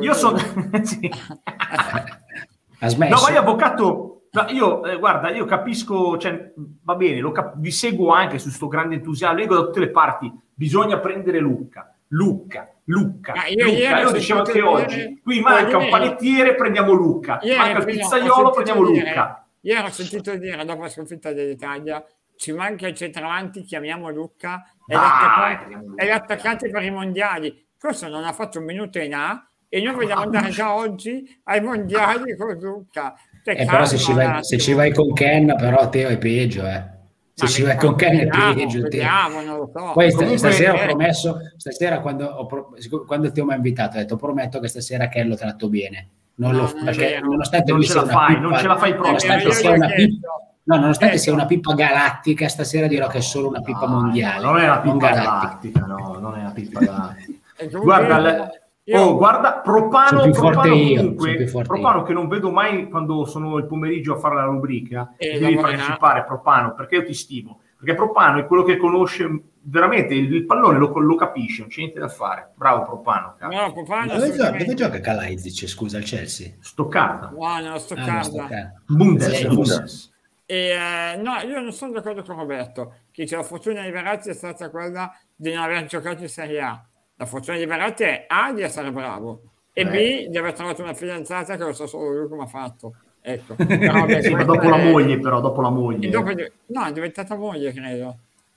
Io 0.00 0.14
sono. 0.14 0.38
Ha 2.80 2.88
smesso. 2.88 3.14
No, 3.14 3.22
ma 3.22 3.30
io 3.30 3.40
avvocato, 3.40 4.22
io 4.48 4.84
eh, 4.84 4.98
guarda, 4.98 5.30
io 5.30 5.44
capisco, 5.44 6.16
cioè, 6.18 6.52
va 6.82 6.94
bene, 6.94 7.32
cap- 7.32 7.56
vi 7.56 7.70
seguo 7.70 8.12
anche 8.12 8.38
su 8.38 8.46
questo 8.46 8.68
grande 8.68 8.96
entusiasmo, 8.96 9.38
leggo 9.38 9.54
da 9.54 9.62
tutte 9.62 9.80
le 9.80 9.90
parti, 9.90 10.32
bisogna 10.54 10.98
prendere 10.98 11.38
Lucca, 11.38 11.94
Lucca, 12.08 12.72
Lucca, 12.84 13.32
ah, 13.32 13.48
io, 13.48 13.66
Lucca. 13.66 14.00
Io 14.00 14.10
dicevo 14.12 14.38
anche 14.40 14.62
oggi, 14.62 15.20
qui 15.22 15.40
manca 15.40 15.76
un 15.76 15.88
panettiere, 15.88 16.54
prendiamo 16.54 16.92
Lucca, 16.92 17.40
manca 17.56 17.78
il 17.78 17.84
pizzaiolo, 17.84 18.50
prendiamo 18.50 18.80
Lucca. 18.82 19.46
Io 19.62 19.82
ho 19.82 19.90
sentito 19.90 20.36
dire 20.36 20.64
dopo 20.64 20.82
la 20.82 20.88
sconfitta 20.88 21.32
dell'Italia 21.32 22.02
ci 22.38 22.52
manca 22.52 22.86
il 22.86 22.94
centravanti, 22.94 23.64
chiamiamo 23.64 24.08
Lucca, 24.10 24.72
è, 24.86 24.94
l'attaccante, 24.94 25.92
è 25.96 26.06
l'attaccante 26.06 26.70
per 26.70 26.82
i 26.84 26.90
mondiali. 26.90 27.66
Questo 27.78 28.08
non 28.08 28.24
ha 28.24 28.32
fatto 28.32 28.60
un 28.60 28.64
minuto 28.64 28.98
in 28.98 29.14
A, 29.14 29.47
e 29.68 29.82
noi 29.82 29.94
vogliamo 29.94 30.22
andare 30.22 30.50
già 30.50 30.74
oggi 30.74 31.40
ai 31.44 31.60
mondiali 31.60 32.36
con 32.36 32.56
Luca. 32.58 33.14
Eh, 33.44 33.64
però 33.64 33.84
se 33.84 33.96
ci, 33.96 34.12
vai, 34.12 34.42
se 34.44 34.58
ci, 34.58 34.72
vai, 34.72 34.92
con 34.92 35.12
Ken, 35.12 35.54
però 35.56 35.88
Teo 35.88 36.08
è 36.08 36.18
peggio, 36.18 36.66
eh. 36.66 36.96
Se 37.34 37.46
ci 37.46 37.62
vai 37.62 37.76
con 37.76 37.94
Ken 37.94 38.18
è 38.18 38.26
peggio. 38.26 38.82
Vediamo, 38.82 39.40
non 39.42 39.58
lo 39.58 39.70
so. 39.72 39.92
Poi 39.92 40.10
Comunque, 40.10 40.38
stasera 40.38 40.74
ho 40.74 40.86
promesso, 40.86 41.38
stasera 41.56 42.00
quando, 42.00 42.26
ho 42.26 42.46
pro, 42.46 42.74
quando 43.06 43.30
Teo 43.30 43.44
mi 43.44 43.52
ha 43.52 43.56
invitato, 43.56 43.96
ho 43.96 44.00
detto 44.00 44.16
prometto 44.16 44.58
che 44.58 44.68
stasera 44.68 45.08
Ken 45.08 45.28
lo 45.28 45.36
tratto 45.36 45.68
bene. 45.68 46.08
Non 46.34 46.52
no, 46.52 46.62
lo, 46.62 46.72
non 46.74 46.84
perché 46.84 47.20
nonostante 47.20 47.72
non 47.72 47.82
ce 47.82 47.94
la 47.94 48.06
fai, 48.06 48.34
pippa, 48.34 48.40
non 48.48 48.58
ce 48.58 48.66
la 48.66 48.76
fai 48.76 48.94
proprio. 48.94 49.12
Nonostante 49.12 49.52
sia 49.52 49.70
una 49.70 49.88
pippa, 49.88 50.28
No, 50.68 50.76
nonostante 50.76 51.16
sia 51.16 51.32
una 51.32 51.46
pippa 51.46 51.72
galattica, 51.72 52.46
stasera 52.46 52.86
dirò 52.86 53.06
che 53.06 53.18
è 53.18 53.22
solo 53.22 53.48
una 53.48 53.62
pippa 53.62 53.86
no, 53.86 54.00
mondiale. 54.00 54.44
Non 54.44 54.58
è 54.58 54.64
una 54.64 54.80
pippa 54.80 55.10
galattica, 55.10 55.80
no, 55.80 56.18
non 56.20 56.36
è 56.36 56.40
una 56.40 56.50
pippa 56.50 56.80
galattica. 56.80 57.38
Guarda, 57.80 58.50
io... 58.88 58.98
Oh, 58.98 59.16
guarda, 59.18 59.60
Propano, 59.62 60.30
Propano 60.30 60.70
comunque, 60.70 61.44
Propano 61.62 62.02
che 62.04 62.14
non 62.14 62.26
vedo 62.26 62.50
mai 62.50 62.88
quando 62.88 63.26
sono 63.26 63.58
il 63.58 63.66
pomeriggio 63.66 64.14
a 64.14 64.18
fare 64.18 64.36
la 64.36 64.44
rubrica, 64.44 65.12
eh, 65.18 65.38
devi 65.38 65.56
partecipare 65.56 66.24
Propano, 66.24 66.72
perché 66.72 66.96
io 66.96 67.04
ti 67.04 67.12
stimo. 67.12 67.60
Perché 67.76 67.94
Propano 67.94 68.38
è 68.38 68.46
quello 68.46 68.62
che 68.62 68.78
conosce 68.78 69.42
veramente 69.60 70.14
il, 70.14 70.32
il 70.32 70.46
pallone, 70.46 70.78
lo, 70.78 70.98
lo, 70.98 71.14
capisce, 71.16 71.60
non 71.60 71.68
c'è 71.68 71.80
niente 71.80 72.00
da 72.00 72.08
fare. 72.08 72.52
Bravo 72.54 72.84
Propano. 72.84 73.36
No, 73.40 73.72
Propano 73.74 74.14
dove, 74.14 74.32
gioca, 74.34 74.56
dove 74.56 74.74
gioca 74.74 75.00
Kalajdzic, 75.00 75.68
scusa, 75.68 75.98
il 75.98 76.04
Chelsea? 76.04 76.54
Stoccarda. 76.58 77.30
No, 77.36 77.60
no, 77.60 77.78
Stoccarda. 77.78 78.42
Ah, 78.44 78.72
Bundes. 78.86 80.10
E, 80.46 80.56
eh, 80.56 81.16
no, 81.22 81.34
io 81.46 81.60
non 81.60 81.72
sono 81.72 81.92
d'accordo 81.92 82.22
con 82.22 82.36
Roberto, 82.36 82.94
che 83.10 83.26
la 83.30 83.42
fortuna 83.42 83.82
di 83.82 83.90
Verazzi 83.90 84.30
è 84.30 84.34
stata 84.34 84.70
quella 84.70 85.14
di 85.36 85.52
non 85.52 85.62
aver 85.62 85.84
giocato 85.84 86.22
in 86.22 86.30
Serie 86.30 86.62
A 86.62 86.87
la 87.18 87.26
fortuna 87.26 87.56
di 87.56 87.66
Verratti 87.66 88.04
è 88.04 88.26
A 88.28 88.52
di 88.52 88.62
essere 88.62 88.92
bravo 88.92 89.42
e 89.72 89.84
Beh. 89.84 90.26
B 90.26 90.28
di 90.28 90.38
aver 90.38 90.52
trovato 90.52 90.82
una 90.82 90.94
fidanzata 90.94 91.56
che 91.56 91.64
lo 91.64 91.72
sa 91.72 91.86
solo 91.86 92.10
lui 92.10 92.28
come 92.28 92.44
ha 92.44 92.46
fatto. 92.46 92.94
Ecco. 93.20 93.54
Però, 93.58 94.06
beh, 94.06 94.22
sì, 94.22 94.32
dopo 94.32 94.60
è... 94.60 94.68
la 94.68 94.76
moglie, 94.76 95.18
però, 95.18 95.40
dopo 95.40 95.60
la 95.60 95.70
moglie. 95.70 96.08
Dopo... 96.08 96.32
No, 96.66 96.84
è 96.84 96.92
diventata 96.92 97.34
moglie, 97.34 97.72
credo. 97.72 98.16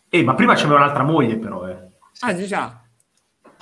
Eh, 0.10 0.24
ma 0.24 0.36
prima 0.36 0.54
c'aveva 0.54 0.76
un'altra 0.76 1.04
moglie, 1.04 1.38
però. 1.38 1.68
Eh. 1.68 1.76
Ah, 2.20 2.36
già. 2.36 2.81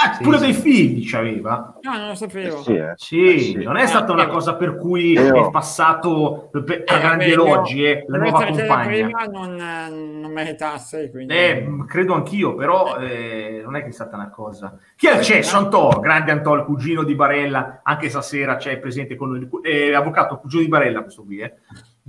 Ah, 0.02 0.14
sì, 0.14 0.24
pure 0.24 0.38
sì. 0.38 0.46
dei 0.46 0.54
figli 0.54 1.10
c'aveva. 1.10 1.78
No, 1.82 1.98
non 1.98 2.08
lo 2.08 2.16
sapevo. 2.16 2.60
Eh 2.60 2.62
sì, 2.62 2.76
eh. 2.76 2.94
sì, 2.96 3.34
eh, 3.34 3.40
sì, 3.40 3.54
non 3.56 3.76
è 3.76 3.86
stata 3.86 4.14
una 4.14 4.28
cosa 4.28 4.56
per 4.56 4.78
cui 4.78 5.12
Io... 5.12 5.48
è 5.48 5.52
passato 5.52 6.48
per, 6.50 6.64
per 6.64 6.84
grandi 6.86 7.32
elogi, 7.32 7.84
eh, 7.84 8.06
la 8.08 8.18
nuova 8.18 8.46
compagna. 8.46 8.86
prima 8.88 9.24
non, 9.26 9.56
non 9.56 10.32
meritasse, 10.32 11.12
quindi... 11.12 11.34
Eh, 11.34 11.68
credo 11.86 12.14
anch'io, 12.14 12.56
però 12.56 12.98
eh, 12.98 13.60
non 13.62 13.76
è 13.76 13.82
che 13.82 13.90
è 13.90 13.92
stata 13.92 14.16
una 14.16 14.30
cosa... 14.30 14.78
Chi 14.96 15.08
è 15.08 15.20
c'è? 15.20 15.42
Antò, 15.52 16.00
grande 16.00 16.32
Antò, 16.32 16.56
il 16.56 16.64
cugino 16.64 17.04
di 17.04 17.16
Barella, 17.16 17.82
anche 17.84 18.10
stasera 18.10 18.56
c'è 18.56 18.78
presente 18.78 19.18
con 19.18 19.32
noi, 19.32 19.50
eh, 19.64 19.94
avvocato, 19.94 20.38
cugino 20.38 20.62
di 20.62 20.70
Barella 20.70 21.02
questo 21.02 21.24
qui, 21.24 21.40
eh. 21.40 21.56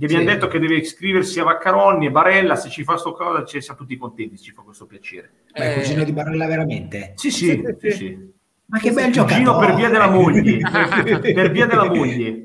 Gli 0.01 0.05
abbiamo 0.05 0.23
sì. 0.27 0.33
detto 0.33 0.47
che 0.47 0.57
deve 0.57 0.77
iscriversi 0.77 1.39
a 1.39 1.43
Vaccaroni 1.43 2.07
e 2.07 2.09
Barella, 2.09 2.55
se 2.55 2.71
ci 2.71 2.83
fa 2.83 2.97
sto 2.97 3.13
cosa 3.13 3.45
ci 3.45 3.61
siamo 3.61 3.81
tutti 3.81 3.95
contenti, 3.97 4.35
ci 4.35 4.51
fa 4.51 4.63
questo 4.63 4.87
piacere. 4.87 5.29
Ma 5.55 5.65
è 5.65 5.73
cugino 5.75 6.03
di 6.03 6.11
Barella 6.11 6.47
veramente? 6.47 7.11
Sì, 7.17 7.29
sì, 7.29 7.63
sì. 7.77 7.91
sì. 7.91 8.31
Ma 8.65 8.79
che 8.79 8.91
bel 8.93 9.11
giocatore! 9.11 9.43
Cugino 9.43 9.59
per 9.59 9.75
via 9.75 9.89
della 9.89 10.09
moglie, 10.09 10.57
per 11.33 11.51
via 11.51 11.67
della 11.67 11.85
moglie. 11.85 12.43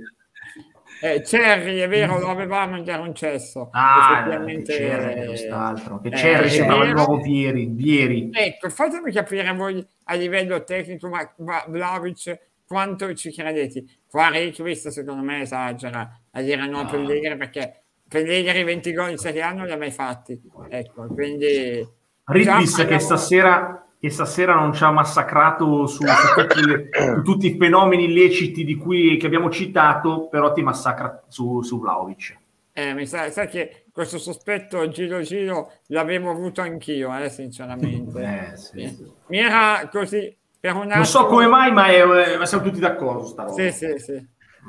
Eh, 1.01 1.23
Cherry, 1.23 1.79
è 1.79 1.89
vero, 1.89 2.19
lo 2.19 2.29
avevamo 2.29 2.77
in 2.77 2.85
concesso. 2.85 3.71
Ah, 3.73 4.19
effettivamente 4.19 4.77
Cherry, 4.77 5.25
quest'altro. 5.25 6.01
Che 6.01 6.11
Cherry 6.11 6.47
eh, 6.49 6.51
sembrava 6.51 6.85
il 6.85 6.93
nuovo 6.93 7.23
Vieri, 7.23 7.71
Vieri. 7.73 8.29
Ecco, 8.35 8.69
fatemi 8.69 9.11
capire 9.13 9.51
voi 9.55 9.83
a 10.05 10.15
livello 10.15 10.63
tecnico, 10.63 11.09
ma 11.09 11.65
Vlaovic 11.69 12.39
quanto 12.67 13.15
ci 13.15 13.33
credete. 13.33 13.85
Qua 14.07 14.29
Requist 14.29 14.89
secondo 14.89 15.23
me 15.23 15.41
esagera 15.41 16.21
a 16.37 16.43
dire 16.43 16.67
no 16.69 16.81
a 16.81 16.85
Pellegrini 16.85 17.37
perché 17.37 17.83
Pellegrini 18.09 18.63
20 18.63 18.93
gol 18.93 19.11
in 19.11 19.17
Serie 19.17 19.43
A 19.43 19.53
non 19.53 19.67
li 19.67 19.73
ha 19.73 19.77
mai 19.77 19.91
fatti. 19.91 20.41
Ecco, 20.69 21.07
quindi... 21.07 21.87
Ritvis 22.25 22.85
che 22.87 22.99
stasera 22.99 23.87
che 23.99 24.11
stasera 24.11 24.55
non 24.55 24.75
ci 24.75 24.85
ha 24.85 24.91
massacrato 24.91 25.87
su, 25.87 26.05
su, 26.05 26.41
tutti, 26.41 26.61
su, 26.93 27.23
tutti, 27.23 27.47
i 27.55 27.57
fenomeni 27.57 28.05
illeciti 28.05 28.65
di 28.65 28.77
cui 28.77 29.17
che 29.17 29.27
abbiamo 29.27 29.51
citato, 29.51 30.29
però 30.29 30.53
ti 30.53 30.63
massacra 30.63 31.25
su, 31.29 31.63
su 31.63 31.81
Vlaovic. 31.81 32.37
Eh, 32.73 32.93
mi 32.93 33.07
sa, 33.07 33.31
sa 33.31 33.47
che 33.47 33.87
questo 33.91 34.19
sospetto 34.19 34.87
giro 34.91 35.23
giro 35.23 35.73
l'avevo 35.87 36.31
avuto 36.31 36.61
anch'io, 36.61 37.17
eh, 37.17 37.31
sinceramente. 37.31 38.21
Eh, 38.21 38.57
sì, 38.57 38.87
sì. 38.87 39.13
Mi 39.29 39.39
era 39.39 39.89
così 39.91 40.37
per 40.61 40.75
un 40.75 40.83
attimo... 40.83 40.97
Non 40.97 41.07
so 41.07 41.25
come 41.25 41.47
mai, 41.47 41.73
ma, 41.73 41.87
è, 41.87 42.37
ma 42.37 42.45
siamo 42.45 42.65
tutti 42.65 42.79
d'accordo. 42.79 43.25
Sta 43.25 43.45
roba. 43.45 43.55
Sì, 43.55 43.73
sì, 43.73 43.99
sì, 43.99 44.27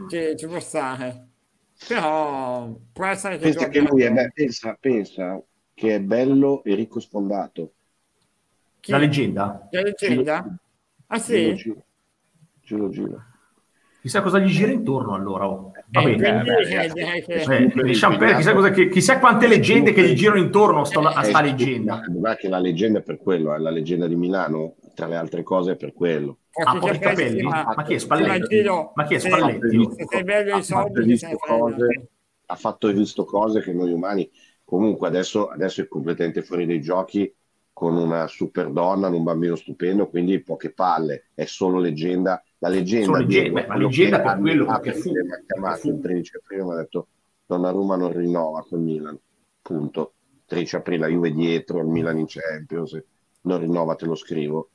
ci, 0.09 0.37
ci 0.37 0.47
può 0.47 0.59
stare. 0.61 1.26
Però 1.87 2.75
può 2.91 3.05
essere 3.05 3.37
che... 3.37 3.43
Pensa 3.49 3.69
che 3.69 3.79
lui 3.81 4.03
è 4.03 4.11
be- 4.11 4.31
pensa, 4.33 4.77
pensa 4.79 5.41
che 5.73 5.95
è 5.95 5.99
bello 6.01 6.63
e 6.63 6.73
ricco 6.75 6.99
sfondato. 6.99 7.73
Chi- 8.79 8.91
La 8.91 8.97
leggenda? 8.97 9.67
La 9.71 9.81
leggenda? 9.81 10.57
Ah 11.07 11.19
sì? 11.19 11.53
giro. 11.55 11.83
Giro, 12.61 12.89
giro. 12.89 13.21
Chissà 14.01 14.21
cosa 14.21 14.39
gli 14.39 14.49
gira 14.49 14.71
intorno 14.71 15.13
allora. 15.13 15.47
oh. 15.49 15.71
Va 15.89 16.01
Eh, 16.01 16.15
bene. 16.15 16.43
eh, 16.59 17.23
che... 17.23 17.33
Eh, 17.35 17.93
Champagne, 17.93 18.35
chissà, 18.35 18.53
cosa, 18.53 18.71
che- 18.71 18.89
chissà 18.89 19.19
quante 19.19 19.47
leggende 19.47 19.93
che 19.93 20.03
gli 20.07 20.13
girano 20.15 20.39
intorno 20.39 20.81
a 20.81 20.85
sta, 20.85 20.99
a 20.99 21.23
sta 21.23 21.41
leggenda. 21.41 22.01
Guarda 22.07 22.35
che 22.37 22.47
la 22.49 22.59
leggenda 22.59 22.99
è 22.99 23.01
per 23.03 23.17
quello, 23.17 23.53
è 23.53 23.57
la 23.57 23.69
leggenda 23.69 24.07
di 24.07 24.15
Milano, 24.15 24.75
tra 24.95 25.07
le 25.07 25.15
altre 25.15 25.43
cose 25.43 25.73
è 25.73 25.75
per 25.75 25.93
quello. 25.93 26.39
Ah, 26.63 26.77
pochi 26.77 26.99
capelli? 26.99 27.43
Ma 27.43 27.83
chi 27.83 27.93
è 27.93 27.97
Spalletti? 27.97 28.63
Ma 28.93 29.05
chi 29.05 29.15
è 29.15 29.19
Spalletti? 29.19 29.89
Se 29.95 30.05
sei 30.07 30.23
bello 30.23 30.55
i 30.57 30.63
soldi, 30.63 31.13
e 31.13 32.09
ha 32.49 32.55
fatto 32.55 32.87
e 32.87 32.93
visto 32.93 33.25
cose 33.25 33.61
che 33.61 33.73
noi 33.73 33.91
umani 33.91 34.29
comunque 34.63 35.07
adesso, 35.07 35.47
adesso 35.47 35.81
è 35.81 35.87
completamente 35.87 36.41
fuori 36.41 36.65
dai 36.65 36.81
giochi 36.81 37.33
con 37.73 37.95
una 37.95 38.27
super 38.27 38.71
donna, 38.71 39.07
un 39.07 39.23
bambino 39.23 39.55
stupendo, 39.55 40.09
quindi 40.09 40.41
poche 40.41 40.73
palle, 40.73 41.29
è 41.35 41.45
solo 41.45 41.79
leggenda. 41.79 42.41
La 42.59 42.69
leggenda, 42.69 43.05
Solo 43.05 43.17
leggenda, 43.19 43.41
Diego, 43.43 43.55
ma 43.55 43.65
quello 43.67 43.87
leggenda 43.87 44.17
che 44.17 44.23
per 44.23 44.39
quello, 44.39 44.65
perché 44.65 44.93
fu- 44.93 45.11
mi 45.11 45.31
ha 45.31 45.43
chiamato 45.45 45.87
il 45.89 45.99
13 45.99 46.37
aprile 46.37 46.63
mi 46.63 46.71
ha 46.71 46.75
detto 46.75 47.07
Donnarumma 47.45 47.95
non 47.95 48.11
rinnova 48.11 48.65
col 48.67 48.79
Milan, 48.81 49.17
punto. 49.61 50.13
13 50.47 50.75
aprile 50.75 50.99
la 50.99 51.07
Juve 51.07 51.31
dietro, 51.31 51.79
il 51.79 51.87
Milan 51.87 52.17
in 52.17 52.25
Champions, 52.27 52.99
non 53.41 53.59
rinnova 53.59 53.95
te 53.95 54.05
lo 54.05 54.15
scrivo. 54.15 54.69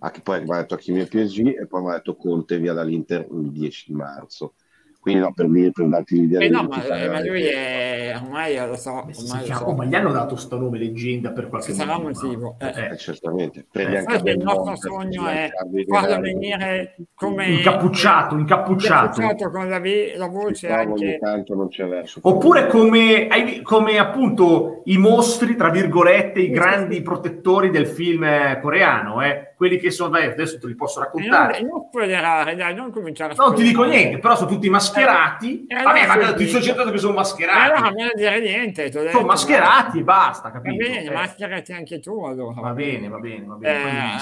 A 0.00 0.10
chi 0.10 0.20
poi 0.20 0.42
mi 0.42 0.50
ha 0.52 0.58
detto 0.58 0.74
a 0.74 0.78
chi 0.78 0.92
mi 0.92 1.00
è 1.00 1.06
PSG 1.06 1.58
e 1.60 1.66
poi 1.66 1.82
mi 1.82 1.90
ha 1.90 1.94
detto 1.94 2.14
Conte 2.16 2.58
via 2.58 2.72
dall'Inter 2.72 3.26
il 3.30 3.50
10 3.50 3.84
di 3.88 3.94
marzo. 3.94 4.54
Quindi 5.00 5.22
no, 5.22 5.32
per, 5.32 5.48
dire, 5.48 5.70
per 5.70 5.86
darti 5.86 6.20
l'idea 6.20 6.40
Eh 6.40 6.48
no, 6.48 6.64
ma, 6.64 6.82
sta- 6.82 7.10
ma 7.10 7.20
lui 7.24 7.44
è 7.44 8.12
ormai 8.20 8.56
lo 8.56 8.76
so, 8.76 8.90
ormai 8.94 9.46
lo 9.48 9.54
so. 9.54 9.72
ma 9.72 9.84
gli 9.86 9.94
hanno 9.94 10.12
dato 10.12 10.36
sto 10.36 10.58
nome 10.58 10.76
leggenda 10.78 11.30
per 11.30 11.48
qualche 11.48 11.68
Ci 11.70 11.74
sarà 11.74 11.96
un 11.96 12.02
motivo. 12.02 12.26
motivo. 12.26 12.56
Eh. 12.60 12.90
Eh, 12.92 12.96
certamente. 12.98 13.64
Prendi 13.70 13.94
Eh, 13.94 13.98
anche 13.98 14.30
il 14.30 14.38
nostro 14.38 14.76
sogno 14.76 15.26
è 15.28 15.50
farlo 15.86 16.20
venire 16.20 16.96
come 17.14 17.46
Incappucciato, 17.46 18.36
incappucciato. 18.36 19.20
incappucciato 19.20 19.50
con 19.50 19.68
la, 19.68 19.78
vi- 19.78 20.12
la 20.16 20.26
voce 20.28 20.68
anche 20.68 21.18
tanto 21.18 21.54
non 21.54 21.68
c'è 21.68 21.86
verso. 21.86 22.18
Oppure 22.24 22.66
come, 22.66 23.28
hai- 23.28 23.62
come 23.62 23.98
appunto 23.98 24.82
i 24.86 24.98
mostri, 24.98 25.56
tra 25.56 25.70
virgolette, 25.70 26.40
i 26.40 26.50
grandi 26.50 27.00
protettori 27.02 27.70
del 27.70 27.86
film 27.86 28.24
eh, 28.24 28.58
coreano, 28.60 29.22
eh? 29.22 29.47
Quelli 29.58 29.78
che 29.78 29.90
sono, 29.90 30.10
dai, 30.10 30.26
adesso 30.30 30.58
te 30.58 30.66
li 30.68 30.74
posso 30.76 31.00
E 31.00 31.04
raccontare. 31.04 31.60
non, 31.60 31.68
non 31.68 31.86
spoilerare, 31.88 32.54
dai, 32.56 32.74
non 32.74 32.90
cominciare 32.90 33.32
a 33.32 33.36
Non 33.36 33.54
ti 33.54 33.62
dico 33.62 33.82
spoilerare. 33.82 34.02
niente, 34.02 34.18
però 34.20 34.36
sono 34.36 34.48
tutti 34.50 34.68
mascherati. 34.70 35.66
Eh, 35.66 35.74
allora 35.74 35.92
Vabbè, 35.92 36.06
ma 36.06 36.32
sì, 36.32 36.34
ti 36.34 36.44
sì. 36.44 36.48
sto 36.48 36.60
cercando 36.62 36.90
che 36.92 36.98
sono 36.98 37.12
Eh, 37.12 37.16
allora 37.58 37.80
mascherati. 37.80 37.80
non 37.80 37.94
me 37.94 38.10
dire 38.14 38.40
niente, 38.40 38.90
t'ho 38.90 39.02
detto, 39.02 39.10
Sono 39.10 39.26
mascherati 39.26 39.98
e 39.98 40.02
basta, 40.02 40.50
Va 40.50 40.50
capito? 40.50 40.76
bene, 40.76 41.04
Eh, 41.04 41.10
mascherati 41.10 41.72
anche 41.72 42.00
tu 42.00 42.24
allora. 42.24 42.60
va 42.60 42.72
bene, 42.72 43.08
va 43.08 43.18
bene, 43.18 43.46
va 43.46 43.54
bene. 43.56 43.78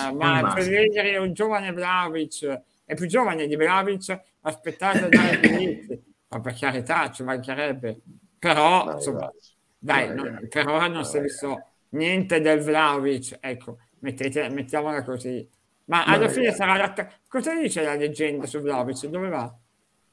Eh, 0.08 0.14
poi 0.16 0.42
ma 0.42 0.54
leggere 0.64 1.16
un 1.18 1.32
giovane 1.32 1.72
Vlaovic 1.72 2.62
è 2.84 2.94
più 2.94 3.06
giovane 3.06 3.46
di 3.46 3.56
Vlaovic 3.56 4.18
aspettate 4.42 5.04
a 5.04 5.10
dare 5.10 5.38
giudizi 5.38 6.02
ma 6.28 6.40
per 6.40 6.54
carità 6.58 7.10
ci 7.10 7.22
mancherebbe 7.22 8.00
però 8.38 8.84
No, 8.84 8.92
insomma, 8.92 9.30
dai 9.78 10.08
No, 10.08 10.14
no, 10.14 10.22
ragazzi. 10.24 10.48
per 10.48 10.68
ora 10.68 10.86
non 10.88 11.04
si 11.04 11.16
è 11.18 11.20
visto 11.20 11.64
niente 11.90 12.40
del 12.40 12.60
Vlaovic 12.60 13.38
ecco 13.40 13.78
mettete, 14.00 14.48
mettiamola 14.48 15.02
così 15.02 15.48
ma 15.88 16.04
No, 16.04 16.14
alla 16.14 16.28
fine 16.28 16.46
ragazzi. 16.50 16.56
sarà 16.56 16.76
la... 16.76 17.08
cosa 17.28 17.54
dice 17.54 17.82
la 17.82 17.94
leggenda 17.94 18.44
su 18.46 18.58
Vlaovic 18.60 19.06
dove 19.06 19.28
va? 19.28 19.54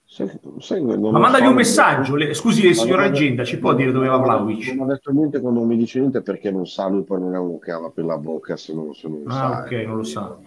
Sai, 0.05 0.83
non 0.83 0.99
Ma 1.11 1.17
mandagli 1.17 1.43
so, 1.45 1.49
un 1.49 1.55
messaggio, 1.55 2.15
le- 2.15 2.33
scusi, 2.35 2.67
Ma 2.67 2.73
signora 2.73 3.01
non- 3.03 3.11
leggenda, 3.11 3.43
ci 3.43 3.57
può 3.57 3.73
dire 3.73 3.91
dove 3.91 4.07
va 4.07 4.17
Non 4.17 4.23
Vlaovic? 4.23 4.75
ho 4.79 4.85
detto 4.85 5.11
niente 5.11 5.39
quando 5.39 5.59
non 5.61 5.67
mi 5.67 5.75
dice 5.77 5.97
niente 5.99 6.21
perché 6.21 6.51
non 6.51 6.67
sa, 6.67 6.87
lui 6.87 7.03
poi 7.03 7.19
non 7.19 7.33
è 7.33 7.39
uno 7.39 7.57
che 7.57 7.71
ha 7.71 7.79
per 7.91 8.05
la 8.05 8.17
bocca 8.17 8.55
se 8.55 8.73
non, 8.75 8.93
se 8.93 9.07
non 9.07 9.23
Ah, 9.25 9.31
sa. 9.31 9.61
ok, 9.63 9.71
eh. 9.71 9.85
non 9.87 9.95
lo 9.97 10.03
sa. 10.03 10.37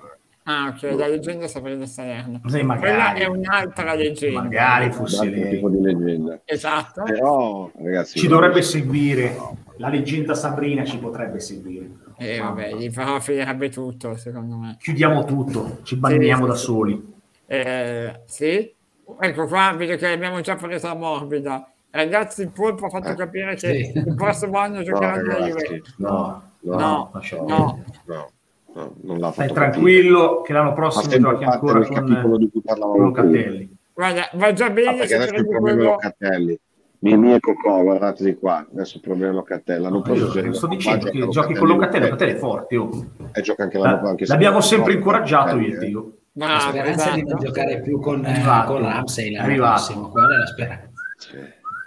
ah 0.44 0.68
ok 0.76 0.82
la 0.96 1.08
leggenda 1.08 1.48
Sabrina 1.48 1.86
Salerno 1.86 2.40
Sì, 2.44 2.50
quella 2.60 2.64
magari. 2.64 3.20
è 3.22 3.26
un'altra 3.26 3.94
leggenda 3.94 4.42
Magari 4.42 4.92
fosse 4.92 5.28
lei. 5.28 5.50
tipo 5.50 5.68
di 5.70 5.80
leggenda. 5.80 6.40
esatto 6.44 7.02
Però, 7.02 7.68
ragazzi, 7.82 8.20
Ci 8.20 8.28
dovrebbe 8.28 8.62
seguire. 8.62 9.36
La 9.78 9.88
leggenda 9.88 10.34
Sabrina 10.34 10.84
ci 10.84 10.98
potrebbe 10.98 11.40
seguire. 11.40 11.90
E 12.18 12.38
vabbè 12.38 12.72
gli 12.74 12.90
finirebbe 13.20 13.68
tutto 13.68 14.16
secondo 14.16 14.56
me 14.56 14.76
Chiudiamo 14.80 15.24
tutto, 15.24 15.80
ci 15.82 15.96
banniamo 15.96 16.42
Sì, 16.44 16.48
da 16.48 16.54
sì, 16.56 16.64
soli. 16.64 17.14
Eh, 17.46 18.20
sì, 18.26 18.74
ecco 19.20 19.46
qua, 19.46 19.72
vedo 19.76 19.96
che 19.96 20.06
abbiamo 20.08 20.40
già 20.40 20.56
preso 20.56 20.86
la 20.88 20.94
morbida. 20.94 21.70
Ragazzi, 21.90 22.42
il 22.42 22.50
polpo 22.50 22.86
ha 22.86 22.90
fatto 22.90 23.10
Eh, 23.10 23.14
capire 23.14 23.54
che 23.54 23.90
sì. 23.92 23.98
il 23.98 24.14
prossimo 24.14 24.58
anno 24.58 24.82
No, 24.82 24.82
giocheranno 24.82 25.22
la 25.26 25.38
ragazzi, 25.38 25.66
Juve. 25.66 25.82
no, 25.98 26.50
no, 26.60 26.76
No, 26.76 27.10
no. 27.46 27.84
no, 28.04 28.30
no, 28.74 28.94
non 29.02 29.18
l'ha 29.18 29.32
Stai 29.32 29.52
tranquillo 29.52 30.40
che 30.42 30.52
l'anno 30.52 30.72
capire. 30.74 30.88
prossimo 30.88 31.18
giochi 31.18 31.44
ancora 31.44 31.86
con, 31.86 32.38
di 32.38 32.50
cui 32.50 32.62
con. 32.64 33.00
Locatelli. 33.02 33.76
Guarda, 33.94 34.28
va 34.34 34.52
già 34.52 34.66
Ah, 34.66 34.70
bene 34.70 34.96
perché 34.96 35.20
se 35.20 35.26
prendi 35.28 35.54
quello... 35.54 35.82
Locatelli. 35.84 36.58
Mimì 37.00 37.34
e 37.34 37.40
Cocò, 37.40 37.82
guardate 37.82 38.24
di 38.24 38.34
qua. 38.34 38.66
Adesso 38.70 38.96
il 38.96 39.02
problema 39.02 39.32
è 39.32 39.34
Locatelli. 39.34 39.82
L'anno 39.82 40.02
Io 40.06 40.52
sto 40.52 40.66
dicendo 40.66 41.10
che 41.10 41.28
giochi 41.28 41.54
con 41.54 41.68
Locatelli, 41.68 42.06
eh, 42.06 42.08
Locatelli 42.10 42.32
è 42.32 42.36
forte. 42.36 42.76
oh. 42.76 43.06
E 43.32 43.40
gioca 43.42 43.64
anche 43.64 43.78
l'anno 43.78 44.02
La- 44.02 44.08
anche 44.10 44.26
L'abbiamo 44.26 44.60
sempre 44.60 44.94
incoraggiato 44.94 45.56
io 45.56 45.66
e 45.66 45.68
Locatelli, 45.68 45.84
eh. 45.84 45.88
Dio. 45.88 46.16
La 46.38 46.58
speranza 46.60 47.12
è 47.12 47.14
di 47.14 47.22
non 47.22 47.38
giocare 47.38 47.80
più 47.80 47.98
con, 47.98 48.24
eh, 48.24 48.42
con 48.66 48.82
Ramsey 48.82 49.30
l'anno 49.32 49.46
Arrivato. 49.46 49.74
prossimo, 49.74 50.10
quella 50.10 50.34
è 50.34 50.38
la 50.38 50.46
speranza. 50.46 50.90
Sì. 51.16 51.36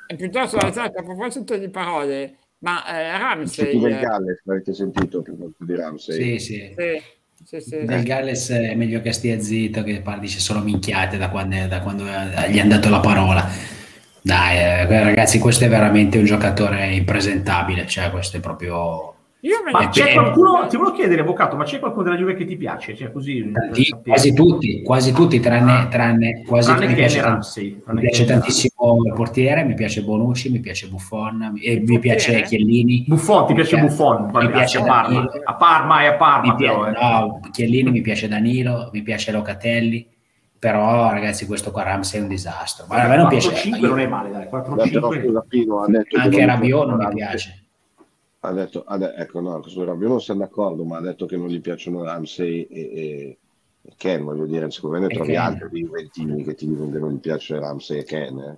E 0.07 0.15
piuttosto, 0.15 0.57
esatto, 0.57 0.99
a 0.99 1.03
proposito 1.03 1.55
di 1.55 1.69
parole, 1.69 2.35
ma 2.59 2.83
eh, 2.87 3.17
Ramsey... 3.19 3.79
del 3.79 3.93
eh, 3.93 3.99
Galles, 3.99 4.41
l'avete 4.45 4.73
sentito 4.73 5.23
di 5.57 5.75
Ramsey? 5.75 6.39
Sì, 6.39 6.39
sì. 6.39 6.73
sì, 6.75 7.01
sì, 7.43 7.59
sì. 7.61 7.85
Del 7.85 8.03
Galles 8.03 8.49
è 8.49 8.73
meglio 8.73 9.01
che 9.01 9.11
stia 9.11 9.39
zitto, 9.39 9.83
che 9.83 10.01
parli 10.01 10.21
dice 10.21 10.39
solo 10.39 10.61
minchiate 10.61 11.17
da 11.17 11.29
quando, 11.29 11.67
da 11.67 11.81
quando 11.81 12.05
eh, 12.07 12.49
gli 12.51 12.57
hanno 12.59 12.69
dato 12.69 12.89
la 12.89 12.99
parola. 12.99 13.77
Dai, 14.21 14.57
eh, 14.57 15.03
ragazzi, 15.03 15.39
questo 15.39 15.65
è 15.65 15.69
veramente 15.69 16.17
un 16.17 16.25
giocatore 16.25 16.87
impresentabile, 16.93 17.87
cioè 17.87 18.09
questo 18.11 18.37
è 18.37 18.39
proprio... 18.39 19.13
Ma 19.71 19.83
Eh, 19.83 19.87
c'è 19.87 20.11
qualcuno, 20.11 20.67
ti 20.67 20.75
volevo 20.75 20.93
chiedere, 20.97 21.21
avvocato, 21.21 21.55
ma 21.55 21.63
c'è 21.63 21.79
qualcuno 21.79 22.03
della 22.03 22.17
Juve 22.17 22.35
che 22.35 22.43
ti 22.45 22.57
piace? 22.57 22.93
Cioè, 22.93 23.09
così, 23.09 23.49
sapere. 23.53 24.01
quasi 24.03 24.33
tutti, 24.33 24.81
quasi 24.83 25.13
tutti, 25.13 25.39
tranne, 25.39 25.71
Ah. 25.71 25.87
tranne, 25.87 26.43
quasi 26.45 26.67
Tranne 26.71 26.87
mi 26.87 26.93
che 26.93 26.99
piace, 26.99 27.21
Ramsey, 27.21 27.81
mi 27.87 27.99
piace 28.01 28.25
tantissimo 28.25 28.97
il 29.05 29.13
portiere, 29.13 29.63
mi 29.63 29.75
piace 29.75 30.03
Bonucci, 30.03 30.49
mi 30.49 30.59
piace 30.59 30.87
Buffon, 30.87 31.51
mi- 31.53 31.61
e 31.61 31.79
mi 31.79 31.99
piace 31.99 32.41
Chiellini. 32.41 33.05
Buffon, 33.07 33.45
ti 33.47 33.53
piace 33.53 33.77
Mi 33.77 33.83
Buffon? 33.83 34.29
Mi 34.33 34.49
piace 34.49 34.77
a 34.79 34.83
Parma. 34.83 35.29
A 35.45 35.55
Parma 35.55 36.01
è 36.01 36.05
a 36.07 36.13
Parma, 36.15 36.51
Mi 36.51 36.55
pia- 36.57 36.73
però, 36.73 36.87
eh. 36.87 36.91
no, 36.91 37.39
Chiellini 37.53 37.91
mi 37.91 38.01
piace 38.01 38.27
Danilo, 38.27 38.89
mi 38.91 39.01
piace 39.03 39.31
Locatelli, 39.31 40.05
però 40.59 41.09
ragazzi 41.09 41.45
questo 41.45 41.71
qua 41.71 41.83
Ramsey 41.83 42.19
è 42.19 42.23
un 42.23 42.29
disastro. 42.29 42.85
Ma 42.89 43.01
a 43.03 43.07
me 43.07 43.15
non 43.17 43.27
piace 43.29 43.49
4-5 43.51 43.79
non 43.87 43.99
è 43.99 44.07
male, 44.07 44.29
dai, 44.29 44.47
Però 44.47 44.75
4-5. 44.75 45.21
scusa, 45.23 45.45
Pino 45.47 45.81
ha 45.81 45.87
detto 45.87 46.17
che 46.17 46.21
anche 46.21 46.45
Rabiot 46.45 46.87
non 46.87 46.97
mi 46.97 47.07
piace. 47.15 47.63
Ha 48.41 48.51
detto, 48.53 48.83
ha 48.85 48.97
de- 48.97 49.13
ecco, 49.15 49.39
no, 49.41 49.61
su 49.67 49.83
Rabiot 49.83 50.09
non 50.09 50.21
siamo 50.21 50.41
d'accordo, 50.41 50.83
ma 50.85 50.97
ha 50.97 51.01
detto 51.01 51.25
che 51.25 51.35
non 51.37 51.47
gli 51.47 51.59
piacciono 51.59 52.03
Ramsey 52.03 52.61
e, 52.69 52.79
e, 52.81 53.37
e 53.81 53.93
Ken, 53.97 54.23
voglio 54.23 54.45
dire, 54.45 54.69
secondo 54.71 54.97
me 54.97 55.07
ne 55.07 55.13
trovi 55.13 55.31
Ken. 55.33 55.41
altri 55.41 55.67
di 55.71 55.81
Juventini 55.81 56.43
che 56.43 56.55
ti 56.55 56.67
dicono 56.67 56.89
che 56.91 56.99
non 56.99 57.11
gli 57.11 57.17
piace 57.19 57.59
Ramsey 57.59 57.99
e 57.99 58.03
Ken. 58.03 58.37
eh. 58.39 58.57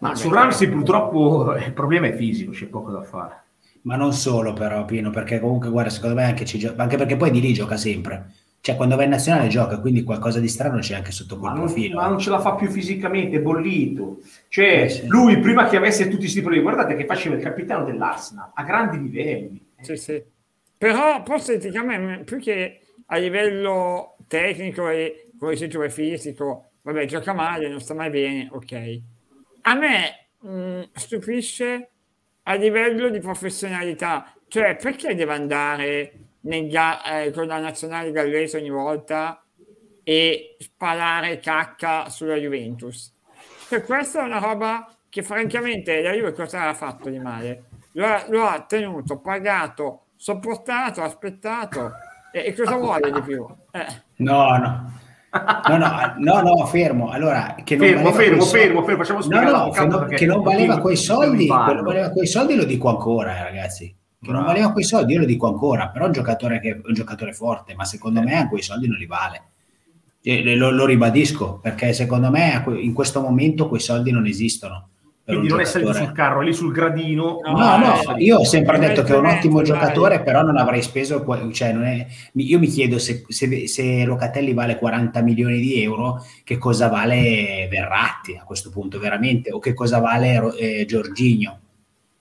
Ma 0.00 0.14
su 0.14 0.30
Ramsey 0.30 0.68
purtroppo 0.68 1.54
il 1.56 1.72
problema 1.72 2.06
è 2.08 2.14
fisico, 2.14 2.50
c'è 2.52 2.66
poco 2.66 2.90
da 2.90 3.02
fare. 3.02 3.42
Ma 3.82 3.96
non 3.96 4.12
solo 4.14 4.52
però 4.54 4.84
Pino, 4.86 5.10
perché 5.10 5.38
comunque 5.40 5.68
guarda, 5.70 5.90
secondo 5.90 6.14
me 6.16 6.24
anche, 6.24 6.44
ci 6.46 6.58
gio- 6.58 6.74
anche 6.76 6.96
perché 6.96 7.16
poi 7.16 7.30
di 7.30 7.40
lì 7.40 7.52
gioca 7.52 7.76
sempre. 7.76 8.32
Cioè 8.64 8.76
quando 8.76 8.96
va 8.96 9.04
in 9.04 9.10
nazionale 9.10 9.48
gioca, 9.48 9.78
quindi 9.78 10.02
qualcosa 10.04 10.40
di 10.40 10.48
strano 10.48 10.78
c'è 10.78 10.94
anche 10.94 11.12
sotto 11.12 11.38
Ma 11.38 11.50
quel 11.50 11.52
non, 11.52 11.66
profilo. 11.66 11.96
ma 11.96 12.08
non 12.08 12.18
ce 12.18 12.30
la 12.30 12.40
fa 12.40 12.54
più 12.54 12.68
fisicamente, 12.70 13.36
è 13.36 13.40
bollito. 13.42 14.20
Cioè, 14.48 14.84
Eh, 14.84 14.88
sì. 14.88 15.06
lui 15.06 15.38
prima 15.40 15.68
che 15.68 15.76
avesse 15.76 16.04
tutti 16.08 16.20
questi 16.20 16.40
problemi, 16.40 16.64
guardate 16.64 16.96
che 16.96 17.04
faceva 17.06 17.36
il 17.36 17.42
capitano 17.42 17.84
dell'Arsenal 17.84 18.52
a 18.54 18.62
grandi 18.64 18.98
livelli. 19.00 19.72
Sì, 19.78 19.96
sì. 19.96 20.22
Però 20.76 21.22
a 21.22 21.82
me, 21.82 22.24
più 22.24 22.38
che 22.38 22.80
a 23.06 23.16
livello 23.18 24.16
tecnico 24.26 24.88
e 24.88 25.30
come 25.38 25.56
tu, 25.68 25.80
è 25.80 25.88
fisico, 25.90 26.70
vabbè, 26.82 27.04
gioca 27.06 27.32
male, 27.32 27.68
non 27.68 27.80
sta 27.80 27.94
mai 27.94 28.10
bene, 28.10 28.48
ok. 28.50 29.00
A 29.62 29.74
me 29.74 30.28
mh, 30.40 30.90
stupisce 30.94 31.90
a 32.44 32.54
livello 32.54 33.08
di 33.10 33.18
professionalità, 33.20 34.34
cioè 34.48 34.76
perché 34.76 35.14
deve 35.14 35.32
andare 35.34 36.12
nel 36.44 36.68
ga- 36.68 37.02
eh, 37.22 37.30
con 37.30 37.46
la 37.46 37.58
nazionale 37.58 38.10
gallese 38.10 38.58
ogni 38.58 38.70
volta 38.70 39.42
e 40.02 40.56
sparare 40.58 41.38
cacca 41.40 42.08
sulla 42.08 42.36
Juventus? 42.36 43.12
Cioè, 43.68 43.82
questa 43.82 44.22
è 44.22 44.24
una 44.24 44.38
roba 44.38 44.88
che 45.08 45.22
francamente 45.22 46.02
la 46.02 46.12
Juve 46.12 46.32
cosa 46.32 46.68
ha 46.68 46.74
fatto 46.74 47.08
di 47.08 47.18
male? 47.18 47.64
Lo 47.92 48.06
ha, 48.06 48.24
lo 48.28 48.44
ha 48.44 48.64
tenuto, 48.66 49.18
pagato, 49.20 50.06
sopportato, 50.16 51.02
aspettato 51.02 51.92
e, 52.32 52.46
e 52.46 52.54
cosa 52.54 52.76
vuole 52.76 53.10
di 53.10 53.22
più? 53.22 53.46
Eh. 53.70 53.86
No, 54.16 54.56
no. 54.56 54.92
No, 55.68 55.76
no, 55.78 56.14
no, 56.18 56.40
no, 56.42 56.66
fermo. 56.66 57.10
Allora, 57.10 57.56
che 57.64 57.74
non 57.74 57.88
fermo, 57.88 58.12
fermo, 58.12 58.42
fermo, 58.42 58.44
fermo, 58.44 58.82
fermo, 58.84 59.04
facciamo 59.04 59.20
no, 59.26 59.50
no, 59.50 59.72
non, 59.86 60.08
che 60.08 60.26
non 60.26 60.42
valeva 60.42 60.78
quei 60.78 60.96
soldi, 60.96 61.48
che 61.48 61.72
non 61.74 61.82
valeva 61.82 62.10
quei 62.10 62.26
soldi 62.28 62.54
lo 62.54 62.64
dico 62.64 62.88
ancora, 62.88 63.38
eh, 63.38 63.42
ragazzi. 63.42 63.96
Che 64.24 64.30
Bravo. 64.30 64.44
non 64.44 64.54
valeva 64.54 64.72
quei 64.72 64.84
soldi, 64.84 65.12
io 65.12 65.20
lo 65.20 65.26
dico 65.26 65.46
ancora, 65.46 65.88
però 65.88 66.04
è 66.04 66.06
un 66.06 66.14
giocatore, 66.14 66.58
che, 66.58 66.80
un 66.82 66.94
giocatore 66.94 67.34
forte, 67.34 67.74
ma 67.74 67.84
secondo 67.84 68.22
me 68.22 68.38
a 68.38 68.48
quei 68.48 68.62
soldi 68.62 68.88
non 68.88 68.96
li 68.96 69.06
vale. 69.06 69.42
Lo, 70.56 70.70
lo, 70.70 70.86
ribadisco 70.86 71.58
perché 71.58 71.92
secondo 71.92 72.30
me 72.30 72.64
in 72.80 72.94
questo 72.94 73.20
momento 73.20 73.68
quei 73.68 73.80
soldi 73.80 74.10
non 74.10 74.26
esistono. 74.26 74.88
Quindi 75.22 75.48
non 75.48 75.60
essere 75.60 75.92
sul 75.92 76.12
carro, 76.12 76.40
lì 76.40 76.54
sul 76.54 76.72
gradino. 76.72 77.40
No, 77.44 77.52
no, 77.52 77.76
no 77.76 78.16
io 78.16 78.38
ho 78.38 78.44
sempre 78.44 78.78
detto 78.78 79.02
che 79.02 79.12
è 79.12 79.16
un 79.16 79.26
ottimo 79.26 79.60
giocatore, 79.60 80.22
però 80.22 80.42
non 80.42 80.56
avrei 80.56 80.80
speso, 80.80 81.24
cioè 81.52 81.72
non 81.72 81.84
è, 81.84 82.06
io 82.32 82.58
mi 82.58 82.66
chiedo 82.68 82.98
se, 82.98 83.24
se, 83.28 83.66
se, 83.66 84.04
Locatelli 84.04 84.54
vale 84.54 84.78
40 84.78 85.20
milioni 85.20 85.60
di 85.60 85.82
euro, 85.82 86.24
che 86.42 86.56
cosa 86.56 86.88
vale 86.88 87.66
Verratti 87.70 88.36
a 88.36 88.44
questo 88.44 88.70
punto 88.70 88.98
veramente, 88.98 89.50
o 89.52 89.58
che 89.58 89.74
cosa 89.74 89.98
vale 89.98 90.56
eh, 90.56 90.84
Giorginio. 90.86 91.58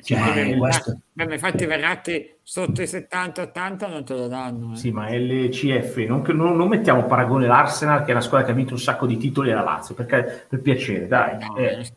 Cioè, 0.03 0.51
sì, 0.51 0.57
questo... 0.57 0.99
Beh, 1.13 1.27
ma 1.27 1.33
infatti 1.33 1.65
Verratti 1.65 2.35
sotto 2.43 2.81
i 2.81 2.85
70-80 2.85 3.89
non 3.89 4.03
te 4.03 4.13
lo 4.13 4.27
danno. 4.27 4.73
Eh. 4.73 4.75
Sì, 4.75 4.91
ma 4.91 5.09
LCF, 5.09 5.95
non, 6.05 6.23
non, 6.27 6.57
non, 6.57 6.67
mettiamo 6.67 7.05
paragone 7.05 7.47
l'Arsenal, 7.47 8.01
che 8.01 8.09
è 8.09 8.11
una 8.11 8.21
squadra 8.21 8.47
che 8.47 8.51
ha 8.51 8.55
vinto 8.55 8.73
un 8.73 8.79
sacco 8.79 9.05
di 9.05 9.15
titoli, 9.15 9.51
alla 9.51 9.63
Lazio, 9.63 9.95
perché 9.95 10.45
per 10.49 10.59
piacere, 10.59 11.07
dai. 11.07 11.37
No, 11.39 11.55
eh. 11.55 11.87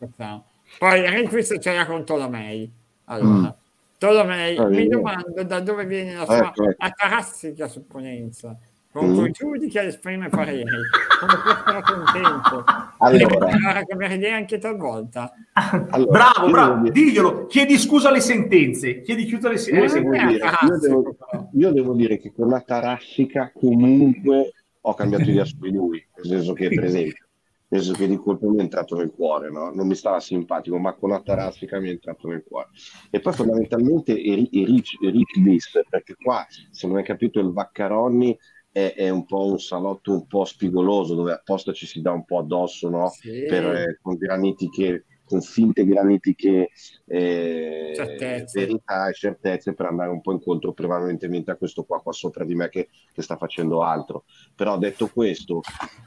Poi 0.79 1.01
Requist 1.01 1.59
c'era 1.59 1.85
con 1.85 2.05
Tolomei. 2.05 2.71
Allora, 3.05 3.47
mm. 3.49 3.49
Tolomei, 3.97 4.57
ah, 4.57 4.67
mi 4.67 4.87
domando 4.87 5.43
da 5.43 5.59
dove 5.59 5.85
viene 5.85 6.13
la 6.13 6.25
sua 6.25 6.37
ecco, 6.37 6.69
ecco. 6.69 6.85
atarassica 6.85 7.67
supponenza 7.67 8.57
con 8.97 9.13
cui 9.13 9.29
mm. 9.29 9.31
giudica 9.31 9.81
e 9.81 9.87
esprime 9.87 10.29
pareri, 10.29 10.63
come 11.19 11.33
essere 11.33 11.81
contento. 11.81 12.63
Allora, 12.97 13.83
cambiare 13.85 14.15
idea 14.15 14.35
anche 14.35 14.57
talvolta. 14.57 15.31
Allora, 15.89 16.31
bravo, 16.31 16.49
bravo, 16.49 16.89
diglielo, 16.89 17.45
chiedi 17.45 17.77
scusa 17.77 18.09
alle 18.09 18.21
sentenze, 18.21 19.01
chiedi 19.01 19.27
scusa 19.29 19.49
alle 19.49 19.57
sentenze. 19.57 19.99
Io, 19.99 20.13
io, 20.13 20.79
devo, 20.79 21.15
io 21.53 21.71
devo 21.71 21.93
dire 21.93 22.17
che 22.17 22.33
con 22.33 22.49
la 22.49 22.61
tarassica 22.61 23.51
comunque 23.53 24.53
ho 24.81 24.93
cambiato 24.93 25.29
idea 25.29 25.45
su 25.45 25.57
di 25.59 25.71
lui, 25.71 26.05
nel 26.15 26.25
senso 26.25 26.53
che 26.53 26.69
per 26.69 26.85
esempio 26.85 27.27
nel 27.69 27.81
senso 27.81 27.99
che 27.99 28.07
di 28.07 28.17
colpo 28.17 28.49
mi 28.49 28.57
è 28.57 28.61
entrato 28.61 28.95
nel 28.95 29.11
cuore, 29.11 29.49
no? 29.49 29.71
non 29.71 29.87
mi 29.87 29.95
stava 29.95 30.19
simpatico, 30.19 30.77
ma 30.77 30.93
con 30.93 31.09
la 31.09 31.21
tarassica 31.21 31.79
mi 31.79 31.89
è 31.89 31.91
entrato 31.91 32.27
nel 32.27 32.43
cuore. 32.47 32.69
E 33.09 33.19
poi 33.19 33.33
fondamentalmente 33.33 34.13
i, 34.13 34.47
i 34.51 34.65
rich, 34.65 34.97
rich 35.01 35.39
bis, 35.39 35.71
perché 35.89 36.15
qua, 36.15 36.45
se 36.71 36.87
non 36.87 36.97
hai 36.97 37.03
capito, 37.03 37.39
il 37.39 37.51
Vaccaroni 37.51 38.37
è, 38.77 38.93
è, 38.93 39.09
un 39.09 39.25
po' 39.25 39.45
un 39.47 39.59
salotto 39.59 40.11
un 40.11 40.27
po' 40.27 40.45
spigoloso 40.45 41.15
dove 41.15 41.33
apposta 41.33 41.73
ci 41.73 41.87
si 41.87 41.99
dà 41.99 42.11
un 42.11 42.25
po' 42.25 42.37
addosso 42.37 42.89
no? 42.89 43.09
sì. 43.09 43.45
per, 43.47 43.65
eh, 43.65 43.99
con 43.99 44.15
graniti 44.15 44.69
che 44.69 45.03
con 45.27 45.41
finte 45.41 45.85
granitiche 45.85 46.69
eh, 47.05 48.47
verità 48.53 49.09
e 49.09 49.13
certezze 49.13 49.73
per 49.73 49.87
andare 49.87 50.09
un 50.09 50.21
po' 50.21 50.31
incontro 50.31 50.71
prevalentemente 50.71 51.51
a 51.51 51.55
questo 51.55 51.83
qua 51.83 52.01
qua 52.01 52.13
sopra 52.13 52.45
di 52.45 52.55
me 52.55 52.69
che, 52.69 52.87
che 53.11 53.21
sta 53.21 53.35
facendo 53.35 53.83
altro. 53.83 54.23
Però 54.55 54.77
detto 54.77 55.07
questo 55.07 55.59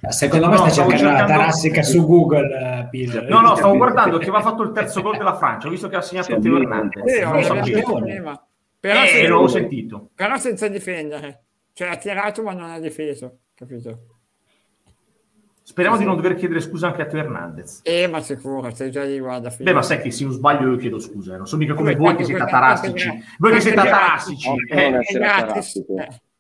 secondo 0.09 0.49
me 0.49 0.57
no, 0.57 0.69
stai 0.69 0.73
cercando, 0.73 0.97
cercando 0.97 1.21
la 1.21 1.27
tarassica 1.27 1.83
su 1.83 2.07
Google 2.07 2.89
uh, 2.91 3.29
no 3.29 3.41
no 3.43 3.57
stavo 3.57 3.77
guardando 3.77 4.17
che 4.17 4.29
aveva 4.29 4.41
fatto 4.41 4.63
il 4.63 4.73
terzo 4.73 5.03
gol 5.03 5.19
della 5.19 5.37
Francia 5.37 5.67
ho 5.67 5.71
visto 5.71 5.89
che 5.89 5.97
ha 5.97 6.01
segnato 6.01 6.39
Teo 6.39 6.57
Hernandez 6.57 7.03
però, 8.81 9.05
eh, 9.05 9.27
l'ho 9.27 9.49
sentito. 9.49 10.09
però 10.15 10.39
senza 10.39 10.67
difendere 10.69 11.50
cioè 11.81 11.89
ha 11.89 11.97
tirato 11.97 12.43
ma 12.43 12.53
non 12.53 12.69
ha 12.69 12.79
difeso, 12.79 13.39
capito? 13.55 14.19
Speriamo 15.63 15.97
sì. 15.97 16.03
di 16.03 16.09
non 16.09 16.17
dover 16.17 16.35
chiedere 16.35 16.61
scusa 16.61 16.89
anche 16.89 17.01
a 17.01 17.07
Teo 17.07 17.21
Hernandez. 17.21 17.81
Eh, 17.85 18.07
ma 18.07 18.21
sicuro, 18.21 18.71
sei 18.75 18.91
già 18.91 19.03
lì, 19.03 19.19
guarda. 19.19 19.55
Beh, 19.59 19.73
ma 19.73 19.81
sai 19.81 20.03
che 20.03 20.11
se 20.11 20.25
io 20.25 20.31
sbaglio 20.31 20.73
io 20.73 20.77
chiedo 20.77 20.99
scusa, 20.99 21.33
eh. 21.33 21.37
non 21.39 21.47
so 21.47 21.57
mica 21.57 21.73
come, 21.73 21.97
come 21.97 22.09
voi 22.09 22.17
che 22.17 22.25
siete 22.25 22.43
atarassici. 22.43 23.09
Voi 23.39 23.53
che 23.53 23.61
siete 23.61 23.81
atarassici. 23.81 24.51
Eh, 24.69 24.89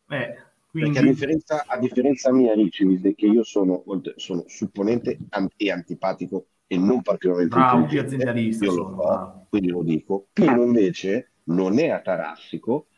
eh, 0.08 0.36
quindi... 0.70 0.90
Perché 0.92 0.98
a 0.98 1.02
differenza, 1.02 1.64
a 1.66 1.78
differenza 1.78 2.32
mia, 2.32 2.52
Ricci, 2.52 3.14
che 3.14 3.26
io 3.26 3.42
sono, 3.42 3.82
sono 4.16 4.44
supponente 4.46 5.16
e 5.56 5.70
antipatico 5.70 6.48
e 6.66 6.76
non 6.76 7.00
particolarmente 7.00 7.56
bravo, 7.56 7.86
aziendalista 7.86 8.66
io 8.66 8.74
lo 8.74 9.02
so, 9.02 9.46
quindi 9.48 9.70
lo 9.70 9.82
dico. 9.82 10.26
Pino 10.34 10.64
invece 10.64 11.30
non 11.44 11.78
è 11.78 11.88
atarassico 11.88 12.88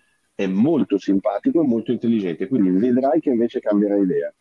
è 0.43 0.47
molto 0.47 0.99
simpatico 0.99 1.62
e 1.62 1.66
molto 1.66 1.93
intelligente, 1.93 2.49
quindi 2.49 2.70
vedrai 2.70 3.20
che 3.20 3.30
invece 3.30 3.61
cambierà 3.61 3.97
idea. 3.97 4.32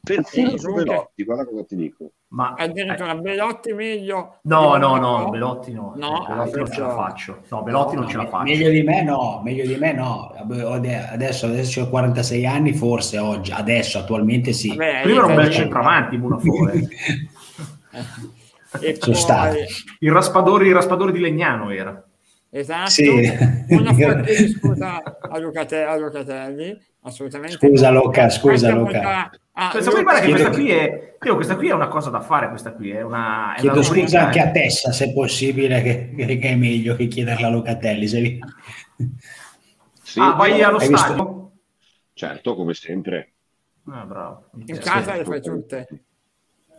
Persino 0.00 0.56
su 0.56 0.72
Belotti, 0.72 1.24
guarda 1.24 1.44
cosa 1.44 1.64
ti 1.64 1.76
dico. 1.76 2.12
Ma 2.28 2.54
addirittura 2.56 3.12
eh. 3.12 3.20
Belotti 3.20 3.72
meglio. 3.72 4.38
No, 4.42 4.76
no, 4.76 4.96
no, 4.96 5.28
Belotti 5.28 5.72
no. 5.72 5.92
no 5.96 6.24
Belotti 6.26 6.56
non 6.56 6.70
ce 6.70 6.80
la 6.80 6.94
faccio. 6.94 7.42
No, 7.48 7.62
Belotti 7.62 7.94
no, 7.94 8.00
non 8.02 8.10
ce 8.10 8.16
la 8.16 8.26
faccio. 8.26 8.44
Meglio 8.44 8.70
di 8.70 8.82
me 8.82 9.02
no, 9.02 9.40
meglio 9.44 9.66
di 9.66 9.76
me 9.76 9.92
no. 9.92 10.32
Adesso, 10.38 11.46
adesso 11.46 11.82
ho 11.82 11.88
46 11.88 12.46
anni, 12.46 12.72
forse 12.72 13.18
oggi, 13.18 13.52
adesso 13.52 13.98
attualmente 13.98 14.52
sì. 14.52 14.68
Vabbè, 14.68 15.00
Prima 15.02 15.18
era 15.18 15.26
un 15.26 15.34
bel 15.34 15.50
centravanti, 15.50 16.16
Munafore. 16.16 16.88
Sono 18.98 19.16
stato. 19.16 19.56
Il 19.98 20.12
raspadore, 20.12 20.66
il 20.66 20.74
raspadore 20.74 21.12
di 21.12 21.20
Legnano 21.20 21.70
era. 21.70 22.07
Esatto, 22.50 22.90
sì. 22.90 23.36
una 23.68 23.92
forte 23.92 24.48
scusa 24.48 25.02
a, 25.02 25.38
Lucate, 25.38 25.82
a 25.82 25.96
Lucatelli, 25.96 26.78
assolutamente. 27.02 27.56
Scusa 27.56 27.90
Luca, 27.90 28.30
scusa 28.30 28.70
Luca. 28.70 29.30
Ah, 29.52 29.70
cioè, 29.72 29.82
Luca 29.82 30.20
che 30.20 30.30
questa 30.30 30.50
qui, 30.50 30.70
è, 30.70 31.16
io, 31.20 31.34
questa 31.34 31.56
qui 31.56 31.68
è 31.68 31.74
una 31.74 31.88
cosa 31.88 32.10
da 32.10 32.20
fare, 32.20 32.48
questa 32.48 32.72
qui 32.72 32.90
è 32.90 33.02
una... 33.02 33.54
È 33.54 33.60
chiedo 33.60 33.76
una 33.76 33.84
scusa 33.84 34.26
anche 34.26 34.40
a 34.40 34.50
Tessa, 34.50 34.92
se 34.92 35.06
è 35.06 35.12
possibile, 35.12 35.82
che, 35.82 36.14
che, 36.16 36.38
è 36.38 36.54
meglio 36.54 36.96
che 36.96 37.06
chiederla 37.06 37.48
a 37.48 37.50
Lucatelli. 37.50 38.06
Se 38.06 38.38
sì, 40.02 40.20
ah, 40.20 40.32
vai 40.32 40.62
allo 40.62 40.78
stadio? 40.78 40.96
Visto? 40.96 41.52
Certo, 42.14 42.54
come 42.54 42.72
sempre. 42.72 43.32
Ah, 43.90 44.04
bravo. 44.04 44.46
In 44.66 44.78
casa 44.78 45.14
le 45.14 45.24
fai 45.24 45.42
tutte. 45.42 45.86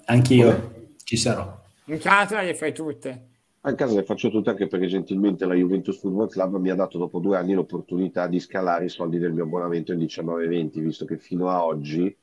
Anch'io, 0.06 0.94
ci 1.04 1.16
sarò. 1.16 1.62
In 1.86 2.00
casa 2.00 2.42
le 2.42 2.56
fai 2.56 2.74
tutte. 2.74 3.29
A 3.62 3.76
casa 3.76 3.94
le 3.94 4.04
faccio 4.04 4.30
tutte 4.30 4.52
anche 4.52 4.68
perché 4.68 4.88
gentilmente 4.88 5.46
la 5.46 5.54
Juventus 5.54 6.00
Football 6.00 6.30
Club 6.30 6.56
mi 6.60 6.70
ha 6.70 6.76
dato 6.76 6.98
dopo 6.98 7.20
due 7.20 7.36
anni 7.36 7.54
l'opportunità 7.54 8.26
di 8.28 8.40
scalare 8.40 8.86
i 8.86 8.90
soldi 8.90 9.20
del 9.20 9.34
mio 9.34 9.44
abbonamento 9.44 9.92
in 9.92 10.00
19-20, 10.00 10.80
visto 10.80 11.04
che 11.04 11.18
fino 11.18 11.50
a 11.50 11.66
oggi 11.66 12.16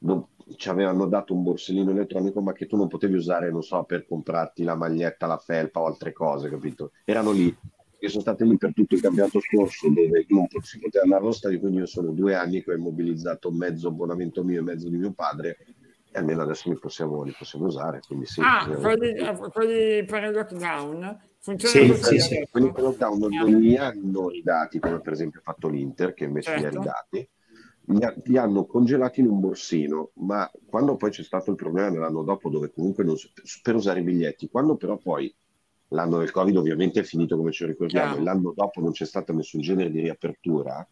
non, 0.00 0.26
ci 0.56 0.68
avevano 0.68 1.06
dato 1.06 1.32
un 1.32 1.42
borsellino 1.42 1.92
elettronico 1.92 2.42
ma 2.42 2.52
che 2.52 2.66
tu 2.66 2.76
non 2.76 2.88
potevi 2.88 3.14
usare, 3.14 3.50
non 3.50 3.62
so, 3.62 3.84
per 3.84 4.06
comprarti 4.06 4.64
la 4.64 4.74
maglietta, 4.74 5.26
la 5.26 5.38
felpa 5.38 5.80
o 5.80 5.86
altre 5.86 6.12
cose, 6.12 6.50
capito? 6.50 6.92
Erano 7.06 7.32
lì, 7.32 7.56
che 7.98 8.08
sono 8.08 8.20
state 8.20 8.44
lì 8.44 8.58
per 8.58 8.74
tutto 8.74 8.94
il 8.94 9.00
campionato 9.00 9.40
scorso 9.40 9.88
dove 9.88 10.26
non 10.28 10.46
si 10.60 10.78
poteva 10.78 11.04
andare 11.04 11.22
allo 11.22 11.32
stadio, 11.32 11.58
quindi 11.58 11.78
io 11.78 11.86
sono 11.86 12.10
due 12.10 12.34
anni 12.34 12.62
che 12.62 12.72
ho 12.72 12.74
immobilizzato 12.74 13.50
mezzo 13.50 13.88
abbonamento 13.88 14.44
mio 14.44 14.60
e 14.60 14.62
mezzo 14.62 14.90
di 14.90 14.98
mio 14.98 15.12
padre 15.12 15.56
e 16.16 16.18
almeno 16.18 16.42
adesso 16.42 16.70
li 16.70 16.78
possiamo, 16.78 17.22
li 17.22 17.34
possiamo 17.36 17.66
usare. 17.66 18.00
Quindi 18.06 18.24
sì, 18.24 18.40
ah, 18.42 18.66
quelli, 18.66 19.14
quelli, 19.52 20.04
per 20.06 20.24
il 20.24 20.32
lockdown 20.32 21.20
funzionano 21.40 21.94
sì? 21.94 22.02
Sì, 22.02 22.18
sì. 22.18 22.48
Quelli 22.50 22.72
per 22.72 22.78
il 22.78 22.84
lockdown 22.86 23.18
non 23.18 23.60
li 23.60 23.76
hanno 23.76 24.30
ridati, 24.30 24.78
come 24.78 25.00
per 25.00 25.12
esempio 25.12 25.40
ha 25.40 25.42
fatto 25.42 25.68
l'Inter, 25.68 26.14
che 26.14 26.24
invece 26.24 26.52
certo. 26.52 26.60
li 26.62 26.66
ha 26.66 26.70
certo. 26.70 26.80
ridati. 26.80 27.28
Li, 27.88 28.02
ha, 28.02 28.14
li, 28.24 28.36
hanno 28.38 28.64
congelati 28.64 29.20
in 29.20 29.28
un 29.28 29.40
borsino, 29.40 30.10
ma 30.14 30.50
quando 30.64 30.96
poi 30.96 31.10
c'è 31.10 31.22
stato 31.22 31.50
il 31.50 31.56
problema 31.56 31.90
dell'anno 31.90 32.22
dopo, 32.22 32.48
dove 32.48 32.72
comunque 32.72 33.04
non 33.04 33.16
si, 33.18 33.30
per 33.62 33.74
usare 33.74 34.00
i 34.00 34.02
biglietti, 34.02 34.48
quando 34.48 34.76
però 34.76 34.96
poi 34.96 35.32
l'anno 35.88 36.18
del 36.18 36.30
Covid 36.30 36.56
ovviamente 36.56 37.00
è 37.00 37.04
finito 37.04 37.36
come 37.36 37.52
ci 37.52 37.66
ricordiamo, 37.66 38.14
Chiaro. 38.14 38.22
e 38.22 38.24
l'anno 38.24 38.54
dopo 38.56 38.80
non 38.80 38.92
c'è 38.92 39.04
stato 39.04 39.34
nessun 39.34 39.60
genere 39.60 39.90
di 39.90 40.00
riapertura, 40.00 40.84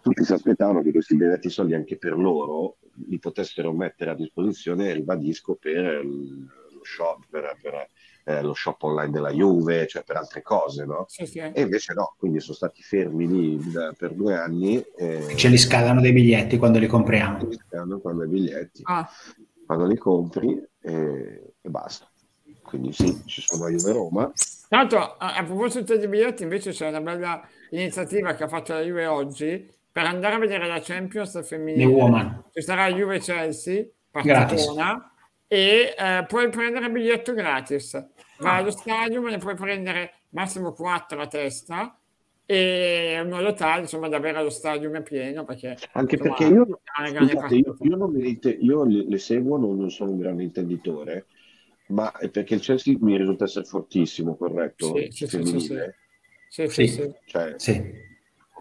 tutti 0.00 0.24
si 0.24 0.32
aspettavano 0.32 0.82
che 0.82 0.92
questi 0.92 1.16
benedetti 1.16 1.50
soldi 1.50 1.74
anche 1.74 1.96
per 1.96 2.16
loro 2.16 2.76
li 3.08 3.18
potessero 3.18 3.72
mettere 3.72 4.10
a 4.10 4.14
disposizione, 4.14 4.92
ribadisco, 4.92 5.54
per 5.54 6.04
lo 6.04 6.80
shop, 6.82 7.24
per, 7.28 7.56
per 7.60 7.88
eh, 8.24 8.42
lo 8.42 8.54
shop 8.54 8.82
online 8.82 9.10
della 9.10 9.30
Juve, 9.30 9.86
cioè 9.86 10.04
per 10.04 10.16
altre 10.16 10.42
cose, 10.42 10.84
no? 10.84 11.04
Sì, 11.08 11.26
sì. 11.26 11.38
E 11.38 11.60
invece 11.60 11.94
no, 11.94 12.14
quindi 12.18 12.40
sono 12.40 12.54
stati 12.56 12.82
fermi 12.82 13.26
lì 13.26 13.70
da, 13.70 13.94
per 13.96 14.14
due 14.14 14.34
anni. 14.34 14.82
Eh, 14.96 15.34
Ce 15.34 15.48
li 15.48 15.58
scalano 15.58 16.00
dei 16.00 16.12
biglietti 16.12 16.58
quando 16.58 16.78
li 16.78 16.86
compriamo. 16.86 17.46
Li 17.46 17.58
scalano 17.66 17.98
quando 17.98 18.24
i 18.24 18.28
biglietti, 18.28 18.82
ah. 18.84 19.08
quando 19.66 19.86
li 19.86 19.96
compri 19.96 20.62
e, 20.80 21.54
e 21.60 21.68
basta. 21.68 22.10
Quindi 22.62 22.92
sì, 22.92 23.22
ci 23.24 23.40
sono 23.40 23.64
a 23.64 23.70
Juve 23.70 23.92
Roma. 23.92 24.32
Tanto 24.68 24.98
a, 24.98 25.36
a 25.36 25.44
proposito 25.44 25.96
dei 25.96 26.06
biglietti 26.06 26.42
invece 26.42 26.72
c'è 26.72 26.88
una 26.88 27.00
bella 27.00 27.42
iniziativa 27.70 28.34
che 28.34 28.44
ha 28.44 28.48
fatto 28.48 28.74
la 28.74 28.82
Juve 28.82 29.06
oggi 29.06 29.76
per 29.98 30.06
andare 30.06 30.36
a 30.36 30.38
vedere 30.38 30.68
la 30.68 30.80
Champions 30.80 31.44
femminile 31.44 32.44
ci 32.52 32.62
sarà 32.62 32.86
Juve 32.92 33.18
Chelsea 33.18 33.84
partitona 34.12 35.12
e 35.48 35.92
eh, 35.98 36.24
puoi 36.28 36.48
prendere 36.50 36.86
il 36.86 36.92
biglietto 36.92 37.34
gratis. 37.34 37.94
Vai 38.38 38.60
allo 38.60 38.70
stadio, 38.70 39.20
ne 39.22 39.38
puoi 39.38 39.56
prendere 39.56 40.12
massimo 40.28 40.72
4 40.72 41.20
a 41.20 41.26
testa 41.26 41.98
e 42.46 43.18
un 43.20 43.28
modo 43.28 43.52
tale 43.54 43.80
insomma 43.80 44.08
da 44.08 44.18
avere 44.18 44.40
lo 44.40 44.50
stadio 44.50 44.88
pieno 45.02 45.44
perché 45.44 45.76
anche 45.92 46.14
insomma, 46.14 46.36
perché 46.36 46.54
io, 46.54 46.80
scusate, 47.04 47.54
io, 47.56 47.76
io, 47.80 47.96
non 47.96 48.12
mi, 48.12 48.38
io 48.60 48.84
le, 48.84 49.04
le, 49.06 49.18
seguo 49.18 49.58
non, 49.58 49.76
non, 49.76 49.90
sono 49.90 50.12
un 50.12 50.18
grande 50.18 50.44
intenditore 50.44 51.26
ma 51.88 52.16
è 52.16 52.30
perché 52.30 52.54
il 52.54 52.60
Chelsea 52.60 52.94
mi 53.00 53.18
risulta 53.18 53.44
essere 53.44 53.64
fortissimo 53.64 54.36
corretto? 54.36 54.96
Sì, 54.96 55.08
sì, 55.10 55.26
femminile. 55.26 55.96
Sì, 56.48 56.68
sì, 56.68 56.86
sì, 56.86 57.12
Cioè, 57.26 57.54
sì. 57.56 58.06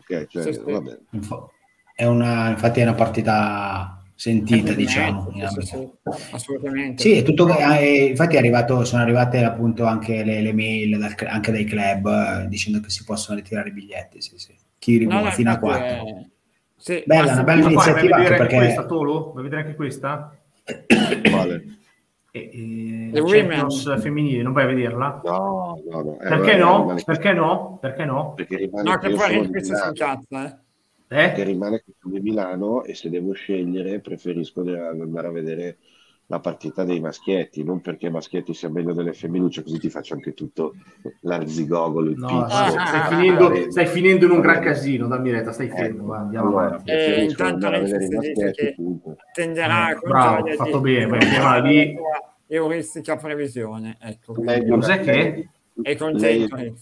Ok 0.10 0.28
cioè, 0.28 0.60
vabbè. 0.60 0.99
È 1.93 2.05
una, 2.05 2.49
infatti 2.49 2.80
è 2.80 2.84
una 2.84 2.93
partita 2.93 4.03
sentita, 4.18 4.74
diciamo. 4.74 5.32
Sì, 5.32 5.66
sì, 5.66 5.89
assolutamente. 6.32 7.01
Sì, 7.01 7.24
tutto, 7.24 7.55
eh, 7.55 8.05
infatti 8.05 8.36
è 8.36 8.39
arrivato, 8.39 8.84
sono 8.84 9.03
arrivate 9.03 9.43
appunto 9.43 9.86
anche 9.86 10.24
le, 10.24 10.41
le 10.41 10.53
mail 10.53 10.97
dal, 10.97 11.16
anche 11.28 11.51
dai 11.51 11.66
club 11.66 12.08
eh, 12.08 12.47
dicendo 12.47 12.80
che 12.80 12.89
si 12.89 13.03
possono 13.03 13.38
ritirare 13.38 13.70
i 13.70 13.74
biglietti. 13.74 14.22
Sì, 14.22 14.38
sì. 14.38 14.55
Chi 14.80 14.97
rimuove 14.97 15.26
no, 15.26 15.32
fino 15.32 15.51
a 15.51 15.58
4. 15.58 15.86
È... 15.86 16.01
Sì, 16.76 17.03
bella, 17.05 17.34
una 17.34 17.43
bella 17.43 17.66
iniziativa. 17.66 18.16
Vuoi 18.16 18.24
vedere 18.24 18.38
perché... 18.38 18.55
questa, 18.58 18.86
Tolo? 18.86 19.32
Vuoi 19.32 19.43
vedere 19.43 19.62
anche 19.62 19.76
questa? 19.76 20.38
Vale. 21.32 21.77
E, 22.38 23.12
e 23.14 23.24
Champions 23.24 24.00
femminile, 24.00 24.42
non 24.44 24.54
vai 24.54 24.64
a 24.64 24.68
vederla? 24.68 25.22
No, 25.24 25.82
no, 25.90 26.02
no. 26.02 26.20
Eh, 26.20 26.28
Perché, 26.28 26.58
no? 26.58 26.96
Perché 27.04 27.34
no? 27.34 27.78
Perché 27.82 28.06
no? 28.06 28.34
Perché 28.34 28.58
rimane 28.58 28.90
no, 28.90 28.98
che 28.98 29.10
poi 29.10 29.48
questo 29.50 29.76
si 29.76 29.88
incazza, 29.88 30.46
eh 30.46 30.66
eh? 31.08 31.32
che 31.34 31.44
rimane 31.44 31.84
qui 31.84 32.12
di 32.12 32.20
Milano 32.20 32.84
e 32.84 32.94
se 32.94 33.10
devo 33.10 33.32
scegliere 33.32 34.00
preferisco 34.00 34.62
andare 34.62 35.28
a 35.28 35.32
vedere 35.32 35.78
la 36.30 36.40
partita 36.40 36.84
dei 36.84 37.00
maschietti, 37.00 37.64
non 37.64 37.80
perché 37.82 38.10
maschietti 38.10 38.54
sia 38.54 38.70
meglio 38.70 38.94
delle 38.94 39.14
femminucce, 39.14 39.64
così 39.64 39.80
ti 39.80 39.90
faccio 39.90 40.14
anche 40.14 40.34
tutto 40.34 40.76
l'arzigogolo, 41.22 42.10
il 42.10 42.18
no, 42.18 42.28
pizzo. 42.28 42.56
Ah, 42.56 42.70
stai, 42.70 43.16
finendo, 43.16 43.72
stai, 43.72 43.86
finendo, 43.86 44.26
in 44.26 44.32
un 44.32 44.42
gran 44.42 44.62
casino, 44.62 45.08
dammi 45.08 45.32
retta, 45.32 45.54
stai 45.54 45.70
fermo, 45.70 46.14
eh, 46.14 46.18
andiamo 46.18 46.48
allora, 46.50 46.66
avanti. 46.66 46.92
Eh, 46.92 47.24
intanto 47.24 47.70
che 47.70 48.76
tenderà 49.34 49.92
eh, 49.92 50.00
bravo, 50.02 50.48
fatto 50.48 50.82
bene, 50.82 51.18
vai, 51.40 51.62
lì. 51.62 51.96
Euristica 52.48 53.16
previsione, 53.16 53.98
ecco. 54.00 54.34
Cos'è 54.34 55.00
che? 55.00 55.50
È 55.80 55.96
contento 55.96 56.56
lei, 56.56 56.74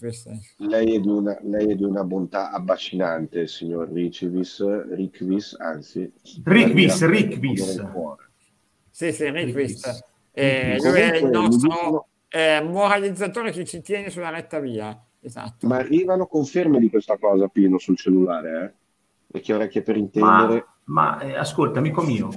lei, 0.56 0.94
è 0.94 1.00
di 1.00 1.08
una, 1.08 1.36
lei 1.42 1.72
è 1.72 1.74
di 1.74 1.84
una 1.84 2.02
bontà 2.02 2.50
abbascinante, 2.50 3.46
signor 3.46 3.90
Riccivis, 3.90 4.64
Rickvis, 4.88 5.54
anzi. 5.58 6.10
Rickvis, 6.42 7.06
Rickvis. 7.06 7.84
Sì, 8.96 9.12
sì, 9.12 9.28
Rickvis. 9.28 10.04
Eh, 10.32 10.78
lui 10.80 11.00
è 11.00 11.16
il 11.16 11.26
nostro 11.26 12.06
eh, 12.30 12.62
moralizzatore 12.62 13.50
che 13.50 13.66
ci 13.66 13.82
tiene 13.82 14.08
sulla 14.08 14.30
retta 14.30 14.58
via. 14.58 14.98
Esatto. 15.20 15.66
Ma 15.66 15.76
arrivano 15.76 16.26
conferme 16.26 16.78
di 16.78 16.88
questa 16.88 17.18
cosa, 17.18 17.46
Pino, 17.48 17.76
sul 17.76 17.98
cellulare, 17.98 18.74
eh? 19.30 19.36
E 19.36 19.40
che 19.42 19.52
orecchie 19.52 19.82
per 19.82 19.98
intendere. 19.98 20.66
Ma, 20.84 21.18
ma 21.18 21.20
eh, 21.20 21.36
ascolta, 21.36 21.78
amico 21.78 22.00
mio, 22.00 22.30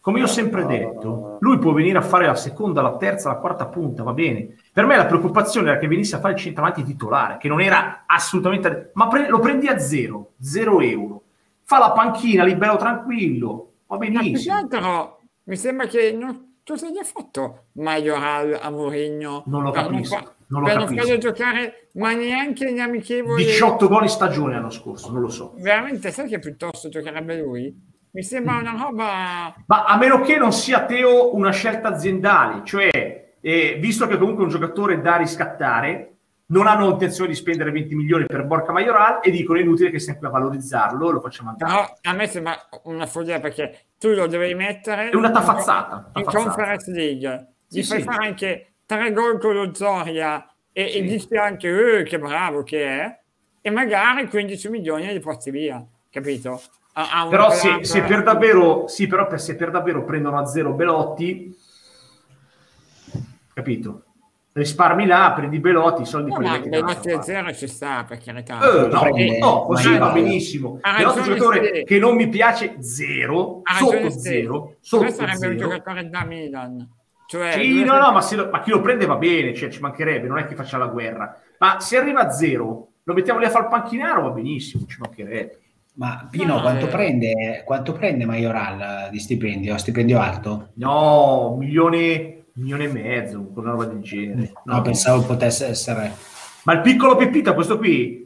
come 0.00 0.20
io 0.20 0.26
ho 0.26 0.28
sempre 0.28 0.64
detto, 0.64 1.38
lui 1.40 1.58
può 1.58 1.72
venire 1.72 1.98
a 1.98 2.02
fare 2.02 2.26
la 2.26 2.36
seconda, 2.36 2.82
la 2.82 2.96
terza, 2.98 3.28
la 3.28 3.38
quarta 3.38 3.66
punta, 3.66 4.04
va 4.04 4.12
bene. 4.12 4.54
Per 4.72 4.86
me 4.86 4.96
la 4.96 5.06
preoccupazione 5.06 5.70
era 5.70 5.78
che 5.80 5.88
venisse 5.88 6.14
a 6.14 6.20
fare 6.20 6.34
il 6.34 6.38
centravanti 6.38 6.84
titolare, 6.84 7.36
che 7.38 7.48
non 7.48 7.60
era 7.60 8.04
assolutamente... 8.06 8.92
Ma 8.94 9.08
pre- 9.08 9.28
lo 9.28 9.40
prendi 9.40 9.66
a 9.66 9.76
zero, 9.80 10.34
zero 10.38 10.80
euro. 10.80 11.22
Fa 11.64 11.80
la 11.80 11.90
panchina, 11.90 12.44
libero 12.44 12.76
tranquillo, 12.76 13.72
va 13.88 13.96
benissimo. 13.96 14.54
Ma 14.54 14.66
più 14.68 14.78
altro, 14.78 15.15
mi 15.46 15.56
sembra 15.56 15.86
che 15.86 16.12
non, 16.12 16.58
cosa 16.64 16.88
gli 16.88 16.98
ha 16.98 17.04
fatto 17.04 17.66
Majoral 17.72 18.58
a 18.60 18.70
Mourinho? 18.70 19.42
Non 19.46 19.62
lo 19.62 19.70
capisco. 19.72 20.14
Non 20.14 20.24
fa, 20.24 20.34
non 20.48 20.60
lo 20.60 20.66
per 20.66 20.76
capisco. 20.76 20.94
non 20.94 21.04
farlo 21.04 21.18
giocare, 21.18 21.88
ma 21.94 22.12
neanche 22.14 22.72
gli 22.72 22.78
amichevoli... 22.78 23.44
18 23.44 23.88
gol 23.88 24.02
in 24.02 24.08
stagione 24.08 24.54
l'anno 24.54 24.70
scorso, 24.70 25.10
non 25.10 25.20
lo 25.20 25.28
so. 25.28 25.54
Veramente, 25.58 26.10
sai 26.10 26.28
che 26.28 26.38
piuttosto 26.38 26.88
giocherebbe 26.88 27.38
lui? 27.38 27.94
mi 28.16 28.22
sembra 28.22 28.56
una 28.56 28.74
roba. 28.80 29.54
Ma 29.66 29.84
a 29.84 29.98
meno 29.98 30.22
che 30.22 30.38
non 30.38 30.50
sia 30.50 30.86
Teo 30.86 31.34
una 31.34 31.50
scelta 31.50 31.88
aziendale, 31.88 32.62
cioè, 32.64 33.34
eh, 33.38 33.76
visto 33.78 34.06
che 34.06 34.16
comunque 34.16 34.42
è 34.42 34.46
un 34.46 34.52
giocatore 34.52 35.02
da 35.02 35.16
riscattare, 35.16 36.15
non 36.48 36.66
hanno 36.68 36.90
intenzione 36.90 37.30
di 37.30 37.34
spendere 37.34 37.70
20 37.72 37.94
milioni 37.96 38.26
per 38.26 38.44
Borca 38.44 38.70
Majoral 38.72 39.18
e 39.22 39.30
dicono 39.30 39.58
è 39.58 39.62
inutile 39.62 39.90
che 39.90 39.98
sempre 39.98 40.28
a 40.28 40.30
valorizzarlo, 40.30 41.10
lo 41.10 41.20
facciamo 41.20 41.50
andare. 41.50 41.72
No, 41.72 41.96
a 42.02 42.12
me 42.12 42.26
sembra 42.28 42.56
una 42.84 43.06
follia 43.06 43.40
perché 43.40 43.86
tu 43.98 44.10
lo 44.10 44.26
devi 44.26 44.54
mettere. 44.54 45.10
È 45.10 45.16
una 45.16 45.30
tafazzata. 45.30 46.10
In, 46.14 46.22
tafazzata. 46.24 46.44
Conference 46.44 46.90
League. 46.92 47.46
Gli 47.68 47.82
Sì, 47.82 47.88
fai 47.88 47.98
sì. 48.00 48.04
fare 48.06 48.26
anche 48.26 48.66
tre 48.86 49.12
gol 49.12 49.40
con 49.40 49.54
lo 49.54 49.74
Zoria 49.74 50.48
e, 50.72 50.88
Sì. 50.88 50.98
e 50.98 51.02
dici 51.02 51.36
anche 51.36 51.98
eh, 51.98 52.02
che 52.04 52.18
bravo 52.18 52.62
che 52.62 52.86
è, 52.86 53.18
e 53.60 53.70
magari 53.70 54.28
15 54.28 54.68
milioni 54.68 55.12
li 55.12 55.18
porti 55.18 55.50
via, 55.50 55.84
capito? 56.10 56.62
A- 56.92 57.22
a 57.24 57.26
Però 57.28 57.50
se, 57.50 57.84
se 57.84 58.02
per 58.02 58.22
davvero, 58.22 58.86
sì, 58.86 59.08
però 59.08 59.26
per- 59.26 59.40
se 59.40 59.56
per 59.56 59.70
davvero 59.72 60.04
prendono 60.04 60.38
a 60.38 60.46
zero 60.46 60.72
Belotti, 60.72 61.54
capito? 63.52 64.04
Risparmi 64.56 65.04
là, 65.04 65.32
prendi 65.36 65.58
Belotti, 65.60 66.00
i 66.00 66.06
soldi 66.06 66.30
No, 66.30 66.36
quelli 66.36 66.48
ma 66.50 66.56
metti 66.56 66.70
le 66.70 66.80
da 66.80 66.86
notti 66.86 66.92
un'altra 67.08 67.12
a 67.12 67.16
parte. 67.16 67.32
zero 67.32 67.52
ci 67.52 67.66
sta 67.68 68.04
per 68.08 68.18
carità. 68.24 68.58
Eh, 68.58 68.86
no, 68.86 69.00
prende- 69.00 69.38
no, 69.38 69.62
così 69.64 69.90
ma- 69.90 69.98
va 69.98 70.12
benissimo. 70.12 70.78
Belotti 70.80 71.02
è 71.18 71.20
un 71.20 71.24
giocatore 71.28 71.58
Steve. 71.66 71.84
che 71.84 71.98
non 71.98 72.16
mi 72.16 72.28
piace 72.30 72.76
zero, 72.80 73.60
sotto 73.78 74.10
zero, 74.10 74.76
sotto 74.80 75.02
Questo 75.04 75.26
sarebbe 75.26 75.46
un 75.48 75.58
zero. 75.58 75.68
giocatore 75.70 76.08
da 76.08 76.24
Milan. 76.24 76.88
Cioè, 77.26 77.52
Sì, 77.52 77.84
no, 77.84 77.98
no, 77.98 78.12
ma, 78.12 78.20
se 78.22 78.36
lo- 78.36 78.48
ma 78.50 78.60
chi 78.62 78.70
lo 78.70 78.80
prende 78.80 79.04
va 79.04 79.16
bene, 79.16 79.52
cioè 79.52 79.68
ci 79.68 79.80
mancherebbe, 79.80 80.26
non 80.26 80.38
è 80.38 80.46
che 80.46 80.54
faccia 80.54 80.78
la 80.78 80.86
guerra. 80.86 81.38
Ma 81.58 81.78
se 81.80 81.98
arriva 81.98 82.20
a 82.22 82.30
zero, 82.30 82.88
lo 83.02 83.12
mettiamo 83.12 83.38
lì 83.40 83.44
a 83.44 83.50
fare 83.50 83.64
il 83.64 83.70
panchinaro, 83.70 84.22
va 84.22 84.30
benissimo, 84.30 84.86
ci 84.86 84.96
mancherebbe. 85.00 85.60
Ma 85.96 86.26
Pino, 86.30 86.54
No, 86.54 86.60
quanto, 86.62 86.86
eh. 86.86 86.88
prende, 86.88 87.62
quanto 87.66 87.92
prende 87.92 88.24
Majoral 88.24 89.08
di 89.10 89.18
stipendio? 89.18 89.76
Stipendio 89.76 90.18
alto? 90.18 90.68
No, 90.76 91.50
un 91.52 91.58
milione, 91.58 92.44
milione 92.56 92.84
e 92.84 92.88
mezzo, 92.92 93.50
una 93.54 93.70
roba 93.70 93.84
del 93.86 94.00
genere. 94.00 94.52
No, 94.64 94.82
pensavo 94.82 95.22
potesse 95.22 95.66
essere... 95.66 96.12
Ma 96.64 96.72
il 96.74 96.80
piccolo 96.80 97.16
Peppita, 97.16 97.54
questo 97.54 97.78
qui... 97.78 98.24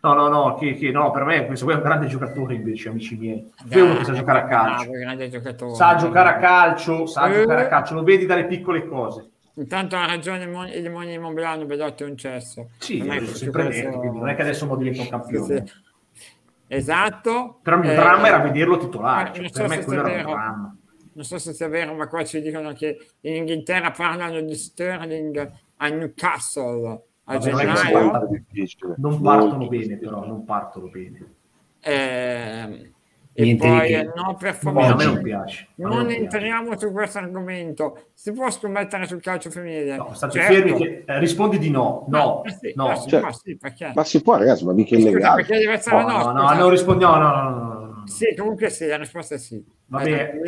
No, 0.00 0.14
no, 0.14 0.28
no, 0.28 0.54
che, 0.54 0.74
che- 0.74 0.92
no, 0.92 1.10
per 1.10 1.24
me 1.24 1.44
questo 1.46 1.64
qui 1.64 1.74
è 1.74 1.76
un 1.76 1.82
grande 1.82 2.06
giocatore 2.06 2.54
invece, 2.54 2.88
amici 2.88 3.16
miei. 3.16 3.50
Qui 3.68 3.80
è 3.80 3.82
uno 3.82 3.96
che 3.96 4.04
sa 4.04 4.12
giocare 4.12 4.38
a 4.40 4.46
calcio. 4.46 4.84
Bravo, 4.84 4.98
grande 4.98 5.28
giocatore. 5.28 5.74
Sa 5.74 5.96
giocare 5.96 6.28
a 6.28 6.36
calcio, 6.36 7.06
sa 7.06 7.28
Eh. 7.28 7.40
giocare 7.40 7.62
a 7.64 7.66
calcio, 7.68 7.94
lo 7.94 8.02
vedi 8.04 8.24
dalle 8.24 8.46
piccole 8.46 8.86
cose. 8.86 9.28
Intanto 9.54 9.96
ha 9.96 10.06
ragione 10.06 10.44
il 10.44 10.50
Mon- 10.50 10.68
il 10.68 10.88
Moni 10.88 11.18
Mobilano, 11.18 11.64
Belotti 11.64 12.04
è 12.04 12.06
un 12.06 12.16
cesso. 12.16 12.68
Sì, 12.78 12.98
Non 12.98 13.10
è 13.10 13.24
sempre 13.26 13.64
questo- 13.64 13.86
detto, 13.88 13.98
quindi 13.98 14.18
non 14.18 14.28
è 14.28 14.36
che 14.36 14.42
adesso 14.42 14.66
mo 14.66 14.76
diventa 14.76 15.00
un 15.00 15.04
Sì, 15.04 15.10
campione. 15.10 15.64
sì. 15.66 15.72
Esatto. 16.68 17.58
Però 17.62 17.76
il 17.76 17.82
mio 17.82 17.92
Eh, 17.92 17.96
dramma 17.96 18.26
era 18.28 18.38
vederlo 18.38 18.76
titolare, 18.76 19.30
eh, 19.32 19.50
cioè, 19.50 19.66
per 19.66 19.68
me 19.68 19.84
quello 19.84 20.06
era 20.06 20.16
un 20.28 20.32
dramma. 20.32 20.76
Non 21.18 21.26
so 21.26 21.36
se 21.38 21.52
sia 21.52 21.66
vero, 21.66 21.94
ma 21.94 22.06
qua 22.06 22.24
ci 22.24 22.40
dicono 22.40 22.72
che 22.74 22.96
in 23.22 23.34
Inghilterra 23.34 23.90
parlano 23.90 24.40
di 24.40 24.54
Sterling 24.54 25.50
a 25.78 25.88
Newcastle 25.88 27.02
a 27.24 27.38
Vabbè, 27.38 27.50
gennaio. 27.56 28.12
Non 28.98 29.20
partono 29.20 29.66
bene, 29.66 29.96
però, 29.96 30.24
non 30.24 30.44
partono 30.44 30.86
bene. 30.86 31.34
Ehm, 31.80 32.92
e 33.32 33.56
poi 33.56 33.86
che. 33.88 33.98
eh, 33.98 34.12
no, 34.14 34.36
per 34.38 34.50
A 34.50 34.52
favore, 34.52 34.94
me 34.94 35.04
non 35.06 35.22
piace. 35.22 35.66
a 35.76 35.88
me 35.88 35.94
non 35.96 36.06
piace. 36.06 36.20
entriamo 36.22 36.78
su 36.78 36.92
questo 36.92 37.18
argomento. 37.18 38.10
Si 38.14 38.30
può 38.30 38.48
scommettere 38.48 39.08
sul 39.08 39.20
calcio 39.20 39.50
femminile? 39.50 39.96
No, 39.96 40.14
state 40.14 40.38
Certo. 40.38 40.54
fermi 40.54 40.72
che 40.76 41.04
eh, 41.04 41.18
rispondi 41.18 41.58
di 41.58 41.70
no, 41.70 42.04
no, 42.10 42.44
Eh 42.44 42.50
sì, 42.50 42.72
no. 42.76 42.92
eh 42.92 42.96
sì, 42.96 43.08
Cioè, 43.08 43.20
ma 43.22 43.32
sì, 43.32 43.56
perché? 43.56 43.92
Ma 43.92 44.04
si 44.04 44.22
può, 44.22 44.36
ragazzi, 44.36 44.64
ma 44.64 44.72
mica 44.72 44.94
è 44.94 44.98
illegale. 45.00 45.42
perché 45.42 45.58
deve 45.58 45.72
essere 45.72 45.96
No, 45.96 46.08
no, 46.08 46.30
no, 46.30 46.42
no, 46.44 46.54
non 46.54 46.70
rispondiamo, 46.70 47.16
no, 47.16 47.28
no, 47.28 47.42
no, 47.42 47.50
no, 47.50 47.74
no. 47.96 48.06
Sì, 48.06 48.34
comunque 48.36 48.70
sì, 48.70 48.86
la 48.86 48.96
risposta 48.98 49.34
è 49.34 49.38
sì. 49.38 49.76
Va 49.86 50.02
bene. 50.02 50.40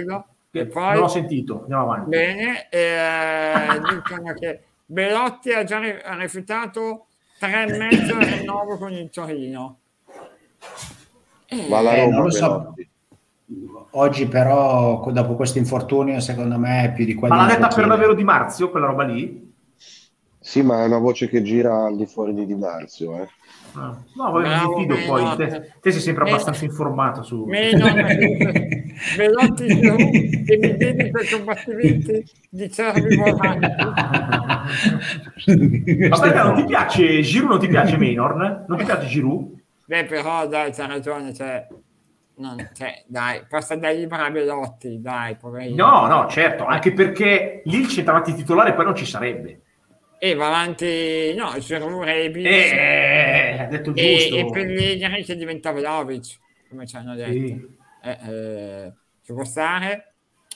Che- 0.51 0.59
E 0.61 0.67
poi, 0.67 0.95
Non 0.95 1.05
ho 1.05 1.09
sentito, 1.09 1.61
andiamo 1.63 1.83
avanti. 1.93 2.09
bene, 2.11 2.69
eh, 2.71 3.55
dicono 3.95 4.33
che 4.35 4.63
Belotti 4.85 5.53
ha 5.53 5.63
già 5.65 5.79
ri- 5.79 6.01
ha 6.03 6.17
rifiutato 6.17 7.07
tre 7.39 7.67
e 7.67 7.79
mezzo 7.79 8.15
al 8.17 8.23
rinnovo 8.23 8.77
con 8.77 8.93
il 8.93 9.09
Torino. 9.11 9.79
Eh, 11.47 11.67
Va 11.69 11.79
alla 11.79 11.93
Eh, 11.95 12.05
Roma, 12.05 12.15
non 12.17 12.25
lo 12.25 12.31
so. 12.31 12.75
Oggi 13.93 14.27
però, 14.27 15.05
dopo 15.11 15.35
questo 15.35 15.59
infortunio, 15.59 16.21
secondo 16.21 16.59
me 16.59 16.85
è 16.85 16.93
più 16.93 17.05
di 17.05 17.15
quello 17.15 17.35
Ma 17.35 17.43
l'ha 17.47 17.55
detta 17.55 17.69
per 17.69 17.87
davvero 17.87 18.15
Di 18.15 18.23
Marzio, 18.25 18.71
quella 18.71 18.87
roba 18.87 19.05
lì? 19.05 19.53
Sì, 20.39 20.63
ma 20.63 20.83
è 20.83 20.87
una 20.87 20.99
voce 20.99 21.29
che 21.29 21.43
gira 21.43 21.85
al 21.87 21.97
di 21.97 22.07
fuori 22.07 22.33
di 22.35 22.47
Di 22.47 22.55
Marzio. 22.55 23.21
Eh. 23.23 23.29
Ah, 23.75 23.97
No, 24.15 24.31
vabbè, 24.33 24.49
Bravo, 24.49 24.77
mi 24.77 24.83
fido 24.83 24.95
meno. 24.95 25.07
poi. 25.07 25.37
Te, 25.37 25.73
te 25.81 25.91
sei 25.91 26.01
sempre 26.01 26.25
Meno. 26.25 26.37
abbastanza 26.37 26.65
informato 26.65 27.23
su... 27.23 27.45
Meno 27.45 27.87
Belotti 29.17 29.67
Giroud, 29.67 30.45
che 30.45 30.59
mi 30.61 30.77
dedico 30.77 31.19
ai 31.19 31.29
combattimenti 31.29 32.25
di 32.49 32.71
cervi 32.71 33.17
volanti. 33.17 33.67
Ma 36.09 36.19
perché 36.19 36.43
non 36.43 36.55
ti 36.55 36.65
piace 36.65 37.21
Giroud? 37.23 37.51
Non 37.51 37.61
ti 37.61 37.69
piace 37.69 37.97
Maynard? 37.97 38.65
Non 38.69 38.79
ti 38.79 38.85
piace 38.85 39.07
Giroud? 39.07 39.59
Beh, 39.87 40.05
però 40.05 40.47
dai, 40.47 40.73
c'ha 40.73 40.87
ragione, 40.87 41.33
cioè, 41.35 41.67
non, 42.37 42.71
cioè, 42.73 43.05
dai, 43.07 43.43
passa 43.49 43.77
dai 43.77 44.07
a 44.09 44.31
Belotti, 44.31 45.01
dai, 45.01 45.37
poverino. 45.37 45.87
No, 45.87 46.07
no, 46.07 46.29
certo, 46.29 46.65
anche 46.65 46.93
perché 46.93 47.63
lì 47.65 47.81
il 47.81 47.89
centravanti 47.89 48.35
titolare 48.35 48.75
poi 48.75 48.85
non 48.85 48.95
ci 48.95 49.05
sarebbe. 49.07 49.61
E 50.23 50.35
va 50.35 50.49
avanti, 50.49 51.33
no, 51.35 51.51
c'era 51.61 51.83
un 51.87 52.03
Rebic. 52.05 52.45
Eh, 52.45 53.57
ha 53.59 53.65
detto 53.65 53.95
e, 53.95 54.17
giusto. 54.19 54.37
e 54.37 54.51
Pellegrini 54.51 55.25
che 55.25 55.35
diventa 55.35 55.71
Vlaovic, 55.73 56.39
come 56.69 56.87
ci 56.87 56.97
hanno 56.97 57.15
detto. 57.15 57.31
Sì. 57.33 57.67
Eh, 58.03 58.19
eh, 58.29 58.93
ci 59.25 59.33
può 59.33 59.45
stare. 59.45 60.13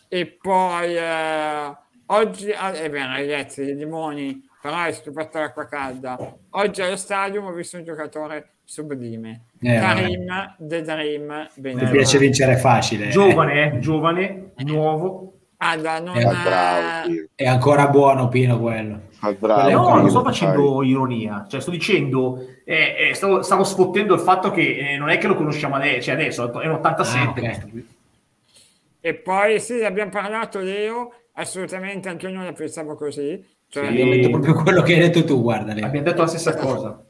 E 0.09 0.27
poi 0.41 0.95
eh, 0.95 1.77
oggi, 2.07 2.51
ah, 2.53 2.73
è 2.73 2.91
vero 2.91 3.12
ragazzi, 3.12 3.62
i 3.62 3.75
limoni, 3.75 4.39
però 4.61 4.85
è 4.85 4.93
stupetta 4.93 5.41
l'acqua 5.41 5.67
calda. 5.67 6.37
Oggi 6.51 6.83
allo 6.83 6.97
stadio 6.97 7.43
ho 7.43 7.53
visto 7.53 7.79
un 7.79 7.85
giocatore 7.85 8.57
sublime. 8.65 9.47
Eh, 9.62 9.79
Karim 9.79 10.57
The 10.59 10.83
Dream 10.83 11.49
Ti 11.55 11.61
Benzema. 11.62 11.91
piace 11.91 12.19
vincere 12.19 12.57
facile. 12.59 13.09
Giovane, 13.09 13.73
eh, 13.77 13.79
giovane, 13.79 14.53
nuovo. 14.59 15.31
Allora, 15.57 16.01
non 16.01 16.17
Eh, 16.19 16.21
Fa 16.21 16.29
ha- 16.29 16.43
bravo. 16.45 17.15
È 17.35 17.47
ancora 17.47 17.89
buono 17.89 18.29
Pino 18.29 18.61
quello. 18.61 19.01
Fa 19.25 19.33
bravo, 19.39 19.70
No, 19.70 19.97
non 19.97 20.11
sto 20.11 20.22
facendo 20.22 20.83
ironia, 20.83 21.47
cioè 21.49 21.61
sto 21.61 21.70
dicendo, 21.70 22.45
eh, 22.64 23.09
eh, 23.11 23.14
stavo, 23.14 23.43
stavo 23.43 23.64
sfottendo 23.64 24.14
il 24.14 24.20
fatto 24.20 24.51
che 24.51 24.93
eh, 24.93 24.97
non 24.99 25.09
è 25.09 25.18
che 25.18 25.27
lo 25.27 25.35
conosciamo 25.35 25.77
adesso, 25.77 26.03
cioè 26.03 26.14
adesso 26.14 26.61
è 26.61 26.66
un 26.66 26.75
87. 26.75 27.18
Ah, 27.18 27.31
ok. 27.31 27.41
questo 27.41 27.68
qui. 27.68 27.89
E 29.01 29.14
poi 29.14 29.61
sì, 29.61 29.75
ne 29.75 29.87
abbiamo 29.87 30.11
parlato 30.11 30.61
Leo, 30.61 31.12
assolutamente 31.33 32.09
anche 32.09 32.27
io 32.27 32.33
non 32.33 32.45
la 32.45 32.53
pensavo 32.53 32.95
così. 32.95 33.43
Cioè, 33.68 33.85
Sì. 33.85 33.91
Abbiamo 33.91 34.12
detto 34.12 34.31
proprio 34.31 34.55
quello 34.55 34.83
che 34.83 34.95
hai 34.95 35.01
detto 35.01 35.25
tu, 35.25 35.43
guarda. 35.43 35.75
Leo. 35.75 35.85
Abbiamo 35.87 36.07
detto 36.07 36.20
la 36.22 36.29
stessa 36.29 36.55
cosa. 36.55 37.03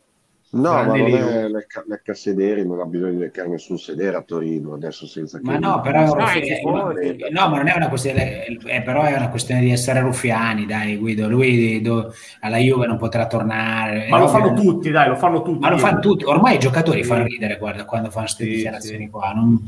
No, 0.55 0.73
ma 0.73 0.85
non 0.85 0.97
è 1.07 1.49
lecca, 1.49 1.83
lecca 1.87 2.15
sedere, 2.15 2.65
non 2.65 2.81
ha 2.81 2.85
bisogno 2.85 3.13
di 3.13 3.19
leccare 3.19 3.49
nessun 3.49 3.79
sedere 3.79 4.17
a 4.17 4.23
Torino 4.23 4.75
adesso 4.75 5.07
senza 5.07 5.39
che... 5.39 5.45
Ma 5.45 5.59
no, 5.59 5.81
però, 5.81 6.05
No, 6.15 6.27
è- 6.27 6.37
i 6.37 6.41
è- 6.41 6.57
tifosi. 6.57 7.17
no, 7.31 7.49
ma 7.49 7.57
non 7.57 7.69
è 7.69 7.75
una 7.77 7.89
questione, 7.89 8.45
è, 8.45 8.83
però 8.83 9.03
è 9.03 9.15
una 9.17 9.29
questione 9.31 9.61
di 9.61 9.71
essere 9.73 10.01
ruffiani, 10.01 10.67
dai 10.67 10.97
Guido. 10.97 11.29
Lui 11.29 11.81
do- 11.81 12.13
alla 12.41 12.59
Juve 12.59 12.87
non 12.87 12.97
potrà 12.97 13.27
tornare. 13.27 14.07
Ma 14.09 14.17
È 14.17 14.21
lo 14.21 14.29
fanno 14.29 14.53
che- 14.55 14.61
tutti, 14.61 14.91
dai, 14.91 15.09
lo 15.09 15.17
fanno 15.17 15.43
tutti. 15.43 15.59
Ma 15.59 15.71
lo 15.71 15.79
fanno 15.79 15.99
tutti. 16.01 16.25
Ormai 16.25 16.55
i 16.57 16.59
giocatori 16.59 17.03
Sì. 17.03 17.09
fanno 17.09 17.25
ridere 17.25 17.57
guarda, 17.59 17.85
quando 17.85 18.11
fanno 18.11 18.25
queste 18.27 18.45
Sì, 18.45 18.51
dichiarazioni 18.51 19.05
sì. 19.05 19.11
qua. 19.11 19.33
non- 19.35 19.61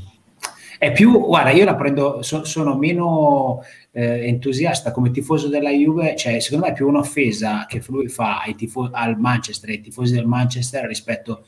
È 0.78 0.92
più, 0.92 1.18
guarda, 1.18 1.50
io 1.50 1.64
la 1.64 1.74
prendo, 1.74 2.22
so- 2.22 2.44
sono 2.44 2.76
meno 2.76 3.62
eh, 3.92 4.26
entusiasta 4.26 4.90
come 4.92 5.10
tifoso 5.10 5.48
della 5.48 5.70
Juve, 5.70 6.16
cioè 6.16 6.38
secondo 6.40 6.66
me 6.66 6.72
è 6.72 6.74
più 6.74 6.86
un'offesa 6.86 7.66
che 7.66 7.82
lui 7.88 8.08
fa 8.08 8.42
ai 8.42 8.54
tifo- 8.54 8.90
al 8.92 9.18
Manchester, 9.18 9.70
ai 9.70 9.80
tifosi 9.80 10.14
del 10.14 10.26
Manchester 10.26 10.84
rispetto 10.86 11.44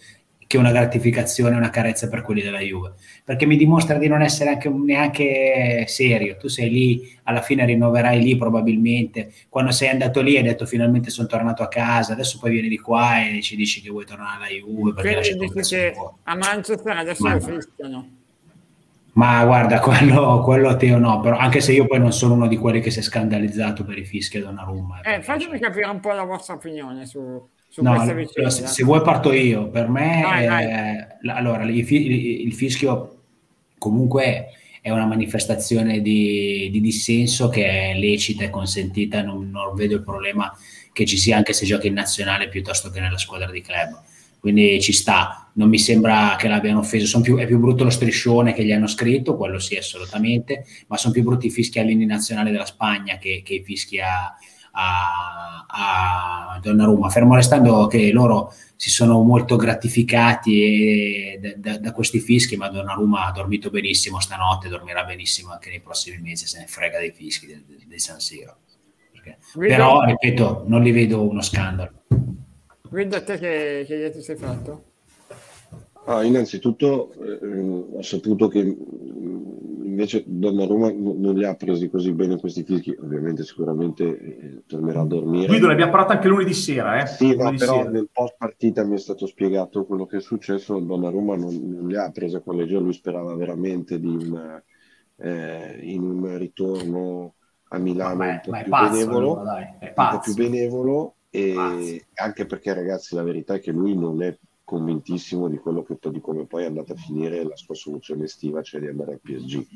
che 0.48 0.56
una 0.56 0.72
gratificazione, 0.72 1.56
una 1.56 1.68
carezza 1.68 2.08
per 2.08 2.22
quelli 2.22 2.40
della 2.40 2.60
Juve, 2.60 2.94
perché 3.22 3.44
mi 3.44 3.58
dimostra 3.58 3.98
di 3.98 4.08
non 4.08 4.22
essere 4.22 4.48
anche, 4.48 4.70
neanche 4.70 5.84
serio. 5.86 6.38
Tu 6.38 6.48
sei 6.48 6.70
lì, 6.70 7.18
alla 7.24 7.42
fine 7.42 7.66
rinnoverai 7.66 8.22
lì 8.22 8.34
probabilmente. 8.34 9.30
Quando 9.50 9.72
sei 9.72 9.90
andato 9.90 10.22
lì 10.22 10.38
hai 10.38 10.42
detto 10.42 10.64
finalmente 10.64 11.10
sono 11.10 11.28
tornato 11.28 11.62
a 11.62 11.68
casa, 11.68 12.14
adesso 12.14 12.38
poi 12.38 12.52
vieni 12.52 12.68
di 12.68 12.78
qua 12.78 13.28
e 13.28 13.42
ci 13.42 13.56
dici 13.56 13.82
che 13.82 13.90
vuoi 13.90 14.06
tornare 14.06 14.36
alla 14.36 14.46
Juve 14.46 14.94
quindi 14.94 15.36
dici 15.52 15.76
che 15.76 15.94
a 16.22 16.34
Manchester 16.34 16.96
adesso 16.96 17.22
Ma- 17.22 17.34
lo 17.34 17.40
fischiano. 17.40 18.17
Ma 19.18 19.44
guarda, 19.44 19.80
quello, 19.82 20.40
quello 20.42 20.76
Teo 20.76 20.98
no, 20.98 21.18
però 21.20 21.36
anche 21.36 21.60
se 21.60 21.72
io 21.72 21.86
poi 21.86 21.98
non 21.98 22.12
sono 22.12 22.34
uno 22.34 22.46
di 22.46 22.56
quelli 22.56 22.80
che 22.80 22.90
si 22.90 23.00
è 23.00 23.02
scandalizzato 23.02 23.84
per 23.84 23.98
i 23.98 24.04
fischi 24.04 24.38
a 24.38 24.42
Donnarumma. 24.42 25.00
Eh, 25.00 25.22
fatemi 25.22 25.58
capire 25.58 25.86
un 25.88 25.98
po' 26.00 26.12
la 26.12 26.22
vostra 26.22 26.54
opinione 26.54 27.04
su, 27.04 27.20
su 27.68 27.82
No, 27.82 27.94
questa 27.94 28.12
vicenda. 28.12 28.50
se, 28.50 28.66
se 28.68 28.84
vuoi 28.84 29.02
parto 29.02 29.32
io, 29.32 29.68
per 29.70 29.88
me 29.88 30.20
vai. 30.22 30.44
eh, 30.46 31.06
la- 31.22 31.34
allora, 31.34 31.64
il, 31.64 31.76
il 31.76 32.54
fischio 32.54 33.14
comunque 33.76 34.46
è 34.80 34.90
una 34.90 35.06
manifestazione 35.06 36.00
di, 36.00 36.68
di 36.70 36.80
dissenso 36.80 37.48
che 37.48 37.66
è 37.90 37.94
lecita 37.98 38.44
e 38.44 38.50
consentita, 38.50 39.22
non, 39.22 39.50
non 39.50 39.74
vedo 39.74 39.96
il 39.96 40.02
problema 40.04 40.56
che 40.92 41.04
ci 41.04 41.16
sia 41.16 41.36
anche 41.36 41.52
se 41.52 41.66
giochi 41.66 41.88
in 41.88 41.94
nazionale 41.94 42.48
piuttosto 42.48 42.88
che 42.90 43.00
nella 43.00 43.18
squadra 43.18 43.50
di 43.50 43.60
club. 43.62 44.00
Quindi 44.41 44.80
ci 44.80 44.93
sta, 44.93 45.51
non 45.55 45.68
mi 45.68 45.78
sembra 45.78 46.36
che 46.39 46.47
l'abbiano 46.49 46.78
offeso, 46.80 47.20
più- 47.20 47.39
è 47.39 47.47
più 47.47 47.59
brutto 47.59 47.84
lo 47.84 47.91
striscione 47.91 48.53
che 48.53 48.64
gli 48.64 48.72
hanno 48.72 48.86
scritto, 48.86 49.36
quello 49.36 49.59
sì 49.59 49.76
assolutamente, 49.76 50.64
ma 50.86 50.97
sono 50.97 51.12
più 51.12 51.22
brutti 51.24 51.47
i 51.47 51.51
fischi 51.51 51.78
all'inni 51.78 52.07
nazionale 52.07 52.51
della 52.51 52.64
Spagna 52.66 53.18
che, 53.18 53.43
che 53.45 53.55
i 53.55 53.62
fischi 53.64 53.99
a, 54.01 54.34
a, 54.72 55.66
a 55.66 56.59
Donnarumma, 56.62 57.09
fermo 57.11 57.34
restando 57.34 57.86
che 57.86 58.11
loro 58.12 58.53
si 58.76 58.91
sono 58.91 59.20
molto 59.22 59.57
gratificati 59.57 60.62
e- 60.62 61.39
da, 61.41 61.72
da- 61.72 61.78
da 61.78 61.93
questi 61.93 62.20
fischi, 62.20 62.57
ma 62.57 62.68
Donnarumma 62.68 63.26
ha 63.26 63.32
dormito 63.32 63.70
benissimo 63.70 64.20
stanotte, 64.20 64.68
dormirà 64.68 65.05
benissimo 65.05 65.53
anche 65.53 65.70
nei 65.70 65.80
prossimi 65.80 66.18
mesi, 66.18 66.47
se 66.47 66.61
ne 66.61 66.66
frega 66.66 66.99
dei 66.99 67.12
fischi 67.12 67.47
del, 67.47 67.64
del 67.86 68.01
San 68.01 68.20
Siro. 68.20 68.59
Perché-? 69.11 69.39
Però, 69.66 70.05
ripeto, 70.05 70.64
non 70.68 70.82
li 70.82 70.93
vedo 70.93 71.28
uno 71.28 71.43
scandalo. 71.43 72.03
Guido, 72.91 73.16
a 73.16 73.22
te 73.24 73.39
che, 73.39 73.84
che 73.86 73.95
idea 73.95 74.11
ti 74.11 74.20
sei 74.22 74.36
fatto? 74.36 74.84
Ah, 76.05 76.22
innanzitutto 76.24 77.12
eh, 77.12 77.39
ho 77.93 78.03
saputo 78.03 78.49
che 78.49 78.64
mh, 78.64 79.84
invece 79.84 80.24
Donnarumma 80.26 80.91
non 80.93 81.34
li 81.34 81.45
ha 81.45 81.55
presi 81.55 81.91
così 81.91 82.12
bene 82.12 82.39
questi 82.39 82.64
fischi, 82.64 82.97
ovviamente 82.99 83.45
sicuramente 83.45 84.05
eh, 84.05 84.62
tornerà 84.66 85.01
a 85.03 85.05
dormire. 85.07 85.47
Guido, 85.49 85.66
ne 85.66 85.72
abbiamo 85.72 85.91
parlato 85.91 86.12
anche 86.12 86.28
lunedì 86.28 86.55
sera, 86.55 87.01
eh? 87.03 87.07
Sì, 87.07 87.34
no, 87.36 87.43
Lunedì 87.43 87.57
però 87.57 87.84
sera. 87.84 87.91
nel 87.91 88.09
post 88.12 88.36
partita 88.36 88.84
mi 88.84 88.95
è 88.95 88.99
stato 88.99 89.26
spiegato 89.26 89.86
quello 89.86 90.05
che 90.07 90.18
è 90.18 90.20
successo. 90.20 90.78
Donnarumma 90.78 91.36
non, 91.36 91.55
non 91.57 91.89
le 91.89 91.99
ha 91.99 92.11
prese 92.11 92.43
con 92.43 92.57
leggera, 92.57 92.80
lui 92.80 92.93
sperava 92.93 93.34
veramente 93.34 93.99
di 93.99 94.07
un, 94.09 94.62
eh, 95.16 95.78
in 95.82 96.03
un 96.03 96.36
ritorno 96.39 97.34
a 97.70 97.78
Milano 97.78 98.26
Ma 98.26 98.28
un 98.28 98.41
è, 98.41 98.41
po' 98.41 98.53
ma 98.53 98.61
è 98.61 98.62
più 98.62 98.68
pazzo, 98.68 98.74
benevolo, 98.74 99.41
allora, 99.41 99.43
dai, 99.43 99.74
è 99.78 99.93
un 99.97 100.07
po' 100.09 100.18
pazzo. 100.18 100.20
più 100.20 100.34
benevolo 100.34 101.16
e 101.30 101.52
Pazzo. 101.54 102.04
anche 102.14 102.46
perché 102.46 102.72
ragazzi 102.74 103.14
la 103.14 103.22
verità 103.22 103.54
è 103.54 103.60
che 103.60 103.72
lui 103.72 103.96
non 103.96 104.22
è 104.22 104.36
convintissimo 104.64 105.48
di 105.48 105.56
quello 105.58 105.82
che 105.82 105.96
di 106.10 106.20
come 106.20 106.46
poi 106.46 106.64
è 106.64 106.66
andata 106.66 106.92
a 106.92 106.96
finire 106.96 107.42
la 107.44 107.56
sua 107.56 107.74
soluzione 107.74 108.24
estiva, 108.24 108.62
cioè 108.62 108.80
di 108.80 108.88
andare 108.88 109.12
al 109.12 109.20
PSG. 109.20 109.66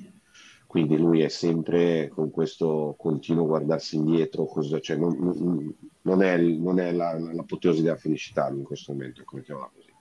Quindi 0.67 0.97
lui 0.97 1.21
è 1.21 1.29
sempre 1.29 2.09
con 2.09 2.31
questo 2.31 2.95
continuo 2.99 3.47
guardarsi 3.47 3.97
indietro, 3.97 4.47
cosa- 4.47 4.81
cioè 4.81 4.97
non, 4.97 5.77
non- 6.03 6.23
è, 6.23 6.39
non 6.39 6.79
è 6.81 6.93
la, 6.93 7.19
l'apoteosi 7.19 7.83
della 7.83 7.97
felicità 7.97 8.49
in 8.49 8.63
questo 8.63 8.93
momento, 8.93 9.23
come 9.25 9.43
chiamarla 9.43 9.71
così. 9.75 9.95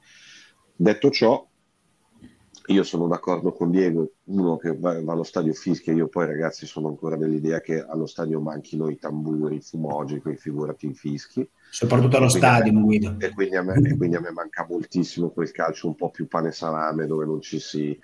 Detto 0.76 1.10
ciò, 1.12 1.51
io 2.68 2.84
sono 2.84 3.08
d'accordo 3.08 3.52
con 3.54 3.72
Diego, 3.72 4.12
uno 4.26 4.58
che 4.58 4.78
va, 4.78 5.02
va 5.02 5.14
allo 5.14 5.24
stadio 5.24 5.54
fischia, 5.54 5.94
io 5.94 6.08
poi 6.08 6.26
ragazzi 6.26 6.66
sono 6.66 6.88
ancora 6.88 7.16
dell'idea 7.16 7.60
che 7.60 7.84
allo 7.84 8.06
stadio 8.06 8.40
manchino 8.40 8.90
i 8.90 8.98
tamburi, 8.98 9.56
i 9.56 9.62
fumogeni, 9.62 10.22
quei 10.22 10.38
figurati 10.38 10.88
i 10.88 10.94
fischi. 10.94 11.48
Soprattutto 11.70 12.18
allo 12.18 12.26
me- 12.26 12.32
stadio, 12.32 12.74
Guido. 12.74 13.16
E 13.20 13.32
quindi, 13.32 13.60
me, 13.62 13.74
e 13.90 13.98
quindi 13.98 14.16
a 14.16 14.20
me 14.20 14.32
manca 14.32 14.66
moltissimo 14.70 15.30
quel 15.30 15.52
calcio 15.52 15.88
un 15.88 15.96
po' 15.96 16.10
più 16.12 16.28
pane 16.28 16.50
e 16.50 16.54
salame 16.54 17.08
dove 17.08 17.26
non 17.26 17.42
ci 17.42 17.60
si, 17.60 18.00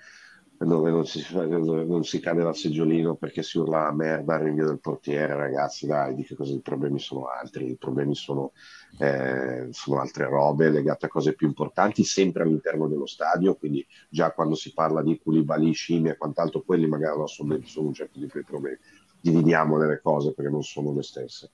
dove 0.58 0.90
non 0.90 1.06
si, 1.06 1.24
dove 1.30 1.84
non 1.84 2.02
si 2.04 2.18
cade 2.18 2.42
dal 2.42 2.56
seggiolino 2.56 3.14
perché 3.14 3.42
si 3.42 3.58
urla 3.58 3.84
la 3.84 3.92
merda 3.92 4.34
al 4.34 4.40
rinvio 4.40 4.66
del 4.66 4.80
portiere, 4.80 5.34
ragazzi, 5.34 5.86
dai, 5.86 6.14
di 6.14 6.24
che 6.24 6.34
cosa 6.34 6.52
i 6.52 6.60
problemi 6.60 6.98
sono 6.98 7.26
altri, 7.26 7.70
i 7.70 7.76
problemi 7.76 8.14
sono, 8.16 8.52
eh, 8.98 9.68
sono 9.70 10.00
altre 10.00 10.24
robe 10.26 10.68
legate 10.70 11.06
a 11.06 11.08
cose 11.08 11.34
più 11.34 11.46
importanti, 11.46 12.02
sempre 12.02 12.42
all'interno 12.42 12.88
dello 12.88 13.06
stadio, 13.06 13.54
quindi 13.54 13.86
già 14.08 14.32
quando 14.32 14.56
si 14.56 14.72
parla 14.72 15.02
di 15.02 15.20
Koulibaly, 15.22 15.72
scimmie 15.72 16.12
e 16.12 16.16
quant'altro, 16.16 16.62
quelli 16.62 16.88
magari 16.88 17.18
no, 17.18 17.26
sono, 17.28 17.56
sono 17.64 17.86
un 17.88 17.94
certo 17.94 18.18
tipo 18.18 18.38
di 18.38 18.44
problemi. 18.44 18.78
Dividiamole 19.20 19.86
le 19.86 20.00
cose 20.00 20.32
perché 20.32 20.50
non 20.50 20.62
sono 20.62 20.92
le 20.92 21.02
stesse. 21.02 21.50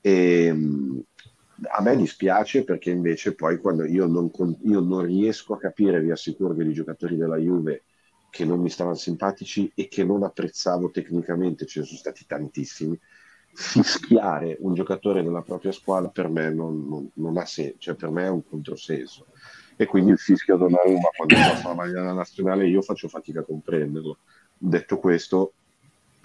E, 0.00 0.52
mh, 0.52 1.00
a 1.76 1.82
me 1.82 1.96
dispiace 1.96 2.64
perché 2.64 2.90
invece 2.90 3.34
poi 3.34 3.58
quando 3.60 3.84
io 3.84 4.06
non, 4.06 4.30
io 4.62 4.80
non 4.80 5.02
riesco 5.04 5.54
a 5.54 5.58
capire, 5.58 6.00
vi 6.00 6.10
assicuro 6.10 6.54
che 6.54 6.62
i 6.62 6.72
giocatori 6.72 7.16
della 7.16 7.36
Juve 7.36 7.84
che 8.30 8.44
non 8.44 8.60
mi 8.60 8.70
stavano 8.70 8.96
simpatici 8.96 9.70
e 9.74 9.88
che 9.88 10.04
non 10.04 10.22
apprezzavo 10.22 10.90
tecnicamente, 10.90 11.66
ce 11.66 11.80
ne 11.80 11.86
sono 11.86 11.98
stati 11.98 12.24
tantissimi, 12.26 12.98
fischiare 13.52 14.56
un 14.60 14.74
giocatore 14.74 15.22
della 15.22 15.42
propria 15.42 15.72
squadra 15.72 16.08
per 16.10 16.28
me 16.28 16.50
non, 16.52 16.86
non- 16.88 17.10
non 17.14 17.36
ha 17.36 17.44
senso, 17.44 17.76
cioè 17.78 17.94
per 17.96 18.10
me 18.10 18.24
è 18.24 18.28
un 18.28 18.44
controsenso. 18.44 19.26
E 19.76 19.86
quindi 19.86 20.10
il 20.12 20.18
fischio 20.18 20.54
a 20.54 20.58
Donnarumma 20.58 21.10
quando 21.14 21.40
passa 21.40 21.68
la 21.68 21.74
maglia 21.74 22.00
della 22.00 22.12
nazionale 22.12 22.66
io 22.68 22.82
faccio 22.82 23.08
fatica 23.08 23.40
a 23.40 23.44
comprenderlo. 23.44 24.20
Detto 24.56 24.98
questo, 24.98 25.54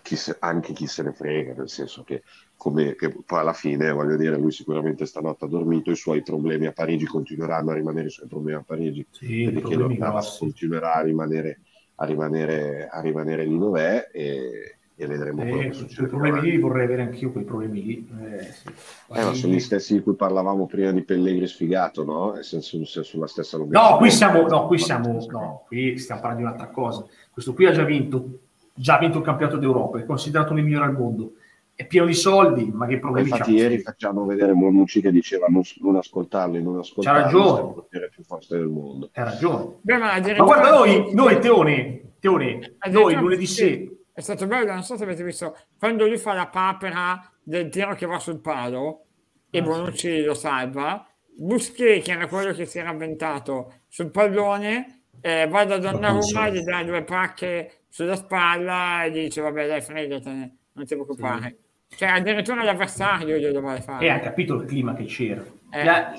chi 0.01 0.15
se- 0.15 0.37
anche 0.39 0.73
chi 0.73 0.87
se 0.87 1.01
ne 1.03 1.13
frega, 1.13 1.53
nel 1.53 1.69
senso 1.69 2.03
che, 2.03 2.23
come, 2.55 2.95
che 2.95 3.09
poi 3.25 3.39
alla 3.39 3.53
fine, 3.53 3.91
voglio 3.91 4.15
dire, 4.17 4.37
lui 4.37 4.51
sicuramente 4.51 5.05
stanotte 5.05 5.45
ha 5.45 5.47
dormito, 5.47 5.89
i 5.91 5.95
suoi 5.95 6.21
problemi 6.21 6.67
a 6.67 6.73
Parigi 6.73 7.05
continueranno 7.05 7.71
a 7.71 7.73
rimanere 7.73 8.07
i 8.07 8.09
suoi 8.11 8.27
problemi 8.27 8.59
a 8.59 8.63
Parigi, 8.63 9.07
Sì, 9.09 9.51
perché 9.51 9.75
grossi. 9.97 10.37
continuerà 10.37 10.93
a 10.95 11.01
rimanere, 11.01 11.61
a 11.95 12.05
rimanere, 12.05 12.87
a 12.91 12.99
rimanere 13.01 13.45
lì 13.45 13.57
dov'è 13.57 14.09
e, 14.11 14.77
e 14.95 15.05
vedremo 15.07 15.43
eh, 15.43 15.49
quello 15.49 15.69
che 15.69 15.73
succede. 15.73 16.07
Quei 16.07 16.09
problemi 16.09 16.51
lì 16.51 16.57
vorrei 16.57 16.85
avere 16.85 17.01
anch'io 17.03 17.31
quei 17.31 17.43
problemi 17.43 17.83
lì. 17.83 18.09
Eh, 18.21 18.43
sì. 18.43 18.67
eh, 18.67 19.23
ma 19.23 19.33
sono 19.33 19.53
gli 19.53 19.59
stessi 19.59 19.93
di 19.93 20.01
cui 20.01 20.15
parlavamo 20.15 20.65
prima 20.65 20.91
di 20.91 21.03
Pellegrini 21.03 21.47
sfigato, 21.47 22.03
no? 22.03 22.31
Nel 22.33 22.43
senso, 22.43 22.83
sulla 23.03 23.27
stessa 23.27 23.57
lunghezza. 23.57 23.89
No, 23.89 23.97
qui 23.97 24.11
siamo, 24.11 24.47
no, 24.47 24.67
qui 24.67 24.77
siamo, 24.77 25.25
no, 25.29 25.63
qui 25.67 25.97
stiamo 25.97 26.21
parlando 26.21 26.45
di 26.45 26.51
un'altra 26.51 26.73
cosa. 26.73 27.05
Questo 27.31 27.53
qui 27.53 27.65
ha 27.65 27.71
già 27.71 27.83
vinto, 27.83 28.39
già 28.73 28.97
vinto 28.97 29.19
il 29.19 29.23
campionato 29.23 29.57
d'Europa, 29.57 29.99
è 29.99 30.05
considerato 30.05 30.53
il 30.53 30.63
migliore 30.63 30.85
al 30.85 30.93
mondo 30.93 31.33
è 31.75 31.85
pieno 31.85 32.05
di 32.05 32.13
soldi, 32.13 32.71
ma 32.73 32.87
che 32.87 32.99
problemi 32.99 33.29
Infatti 33.29 33.51
ieri 33.51 33.79
facciamo 33.79 34.25
vedere 34.25 34.53
Bonucci 34.53 35.01
che 35.01 35.11
diceva 35.11 35.47
non, 35.49 35.61
non 35.81 35.97
ascoltarli, 35.97 36.63
non 36.63 36.77
ascoltarli, 36.77 37.19
c'ha 37.19 37.25
ragione. 37.25 37.67
il 37.67 37.73
portiere 37.73 38.09
più 38.09 38.23
forte 38.23 38.57
del 38.57 38.67
mondo. 38.67 39.09
Ha 39.13 39.23
ragione. 39.23 39.75
Beh, 39.81 39.97
ma, 39.97 40.19
ma, 40.19 40.43
guarda 40.43 40.69
noi, 40.71 41.13
noi 41.13 41.39
Teone, 41.39 42.15
Teone 42.19 42.77
noi 42.89 43.15
lunedì 43.15 43.45
sera... 43.45 43.91
È 44.13 44.21
stato 44.21 44.47
bello, 44.47 44.71
non 44.71 44.83
so 44.83 44.95
se 44.95 45.03
avete 45.03 45.25
visto, 45.25 45.57
quando 45.77 46.07
lui 46.07 46.17
fa 46.17 46.31
la 46.31 46.47
papera 46.47 47.29
del 47.43 47.67
tiro 47.67 47.93
che 47.95 48.05
va 48.05 48.19
sul 48.19 48.39
palo 48.39 49.07
e 49.49 49.59
ah, 49.59 49.61
Bonucci 49.61 50.07
sì. 50.07 50.21
lo 50.23 50.33
salva, 50.33 51.05
Busquet, 51.37 52.01
che 52.01 52.11
era 52.13 52.27
quello 52.27 52.53
che 52.53 52.65
si 52.65 52.79
era 52.79 52.91
avventato 52.91 53.81
sul 53.89 54.11
pallone, 54.11 55.07
eh, 55.19 55.45
va 55.49 55.65
da 55.65 55.77
Donnarumma, 55.77 56.47
gli 56.47 56.61
dà 56.61 56.83
due 56.83 57.03
pacche 57.03 57.81
sulla 57.89 58.15
spalla 58.15 59.03
e 59.03 59.11
dice 59.11 59.41
vabbè 59.41 59.67
dai 59.67 59.81
fregatene, 59.81 60.57
non 60.71 60.85
ti 60.85 60.93
preoccupare. 60.95 61.57
Sì. 61.59 61.63
Cioè, 61.87 62.09
addirittura 62.09 62.63
l'avversario 62.63 63.37
glielo 63.37 63.61
vuole 63.61 63.81
fare. 63.81 64.05
E 64.05 64.09
ha 64.09 64.19
capito 64.19 64.55
il 64.55 64.65
clima 64.65 64.93
che 64.93 65.05
c'era. 65.05 65.43
Eh. 65.69 66.15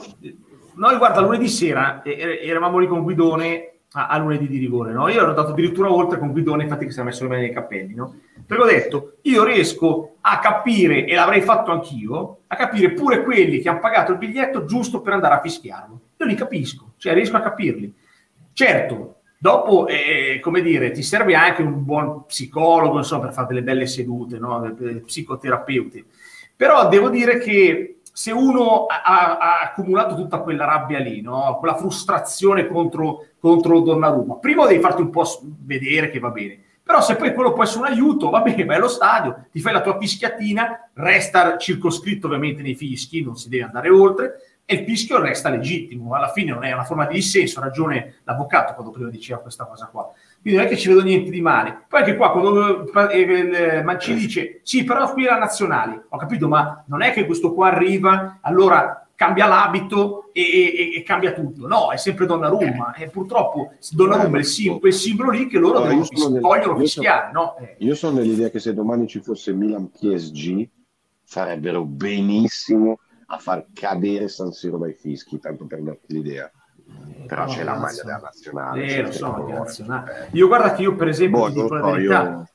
Noi, 0.75 0.97
guarda, 0.97 1.21
lunedì 1.21 1.49
sera 1.49 2.03
eravamo 2.05 2.79
lì 2.79 2.87
con 2.87 3.03
Guidone 3.03 3.79
a, 3.93 4.09
a 4.09 4.19
lunedì 4.19 4.47
di 4.47 4.59
rigore, 4.59 4.93
no? 4.93 5.09
Io 5.09 5.21
ero 5.21 5.31
andato 5.31 5.53
addirittura 5.53 5.91
oltre 5.91 6.19
con 6.19 6.33
Guidone, 6.33 6.65
infatti 6.65 6.85
che 6.85 6.91
si 6.91 6.99
era 6.99 7.09
messo 7.09 7.23
le 7.23 7.31
mani 7.31 7.43
nei 7.43 7.53
capelli, 7.53 7.95
no? 7.95 8.21
Perché 8.47 8.63
ho 8.63 8.67
detto, 8.67 9.17
io 9.23 9.45
riesco 9.45 10.17
a 10.21 10.39
capire, 10.39 11.07
e 11.07 11.15
l'avrei 11.15 11.41
fatto 11.41 11.73
anch'io, 11.73 12.41
a 12.47 12.57
capire 12.57 12.93
pure 12.93 13.23
quelli 13.23 13.59
che 13.61 13.69
hanno 13.69 13.81
pagato 13.81 14.13
il 14.13 14.19
biglietto 14.19 14.65
giusto 14.67 15.01
per 15.01 15.15
andare 15.15 15.35
a 15.35 15.41
fischiarlo. 15.41 16.01
Io 16.19 16.27
li 16.27 16.35
capisco, 16.35 16.93
cioè 16.97 17.15
riesco 17.15 17.37
a 17.37 17.41
capirli. 17.41 17.95
Certo, 18.53 19.16
Dopo, 19.39 19.87
eh, 19.87 20.41
come 20.43 20.63
dire, 20.63 20.91
ti 20.91 21.03
serve 21.03 21.35
anche 21.35 21.63
un 21.63 21.85
buon 21.85 22.25
psicologo, 22.25 22.99
insomma, 22.99 23.25
per 23.25 23.33
fare 23.35 23.49
delle 23.49 23.63
belle 23.63 23.87
sedute, 23.87 24.39
no? 24.39 24.75
psicoterapeuti. 25.05 26.05
Però 26.57 26.89
devo 26.89 27.11
dire 27.11 27.39
che 27.39 28.01
se 28.17 28.33
uno 28.33 28.87
ha, 28.87 29.03
ha, 29.37 29.61
accumulato 29.61 30.15
tutta 30.15 30.41
quella 30.41 30.65
rabbia 30.65 30.99
lì, 30.99 31.21
no? 31.21 31.57
quella 31.59 31.77
frustrazione 31.77 32.67
contro, 32.67 33.27
contro 33.39 33.81
Donnarumma, 33.81 34.37
prima 34.37 34.67
devi 34.67 34.81
farti 34.81 35.03
un 35.03 35.11
po' 35.11 35.27
vedere 35.65 36.09
che 36.09 36.19
va 36.19 36.31
bene. 36.31 36.61
Però 36.83 37.03
se 37.03 37.17
poi 37.17 37.35
quello 37.35 37.53
può 37.53 37.65
essere 37.65 37.81
un 37.81 37.93
aiuto, 37.93 38.31
va 38.31 38.41
bene, 38.41 38.65
vai 38.65 38.77
allo 38.77 38.89
stadio, 38.89 39.49
ti 39.51 39.61
fai 39.61 39.75
la 39.75 39.83
tua 39.83 39.99
fischiatina, 39.99 40.89
resta 40.95 41.59
circoscritto 41.59 42.27
ovviamente 42.27 42.63
nei 42.63 42.75
fischi, 42.75 43.23
non 43.23 43.37
si 43.37 43.51
deve 43.51 43.65
andare 43.65 43.91
oltre, 43.91 44.35
e 44.69 44.75
il 44.75 44.85
fischio 44.85 45.21
resta 45.21 45.49
legittimo. 45.49 46.15
Alla 46.15 46.33
fine 46.33 46.53
non 46.53 46.65
è 46.65 46.73
una 46.73 46.83
forma 46.83 47.07
di 47.07 47.15
dissenso, 47.15 47.61
ha 47.61 47.63
ragione 47.63 48.17
l'avvocato 48.25 48.75
quando 48.75 48.91
prima 48.91 49.09
diceva 49.09 49.39
questa 49.39 49.65
cosa 49.65 49.87
qua. 49.87 50.11
Quindi 50.43 50.59
non 50.59 50.69
è 50.69 50.71
che 50.71 50.77
ci 50.77 50.89
vedo 50.89 51.03
niente 51.03 51.31
di 51.31 51.41
male. 51.41 51.85
Poi 51.89 52.01
anche 52.01 52.17
qua, 52.17 52.33
quando 52.33 52.93
eh, 53.11 53.21
eh 53.21 53.83
Mancini 53.85 54.19
dice 54.19 54.61
sì, 54.65 54.83
però 54.83 55.13
qui 55.13 55.25
era 55.25 55.39
nazionale, 55.39 56.07
ho 56.09 56.17
capito, 56.19 56.49
ma 56.49 56.83
non 56.89 57.03
è 57.03 57.13
che 57.13 57.27
questo 57.27 57.55
qua 57.55 57.69
arriva, 57.69 58.39
allora 58.43 59.07
cambia 59.15 59.47
l'abito 59.47 60.31
e, 60.33 60.43
e, 60.43 60.97
e 60.97 61.03
cambia 61.05 61.33
tutto. 61.33 61.69
No, 61.69 61.93
è 61.93 61.97
sempre 61.97 62.27
Donnarumma. 62.27 62.95
E 62.95 63.09
purtroppo 63.09 63.73
Donnarumma 63.93 64.37
è 64.37 64.41
il 64.41 64.47
sim- 64.47 64.81
quel 64.81 64.93
simbolo 64.93 65.31
lì 65.31 65.47
che 65.47 65.59
loro 65.59 65.79
no, 65.79 65.87
devono 65.87 66.41
vogliono 66.41 66.77
fischiare. 66.77 67.31
Sono, 67.33 67.55
no? 67.59 67.65
eh. 67.65 67.77
Io 67.79 67.95
sono 67.95 68.19
nell'idea 68.19 68.51
che 68.51 68.59
se 68.59 68.75
domani 68.75 69.07
ci 69.07 69.21
fosse 69.21 69.53
Milan 69.53 69.91
PSG 69.91 70.69
farebbero 71.23 71.85
benissimo 71.85 72.99
a 73.27 73.39
far 73.39 73.67
cadere 73.73 74.29
San 74.29 74.53
Siro 74.53 74.79
dai 74.79 74.95
fischi, 74.95 75.39
tanto 75.39 75.67
per 75.67 75.81
darti 75.81 76.13
l'idea. 76.15 76.51
Però 77.27 77.45
no, 77.45 77.51
c'è 77.51 77.65
la 77.65 77.77
maglia 77.77 78.03
della 78.05 78.21
nazionale. 78.23 78.87
Eh, 78.87 79.03
lo 79.03 79.11
so, 79.11 79.47
nazionale. 79.49 80.29
Io 80.33 80.47
guarda 80.47 80.73
che 80.73 80.83
io 80.83 80.95
per 80.95 81.09
esempio 81.09 81.41
boh, 81.41 81.49
dico 81.49 81.79
so, 81.79 81.97
io, 81.97 82.49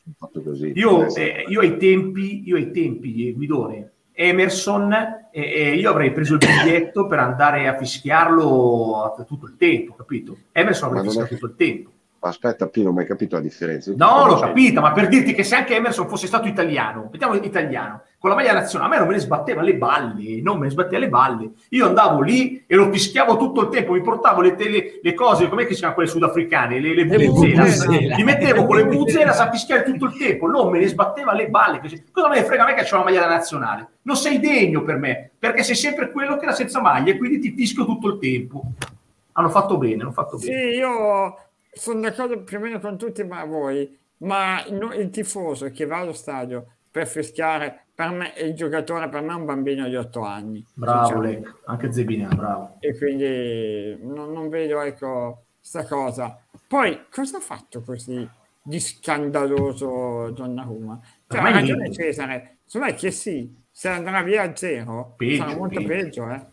così, 0.44 0.72
io, 0.74 1.16
eh, 1.16 1.46
io, 1.48 1.60
ai 1.60 1.78
tempi, 1.78 2.48
io 2.48 2.56
ai 2.56 2.72
tempi, 2.72 3.34
Guidone, 3.34 3.92
Emerson, 4.14 4.94
eh, 4.94 5.42
eh, 5.42 5.76
io 5.76 5.90
avrei 5.90 6.14
preso 6.14 6.36
il 6.36 6.40
biglietto 6.46 7.08
per 7.08 7.20
andare 7.20 7.68
a 7.68 7.76
fischiarlo 7.76 9.14
tutto 9.28 9.48
il 9.48 9.58
tempo, 9.58 9.96
capito? 9.96 10.38
Emerson 10.54 10.90
avrebbe 10.90 11.08
fischiato 11.08 11.34
tutto 11.34 11.46
il 11.48 11.56
tempo. 11.56 11.90
Aspetta, 12.24 12.68
Pino, 12.68 12.90
non 12.90 13.00
hai 13.00 13.08
capito 13.08 13.36
la 13.36 13.42
differenza? 13.42 13.92
No, 13.96 14.28
l'ho 14.28 14.40
capita, 14.40 14.80
ma 14.80 14.92
per 14.92 15.08
dirti 15.08 15.34
che 15.34 15.44
se 15.44 15.56
anche 15.56 15.76
Emerson 15.76 16.08
fosse 16.08 16.28
stato 16.28 16.48
italiano, 16.48 17.10
mettiamo 17.12 17.34
italiano, 17.34 18.04
con 18.22 18.30
la 18.30 18.36
maglia 18.36 18.54
nazionale, 18.54 18.88
a 18.88 18.94
me 18.94 19.00
non 19.00 19.08
me 19.08 19.16
ne 19.16 19.20
sbatteva 19.20 19.64
le 19.64 19.74
balle, 19.74 20.42
non 20.44 20.60
me 20.60 20.66
ne 20.66 20.70
sbatteva 20.70 21.00
le 21.00 21.10
balle. 21.10 21.52
Io 21.70 21.88
andavo 21.88 22.22
lì 22.22 22.64
e 22.68 22.76
lo 22.76 22.92
fischiavo 22.92 23.36
tutto 23.36 23.62
il 23.62 23.70
tempo, 23.70 23.94
mi 23.94 24.02
portavo 24.02 24.42
le, 24.42 24.56
le, 24.60 25.00
le 25.02 25.14
cose, 25.16 25.50
come 25.50 25.66
si 25.66 25.74
chiamano 25.74 25.96
quelle 25.96 26.08
sudafricane, 26.08 26.80
le, 26.80 26.94
le, 26.94 27.06
le 27.06 27.26
buzeras, 27.26 27.88
li 27.88 28.24
mettevo 28.24 28.68
con 28.68 28.76
le 28.76 28.86
buzeras 28.86 29.40
a 29.40 29.50
fischiare 29.50 29.82
tutto 29.82 30.06
il 30.06 30.18
tempo, 30.18 30.46
non 30.46 30.70
me 30.70 30.78
ne 30.78 30.88
sbatteva 30.88 31.34
le 31.34 31.50
balle. 31.50 31.82
Cosa 32.12 32.30
me 32.30 32.36
ne 32.36 32.44
frega 32.46 32.62
a 32.62 32.66
me 32.68 32.74
che 32.76 32.84
c'ho 32.84 32.98
la 32.98 33.04
maglia 33.06 33.28
nazionale? 33.28 33.88
Non 34.04 34.16
sei 34.16 34.40
degno 34.40 34.84
per 34.84 34.98
me, 34.98 35.32
perché 35.40 35.64
sei 35.64 35.74
sempre 35.74 36.12
quello 36.12 36.38
che 36.38 36.44
era 36.44 36.54
senza 36.54 36.80
maglia 36.80 37.12
e 37.12 37.18
quindi 37.18 37.40
ti 37.40 37.56
fischio 37.56 37.86
tutto 37.86 38.08
il 38.08 38.20
tempo. 38.20 38.66
Hanno 39.32 39.50
fatto 39.50 39.78
bene, 39.78 40.04
hanno 40.04 40.12
fatto 40.12 40.38
bene. 40.38 40.52
Sì, 40.52 40.78
io 40.78 41.38
sono 41.72 42.02
d'accordo 42.02 42.44
più 42.44 42.58
o 42.58 42.60
meno 42.60 42.80
con 42.80 43.00
tutti 43.00 43.24
ma 43.24 43.44
voi, 43.46 43.98
ma 44.18 44.64
il 44.68 45.10
tifoso 45.10 45.72
che 45.72 45.88
va 45.88 45.98
allo 45.98 46.14
stadio 46.14 46.68
per 46.92 47.08
fischiare, 47.08 47.86
per 48.02 48.10
me 48.10 48.34
il 48.38 48.56
giocatore 48.56 49.10
per 49.10 49.22
me 49.22 49.32
è 49.32 49.36
un 49.36 49.46
bambino 49.46 49.88
di 49.88 49.96
otto 49.96 50.22
anni. 50.22 50.66
Bravo, 50.74 51.20
lei, 51.20 51.40
anche 51.66 51.94
Zebina, 51.94 52.30
bravo. 52.30 52.78
E 52.80 52.98
quindi 52.98 53.96
non, 54.02 54.32
non 54.32 54.50
vedo, 54.50 54.82
ecco, 54.82 55.44
sta 55.60 55.86
cosa. 55.86 56.44
Poi, 56.68 57.06
cosa 57.12 57.38
ha 57.38 57.42
fatto 57.42 57.82
così 57.82 58.28
di 58.64 58.80
scandaloso 58.80 60.32
Donnarumma? 60.32 61.00
Cioè, 61.28 61.40
ha 61.40 61.52
ragione 61.52 61.84
niente. 61.84 62.04
Cesare, 62.04 62.58
me 62.74 62.94
che 62.96 63.12
sì, 63.12 63.56
se 63.70 63.90
andrà 63.90 64.24
via 64.24 64.44
a 64.44 64.56
zero, 64.56 65.14
peggio, 65.16 65.44
sarà 65.44 65.56
molto 65.56 65.80
peggio. 65.84 65.88
peggio, 65.88 66.30
eh? 66.32 66.46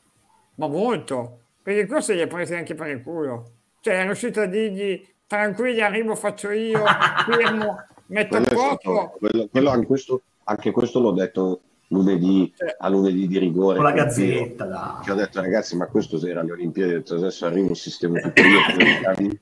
Ma 0.57 0.68
molto. 0.68 1.40
Perché 1.62 1.86
questo 1.86 2.12
gli 2.12 2.20
ha 2.20 2.26
preso 2.26 2.55
anche 2.55 2.74
per 2.74 2.88
il 2.88 3.03
culo. 3.03 3.53
Cioè, 3.80 4.01
è 4.01 4.05
riuscito 4.05 4.42
a 4.42 4.46
dirgli 4.46 5.03
tranquilli, 5.26 5.80
arrivo, 5.80 6.14
faccio 6.14 6.51
io, 6.51 6.82
firmo, 7.26 7.86
metto 8.07 8.36
a 8.36 8.40
poco. 8.42 9.16
quello, 9.18 9.49
quello 9.51 9.70
anche, 9.70 9.86
questo, 9.86 10.22
anche 10.49 10.70
questo 10.70 11.01
l'ho 11.01 11.12
detto 11.12 11.61
lunedì 11.88 12.53
cioè, 12.55 12.76
a 12.78 12.88
lunedì 12.88 13.26
di 13.26 13.38
rigore 13.38 13.76
con 13.76 13.84
la 13.84 13.92
gazzetta 13.92 14.64
da. 14.64 15.01
che 15.03 15.11
ho 15.11 15.14
detto 15.14 15.40
ragazzi 15.40 15.76
ma 15.76 15.86
questo 15.86 16.24
era 16.26 16.40
alle 16.40 16.53
Olimpiadi 16.53 17.03
adesso 17.14 17.46
arrivo 17.46 17.72
sistemo 17.72 18.18
tutto 18.20 18.42
io 18.42 18.61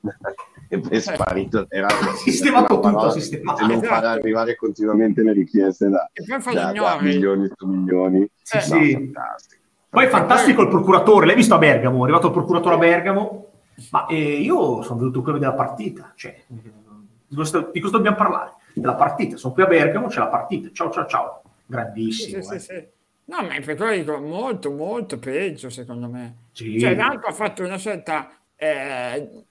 e 0.69 0.79
poi 0.79 0.91
è 0.91 0.99
sparito 0.99 1.65
era 1.69 1.87
sistemato 2.15 2.79
tutto 2.79 3.09
sistemato. 3.11 3.63
e 3.63 3.67
non 3.67 3.81
farà 3.81 4.11
arrivare 4.11 4.55
continuamente 4.55 5.23
le 5.23 5.33
richieste 5.33 5.89
da, 5.89 6.09
da, 6.53 6.71
da 6.71 7.01
milioni 7.01 7.49
su 7.55 7.65
milioni. 7.67 8.29
Sì, 8.41 8.59
sì. 8.61 8.91
fantastico. 8.93 9.61
Poi 9.89 10.05
è 10.05 10.09
fantastico 10.09 10.61
il 10.61 10.67
procuratore 10.67 11.25
l'hai 11.25 11.35
visto 11.35 11.55
a 11.55 11.57
Bergamo? 11.57 11.99
È 11.99 12.03
arrivato 12.03 12.27
il 12.27 12.33
procuratore 12.33 12.75
a 12.75 12.77
Bergamo. 12.77 13.45
Ma 13.91 14.05
eh, 14.07 14.41
io 14.41 14.81
sono 14.81 14.99
venuto 14.99 15.21
qui 15.21 15.29
a 15.31 15.33
vedere 15.35 15.51
la 15.51 15.57
partita, 15.57 16.11
cioè, 16.15 16.35
di, 16.47 17.35
questo, 17.35 17.69
di 17.71 17.79
cosa 17.79 17.97
dobbiamo 17.97 18.17
parlare? 18.17 18.55
Della 18.79 18.95
partita, 18.95 19.37
sono 19.37 19.53
qui 19.53 19.63
a 19.63 19.67
Bergamo, 19.67 20.07
c'è 20.07 20.19
la 20.19 20.27
partita, 20.27 20.69
ciao 20.71 20.91
ciao 20.91 21.05
ciao, 21.07 21.41
grandissimo. 21.65 22.41
Sì, 22.41 22.47
sì, 22.47 22.55
eh. 22.55 22.59
sì, 22.59 22.87
no, 23.25 23.41
ma 23.41 23.55
per 23.63 23.75
quello 23.75 23.91
dico 23.95 24.19
molto, 24.19 24.71
molto 24.71 25.17
peggio 25.17 25.69
secondo 25.69 26.07
me. 26.07 26.35
Cioè, 26.51 26.95
l'altro 26.95 27.29
ha 27.29 27.33
fatto 27.33 27.63
una 27.63 27.77
scelta 27.77 28.29
eh, 28.55 29.45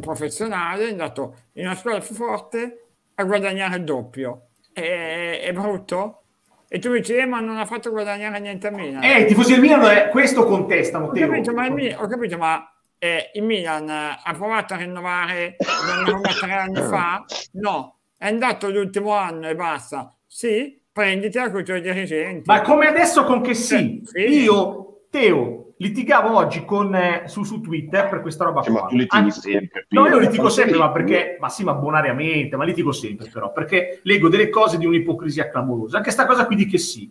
professionale, 0.00 0.86
è 0.86 0.90
andato 0.90 1.36
in 1.54 1.66
una 1.66 1.74
scuola 1.74 1.98
più 2.00 2.14
forte 2.14 2.84
a 3.14 3.24
guadagnare 3.24 3.76
il 3.76 3.84
doppio. 3.84 4.48
È, 4.72 5.40
è 5.44 5.52
brutto? 5.52 6.22
E 6.68 6.78
tu 6.78 6.92
dici, 6.92 7.14
eh, 7.14 7.24
ma 7.24 7.40
non 7.40 7.56
ha 7.56 7.64
fatto 7.64 7.90
guadagnare 7.90 8.38
niente 8.40 8.66
a 8.66 8.70
Milan. 8.70 9.02
Eh, 9.02 9.22
i 9.22 9.26
tifosi 9.26 9.52
del 9.52 9.60
Milan 9.60 9.84
è, 9.84 10.08
questo 10.10 10.44
contestano. 10.44 11.06
Ho 11.06 11.12
capito, 11.12 11.52
ma, 11.52 11.66
ho 11.66 12.06
capito, 12.06 12.36
ma 12.36 12.70
eh, 12.98 13.30
il 13.32 13.42
Milan 13.42 13.88
ha 13.88 14.34
provato 14.34 14.74
a 14.74 14.76
rinnovare 14.76 15.56
tre 16.40 16.52
anni 16.52 16.82
fa? 16.82 17.24
No, 17.52 17.97
è 18.18 18.26
andato 18.26 18.68
l'ultimo 18.68 19.12
anno 19.12 19.48
e 19.48 19.54
basta. 19.54 20.12
Sì, 20.26 20.78
prenditi 20.92 21.38
con 21.50 21.60
i 21.60 21.64
tuoi 21.64 21.80
dirigenti. 21.80 22.42
Ma 22.46 22.60
come 22.62 22.88
adesso 22.88 23.24
con 23.24 23.40
che 23.40 23.54
sì? 23.54 24.02
sì. 24.04 24.18
Io, 24.18 25.04
Teo, 25.08 25.74
litigavo 25.76 26.36
oggi 26.36 26.64
con, 26.64 26.92
eh, 26.94 27.22
su, 27.26 27.44
su, 27.44 27.60
Twitter 27.60 28.08
per 28.08 28.20
questa 28.20 28.44
roba 28.44 28.62
cioè, 28.62 28.72
qua. 28.72 28.82
Ma 28.82 28.88
tu 28.88 28.96
litighi 28.96 29.30
sempre. 29.30 29.86
No, 29.90 30.08
io 30.08 30.18
litigo 30.18 30.48
sempre, 30.48 30.76
ma 30.78 30.90
perché, 30.90 31.36
ma 31.38 31.48
sì, 31.48 31.62
ma 31.62 31.74
bonariamente, 31.74 32.56
ma 32.56 32.64
litigo 32.64 32.90
sempre 32.90 33.30
però, 33.32 33.52
perché 33.52 34.00
leggo 34.02 34.28
delle 34.28 34.48
cose 34.48 34.78
di 34.78 34.84
un'ipocrisia 34.84 35.48
clamorosa. 35.48 35.98
Anche 35.98 36.10
sta 36.10 36.26
cosa 36.26 36.44
qui 36.44 36.56
di 36.56 36.66
che 36.66 36.78
sì. 36.78 37.10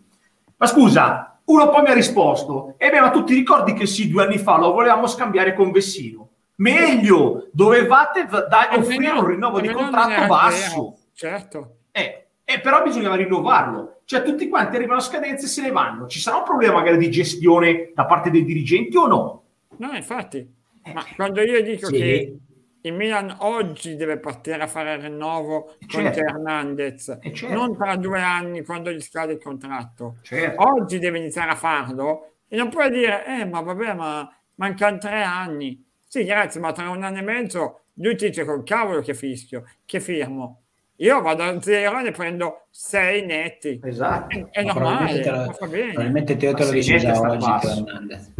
Ma 0.58 0.66
scusa, 0.66 1.40
uno 1.46 1.70
poi 1.70 1.82
mi 1.82 1.88
ha 1.88 1.94
risposto, 1.94 2.74
e 2.76 2.90
beh, 2.90 3.00
ma 3.00 3.10
tu 3.10 3.24
ti 3.24 3.32
ricordi 3.32 3.72
che 3.72 3.86
sì, 3.86 4.10
due 4.10 4.24
anni 4.24 4.36
fa 4.36 4.58
lo 4.58 4.72
volevamo 4.72 5.06
scambiare 5.06 5.54
con 5.54 5.70
Vessino? 5.70 6.27
Meglio, 6.58 7.48
dovevate 7.52 8.26
da- 8.26 8.68
offrire 8.72 9.10
un 9.10 9.26
rinnovo 9.26 9.60
di 9.60 9.68
contratto 9.68 10.26
basso. 10.26 10.96
Certo. 11.12 11.76
Eh, 11.92 12.24
Eh, 12.50 12.60
però 12.60 12.82
bisognava 12.82 13.16
rinnovarlo. 13.16 14.00
Cioè 14.06 14.22
tutti 14.22 14.48
quanti 14.48 14.76
arrivano 14.76 15.00
a 15.00 15.02
scadenza 15.02 15.44
e 15.44 15.48
se 15.48 15.60
ne 15.60 15.70
vanno. 15.70 16.06
Ci 16.06 16.18
sarà 16.18 16.38
un 16.38 16.44
problema 16.44 16.76
magari 16.76 16.96
di 16.96 17.10
gestione 17.10 17.92
da 17.94 18.06
parte 18.06 18.30
dei 18.30 18.42
dirigenti 18.42 18.96
o 18.96 19.06
no? 19.06 19.42
No, 19.76 19.92
infatti. 19.92 20.38
Eh. 20.82 20.92
Ma 20.94 21.04
quando 21.14 21.42
io 21.42 21.62
dico 21.62 21.88
sì. 21.88 21.92
che 21.92 22.36
il 22.80 22.92
Milan 22.94 23.36
oggi 23.40 23.96
deve 23.96 24.18
partire 24.18 24.62
a 24.62 24.66
fare 24.66 24.94
il 24.94 25.02
rinnovo 25.02 25.74
certo. 25.86 26.20
con 26.22 26.28
Hernandez, 26.28 27.18
certo. 27.34 27.54
non 27.54 27.76
tra 27.76 27.96
due 27.96 28.22
anni 28.22 28.64
quando 28.64 28.90
gli 28.90 29.00
scade 29.02 29.34
il 29.34 29.42
contratto. 29.42 30.16
Certo. 30.22 30.62
Oggi 30.62 30.98
deve 30.98 31.18
iniziare 31.18 31.50
a 31.50 31.54
farlo 31.54 32.36
e 32.48 32.56
non 32.56 32.70
puoi 32.70 32.90
dire, 32.90 33.26
eh, 33.26 33.44
ma 33.44 33.60
vabbè, 33.60 33.92
ma 33.92 34.26
mancano 34.54 34.96
tre 34.96 35.22
anni. 35.22 35.84
Sì, 36.08 36.24
grazie, 36.24 36.58
ma 36.58 36.72
tra 36.72 36.88
un 36.88 37.02
anno 37.02 37.18
e 37.18 37.22
mezzo 37.22 37.82
lui 37.94 38.16
ti 38.16 38.28
dice 38.28 38.44
col 38.44 38.64
cavolo 38.64 39.02
che 39.02 39.14
fischio, 39.14 39.64
che 39.84 40.00
firmo. 40.00 40.62
Io 40.96 41.20
vado 41.20 41.42
a 41.42 41.60
zero 41.60 41.98
e 41.98 42.02
ne 42.02 42.10
prendo 42.10 42.66
sei 42.70 43.24
netti. 43.24 43.78
Esatto. 43.84 44.34
È, 44.34 44.48
è 44.50 44.62
normale, 44.64 45.20
te 45.20 45.30
lo, 45.30 45.54
probabilmente 45.56 46.36
te, 46.36 46.54
te 46.54 46.64
lo 46.64 46.70
dici 46.70 46.98
già 46.98 47.20
oggi 47.20 47.46
Hernandez. 47.46 48.32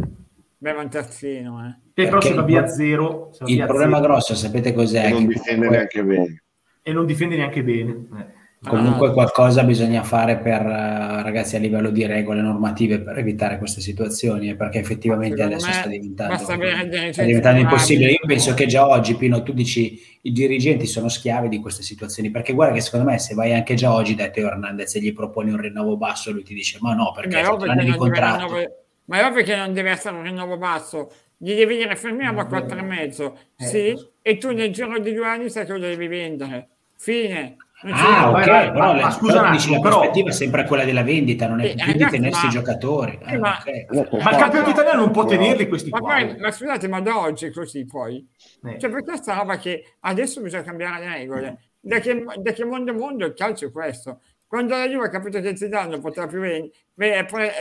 Beh, 0.57 0.71
un 0.71 0.89
terzino, 0.89 1.65
eh. 1.65 1.91
Te 1.93 2.05
però 2.05 2.19
se 2.19 2.33
va 2.33 2.41
via 2.41 2.67
zero. 2.67 3.31
Il 3.45 3.55
via 3.55 3.65
problema 3.65 3.97
zero. 3.97 4.07
grosso, 4.07 4.35
sapete 4.35 4.73
cos'è? 4.73 5.05
E 5.05 5.11
non 5.11 5.27
difende 5.27 5.67
comunque... 5.67 5.77
neanche 5.77 6.03
bene. 6.03 6.43
E 6.81 6.91
non 6.91 7.05
difende 7.05 7.35
neanche 7.37 7.63
bene. 7.63 7.91
Eh. 7.91 8.37
Comunque 8.61 9.07
ah. 9.07 9.11
qualcosa 9.11 9.63
bisogna 9.63 10.03
fare 10.03 10.37
per 10.37 10.65
uh, 10.65 11.21
ragazzi 11.23 11.55
a 11.55 11.59
livello 11.59 11.91
di 11.91 12.05
regole 12.05 12.41
normative 12.41 12.99
per 12.99 13.17
evitare 13.17 13.57
queste 13.57 13.79
situazioni, 13.79 14.49
eh, 14.49 14.55
perché 14.55 14.79
effettivamente 14.79 15.41
adesso 15.41 15.71
sta 15.71 15.87
diventando, 15.87 16.35
sta 16.35 17.23
diventando 17.23 17.61
impossibile. 17.61 18.11
Io 18.11 18.19
penso 18.27 18.53
che 18.53 18.65
già 18.65 18.85
oggi, 18.85 19.15
Pino, 19.15 19.43
tu 19.43 19.53
dici 19.53 20.01
i 20.23 20.33
dirigenti 20.33 20.87
sono 20.87 21.07
schiavi 21.07 21.47
di 21.47 21.59
queste 21.59 21.83
situazioni, 21.83 22.31
perché 22.31 22.51
guarda 22.51 22.73
che 22.73 22.81
secondo 22.81 23.09
me 23.09 23.17
se 23.17 23.33
vai 23.33 23.53
anche 23.53 23.75
già 23.75 23.93
oggi 23.93 24.13
da 24.13 24.27
Teo 24.29 24.47
Hernandez 24.47 24.93
e 24.93 24.99
gli 24.99 25.13
proponi 25.13 25.51
un 25.51 25.61
rinnovo 25.61 25.95
basso, 25.95 26.29
lui 26.31 26.43
ti 26.43 26.53
dice 26.53 26.79
ma 26.81 26.93
no, 26.93 27.13
perché 27.13 27.41
ma 27.41 27.75
è 27.75 27.85
di 27.85 27.95
contratto. 27.95 28.45
Rinnovo, 28.45 28.75
ma 29.05 29.19
è 29.21 29.25
ovvio 29.25 29.43
che 29.43 29.55
non 29.55 29.71
deve 29.71 29.91
essere 29.91 30.17
un 30.17 30.23
rinnovo 30.23 30.57
basso, 30.57 31.09
gli 31.37 31.55
devi 31.55 31.77
dire 31.77 31.95
fermiamo 31.95 32.41
a 32.41 32.43
4,5, 32.43 33.31
eh. 33.55 33.65
sì, 33.65 34.07
e 34.21 34.37
tu 34.37 34.51
nel 34.51 34.73
giro 34.73 34.99
di 34.99 35.13
due 35.13 35.25
anni 35.25 35.49
sai 35.49 35.65
che 35.65 35.71
lo 35.71 35.79
devi 35.79 36.07
vendere. 36.07 36.67
Fine 36.97 37.55
Ah, 37.81 38.29
ok, 38.29 38.43
però, 38.43 38.93
ma, 38.93 39.01
ma 39.01 39.09
scusa, 39.09 39.39
però, 39.39 39.51
dici, 39.51 39.71
la 39.71 39.79
però... 39.79 39.95
prospettiva 39.95 40.29
è 40.29 40.33
sempre 40.33 40.65
quella 40.65 40.83
della 40.83 41.03
vendita, 41.03 41.47
non 41.47 41.61
è 41.61 41.67
eh, 41.67 41.75
più 41.75 41.93
di 41.93 42.05
tenersi 42.07 42.47
i 42.47 42.49
giocatori. 42.49 43.17
Eh, 43.25 43.37
ma, 43.37 43.57
okay. 43.57 43.85
ma, 44.21 44.31
il 44.31 44.37
campionato 44.37 44.69
italiano 44.69 44.99
non 44.99 45.11
può 45.11 45.23
tenerli 45.23 45.67
questi 45.69 45.89
ma 45.89 45.99
qua. 45.99 46.15
Poi, 46.15 46.37
ma 46.37 46.51
scusate, 46.51 46.87
ma 46.89 46.99
da 46.99 47.19
oggi 47.19 47.45
è 47.45 47.51
così 47.51 47.85
poi? 47.85 48.27
Eh. 48.65 48.79
Cioè, 48.79 48.89
per 48.89 49.03
questa 49.03 49.35
roba 49.35 49.57
che 49.57 49.95
adesso 50.01 50.41
bisogna 50.41 50.63
cambiare 50.63 51.05
le 51.05 51.13
regole. 51.13 51.59
Da 51.79 51.99
che, 51.99 52.25
da 52.41 52.51
che 52.51 52.65
mondo 52.65 52.91
è 52.91 52.95
mondo 52.95 53.25
il 53.25 53.33
calcio 53.33 53.67
è 53.67 53.71
questo. 53.71 54.19
Quando 54.45 54.75
la 54.75 54.85
Juve 54.85 55.05
ha 55.05 55.09
capito 55.09 55.39
che 55.39 55.55
Zidane 55.55 55.91
non 55.91 56.01
poteva 56.01 56.27
più 56.27 56.39
ven- 56.39 56.69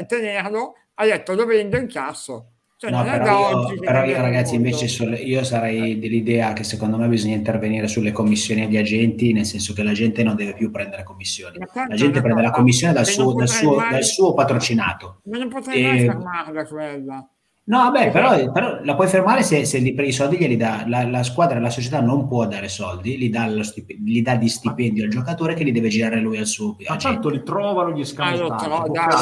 tenerlo, 0.06 0.74
ha 0.94 1.04
detto 1.04 1.34
lo 1.34 1.44
vendo 1.44 1.76
in 1.76 1.86
casso 1.86 2.54
cioè, 2.80 2.92
no, 2.92 3.02
però, 3.02 3.72
io, 3.72 3.80
però 3.80 4.04
io 4.04 4.20
ragazzi 4.20 4.54
invece 4.54 4.86
sul, 4.86 5.12
io 5.14 5.42
sarei 5.42 5.98
dell'idea 5.98 6.52
che 6.52 6.62
secondo 6.62 6.96
me 6.96 7.08
bisogna 7.08 7.34
intervenire 7.34 7.88
sulle 7.88 8.12
commissioni 8.12 8.68
di 8.68 8.76
agenti, 8.76 9.32
nel 9.32 9.46
senso 9.46 9.74
che 9.74 9.82
la 9.82 9.90
gente 9.90 10.22
non 10.22 10.36
deve 10.36 10.54
più 10.54 10.70
prendere 10.70 11.02
commissioni. 11.02 11.58
La 11.58 11.96
gente 11.96 12.20
prende 12.20 12.40
la 12.40 12.52
commissione 12.52 12.92
dal 12.92 13.04
suo, 13.04 13.32
dal, 13.32 13.48
suo, 13.48 13.78
dal 13.78 14.04
suo, 14.04 14.32
patrocinato. 14.32 15.22
Ma 15.24 15.38
non 15.38 15.48
potrei 15.48 15.82
e... 15.82 15.88
mai 15.88 15.98
fermarla 16.04 16.66
quella. 16.66 17.28
No, 17.68 17.90
vabbè, 17.90 18.10
però, 18.10 18.50
però, 18.50 18.80
la 18.82 18.94
puoi 18.94 19.08
fermare 19.08 19.42
se, 19.42 19.66
se 19.66 19.76
li, 19.76 19.94
i 19.98 20.12
soldi 20.12 20.38
glieli 20.38 20.56
dà. 20.56 20.84
La, 20.86 21.06
la, 21.06 21.22
squadra, 21.22 21.60
la 21.60 21.68
società 21.68 22.00
non 22.00 22.26
può 22.26 22.46
dare 22.46 22.66
soldi, 22.68 23.18
gli 23.18 23.28
dà, 23.28 23.62
stipendio, 23.62 24.10
gli 24.10 24.22
dà 24.22 24.36
di 24.36 24.48
stipendio 24.48 25.04
al 25.04 25.10
giocatore 25.10 25.52
che 25.52 25.64
li 25.64 25.72
deve 25.72 25.88
girare 25.88 26.18
lui 26.18 26.38
al 26.38 26.46
suo 26.46 26.76
Ma 26.88 26.96
certo, 26.96 27.28
li 27.28 27.42
trovano 27.42 27.92
gli 27.92 28.04
scambiati. 28.06 28.64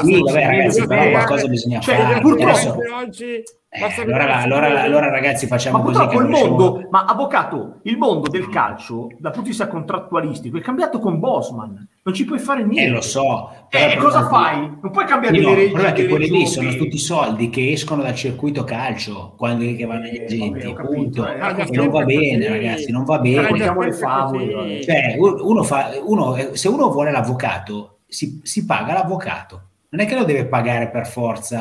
sì, 0.05 0.23
vabbè, 0.23 0.47
ragazzi, 0.47 0.87
però 0.87 1.11
qualcosa 1.11 1.49
bisogna 1.49 1.81
cioè, 1.81 1.97
fare. 1.97 2.21
Purtroppo, 2.21 2.81
oggi 3.01 3.43
eh, 3.77 4.03
allora, 4.03 4.37
allora, 4.37 4.83
allora, 4.83 5.11
ragazzi, 5.11 5.47
facciamo 5.47 5.79
ma 5.79 5.85
così. 5.85 5.99
Purtroppo 5.99 6.23
il 6.23 6.29
mondo, 6.29 6.89
ma 6.91 7.05
avvocato, 7.05 7.81
il 7.83 7.99
mondo 7.99 8.29
del 8.29 8.49
calcio, 8.49 9.09
dal 9.19 9.33
punto 9.33 9.43
di 9.43 9.49
vista 9.49 9.69
contrattualistico, 9.69 10.57
è 10.57 10.61
cambiato 10.61 10.99
con 10.99 11.19
Bosman. 11.19 11.89
Non 12.03 12.15
ci 12.15 12.25
puoi 12.25 12.39
fare 12.39 12.65
niente. 12.65 12.91
Eh, 12.91 12.95
lo 12.95 13.01
so. 13.03 13.51
Eh, 13.69 13.97
cosa 13.99 14.29
fai? 14.29 14.61
Non 14.81 14.91
puoi 14.91 15.05
cambiare 15.05 15.39
no, 15.39 15.49
le 15.51 15.55
regole. 15.55 15.89
Il 15.89 15.93
che 15.93 16.07
quelli 16.07 16.31
lì 16.31 16.47
sono 16.47 16.73
tutti 16.75 16.99
soldi 16.99 17.51
che 17.51 17.73
escono 17.73 18.03
dal 18.03 18.15
circuito 18.15 18.65
calcio 18.65 19.35
quando 19.37 19.65
che 19.65 19.85
vanno 19.85 20.05
agli 20.05 20.23
agenti. 20.23 20.61
Eh, 20.61 20.73
vabbè, 20.73 20.87
punto. 20.87 21.27
Eh, 21.27 21.67
e 21.69 21.77
non 21.77 21.91
va 21.91 22.05
bene, 22.05 22.49
ragazzi, 22.49 22.91
non 22.91 23.05
va 23.05 23.19
bene. 23.19 23.51
Le 23.51 23.93
favole. 23.93 24.83
Cioè, 24.83 25.17
uno 25.19 25.63
fa, 25.63 25.91
uno, 26.05 26.37
se 26.53 26.69
uno 26.69 26.91
vuole 26.91 27.11
l'avvocato, 27.11 27.99
si, 28.07 28.41
si 28.43 28.65
paga 28.65 28.93
l'avvocato. 28.93 29.63
Non 29.89 30.01
è 30.01 30.07
che 30.07 30.15
lo 30.15 30.25
deve 30.25 30.47
pagare 30.47 30.89
per 30.89 31.07
forza 31.07 31.59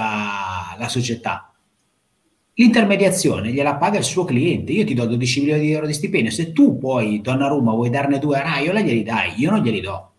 la 0.78 0.88
società 0.88 1.50
L'intermediazione 2.58 3.52
gliela 3.52 3.76
paga 3.76 3.98
il 3.98 4.06
suo 4.06 4.24
cliente. 4.24 4.72
Io 4.72 4.86
ti 4.86 4.94
do 4.94 5.06
12 5.06 5.40
milioni 5.42 5.62
di 5.62 5.72
euro 5.72 5.86
di 5.86 5.94
stipendio. 5.94 6.32
Se 6.32 6.54
tu 6.54 6.78
poi, 6.78 7.20
Donnarumma, 7.22 7.72
vuoi 7.72 7.90
darne 7.90 8.18
due 8.18 8.38
a 8.38 8.44
Raiola, 8.44 8.80
glieli 8.80 9.04
dai. 9.04 9.34
Io 9.38 9.52
non 9.52 9.62
glieli 9.62 9.82
do. 9.82 10.15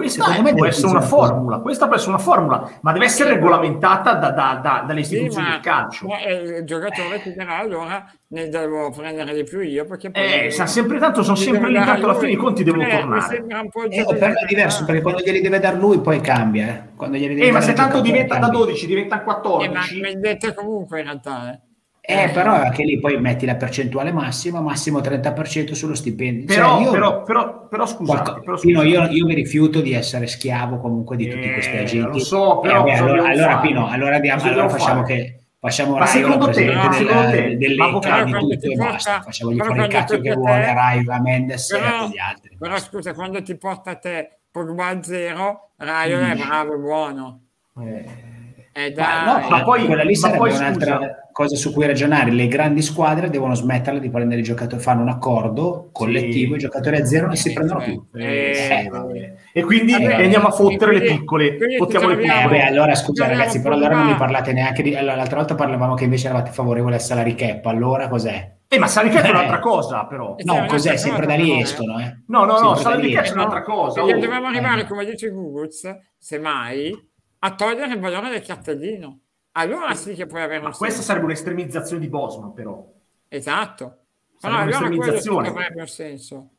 Questa 0.00 0.24
Secondo 0.24 0.54
può 0.54 0.66
essere 0.66 0.88
una 0.88 1.00
formula, 1.00 1.58
questa 1.58 1.86
può 1.86 1.96
essere 1.96 2.12
una 2.12 2.20
formula, 2.20 2.70
ma 2.80 2.92
deve 2.92 3.04
essere 3.04 3.34
regolamentata 3.34 4.14
da, 4.14 4.30
da, 4.30 4.60
da, 4.62 4.84
dalle 4.86 5.00
istituzioni 5.00 5.44
sì, 5.44 5.50
del 5.50 5.60
calcio. 5.60 6.06
Ma 6.06 6.20
il 6.22 6.64
giocatore 6.64 7.20
che 7.20 7.32
dirà 7.32 7.58
allora 7.58 8.10
ne 8.32 8.48
devo 8.48 8.90
prendere 8.90 9.34
di 9.34 9.42
più 9.42 9.60
io 9.60 9.84
perché 9.84 10.10
poi 10.10 10.22
eh, 10.22 10.50
sa 10.50 10.64
sempre 10.64 10.98
tanto 10.98 11.24
sono 11.24 11.34
sempre 11.34 11.68
lì 11.68 11.74
tanto 11.74 12.04
alla 12.04 12.14
fine 12.14 12.30
i 12.30 12.36
conti 12.36 12.62
devono 12.62 12.86
eh, 12.86 12.90
tornare 12.90 13.44
eh, 13.88 14.02
oh, 14.02 14.14
però 14.14 14.32
è 14.32 14.46
diverso 14.46 14.84
perché 14.84 15.02
quando 15.02 15.20
glieli 15.20 15.40
deve 15.40 15.58
dar 15.58 15.74
lui 15.74 15.98
poi 15.98 16.20
cambia 16.20 16.68
eh. 16.68 16.82
Quando 16.94 17.16
glieli 17.16 17.34
deve 17.34 17.48
eh, 17.48 17.50
ma 17.50 17.60
se 17.60 17.72
tanto 17.72 18.00
diventa 18.00 18.38
da 18.38 18.48
12 18.48 18.86
diventa 18.86 19.20
14 19.22 19.68
eh, 19.68 20.00
ma 20.00 20.08
mi 20.08 20.20
dette 20.20 20.54
comunque 20.54 21.00
in 21.00 21.06
realtà 21.06 21.52
eh. 21.52 21.60
Eh, 22.02 22.30
però 22.32 22.54
anche 22.54 22.82
lì 22.82 22.98
poi 22.98 23.20
metti 23.20 23.46
la 23.46 23.56
percentuale 23.56 24.10
massima, 24.10 24.60
massimo 24.60 25.00
30% 25.00 25.72
sullo 25.72 25.94
stipendio. 25.94 26.46
Però, 26.46 26.76
cioè 26.76 26.82
io, 26.82 26.90
però, 26.90 27.22
però, 27.22 27.68
però, 27.68 27.86
scusate, 27.86 28.22
qualco, 28.22 28.40
però 28.42 28.58
Pino, 28.58 28.82
io, 28.82 29.04
io, 29.04 29.26
mi 29.26 29.34
rifiuto 29.34 29.80
di 29.80 29.92
essere 29.92 30.26
schiavo 30.26 30.78
comunque 30.78 31.16
di 31.16 31.28
tutti 31.28 31.52
questi 31.52 31.76
eh, 31.76 31.80
agenti. 31.80 32.18
Lo 32.18 32.24
so, 32.24 32.58
però, 32.60 32.80
eh, 32.80 32.84
beh, 32.84 32.94
allora, 32.94 33.28
allora 33.28 33.58
Pino, 33.58 33.88
allora, 33.88 34.18
diamo, 34.18 34.42
allora 34.42 34.68
facciamo 34.68 35.02
fare. 35.02 35.14
che 35.14 35.40
facciamo 35.60 35.92
ma 35.92 35.98
Rai 35.98 36.08
secondo 36.08 36.48
te, 36.48 36.64
no, 36.72 36.92
secondo 36.92 37.30
te 37.30 37.56
dell'ECA 37.58 38.24
di 38.24 38.32
tutto 38.32 38.66
e 38.66 38.74
basta 38.76 39.20
facciamo 39.20 39.52
gli 39.52 39.58
fuori 39.58 39.80
il 39.80 39.88
cazzo 39.88 40.18
che 40.18 40.32
vuole 40.32 40.72
Rai, 40.72 41.04
la 41.04 41.20
Mendes 41.20 41.66
però, 41.68 42.06
e 42.06 42.08
gli 42.08 42.18
altri 42.18 42.56
però 42.58 42.78
scusa 42.78 43.12
quando 43.12 43.42
ti 43.42 43.54
porta 43.56 43.90
a 43.90 43.96
te 43.96 44.38
Pogba 44.50 44.86
a 44.86 45.02
zero 45.02 45.72
Rai 45.76 46.14
mm. 46.14 46.22
è 46.22 46.34
bravo 46.36 46.72
e 46.72 46.78
buono 46.78 47.40
eh. 47.78 48.39
Eh, 48.72 48.94
ma, 48.96 49.40
no, 49.40 49.48
ma 49.48 49.64
poi 49.64 49.84
quella 49.84 50.04
lì 50.04 50.14
sarebbe 50.14 50.38
poi, 50.38 50.52
un'altra 50.52 50.96
scusa. 50.96 51.28
cosa 51.32 51.56
su 51.56 51.72
cui 51.72 51.86
ragionare. 51.86 52.30
Le 52.30 52.46
grandi 52.46 52.82
squadre 52.82 53.28
devono 53.28 53.54
smetterla 53.54 53.98
di 53.98 54.10
prendere 54.10 54.40
i 54.40 54.44
giocatori, 54.44 54.80
fanno 54.80 55.02
un 55.02 55.08
accordo 55.08 55.88
collettivo, 55.92 56.52
sì. 56.52 56.58
i 56.58 56.62
giocatori 56.62 56.96
a 56.96 57.04
zero 57.04 57.26
non 57.26 57.36
si 57.36 57.52
prendono 57.52 57.80
più. 57.80 58.06
Eh, 58.14 58.88
eh, 58.88 59.34
e 59.52 59.62
quindi 59.64 59.92
allora, 59.94 60.16
andiamo 60.18 60.46
a 60.46 60.52
fottere 60.52 60.92
quindi, 60.92 61.08
le 61.08 61.16
piccole, 61.16 61.58
fottiamo 61.78 62.08
le 62.08 62.16
piccole. 62.16 62.48
Beh, 62.48 62.62
allora 62.62 62.94
scusa 62.94 63.26
ragazzi, 63.26 63.60
però 63.60 63.74
allora 63.74 63.96
non 63.96 64.06
mi 64.06 64.14
parlate 64.14 64.52
neanche 64.52 64.82
di... 64.82 64.94
Allora, 64.94 65.16
l'altra 65.16 65.38
volta 65.38 65.56
parlavamo 65.56 65.94
che 65.94 66.04
invece 66.04 66.28
eravate 66.28 66.52
favorevoli 66.52 66.94
al 66.94 67.00
salary 67.00 67.34
cap, 67.34 67.66
allora 67.66 68.08
cos'è? 68.08 68.58
Eh, 68.68 68.78
ma 68.78 68.86
salary 68.86 69.12
cap 69.12 69.24
è 69.24 69.30
un'altra 69.30 69.58
cosa, 69.58 70.06
però. 70.06 70.36
No, 70.44 70.64
cos'è? 70.68 70.96
Sempre 70.96 71.26
da 71.26 71.34
lì 71.34 71.60
escono, 71.60 71.98
eh? 71.98 72.22
No, 72.28 72.44
no, 72.44 72.60
no, 72.60 72.76
salary 72.76 73.10
cap 73.12 73.24
è 73.24 73.32
un'altra 73.32 73.62
cosa. 73.62 74.00
Dobbiamo 74.00 74.46
arrivare, 74.46 74.86
come 74.86 75.04
dice 75.04 75.28
Google, 75.30 75.70
semmai 76.16 77.08
a 77.40 77.54
togliere 77.54 77.92
il 77.92 78.00
valore 78.00 78.30
del 78.30 78.42
cartellino. 78.42 79.18
Allora 79.52 79.94
sì 79.94 80.14
che 80.14 80.26
puoi 80.26 80.42
avere 80.42 80.60
Ma 80.60 80.68
questa 80.68 80.86
senso. 80.86 81.02
sarebbe 81.02 81.24
un'estremizzazione 81.26 82.00
di 82.00 82.08
Bosman, 82.08 82.52
però. 82.52 82.86
Esatto. 83.28 83.96
Però 84.40 84.54
allora 84.54 84.78
un'estremizzazione. 84.78 85.48
avrebbe 85.48 85.80
un 85.80 85.88
senso. 85.88 86.50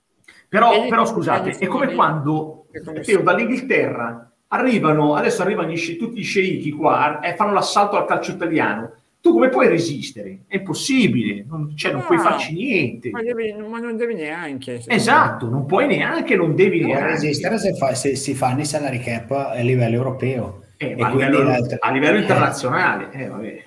Però, 0.48 0.88
però 0.88 1.06
scusate, 1.06 1.52
è 1.52 1.68
come 1.68 1.94
quando 1.94 2.68
Teo, 3.04 3.22
dall'Inghilterra 3.22 4.32
arrivano, 4.48 5.16
adesso 5.16 5.42
arrivano 5.42 5.72
gli, 5.72 5.98
tutti 5.98 6.20
i 6.20 6.24
sceicchi 6.24 6.72
qua 6.72 7.22
e 7.22 7.36
fanno 7.36 7.54
l'assalto 7.54 7.98
al 7.98 8.06
calcio 8.06 8.32
italiano. 8.32 8.96
Tu 9.22 9.32
come 9.32 9.50
puoi 9.50 9.68
resistere? 9.68 10.46
È 10.48 10.58
impossibile, 10.58 11.46
non, 11.48 11.78
cioè, 11.78 11.92
non 11.92 12.02
no, 12.02 12.08
puoi 12.08 12.18
farci 12.18 12.54
niente. 12.54 13.12
Ma, 13.12 13.22
devi, 13.22 13.54
ma 13.54 13.80
non 13.80 13.96
devi 13.96 14.16
neanche. 14.16 14.82
Esatto, 14.88 15.48
non 15.48 15.66
puoi 15.66 15.86
neanche, 15.86 16.36
non 16.36 16.56
devi 16.56 16.84
neanche. 16.84 17.12
resistere 17.12 17.60
se, 17.60 17.76
fa, 17.76 17.94
se 17.94 18.16
si 18.16 18.34
fanno 18.34 18.62
i 18.62 18.66
salary 18.66 19.00
cap 19.00 19.32
a 19.32 19.54
livello 19.62 19.96
europeo. 19.96 20.61
Eh, 20.82 20.96
a, 20.98 21.10
livello, 21.10 21.52
a, 21.80 21.92
livello, 21.92 22.18
internazionale, 22.18 23.12
eh, 23.12 23.28
vabbè. 23.28 23.64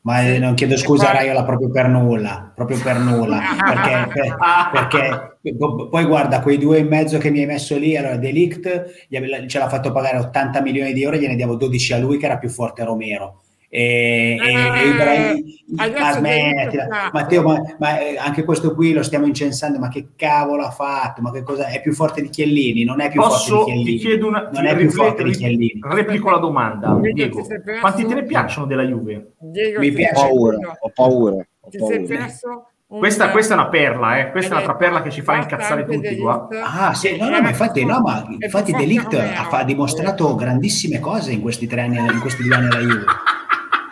Ma 0.00 0.22
eh, 0.22 0.38
non 0.38 0.54
chiedo 0.54 0.78
scusa 0.78 1.10
a 1.10 1.12
Raiola 1.12 1.44
proprio 1.44 1.68
per 1.68 1.88
nulla, 1.88 2.50
proprio 2.54 2.78
per 2.82 2.98
nulla, 3.00 3.38
perché, 3.58 4.34
perché, 5.38 5.56
poi 5.90 6.04
guarda 6.04 6.40
quei 6.40 6.56
due 6.56 6.78
e 6.78 6.84
mezzo 6.84 7.18
che 7.18 7.30
mi 7.30 7.40
hai 7.40 7.46
messo 7.46 7.76
lì, 7.76 7.98
allora 7.98 8.16
Delict 8.16 9.06
ce 9.46 9.58
l'ha 9.58 9.68
fatto 9.68 9.92
pagare 9.92 10.16
80 10.16 10.62
milioni 10.62 10.94
di 10.94 11.02
euro, 11.02 11.16
gliene 11.16 11.36
diamo 11.36 11.54
12 11.54 11.92
a 11.92 11.98
lui 11.98 12.16
che 12.16 12.24
era 12.24 12.38
più 12.38 12.48
forte 12.48 12.82
Romero 12.82 13.42
e, 13.76 14.38
e, 14.40 14.80
e 14.80 14.88
Ibrahim, 14.88 15.44
ma 15.66 16.12
smettila, 16.12 17.10
Matteo, 17.12 17.42
ma, 17.42 17.62
ma, 17.78 17.98
eh, 17.98 18.16
anche 18.16 18.42
questo 18.42 18.74
qui 18.74 18.94
lo 18.94 19.02
stiamo 19.02 19.26
incensando, 19.26 19.78
ma 19.78 19.88
che 19.88 20.12
cavolo 20.16 20.62
ha 20.62 20.70
fatto? 20.70 21.20
Ma 21.20 21.30
che 21.30 21.42
cosa 21.42 21.66
è 21.66 21.82
più 21.82 21.92
forte 21.92 22.22
di 22.22 22.30
Chiellini? 22.30 22.84
Non 22.84 23.02
è 23.02 23.10
più 23.10 23.20
Posso, 23.20 23.56
forte 23.56 23.72
di 23.72 23.76
Chiellini. 23.76 23.98
Ti 23.98 24.06
chiedo 24.06 24.28
una, 24.28 24.48
non 24.50 24.64
è 24.64 24.74
più 24.74 24.90
forte 24.90 25.24
di 25.24 25.32
Chiellini. 25.32 25.78
Replico 25.82 26.30
la 26.30 26.38
domanda, 26.38 26.98
Diego. 27.12 27.46
Quanti 27.80 28.06
te 28.06 28.14
ne 28.14 28.24
piacciono 28.24 28.64
della 28.64 28.82
Juve? 28.82 29.32
Diego, 29.40 29.80
Mi 29.80 29.92
piace. 29.92 30.22
Ho 30.22 30.26
paura, 30.26 30.56
ho 30.56 30.92
paura. 30.94 31.46
Ho 31.60 31.68
paura. 31.70 32.66
Questa, 32.88 33.30
questa, 33.30 33.54
è 33.54 33.58
una 33.58 33.68
perla, 33.68 34.18
eh? 34.20 34.30
questa 34.30 34.50
è 34.50 34.52
un'altra 34.52 34.76
perla 34.76 35.02
che 35.02 35.10
ci 35.10 35.20
fa 35.20 35.34
incazzare 35.34 35.84
tutti 35.84 36.16
qua. 36.16 36.48
Ah, 36.62 36.94
sì, 36.94 37.16
no, 37.18 37.28
no, 37.28 37.42
ma 37.42 37.48
infatti, 37.48 37.84
no, 37.84 38.00
ma 38.00 38.24
infatti 38.38 38.72
Delict 38.72 39.12
ha, 39.12 39.48
ha 39.50 39.64
dimostrato 39.64 40.34
grandissime 40.36 41.00
cose 41.00 41.32
in 41.32 41.42
questi 41.42 41.66
tre 41.66 41.80
anni, 41.80 41.98
in 41.98 42.20
questi 42.20 42.44
due 42.44 42.54
anni 42.54 42.68
alla 42.68 42.78
Juve 42.78 43.04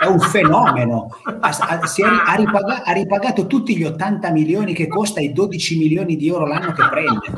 è 0.04 0.06
un 0.06 0.20
fenomeno. 0.20 1.08
Ha, 1.24 1.48
ha, 1.48 1.80
ha, 1.80 2.34
ripaga, 2.36 2.82
ha, 2.84 2.92
ripagato 2.92 3.46
tutti 3.46 3.76
gli 3.76 3.84
80 3.84 4.30
milioni 4.30 4.74
che 4.74 4.86
costa 4.86 5.20
i 5.20 5.32
12 5.32 5.78
milioni 5.78 6.16
di 6.16 6.28
euro 6.28 6.46
l'anno 6.46 6.72
che 6.72 6.86
prende. 6.88 7.32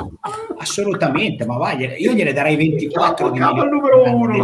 Assolutamente, 0.58 1.46
ma 1.46 1.56
vai, 1.56 1.94
io 1.98 2.12
gliene 2.12 2.32
darei 2.32 2.56
24 2.56 3.30
di 3.30 3.38
milioni. 3.38 3.60
uno, 4.12 4.36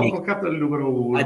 il 0.48 0.56
numero 0.56 0.88
uno. 0.88 1.18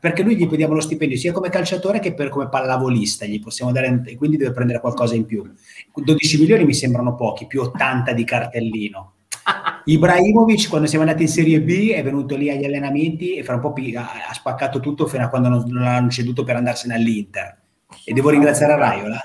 Perché 0.00 0.22
lui 0.22 0.36
gli 0.36 0.46
prendiamo 0.46 0.74
lo 0.74 0.80
stipendio 0.80 1.16
sia 1.16 1.32
come 1.32 1.50
calciatore 1.50 1.98
che 2.00 2.14
per, 2.14 2.28
come 2.28 2.48
pallavolista, 2.48 3.26
gli 3.26 3.40
possiamo 3.40 3.72
dare, 3.72 4.02
quindi 4.16 4.36
deve 4.36 4.52
prendere 4.52 4.80
qualcosa 4.80 5.14
in 5.14 5.26
più. 5.26 5.44
12 5.94 6.38
milioni 6.38 6.64
mi 6.64 6.74
sembrano 6.74 7.14
pochi, 7.14 7.46
più 7.46 7.60
80 7.60 8.12
di 8.12 8.24
cartellino 8.24 9.12
Ibrahimovic 9.84 10.68
quando 10.68 10.86
siamo 10.86 11.04
andati 11.04 11.22
in 11.22 11.28
Serie 11.28 11.60
B 11.60 11.90
è 11.92 12.02
venuto 12.02 12.36
lì 12.36 12.50
agli 12.50 12.64
allenamenti 12.64 13.36
e 13.36 13.44
fra 13.44 13.54
un 13.54 13.60
po' 13.60 13.72
ha, 13.96 14.32
spaccato 14.32 14.80
tutto 14.80 15.06
fino 15.06 15.24
a 15.24 15.28
quando 15.28 15.48
non, 15.48 15.64
non 15.66 15.82
l'hanno 15.82 16.10
ceduto 16.10 16.44
per 16.44 16.56
andarsene 16.56 16.94
all'Inter. 16.94 17.60
E 18.04 18.12
devo 18.12 18.30
ringraziare 18.30 18.76
Raiola? 18.76 19.20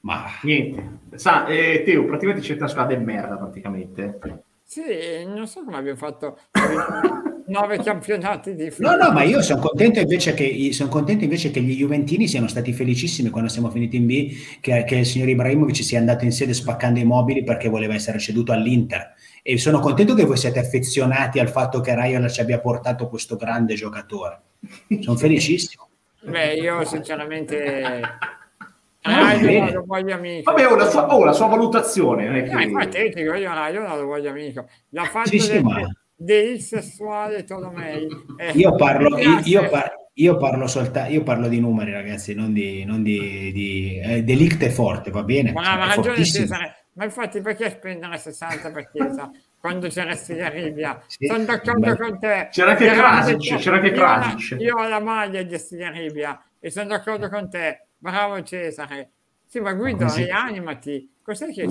Ma 0.00 0.24
niente. 0.42 1.00
Sa, 1.14 1.46
eh, 1.46 1.82
Teo, 1.84 2.04
praticamente 2.04 2.46
c'è 2.46 2.54
una 2.54 2.68
squadra 2.68 2.96
di 2.96 3.04
merda 3.04 3.36
praticamente. 3.36 4.18
Sì, 4.64 5.24
non 5.26 5.46
so 5.46 5.64
come 5.64 5.76
abbiamo 5.76 5.98
fatto 5.98 6.38
nove 7.48 7.78
campionati 7.82 8.54
di 8.54 8.72
No, 8.78 8.96
no, 8.96 9.12
ma 9.12 9.22
io 9.22 9.42
sono 9.42 9.60
contento 9.60 10.00
invece 10.00 10.34
che, 10.34 10.72
sono 10.72 10.88
contento 10.88 11.24
invece 11.24 11.50
che 11.50 11.60
gli 11.60 11.76
Juventini 11.76 12.28
siano 12.28 12.48
stati 12.48 12.72
felicissimi 12.72 13.30
quando 13.30 13.50
siamo 13.50 13.70
finiti 13.70 13.96
in 13.96 14.06
B, 14.06 14.32
che, 14.60 14.84
che 14.84 14.96
il 14.96 15.06
signor 15.06 15.28
Ibrahimovic 15.28 15.82
sia 15.82 15.98
andato 15.98 16.24
in 16.24 16.32
sede 16.32 16.54
spaccando 16.54 16.98
i 16.98 17.04
mobili 17.04 17.44
perché 17.44 17.68
voleva 17.68 17.94
essere 17.94 18.18
ceduto 18.18 18.52
all'Inter 18.52 19.14
e 19.42 19.56
sono 19.56 19.80
contento 19.80 20.14
che 20.14 20.24
voi 20.24 20.36
siete 20.36 20.58
affezionati 20.58 21.38
al 21.38 21.48
fatto 21.48 21.80
che 21.80 21.94
Raiola 21.94 22.28
ci 22.28 22.40
abbia 22.40 22.60
portato 22.60 23.08
questo 23.08 23.36
grande 23.36 23.74
giocatore. 23.74 24.40
Sono 25.00 25.16
felicissimo. 25.16 25.88
Beh, 26.20 26.54
io 26.54 26.84
sinceramente 26.84 28.02
Raiola 29.00 29.70
lo 29.70 29.84
voglio 29.86 30.14
amico. 30.14 30.50
Vabbè, 30.50 30.66
ho 30.66 30.76
la 30.76 30.88
sua, 30.90 31.14
ho 31.14 31.24
la 31.24 31.32
sua 31.32 31.46
valutazione. 31.46 32.26
Non 32.26 32.36
è 32.36 32.42
che... 32.42 32.62
infatti, 32.62 32.98
io 32.98 33.32
Raiola 33.32 33.96
lo 33.96 34.04
voglio 34.04 34.28
amico. 34.28 34.68
L'ha 34.90 35.04
fatto 35.04 35.28
sì, 35.28 35.38
sì, 35.38 35.60
ma... 35.60 35.80
del 36.20 36.60
sessuale 36.60 37.44
Tolomei. 37.44 38.08
Eh, 38.36 38.50
io 38.54 38.74
parlo, 38.74 39.16
io, 39.18 39.40
io, 39.44 39.68
par- 39.68 39.94
io 40.14 40.36
parlo 40.36 40.66
soltanto, 40.66 41.12
io 41.12 41.22
parlo 41.22 41.46
di 41.46 41.60
numeri, 41.60 41.92
ragazzi, 41.92 42.34
non 42.34 42.52
di, 42.52 42.84
non 42.84 43.04
di, 43.04 43.52
di 43.52 44.00
eh, 44.02 44.24
delicte 44.24 44.68
forte, 44.68 45.12
va 45.12 45.22
bene? 45.22 45.52
Ma 45.52 45.80
ha 45.80 45.94
ragione 45.94 46.24
Cesare, 46.24 46.86
ma 46.94 47.04
infatti 47.04 47.40
perché 47.40 47.70
spendere 47.70 48.18
60 48.18 48.70
per 48.72 48.90
Chiesa 48.90 49.30
quando 49.60 49.86
c'era 49.86 50.14
Stigliaribia? 50.16 51.00
Sì, 51.06 51.26
Sono 51.26 51.44
d'accordo 51.44 51.94
con 51.96 52.18
te. 52.18 52.48
C'era 52.50 52.72
anche 52.72 52.86
Krasic, 52.86 53.56
c'era 53.56 53.76
anche 53.76 53.92
Krasic. 53.92 54.60
Io 54.60 54.74
ho 54.74 54.88
la 54.88 55.00
maglia 55.00 55.40
di 55.42 55.56
Stigliaribia 55.56 56.42
e 56.58 56.70
sono 56.70 56.88
d'accordo 56.88 57.28
con 57.28 57.48
te. 57.48 57.86
Bravo 57.96 58.42
Cesare. 58.42 59.10
Sì, 59.46 59.60
ma 59.60 59.72
Guido, 59.72 60.04
ma 60.04 60.14
rianimati. 60.14 61.08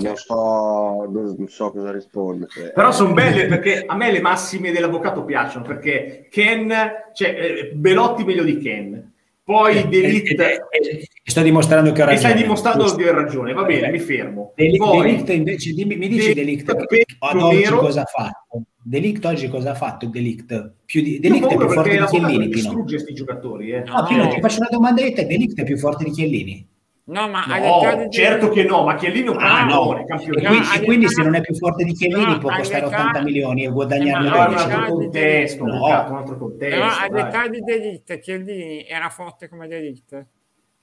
Non 0.06 0.16
so, 0.16 1.34
non 1.36 1.48
so 1.48 1.70
cosa 1.70 1.90
rispondere. 1.90 2.72
Però 2.74 2.92
sono 2.92 3.12
belle 3.12 3.46
perché 3.46 3.84
a 3.86 3.96
me 3.96 4.12
le 4.12 4.20
massime 4.20 4.70
dell'avvocato 4.70 5.24
piacciono 5.24 5.64
perché 5.64 6.28
Ken, 6.30 6.72
cioè 7.12 7.28
eh, 7.28 7.70
Belotti 7.74 8.24
meglio 8.24 8.44
di 8.44 8.58
Ken 8.58 9.12
poi 9.48 9.78
eh, 9.78 9.88
Delict 9.88 10.38
eh, 10.38 10.60
eh, 10.68 11.08
sto 11.24 11.40
dimostrando 11.40 11.90
che 11.92 12.02
ho 12.02 12.04
ragione. 12.04 12.26
E 12.26 12.30
stai 12.30 12.42
dimostrando 12.42 12.94
di 12.94 13.02
aver 13.02 13.14
ragione, 13.14 13.54
va 13.54 13.64
bene, 13.64 13.90
mi 13.90 13.98
fermo. 13.98 14.52
Delict, 14.54 14.76
poi, 14.76 15.00
Delict 15.00 15.28
invece, 15.30 15.72
dimmi, 15.72 15.96
mi 15.96 16.06
dici 16.06 16.34
Delict, 16.34 16.70
Delict 16.70 17.16
oggi 17.20 17.62
cosa 17.64 18.02
ha 18.02 18.04
fatto? 18.04 18.64
Delict 18.82 19.24
oggi 19.24 19.48
cosa 19.48 19.70
ha 19.70 19.74
fatto? 19.74 20.04
Delict 20.04 20.74
più 20.84 21.00
di 21.00 21.18
Delict 21.18 21.46
è 21.46 21.56
più 21.56 21.68
forte 21.70 21.96
di 21.96 22.04
Chiellini, 22.04 22.48
Pino. 22.50 22.84
questi 22.84 23.14
giocatori, 23.14 23.70
eh. 23.70 23.84
No, 23.84 24.04
Pino, 24.06 24.28
ti 24.28 24.38
faccio 24.38 24.58
una 24.58 24.68
domanda 24.70 25.02
a 25.02 25.12
te, 25.12 25.26
Delict 25.26 25.58
è 25.58 25.64
più 25.64 25.78
forte 25.78 26.04
di 26.04 26.10
Chiellini? 26.10 26.68
No, 27.08 27.26
ma 27.26 27.42
no, 27.46 28.08
certo 28.10 28.48
di... 28.48 28.54
che 28.54 28.64
no, 28.64 28.84
ma 28.84 28.94
Chiellini 28.94 29.28
è 29.28 29.30
un 29.30 29.38
ah, 29.40 29.64
no. 29.64 29.96
E 29.96 30.04
quindi, 30.04 30.58
e 30.74 30.84
quindi 30.84 31.08
se 31.08 31.22
non 31.22 31.34
è 31.34 31.40
più 31.40 31.54
forte 31.54 31.82
di 31.84 31.94
Chiellini 31.94 32.32
no, 32.32 32.38
può 32.38 32.54
costare 32.54 32.84
80 32.84 33.22
milioni 33.22 33.64
e 33.64 33.68
guadagnarne 33.68 34.28
eh, 34.28 34.30
12. 34.30 34.64
Un 34.64 34.72
altro 34.72 34.94
contesto, 34.94 35.64
no. 35.64 35.84
un 35.86 36.16
altro 36.16 36.36
contesto. 36.36 36.76
Però 36.76 36.90
all'età 36.98 37.48
di 37.48 37.60
Delict 37.60 38.18
Chiellini 38.18 38.86
era 38.86 39.08
forte 39.08 39.48
come 39.48 39.68
Delict? 39.68 40.26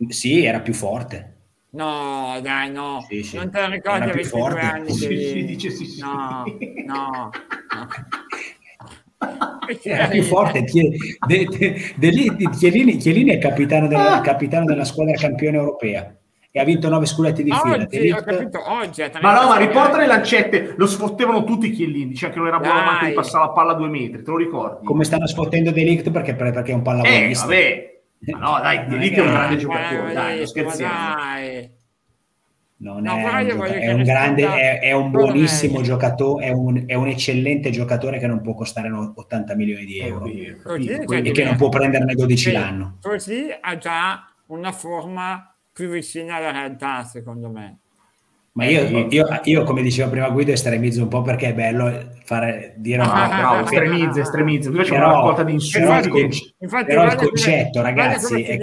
Sì, 0.08 0.44
era 0.44 0.62
più 0.62 0.74
forte. 0.74 1.34
No, 1.76 2.40
dai, 2.42 2.72
no. 2.72 3.06
Sì, 3.08 3.22
sì. 3.22 3.36
Non 3.36 3.52
te 3.52 3.62
lo 3.62 3.70
ricordi 3.70 4.10
a 4.10 4.14
22 4.14 4.40
forte. 4.40 4.60
anni? 4.60 4.92
Sì, 4.94 5.28
sì, 5.28 5.46
dice 5.46 5.70
sì, 5.70 5.86
sì. 5.86 6.02
No, 6.02 6.44
no. 6.88 7.10
no. 7.20 7.30
era 9.84 10.08
più 10.08 10.24
forte 10.24 10.64
Chiellini, 10.64 10.98
Chiellini 12.98 13.32
è 13.32 13.38
capitano 13.38 13.88
della, 13.88 14.22
capitano 14.22 14.66
della 14.66 14.86
squadra 14.86 15.16
campione 15.16 15.58
europea 15.58 16.16
e 16.52 16.60
ha 16.62 16.64
vinto 16.64 16.88
nove 16.88 17.06
scudetti 17.06 17.44
di 17.44 17.52
fila. 17.52 17.76
Oggi, 17.76 18.12
ho 18.12 18.24
capito, 18.24 18.72
oggi 18.72 19.04
ma 19.20 19.42
no, 19.42 19.50
ma 19.50 19.58
riporta 19.58 19.98
le 19.98 20.08
lancette, 20.08 20.76
lo 20.78 20.88
sfottevano 20.88 21.44
tutti 21.44 21.70
Chiellini, 21.70 22.16
cioè 22.16 22.30
che 22.30 22.38
non 22.38 22.48
era 22.48 22.60
buono 22.60 22.80
avanti 22.80 23.08
di 23.08 23.12
passare 23.12 23.46
la 23.48 23.52
palla 23.52 23.74
a 23.74 23.76
due 23.76 23.90
metri, 23.90 24.24
te 24.24 24.32
lo 24.32 24.38
ricordi? 24.38 24.86
Come 24.86 25.04
stanno 25.04 25.28
sfottendo 25.28 25.72
Delict 25.72 26.12
perché, 26.12 26.34
perché 26.34 26.72
è 26.72 26.76
un 26.76 26.82
pallavolista. 26.82 27.46
Eh, 27.54 28.00
vabbè, 28.22 28.38
ma 28.38 28.38
no, 28.38 28.62
dai, 28.62 28.88
Delict 28.88 29.18
è 29.18 29.22
un 29.22 29.32
grande 29.32 29.58
giocatore, 29.58 30.14
dai, 30.14 30.38
non 30.38 30.48
scherziamo. 30.48 31.16
Dai. 31.16 31.75
Non 32.78 33.04
no, 33.04 33.16
è, 33.16 33.54
un, 33.54 33.62
è 33.62 33.94
un 33.94 34.04
grande, 34.04 34.44
è, 34.44 34.80
è 34.82 34.92
un 34.92 35.10
buonissimo 35.10 35.82
giocatore, 35.82 36.48
è 36.48 36.52
un, 36.52 36.84
è 36.86 36.94
un, 36.94 37.08
eccellente 37.08 37.70
giocatore 37.70 38.20
che 38.20 38.28
non 38.28 38.42
può 38.42 38.54
costare 38.54 38.90
80 38.92 39.56
milioni 39.56 39.86
di 39.86 40.00
euro 40.00 40.30
così, 40.62 40.90
e 40.90 41.32
che 41.32 41.44
non 41.46 41.56
può 41.56 41.70
prenderne 41.70 42.14
12 42.14 42.52
l'anno. 42.52 42.98
Così 43.02 43.48
ha 43.62 43.78
già 43.78 44.30
una 44.48 44.74
forma 44.74 45.56
più 45.72 45.88
vicina 45.88 46.36
alla 46.36 46.52
realtà, 46.52 47.04
secondo 47.06 47.50
me. 47.50 47.80
Ma 48.56 48.66
io, 48.66 49.06
io, 49.10 49.26
io, 49.44 49.64
come 49.64 49.82
diceva 49.82 50.10
prima 50.10 50.30
Guido, 50.30 50.54
estremizzo 50.54 51.02
un 51.02 51.10
po' 51.10 51.22
perché 51.22 51.50
è 51.50 51.54
bello 51.54 52.14
fare 52.24 52.74
dire 52.78 53.04
no, 53.04 53.14
no, 53.14 53.42
no, 53.42 53.60
estremizza, 53.64 54.22
estremizza. 54.22 54.70
Invece 54.70 54.92
però, 54.92 55.08
una 55.08 55.16
raccolta 55.16 55.44
di 55.44 55.52
insulti. 55.52 56.10
Però, 56.10 56.28
infatti, 56.60 56.86
però 56.86 57.06
il 57.06 57.16
concetto, 57.16 57.82
ragazzi, 57.82 58.44
è, 58.44 58.54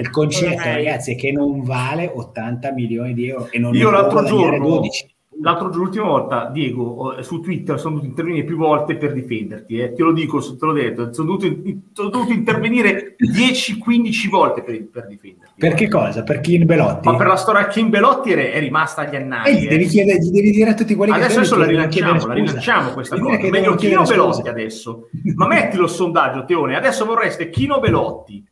il 0.00 0.10
concetto, 0.10 0.62
ragazzi, 0.64 1.12
è 1.12 1.16
che 1.16 1.30
non 1.30 1.62
vale 1.62 2.10
80 2.12 2.72
milioni 2.72 3.12
di 3.12 3.28
euro 3.28 3.48
e 3.50 3.58
non 3.58 3.74
io 3.74 3.90
l'altro 3.90 4.24
giorno 4.24 4.66
12 4.66 5.16
l'altro 5.40 5.68
giorno, 5.68 5.84
l'ultima 5.84 6.06
volta, 6.06 6.50
Diego, 6.52 7.16
su 7.22 7.40
Twitter 7.40 7.78
sono 7.78 7.94
dovuto 7.94 8.10
intervenire 8.10 8.44
più 8.44 8.56
volte 8.56 8.96
per 8.96 9.12
difenderti, 9.12 9.78
eh. 9.78 9.92
te 9.92 10.02
lo 10.02 10.12
dico, 10.12 10.40
te 10.40 10.66
l'ho 10.66 10.72
detto, 10.72 11.12
sono 11.12 11.36
dovuto, 11.36 11.60
sono 11.92 12.08
dovuto 12.08 12.32
intervenire 12.32 13.16
10-15 13.18 14.28
volte 14.28 14.62
per, 14.62 14.88
per, 14.88 15.06
difenderti. 15.06 15.54
Per 15.56 15.74
che 15.74 15.88
cosa? 15.88 16.22
Per 16.22 16.40
Kim 16.40 16.64
Belotti? 16.64 17.08
Ma 17.08 17.16
per 17.16 17.26
la 17.26 17.36
storia 17.36 17.66
Kim 17.66 17.88
Belotti 17.90 18.32
è, 18.32 18.52
è 18.52 18.58
rimasta 18.58 19.02
agli 19.02 19.16
annali. 19.16 19.66
Eh, 19.66 19.68
devi, 19.68 19.86
chiedere, 19.86 20.18
devi 20.18 20.50
dire 20.50 20.70
a 20.70 20.74
tutti 20.74 20.94
quelli 20.94 21.12
adesso 21.12 21.28
che 21.28 21.38
Adesso 21.38 21.56
la 21.56 21.66
rilanciamo, 21.66 22.26
la 22.26 22.34
rilanciamo 22.34 22.90
questa 22.90 23.16
devi 23.16 23.36
cosa. 23.36 23.50
Meglio 23.50 23.74
Chino 23.74 24.02
Belotti 24.02 24.48
adesso. 24.48 25.08
Ma 25.34 25.46
mettilo 25.46 25.84
il 25.84 25.90
sondaggio, 25.90 26.44
Teone, 26.44 26.76
adesso 26.76 27.04
vorreste 27.04 27.48
Chino 27.50 27.78
Belotti. 27.78 28.44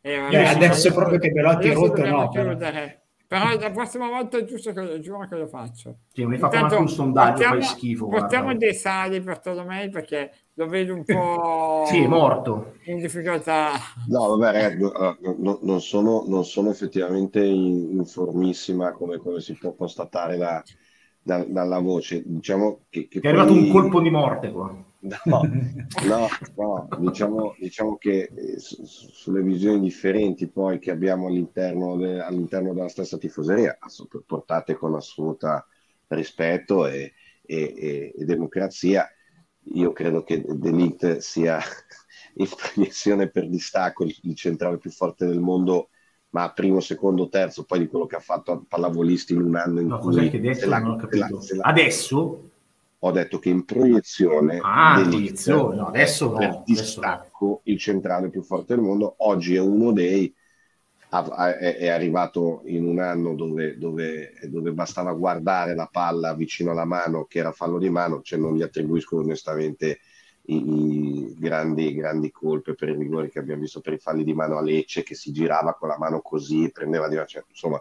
Eh, 0.00 0.28
eh, 0.30 0.44
adesso 0.44 0.92
proprio 0.92 1.18
che 1.18 1.30
Belotti 1.30 1.68
è 1.68 1.74
rotto, 1.74 2.06
no. 2.06 2.28
Però 2.30 2.56
la 3.28 3.70
prossima 3.72 4.08
volta 4.08 4.38
è 4.38 4.44
giusto 4.44 4.72
che, 4.72 5.00
giuro 5.00 5.28
che 5.28 5.36
lo 5.36 5.46
faccio. 5.46 5.98
Sì, 6.12 6.24
mi 6.24 6.38
fa 6.38 6.46
Intanto, 6.46 6.78
un 6.78 6.88
sondaggio, 6.88 7.32
portiamo, 7.32 7.60
fai 7.60 7.62
schifo. 7.62 8.08
Portiamo 8.08 8.56
dei 8.56 8.74
sali 8.74 9.20
per 9.20 9.40
Tolomei 9.40 9.90
perché 9.90 10.32
lo 10.54 10.66
vedo 10.66 10.94
un 10.94 11.04
po'... 11.04 11.84
sì, 11.86 12.02
è 12.02 12.06
morto. 12.06 12.76
In 12.84 13.00
difficoltà. 13.00 13.72
No, 14.08 14.36
vabbè, 14.36 14.52
ragazzi, 14.52 14.78
no, 14.78 15.58
non, 15.60 15.80
sono, 15.82 16.24
non, 16.26 16.44
sono, 16.46 16.70
effettivamente 16.70 17.44
in, 17.44 17.90
informissima 17.98 18.92
come, 18.92 19.18
come, 19.18 19.40
si 19.40 19.52
può 19.52 19.74
constatare 19.74 20.38
da, 20.38 20.62
da, 21.20 21.44
dalla 21.44 21.80
voce. 21.80 22.22
Diciamo 22.24 22.86
che, 22.88 23.08
che 23.08 23.20
è 23.20 23.28
arrivato 23.28 23.52
un 23.52 23.68
colpo 23.68 24.00
di 24.00 24.08
morte 24.08 24.50
qua. 24.50 24.87
No, 25.00 25.18
no, 26.06 26.28
no 26.56 26.88
diciamo, 26.98 27.54
diciamo, 27.58 27.96
che 27.96 28.30
eh, 28.34 28.56
sulle 28.58 29.42
visioni 29.42 29.80
differenti 29.80 30.48
poi 30.48 30.78
che 30.80 30.90
abbiamo 30.90 31.28
all'interno, 31.28 31.96
de, 31.96 32.20
all'interno 32.20 32.72
della 32.74 32.88
stessa 32.88 33.16
tifoseria, 33.16 33.78
portate 34.26 34.74
con 34.74 34.94
assoluta 34.94 35.64
rispetto 36.08 36.86
e, 36.86 37.12
e, 37.42 37.74
e, 37.76 38.14
e 38.16 38.24
democrazia, 38.24 39.08
io 39.74 39.92
credo 39.92 40.24
che 40.24 40.42
Delict 40.46 41.18
sia 41.18 41.60
in 42.34 42.48
proiezione 42.48 43.28
per 43.28 43.48
distacco, 43.48 44.04
il, 44.04 44.34
centrale 44.34 44.78
più 44.78 44.90
forte 44.90 45.26
del 45.26 45.40
mondo 45.40 45.90
ma 46.30 46.52
primo, 46.52 46.80
secondo, 46.80 47.28
terzo, 47.28 47.64
poi 47.64 47.78
di 47.78 47.86
quello 47.86 48.04
che 48.04 48.16
ha 48.16 48.20
fatto 48.20 48.52
a 48.52 48.62
pallavolisti 48.66 49.32
in 49.32 49.42
un 49.42 49.56
anno 49.56 49.80
in 49.80 49.86
No, 49.86 49.98
cui 49.98 50.12
cos'è 50.12 50.30
che 50.30 50.66
la- 50.66 50.78
Non 50.78 50.90
ho 50.90 50.96
capito. 50.96 51.40
Adesso? 51.62 52.50
Ho 53.00 53.10
detto 53.12 53.38
che 53.38 53.48
in 53.48 53.64
proiezione, 53.64 54.58
Ah, 54.62 55.00
proiezione, 55.00 55.76
no, 55.76 55.86
adesso 55.86 56.30
no, 56.30 56.38
per 56.38 56.62
distacco 56.64 57.60
il 57.64 57.78
centrale 57.78 58.28
più 58.28 58.42
forte 58.42 58.74
del 58.74 58.82
mondo 58.82 59.14
oggi 59.18 59.54
è 59.54 59.60
uno 59.60 59.92
dei 59.92 60.34
è, 61.10 61.88
arrivato 61.88 62.62
in 62.66 62.84
un 62.84 62.98
anno 62.98 63.34
dove, 63.34 63.78
dove- 63.78 64.32
dove 64.44 64.72
bastava 64.72 65.14
guardare 65.14 65.74
la 65.74 65.88
palla 65.90 66.34
vicino 66.34 66.72
alla 66.72 66.84
mano 66.84 67.24
che 67.24 67.38
era 67.38 67.52
fallo 67.52 67.78
di 67.78 67.88
mano 67.88 68.20
cioè 68.22 68.38
non 68.38 68.54
gli 68.54 68.62
attribuisco 68.62 69.16
onestamente 69.16 70.00
i, 70.48 70.56
i 70.56 71.34
grandi, 71.38 71.94
grandi 71.94 72.30
colpe 72.30 72.74
per 72.74 72.90
i 72.90 72.96
rigori 72.96 73.30
che 73.30 73.38
abbiamo 73.38 73.62
visto 73.62 73.80
per 73.80 73.94
i 73.94 73.98
falli 73.98 74.24
di 74.24 74.34
mano 74.34 74.58
a 74.58 74.62
Lecce 74.62 75.02
che 75.02 75.14
si 75.14 75.32
girava 75.32 75.74
con 75.74 75.88
la 75.88 75.98
mano 75.98 76.20
così 76.20 76.70
prendeva 76.70 77.08
di 77.08 77.16
cioè, 77.26 77.42
insomma 77.48 77.80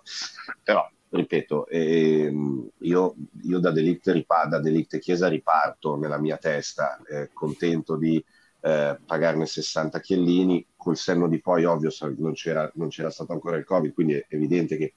però 0.64 0.90
ripeto 1.10 1.68
ehm, 1.68 2.70
io, 2.80 3.16
io 3.44 3.60
da 3.60 3.72
Delict 3.72 4.08
ripa- 4.10 4.46
da 4.46 4.62
Chiesa 5.00 5.28
riparto 5.28 5.96
nella 5.96 6.20
mia 6.20 6.38
testa 6.38 7.02
eh, 7.10 7.30
contento 7.34 7.96
di 7.96 8.24
eh, 8.62 8.98
pagarne 9.06 9.46
60 9.46 10.00
chiellini. 10.00 10.66
Col 10.76 10.98
senno 10.98 11.28
di 11.28 11.40
poi 11.40 11.66
ovvio 11.66 11.90
non 12.18 12.34
c'era, 12.34 12.70
non 12.76 12.90
c'era 12.90 13.10
stato 13.10 13.34
ancora 13.34 13.58
il 13.58 13.66
covid 13.66 13.94
quindi 13.94 14.14
è 14.14 14.26
evidente 14.30 14.78
che 14.78 14.94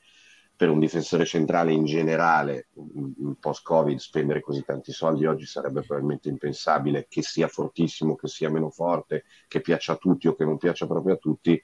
per 0.61 0.69
un 0.69 0.79
difensore 0.79 1.25
centrale 1.25 1.73
in 1.73 1.87
generale 1.87 2.69
in, 2.75 3.35
post-covid 3.41 3.99
spendere 3.99 4.43
così 4.43 4.63
tanti 4.63 4.93
soldi 4.93 5.25
oggi 5.25 5.47
sarebbe 5.47 5.81
probabilmente 5.81 6.29
impensabile 6.29 7.07
che 7.09 7.23
sia 7.23 7.49
fortissimo, 7.49 8.15
che 8.15 8.29
sia 8.29 8.51
meno 8.51 8.69
forte 8.69 9.25
che 9.49 9.63
piaccia 9.63 9.95
a 9.95 9.97
tutti 9.97 10.29
o 10.29 10.35
che 10.35 10.45
non 10.45 10.59
piaccia 10.59 10.87
proprio 10.87 11.15
a 11.15 11.17
tutti 11.17 11.61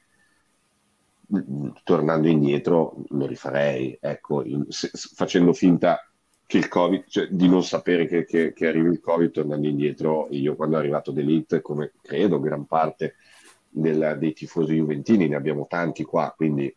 tornando 1.83 2.29
indietro 2.29 3.05
lo 3.09 3.27
rifarei 3.27 3.99
ecco, 4.01 4.45
in- 4.45 4.65
se- 4.69 4.91
facendo 4.93 5.53
finta 5.53 6.09
che 6.47 6.59
il 6.59 6.69
covid 6.69 7.05
cioè 7.09 7.27
di 7.29 7.49
non 7.49 7.65
sapere 7.65 8.07
che, 8.07 8.25
che- 8.25 8.53
che 8.53 8.67
arrivi 8.69 8.91
il 8.91 9.01
covid 9.01 9.31
tornando 9.33 9.67
indietro 9.67 10.29
io 10.31 10.55
quando 10.55 10.77
è 10.77 10.79
arrivato 10.79 11.11
D'Elite 11.11 11.61
come 11.61 11.93
credo 12.01 12.39
gran 12.39 12.67
parte 12.67 13.17
del- 13.69 14.17
dei 14.19 14.33
tifosi 14.33 14.75
juventini 14.77 15.29
ne 15.29 15.37
abbiamo 15.37 15.67
tanti 15.69 16.05
qua 16.05 16.33
quindi 16.37 16.75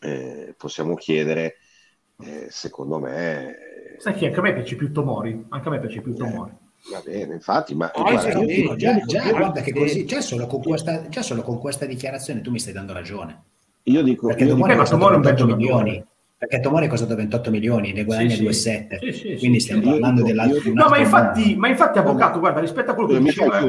eh, 0.00 0.54
possiamo 0.56 0.94
chiedere 0.94 1.56
eh, 2.18 2.46
secondo 2.50 2.98
me 2.98 3.56
Sai 3.98 4.14
che 4.14 4.26
anche 4.26 4.38
a 4.38 4.42
me 4.42 4.54
piace 4.54 4.76
più 4.76 4.92
Tomori, 4.92 5.44
anche 5.50 5.68
a 5.68 5.70
me 5.70 5.78
piace 5.80 6.00
più 6.00 6.14
Tomori. 6.16 6.52
Va 6.90 7.02
bene 7.04 7.34
infatti 7.34 7.74
ma 7.74 7.90
Oh, 7.94 8.02
guarda, 8.02 8.20
sì, 8.20 8.30
sì, 8.30 8.44
dico- 8.62 8.76
già, 8.76 8.92
dico- 8.92 9.06
già, 9.06 9.22
io 9.24 9.36
guarda 9.36 9.60
che 9.60 9.72
dico- 9.72 9.84
così, 9.84 10.04
già 10.06 10.20
solo, 10.20 10.46
con 10.46 10.62
questa, 10.62 11.08
già 11.08 11.22
solo 11.22 11.42
con 11.42 11.58
questa 11.58 11.84
dichiarazione 11.86 12.40
tu 12.40 12.50
mi 12.50 12.58
stai 12.58 12.72
dando 12.72 12.92
ragione. 12.92 13.42
io 13.84 14.02
dico, 14.02 14.26
Perché 14.28 14.44
io 14.44 14.56
ma 14.56 15.14
un 15.16 15.20
bel 15.22 15.32
28 15.34 15.56
giocatore. 15.56 15.82
milioni. 15.84 16.04
Perché 16.40 16.58
Tomori 16.60 16.86
ha 16.86 16.88
costato 16.88 17.14
28 17.14 17.50
milioni, 17.50 17.92
ne 17.92 18.02
guadagna 18.02 18.30
Sì, 18.30 18.36
sì. 18.50 18.70
2,7. 18.70 18.98
Sì, 18.98 19.12
sì, 19.12 19.36
Quindi 19.36 19.60
sì. 19.60 19.66
stiamo 19.66 19.82
parlando 19.90 20.22
dell'altro. 20.22 20.72
No, 20.72 20.88
ma 20.88 20.96
infatti, 20.96 21.54
ma 21.54 21.68
infatti, 21.68 21.98
avvocato, 21.98 22.38
guarda, 22.38 22.60
rispetto 22.60 22.92
a 22.92 22.94
quello 22.94 23.10
che 23.10 23.18
diceva, 23.18 23.60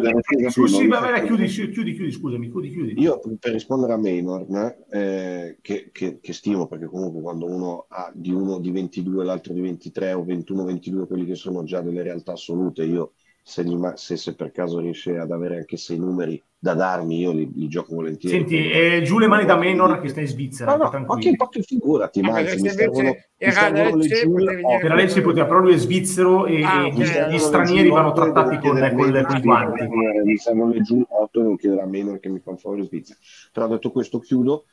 Scusi, 0.47 0.87
chiudi, 1.25 1.47
chiudi, 1.47 1.93
chiudi, 1.93 2.11
scusami, 2.13 2.49
chiudi, 2.49 2.69
chiudi. 2.69 2.93
Io 3.01 3.19
per 3.37 3.51
rispondere 3.51 3.91
a 3.91 3.97
Maynard, 3.97 4.85
eh, 4.89 5.57
che, 5.59 5.89
che- 5.91 6.19
che 6.21 6.31
stimo 6.31 6.67
perché 6.67 6.85
comunque 6.85 7.21
quando 7.21 7.45
uno 7.45 7.87
ha 7.89 8.09
di 8.15 8.31
uno 8.31 8.57
di 8.59 8.71
22 8.71 9.25
l'altro 9.25 9.51
di 9.53 9.59
23 9.59 10.13
o 10.13 10.23
21-22 10.23 11.07
quelli 11.07 11.25
che 11.25 11.35
sono 11.35 11.65
già 11.65 11.81
delle 11.81 12.03
realtà 12.03 12.31
assolute, 12.31 12.85
io 12.85 13.11
se, 13.43 13.63
gli 13.63 13.75
ma- 13.75 13.95
se, 13.97 14.17
se 14.17 14.35
per 14.35 14.51
caso 14.51 14.79
riesce 14.79 15.17
ad 15.17 15.31
avere 15.31 15.57
anche 15.57 15.77
sei 15.77 15.97
numeri 15.97 16.41
da 16.57 16.73
darmi, 16.73 17.19
io 17.19 17.31
li, 17.31 17.51
li 17.55 17.67
gioco 17.67 17.95
volentieri. 17.95 18.37
Senti, 18.37 18.69
eh, 18.69 19.01
giù 19.03 19.17
le 19.17 19.27
mani 19.27 19.45
da 19.45 19.57
Menor 19.57 19.99
che 19.99 20.09
sta 20.09 20.21
in 20.21 20.27
Svizzera, 20.27 20.71
No, 20.71 20.77
no, 20.77 20.83
ma 20.83 20.89
tranquillo. 20.89 21.31
che, 21.31 21.35
ma 21.37 21.49
che 21.49 21.61
figurati, 21.63 22.21
Ma 22.21 22.33
perché 22.33 22.49
se 22.59 22.69
servono, 22.69 23.09
invece 23.09 23.25
mi 23.35 23.43
era 23.43 23.69
le 23.69 23.95
Lecce, 23.95 24.25
lei 24.95 25.09
si 25.09 25.21
poteva, 25.21 25.45
però 25.47 25.59
lui 25.59 25.73
è 25.73 25.77
svizzero 25.77 26.45
e, 26.45 26.61
Ah, 26.63 26.85
e 26.85 26.91
gli- 26.91 27.01
gli 27.01 27.31
le 27.31 27.39
stranieri 27.39 27.89
vanno 27.89 28.11
e 28.11 28.13
trattati 28.13 28.59
con, 28.59 28.77
a 28.77 28.93
con, 28.93 29.07
i 29.35 29.41
guanti. 29.41 29.83
eh, 29.83 30.21
Mi 30.23 30.37
servono 30.37 30.71
le 30.73 30.81
giule 30.81 31.05
8 31.09 31.39
e 31.39 31.43
devo 31.43 31.55
chiedere 31.55 31.81
a 31.81 31.87
Maynard 31.87 32.19
che 32.19 32.29
mi 32.29 32.39
fa 32.39 32.51
un 32.51 32.57
favore 32.57 32.83
Svizzera. 32.83 33.17
Però 33.51 33.67
detto 33.67 33.91
questo 33.91 34.19
chiudo. 34.19 34.65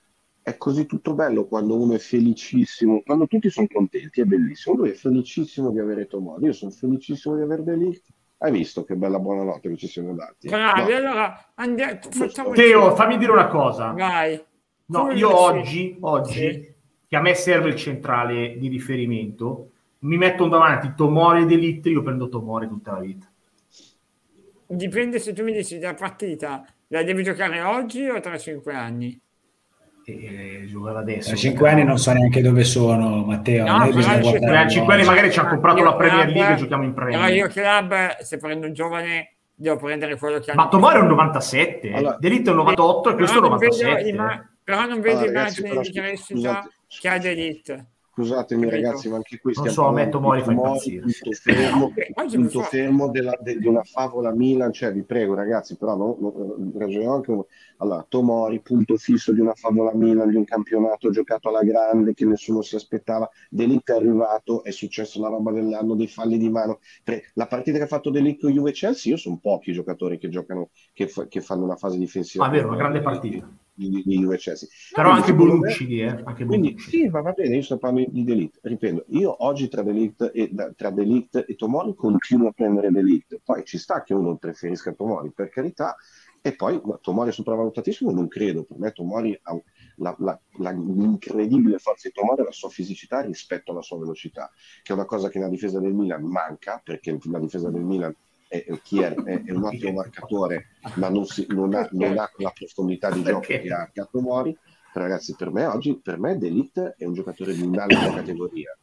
È 0.43 0.57
così 0.57 0.87
tutto 0.87 1.13
bello 1.15 1.47
quando 1.47 1.77
uno 1.79 1.93
è 1.95 1.99
felicissimo, 1.99 3.03
quando 3.05 3.27
tutti 3.27 3.51
sono 3.51 3.67
contenti, 3.71 4.23
è 4.23 4.25
bellissimo. 4.25 4.77
Lui 4.77 4.91
è 4.91 4.95
felicissimo 4.95 5.71
di 5.71 5.79
avere 5.79 6.07
Tomori, 6.07 6.47
io 6.47 6.53
sono 6.53 6.71
felicissimo 6.71 7.37
di 7.37 7.43
aver 7.43 7.63
Delict. 7.63 8.05
Hai 8.41 8.53
visto 8.53 8.85
che 8.85 8.95
bella 8.95 9.19
buonanotte 9.19 9.69
che 9.69 9.77
ci 9.77 9.89
siamo 9.89 10.15
dati? 10.15 10.49
Bravi, 10.49 10.91
No. 10.93 10.97
allora 10.97 11.51
andiamo, 11.55 11.99
facciamo 12.09 12.51
Teo, 12.53 12.95
fammi 12.95 13.19
dire 13.19 13.33
una 13.33 13.49
cosa. 13.49 13.91
Vai. 13.91 14.41
No, 14.87 15.09
Tu 15.09 15.15
io 15.17 15.37
oggi, 15.37 15.97
oggi 16.01 16.33
Sì. 16.33 16.73
che 17.09 17.17
a 17.17 17.21
me 17.21 17.35
serve 17.35 17.71
il 17.71 17.75
centrale 17.77 18.57
di 18.57 18.69
riferimento, 18.69 19.71
mi 20.01 20.17
mettono 20.17 20.51
davanti 20.51 20.93
Tomori 20.95 21.43
ed 21.43 21.51
Elite, 21.51 21.89
io 21.89 22.03
prendo 22.03 22.29
Tomori 22.29 22.69
tutta 22.69 22.93
la 22.93 23.01
vita. 23.01 23.27
Dipende 24.71 25.19
se 25.19 25.33
tu 25.33 25.43
mi 25.43 25.53
dici 25.53 25.79
la 25.81 25.95
partita 25.95 26.65
la 26.89 27.03
devi 27.03 27.23
giocare 27.25 27.61
oggi 27.63 28.07
o 28.09 28.21
tra 28.21 28.39
cinque 28.39 28.73
anni. 28.75 29.19
E 30.11 30.65
giocare 30.67 30.99
adesso. 31.01 31.29
Tra 31.29 31.37
5 31.37 31.69
anni 31.71 31.85
non 31.85 31.99
so 31.99 32.13
neanche 32.13 32.41
dove 32.41 32.65
sono, 32.65 33.25
Matteo. 33.25 33.67
No, 33.67 33.77
Noi 33.77 33.87
però 33.89 33.97
bisogna 33.99 34.19
guardare 34.21 34.63
un 34.63 34.69
5 34.71 34.87
po'. 34.87 34.93
anni 35.01 35.09
magari 35.09 35.31
ci 35.33 35.39
hanno 35.39 35.49
comprato 35.51 35.79
Io 35.79 35.85
la 35.85 35.95
Premier 35.97 36.23
club- 36.25 36.37
League 36.37 36.55
e 36.55 36.57
giochiamo 36.57 36.83
in 36.85 36.95
Però 36.95 37.07
Premier. 37.07 37.35
io 37.35 37.47
club, 37.49 38.17
se 38.21 38.37
prendo 38.39 38.67
un 38.67 38.73
giovane, 38.73 39.33
devo 39.55 39.77
prendere 39.77 40.17
quello 40.17 40.39
che 40.39 40.51
ha 40.51 40.55
Ma 40.55 40.69
Tomori 40.69 40.97
è 40.97 41.01
un 41.01 41.09
97, 41.09 41.93
Allora- 41.93 42.17
Delitto 42.19 42.49
è 42.49 42.53
un 42.53 42.59
98 42.59 43.11
e 43.11 43.15
questo 43.17 43.37
è 43.37 43.41
un 43.41 43.43
Però 43.43 43.51
non 43.51 43.59
vedo 43.59 43.77
97. 43.77 44.09
i 44.09 44.13
ma- 44.15 44.49
Però 44.65 44.87
non 44.87 45.01
vedi 45.01 45.09
Allora, 45.11 45.25
i 45.31 45.35
ragazzi, 45.35 45.61
margini 45.63 45.69
però, 45.69 45.81
di 45.83 45.93
crescita 45.93 46.69
che 47.01 47.09
ha 47.09 47.19
Delite. 47.19 47.87
Scusatemi 48.19 48.67
Capito? 48.67 48.83
ragazzi, 48.83 49.09
ma 49.09 49.17
anche 49.17 49.39
qui 49.39 49.53
Non 49.55 49.69
stiamo 49.69 49.71
so, 49.71 49.83
a 49.87 49.93
me 49.93 50.09
parlando 50.09 50.11
Tomori 50.11 50.43
di 50.43 50.53
impazzire. 50.53 51.01
punto 51.03 51.33
fermo, 51.33 51.93
fa- 52.49 52.63
fermo 52.63 53.11
della- 53.11 53.39
de- 53.41 53.59
di 53.59 53.67
una 53.69 53.83
favola 53.85 54.33
Milan, 54.35 54.73
cioè 54.73 54.93
vi 54.93 55.05
prego 55.05 55.35
ragazzi, 55.35 55.77
però 55.77 55.97
no, 55.97 56.17
no, 56.19 56.57
ragioniamo 56.77 57.15
anche 57.15 57.33
con- 57.33 57.45
allora, 57.77 58.05
Tomori, 58.09 58.61
punto 58.61 58.97
fisso 58.97 59.33
di 59.33 59.41
una 59.41 59.55
favola 59.55 59.95
Milan, 59.95 60.29
di 60.31 60.35
un 60.37 60.45
campionato 60.45 61.11
giocato 61.11 61.49
alla 61.49 61.63
grande 61.63 62.13
che 62.15 62.25
nessuno 62.25 62.61
si 62.63 62.75
aspettava, 62.75 63.29
Delict 63.49 63.93
è 63.93 63.95
arrivato, 63.97 64.65
è 64.65 64.71
successo 64.73 65.21
la 65.21 65.29
roba 65.29 65.53
dell'anno 65.53 65.95
dei 65.95 66.09
falli 66.09 66.39
di 66.39 66.49
mano, 66.51 66.81
la 67.35 67.47
partita 67.47 67.79
che 67.79 67.85
ha 67.85 67.87
fatto 67.87 68.11
Delict 68.11 68.41
con 68.41 68.51
Juve 68.53 68.73
Chelsea, 68.73 69.13
io 69.13 69.19
sono 69.19 69.39
pochi 69.41 69.71
i 69.71 69.75
giocatori 69.75 70.19
che 70.19 70.29
giocano, 70.29 70.71
che, 70.93 71.07
fa- 71.07 71.29
che 71.29 71.41
fanno 71.41 71.63
una 71.65 71.77
fase 71.77 71.99
difensiva. 71.99 72.45
Ah, 72.47 72.51
vero, 72.51 72.67
una 72.67 72.77
grande 72.77 73.01
partita. 73.01 73.49
Di, 73.79 74.03
di, 74.05 74.19
Juve 74.19 74.39
Chelsea. 74.39 74.69
Però 74.91 75.11
anche 75.11 75.33
Bonucci 75.33 76.01
eh? 76.01 76.09
Anche 76.25 76.45
quindi 76.45 76.73
Bonucci. 76.73 76.91
sì, 76.91 77.09
va 77.09 77.23
bene, 77.33 77.55
io 77.55 77.63
sto 77.63 77.79
parlando 77.79 78.11
di 78.11 78.25
Delict, 78.25 78.59
ripeto, 78.63 79.05
io 79.11 79.45
oggi 79.47 79.69
tra 79.69 79.83
Delict 79.83 80.33
e, 80.35 80.51
tra 80.75 80.91
Delict 80.91 81.45
e 81.47 81.55
Tomori 81.55 81.95
continuo 81.95 82.49
a 82.49 82.53
prendere 82.53 82.91
Delict, 82.91 83.41
poi 83.45 83.65
ci 83.65 83.79
sta 83.79 84.03
che 84.03 84.15
uno 84.15 84.37
preferisca 84.37 84.93
Tomori, 84.93 85.31
per 85.31 85.49
carità, 85.51 85.95
e 86.41 86.55
poi 86.57 86.81
Tomori 87.01 87.31
è 87.31 87.33
sopravvalutatissimo, 87.33 88.11
non 88.11 88.27
credo, 88.27 88.65
per 88.65 88.79
me 88.79 88.91
Tomori 88.91 89.39
ha 89.43 89.61
la, 89.97 90.15
la- 90.19 90.41
la- 90.59 90.71
l'incredibile 90.73 91.79
forza 91.79 92.09
di 92.09 92.15
Tomori 92.15 92.43
la 92.43 92.51
sua 92.53 92.69
fisicità 92.71 93.21
rispetto 93.21 93.71
alla 93.71 93.83
sua 93.83 93.99
velocità, 93.99 94.51
che 94.83 94.93
è 94.93 94.97
una 94.97 95.05
cosa 95.05 95.29
che 95.29 95.39
nella 95.39 95.51
difesa 95.51 95.79
del 95.79 95.95
Milan 95.95 96.25
manca, 96.25 96.81
perché 96.83 97.17
la 97.31 97.39
difesa 97.39 97.71
del 97.71 97.83
Milan 97.83 98.15
è, 98.49 98.65
è, 98.67 98.81
Kier 98.81 99.23
è, 99.23 99.43
è 99.45 99.53
un 99.53 99.65
ottimo 99.65 99.93
marcatore, 99.93 100.67
ma 100.95 101.09
non, 101.09 101.25
si- 101.27 101.47
non 101.51 101.75
ha, 101.75 101.89
non 101.93 102.19
ha 102.19 102.29
la 102.39 102.51
profondità 102.53 103.11
di 103.11 103.23
gioco 103.23 103.41
che 103.41 103.69
ha, 103.73 103.89
che 103.93 104.01
ha 104.01 104.09
Tomori. 104.11 104.57
Ragazzi, 104.93 105.35
per 105.37 105.51
me 105.53 105.67
oggi, 105.67 106.01
per 106.03 106.19
me 106.19 106.37
Delict 106.39 106.95
è 106.97 107.05
un 107.05 107.13
giocatore 107.15 107.55
di 107.55 107.63
un'altra 107.63 108.11
categoria. 108.13 108.77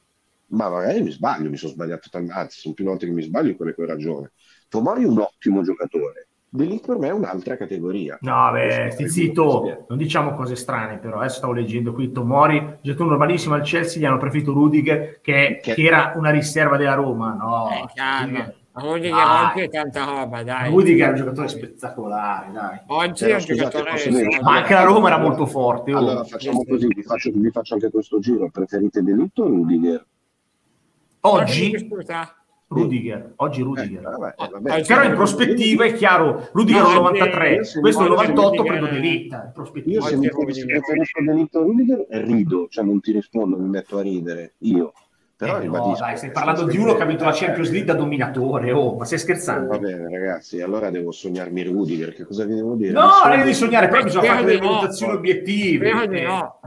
Ma 0.47 0.69
magari 0.69 1.01
mi 1.01 1.11
sbaglio, 1.11 1.49
mi 1.49 1.57
sono 1.57 1.71
sbagliato 1.73 2.07
tanto, 2.09 2.31
anzi, 2.31 2.59
sono 2.59 2.73
più 2.75 2.85
volte 2.85 3.05
che 3.07 3.11
mi 3.11 3.23
sbaglio 3.23 3.55
quelle 3.55 3.73
che 3.73 3.81
ho 3.81 3.85
ragione. 3.85 4.31
Tomori 4.69 5.03
è 5.03 5.07
un 5.07 5.19
ottimo 5.19 5.63
giocatore. 5.63 6.27
Delict 6.47 6.85
per 6.85 6.97
me 6.97 7.07
è 7.07 7.11
un'altra 7.11 7.57
categoria. 7.57 8.17
No, 8.21 8.51
beh, 8.51 8.91
stai 8.91 9.09
zitto, 9.09 9.85
non 9.89 9.97
diciamo 9.97 10.35
cose 10.35 10.55
strane, 10.55 10.99
però 10.99 11.17
adesso 11.19 11.37
stavo 11.37 11.51
leggendo 11.53 11.91
qui 11.91 12.11
Tomori, 12.11 12.77
giocatore 12.81 13.09
normalissimo 13.09 13.55
al 13.55 13.63
Chelsea, 13.63 13.99
gli 13.99 14.05
hanno 14.05 14.17
preferito 14.19 14.53
Rudiger 14.53 15.19
che, 15.19 15.59
Che- 15.61 15.73
che 15.73 15.83
era 15.83 16.13
una 16.15 16.29
riserva 16.29 16.77
della 16.77 16.93
Roma. 16.93 17.33
No, 17.33 17.69
Eh, 17.71 18.53
Rudiger 18.77 19.11
Dai. 19.11 19.45
oggi 19.45 19.59
è 19.61 19.69
tanta 19.69 20.03
roba, 20.03 20.43
dai. 20.43 20.69
Rudiger 20.69 21.07
è 21.07 21.09
un 21.11 21.15
giocatore 21.15 21.47
spettacolare, 21.47 22.51
dai. 22.51 22.79
Oggi 22.87 23.23
Però, 23.23 23.31
è 23.31 23.35
un 23.35 23.41
scusate, 23.41 23.83
giocatore... 23.83 24.39
Ma 24.41 24.55
anche 24.57 24.73
la 24.73 24.83
Roma 24.83 25.07
era 25.07 25.17
molto 25.17 25.45
forte. 25.45 25.93
oh. 25.93 25.97
Allora 25.97 26.23
facciamo 26.25 26.63
così, 26.65 26.87
vi 26.87 27.01
faccio, 27.03 27.31
vi 27.33 27.49
faccio 27.51 27.73
anche 27.75 27.89
questo 27.89 28.19
giro. 28.19 28.49
Preferite 28.49 29.01
Delict 29.01 29.39
o 29.39 29.47
Rudiger? 29.47 30.05
Oggi. 31.21 31.87
Rudiger, 32.67 33.33
oggi 33.37 33.61
Eh, 33.61 33.63
Rudiger. 33.63 34.01
vabbè, 34.01 34.33
Ah, 34.37 34.49
vabbè. 34.51 34.71
ah, 34.71 34.81
Però 34.85 35.03
in 35.03 35.13
prospettiva 35.13 35.85
è 35.85 35.93
chiaro, 35.93 36.49
Rudiger 36.51 36.81
è 36.81 36.83
No, 36.83 36.89
un 36.99 37.05
oggi- 37.05 37.19
93, 37.19 37.63
se- 37.63 37.79
questo 37.79 38.01
è 38.01 38.09
oggi 38.09 38.15
98, 38.33 38.47
Rudiger- 38.57 38.67
prendo 38.67 38.85
Delitta. 38.87 39.35
In 39.37 39.43
Io 39.45 39.51
prospettiva. 39.53 40.05
se 40.07 40.17
mi 40.17 40.27
preferisco 40.29 41.21
Delict 41.23 41.55
o 41.55 41.61
Rudiger, 41.61 42.05
rido, 42.09 42.67
cioè 42.69 42.83
non 42.83 42.99
ti 42.99 43.11
rispondo, 43.13 43.55
mi 43.57 43.69
metto 43.69 43.97
a 43.99 44.01
ridere. 44.01 44.53
Io. 44.59 44.93
Però 45.37 45.57
eh 45.57 45.61
ribadisco, 45.61 45.99
no, 45.99 46.05
dai, 46.05 46.17
stai 46.17 46.31
parlando 46.31 46.63
di 46.63 46.77
uno 46.77 46.95
che 46.95 47.03
ha 47.03 47.05
vinto 47.05 47.25
la 47.25 47.33
Champions 47.33 47.69
League 47.69 47.91
da 47.91 47.99
dominatore, 47.99 48.71
oh, 48.71 48.95
ma 48.95 49.03
stai 49.03 49.19
scherzando? 49.19 49.67
Va 49.67 49.79
bene, 49.79 50.09
ragazzi, 50.09 50.61
allora 50.61 50.89
devo 50.89 51.11
sognarmi 51.11 51.63
Rudiger, 51.63 52.13
che 52.13 52.23
cosa 52.23 52.45
vi 52.45 52.55
devo 52.55 52.75
dire? 52.75 52.93
No, 52.93 53.09
non 53.25 53.39
devi 53.39 53.53
sognare, 53.53 53.89
però 53.89 54.03
bisogna 54.03 54.33
fare 54.33 54.45
delle 54.45 54.59
valutazioni 54.59 55.13
obiettive. 55.13 55.89
Spero 55.89 56.05
di 56.05 56.17
Eh, 56.17 56.23
no. 56.23 56.59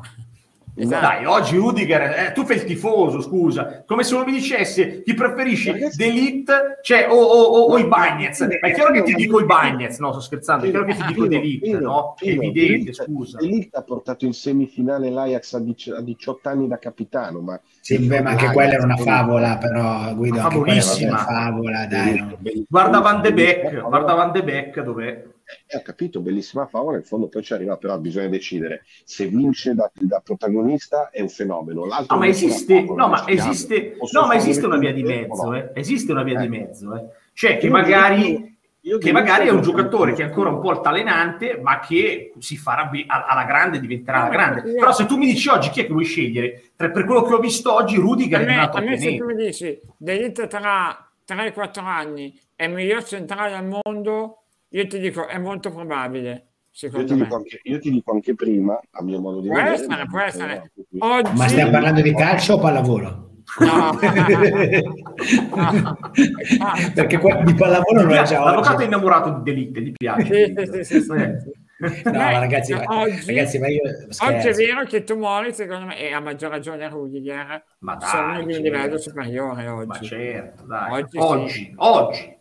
Esatto. 0.80 1.06
Dai, 1.06 1.24
oggi 1.26 1.56
Rudiger, 1.56 2.02
eh, 2.02 2.32
tu 2.32 2.44
fai 2.44 2.56
il 2.56 2.64
tifoso, 2.64 3.20
scusa, 3.20 3.82
come 3.84 4.04
se 4.04 4.14
uno 4.14 4.24
mi 4.24 4.32
dicesse 4.32 5.02
chi 5.02 5.12
preferisci, 5.14 5.72
Ragazzi- 5.72 5.96
D'Elite 5.96 6.78
cioè, 6.82 7.08
o, 7.10 7.14
o, 7.16 7.42
o, 7.42 7.72
o 7.72 7.78
i 7.78 7.84
Bagnets. 7.84 8.40
Ma 8.40 8.68
è 8.68 8.72
chiaro 8.72 8.92
che 8.92 9.02
ti 9.02 9.14
dico 9.14 9.40
i 9.40 9.44
Bagnets, 9.44 9.98
no, 9.98 10.12
sto 10.12 10.20
scherzando, 10.20 10.66
è 10.66 10.70
chiaro 10.70 10.84
che 10.84 10.94
ti 10.94 11.02
dico 11.06 11.26
D'Elite, 11.26 11.78
no? 11.80 12.14
È 12.16 12.28
evidente, 12.28 12.92
scusa. 12.92 13.38
Elite 13.40 13.76
ha 13.76 13.82
portato 13.82 14.24
in 14.24 14.32
semifinale 14.32 15.10
l'Ajax 15.10 15.54
a, 15.54 15.60
dici- 15.60 15.90
a 15.90 16.00
18 16.00 16.48
anni 16.48 16.68
da 16.68 16.78
capitano, 16.78 17.40
ma 17.40 17.60
Sì, 17.80 17.98
beh, 17.98 18.22
ma 18.22 18.30
anche 18.30 18.52
quella 18.52 18.72
era 18.74 18.84
una 18.84 18.96
favola, 18.96 19.56
però 19.58 20.14
Guido, 20.14 20.36
favolissima. 20.36 21.08
una 21.10 21.18
favola, 21.18 21.86
dai. 21.86 22.16
no. 22.18 22.38
Guarda 22.68 23.00
Van 23.00 23.20
de 23.20 23.32
Beek, 23.32 23.80
guarda 23.80 24.14
Van 24.14 24.30
de 24.32 24.42
Beek 24.44 24.80
dov'è? 24.80 25.24
Eh, 25.66 25.76
ho 25.78 25.82
capito, 25.82 26.20
bellissima 26.20 26.66
favola, 26.66 26.98
in 26.98 27.04
fondo 27.04 27.28
poi 27.28 27.42
ci 27.42 27.54
arriva, 27.54 27.76
però 27.78 27.98
bisogna 27.98 28.28
decidere 28.28 28.84
se 29.04 29.26
vince 29.26 29.74
da, 29.74 29.90
da 29.94 30.20
protagonista 30.20 31.08
è 31.10 31.20
un 31.22 31.30
fenomeno. 31.30 31.86
L'altro 31.86 32.16
No, 32.16 32.20
ma 32.20 32.26
esiste, 32.28 32.74
favola, 32.80 33.02
no, 33.02 33.08
ma 33.08 33.26
esiste, 33.28 33.96
no, 34.12 34.20
ma 34.26 34.26
fare 34.26 34.36
esiste 34.36 34.66
una 34.66 34.76
via 34.76 34.92
di 34.92 35.02
mezzo, 35.02 35.50
no? 35.50 35.54
eh? 35.56 35.70
Esiste 35.74 36.12
una 36.12 36.22
via 36.22 36.36
di 36.36 36.44
Ecco. 36.44 36.54
mezzo, 36.54 36.94
eh? 36.96 37.06
Cioè, 37.32 37.56
che 37.56 37.66
Io 37.66 37.72
magari, 37.72 38.58
io 38.80 38.98
che 38.98 39.12
magari 39.12 39.48
è 39.48 39.50
un 39.50 39.62
giocatore 39.62 40.12
che 40.12 40.22
è 40.22 40.26
ancora 40.26 40.50
un 40.50 40.60
po' 40.60 40.70
altalenante, 40.70 41.58
ma 41.62 41.78
che 41.80 42.32
si 42.38 42.56
farà 42.56 42.90
alla 43.06 43.44
grande, 43.44 43.80
diventerà 43.80 44.18
alla 44.20 44.28
grande. 44.28 44.62
Però 44.74 44.92
se 44.92 45.06
tu 45.06 45.16
mi 45.16 45.26
dici 45.26 45.48
oggi 45.48 45.70
chi 45.70 45.80
è 45.80 45.86
che 45.86 45.92
vuoi 45.92 46.04
scegliere, 46.04 46.72
tra- 46.76 46.90
per 46.90 47.04
quello 47.04 47.22
che 47.22 47.34
ho 47.34 47.38
visto 47.38 47.72
oggi, 47.72 47.96
Rudiger 47.96 48.42
è 48.42 48.44
me, 48.44 48.54
nato 48.56 48.76
a 48.76 48.80
a 48.80 48.82
me 48.82 48.98
se 48.98 49.16
tu 49.16 49.24
mi 49.24 49.34
dici 49.34 49.80
D'Elite 49.96 50.46
tra 50.46 51.10
3-4 51.26 51.84
anni 51.84 52.38
è 52.54 52.64
il 52.64 52.72
miglior 52.72 53.04
centrale 53.04 53.54
al 53.54 53.66
mondo, 53.66 54.44
io 54.70 54.86
ti 54.86 54.98
dico 54.98 55.26
è 55.26 55.38
molto 55.38 55.70
probabile, 55.70 56.46
Io 56.80 57.04
ti, 57.04 57.14
me. 57.14 57.22
dico 57.24 57.36
anche, 57.36 57.60
io 57.62 57.78
ti 57.78 57.90
dico 57.90 58.12
anche 58.12 58.34
prima, 58.34 58.78
a 58.90 59.02
mio 59.02 59.20
modo 59.20 59.40
di 59.40 59.48
Può 59.48 59.56
vedere, 59.56 59.74
essere, 59.74 59.96
ma- 59.96 60.06
può 60.06 60.20
essere. 60.20 60.70
Sì. 60.74 60.84
Oggi... 60.98 61.30
Ma 61.36 61.48
stiamo 61.48 61.70
parlando 61.70 62.00
di 62.02 62.14
calcio 62.14 62.54
o 62.54 62.58
pallavolo? 62.58 63.26
No. 63.60 63.96
Perché 66.94 67.18
qua- 67.18 67.42
di 67.42 67.54
pallavolo 67.54 68.02
non 68.02 68.10
è 68.12 68.22
già 68.24 68.44
L'avvocato 68.44 68.72
è 68.72 68.74
oggi. 68.76 68.84
innamorato 68.84 69.30
di 69.30 69.42
D'Elite, 69.42 69.80
gli 69.80 69.92
piace. 69.92 70.52
Sì, 70.72 70.84
sì, 70.84 71.00
sì. 71.00 71.12
Eh. 71.12 71.36
No, 71.80 72.10
ma 72.12 72.38
ragazzi, 72.40 72.72
ma- 72.74 72.82
oggi, 72.88 73.24
ragazzi, 73.26 73.58
ma 73.60 73.68
io 73.68 73.82
oggi 73.84 74.48
è 74.48 74.52
vero 74.52 74.82
che 74.84 75.04
Tomori, 75.04 75.52
secondo 75.54 75.86
me, 75.86 75.96
e 75.98 76.12
a 76.12 76.18
maggior 76.18 76.50
ragione 76.50 76.88
Rudiger, 76.88 77.64
Ma 77.78 77.94
dai, 77.94 78.08
sono 78.08 78.32
di 78.38 78.42
un 78.42 78.48
certo. 78.50 78.62
livello 78.64 78.98
superiore 78.98 79.68
oggi. 79.68 79.86
Ma 79.86 80.00
certo, 80.00 80.64
dai. 80.64 80.92
Oggi 81.02 81.18
Oggi, 81.18 81.48
sì. 81.52 81.72
oggi. 81.76 82.36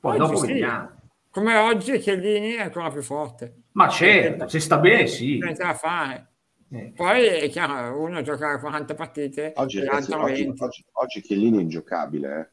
Poi 0.00 0.10
Oggi 0.10 0.18
dopo 0.18 0.36
sì. 0.36 0.46
vediamo. 0.48 0.90
Come 1.32 1.56
oggi 1.56 1.98
Chiellini 1.98 2.52
è 2.52 2.60
ancora 2.60 2.90
più 2.90 3.00
forte. 3.00 3.62
Ma 3.72 3.88
certo, 3.88 4.48
se 4.48 4.60
sta 4.60 4.76
bene, 4.76 5.06
sì. 5.06 5.38
Non 5.38 5.54
c'è 5.54 5.64
da 5.64 5.72
fare. 5.74 6.26
Eh. 6.70 6.92
Poi 6.94 7.24
è 7.26 7.48
chiaro, 7.48 7.98
uno 8.02 8.20
gioca 8.20 8.58
40 8.60 8.94
partite, 8.94 9.52
Oggi, 9.56 9.78
ragazzi, 9.80 10.12
oggi, 10.12 10.44
20. 10.44 10.62
oggi, 10.62 10.84
oggi 10.92 11.20
Chiellini 11.22 11.56
è 11.56 11.60
ingiocabile, 11.62 12.52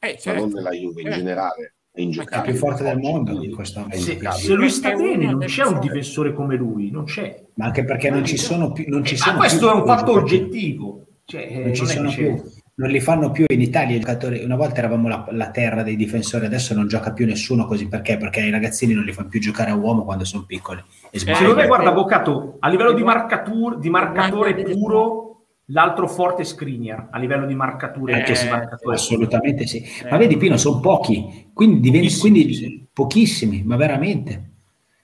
eh. 0.00 0.08
Eh, 0.08 0.12
ma 0.12 0.18
certo. 0.20 0.40
non 0.42 0.50
nella 0.52 0.70
Juve, 0.70 1.00
in 1.00 1.06
Certo. 1.08 1.18
generale 1.18 1.74
è 1.90 1.98
È 1.98 2.00
ingiocabile. 2.02 2.50
più 2.52 2.60
forte 2.60 2.82
del 2.84 2.98
mondo 2.98 3.50
questo 3.52 3.80
momento. 3.80 4.04
Se, 4.04 4.18
se 4.30 4.54
lui 4.54 4.70
sta 4.70 4.90
È 4.92 4.94
bene, 4.94 5.26
non 5.26 5.40
c'è 5.40 5.64
un 5.64 5.80
difensore 5.80 6.32
come 6.32 6.54
lui, 6.54 6.90
non 6.92 7.04
c'è. 7.06 7.44
Ma 7.54 7.64
anche 7.66 7.84
perché 7.84 8.10
non 8.10 8.24
ci 8.24 8.36
sono 8.36 8.70
più. 8.70 8.84
Non 8.86 9.04
ci 9.04 9.14
Ma 9.14 9.20
sono 9.24 9.38
questo 9.38 9.58
più 9.58 9.68
è 9.76 9.80
un 9.80 9.86
fatto 9.86 10.12
oggettivo. 10.12 11.04
Cioè, 11.24 11.46
eh, 11.50 11.58
Non 11.64 11.74
ci 11.74 11.82
non 11.82 11.90
è 11.90 11.94
sono 11.94 12.10
più. 12.10 12.42
Non 12.80 12.88
li 12.88 13.00
fanno 13.00 13.30
più 13.30 13.44
in 13.46 13.60
Italia 13.60 13.94
i 13.94 14.00
giocatori. 14.00 14.42
Una 14.42 14.56
volta 14.56 14.78
eravamo 14.78 15.06
la, 15.06 15.26
la 15.32 15.50
terra 15.50 15.82
dei 15.82 15.96
difensori, 15.96 16.46
adesso 16.46 16.72
non 16.72 16.88
gioca 16.88 17.12
più 17.12 17.26
nessuno 17.26 17.66
così 17.66 17.88
perché? 17.88 18.16
Perché 18.16 18.40
i 18.40 18.48
ragazzini 18.50 18.94
non 18.94 19.04
li 19.04 19.12
fanno 19.12 19.28
più 19.28 19.38
giocare 19.38 19.70
a 19.70 19.74
uomo 19.74 20.02
quando 20.02 20.24
sono 20.24 20.44
piccoli. 20.46 20.82
E 21.02 21.08
Eh, 21.10 21.18
Secondo 21.18 21.56
me, 21.56 21.64
Eh, 21.64 21.66
guarda, 21.66 21.84
eh, 21.84 21.88
Avvocato, 21.88 22.56
a 22.58 22.68
livello 22.70 22.92
di, 22.92 23.02
eh, 23.02 23.04
marcatur- 23.04 23.78
di 23.78 23.90
marcatore 23.90 24.54
puro, 24.54 25.42
l'altro 25.66 26.08
forte 26.08 26.40
è 26.40 26.44
Skriniar, 26.46 27.08
a 27.10 27.18
livello 27.18 27.44
di 27.44 27.54
marcature, 27.54 28.14
Anche 28.14 28.32
eh, 28.32 28.34
se 28.34 28.48
marcatore. 28.48 28.94
assolutamente 28.94 29.66
sì. 29.66 29.84
Ma 30.10 30.16
vedi, 30.16 30.38
Pino, 30.38 30.56
sono 30.56 30.80
pochi, 30.80 31.50
quindi, 31.52 31.80
diventi- 31.80 32.06
Pochissimi, 32.06 32.32
quindi 32.32 32.54
sì. 32.54 32.86
pochissimi, 32.94 33.62
ma 33.62 33.76
veramente. 33.76 34.50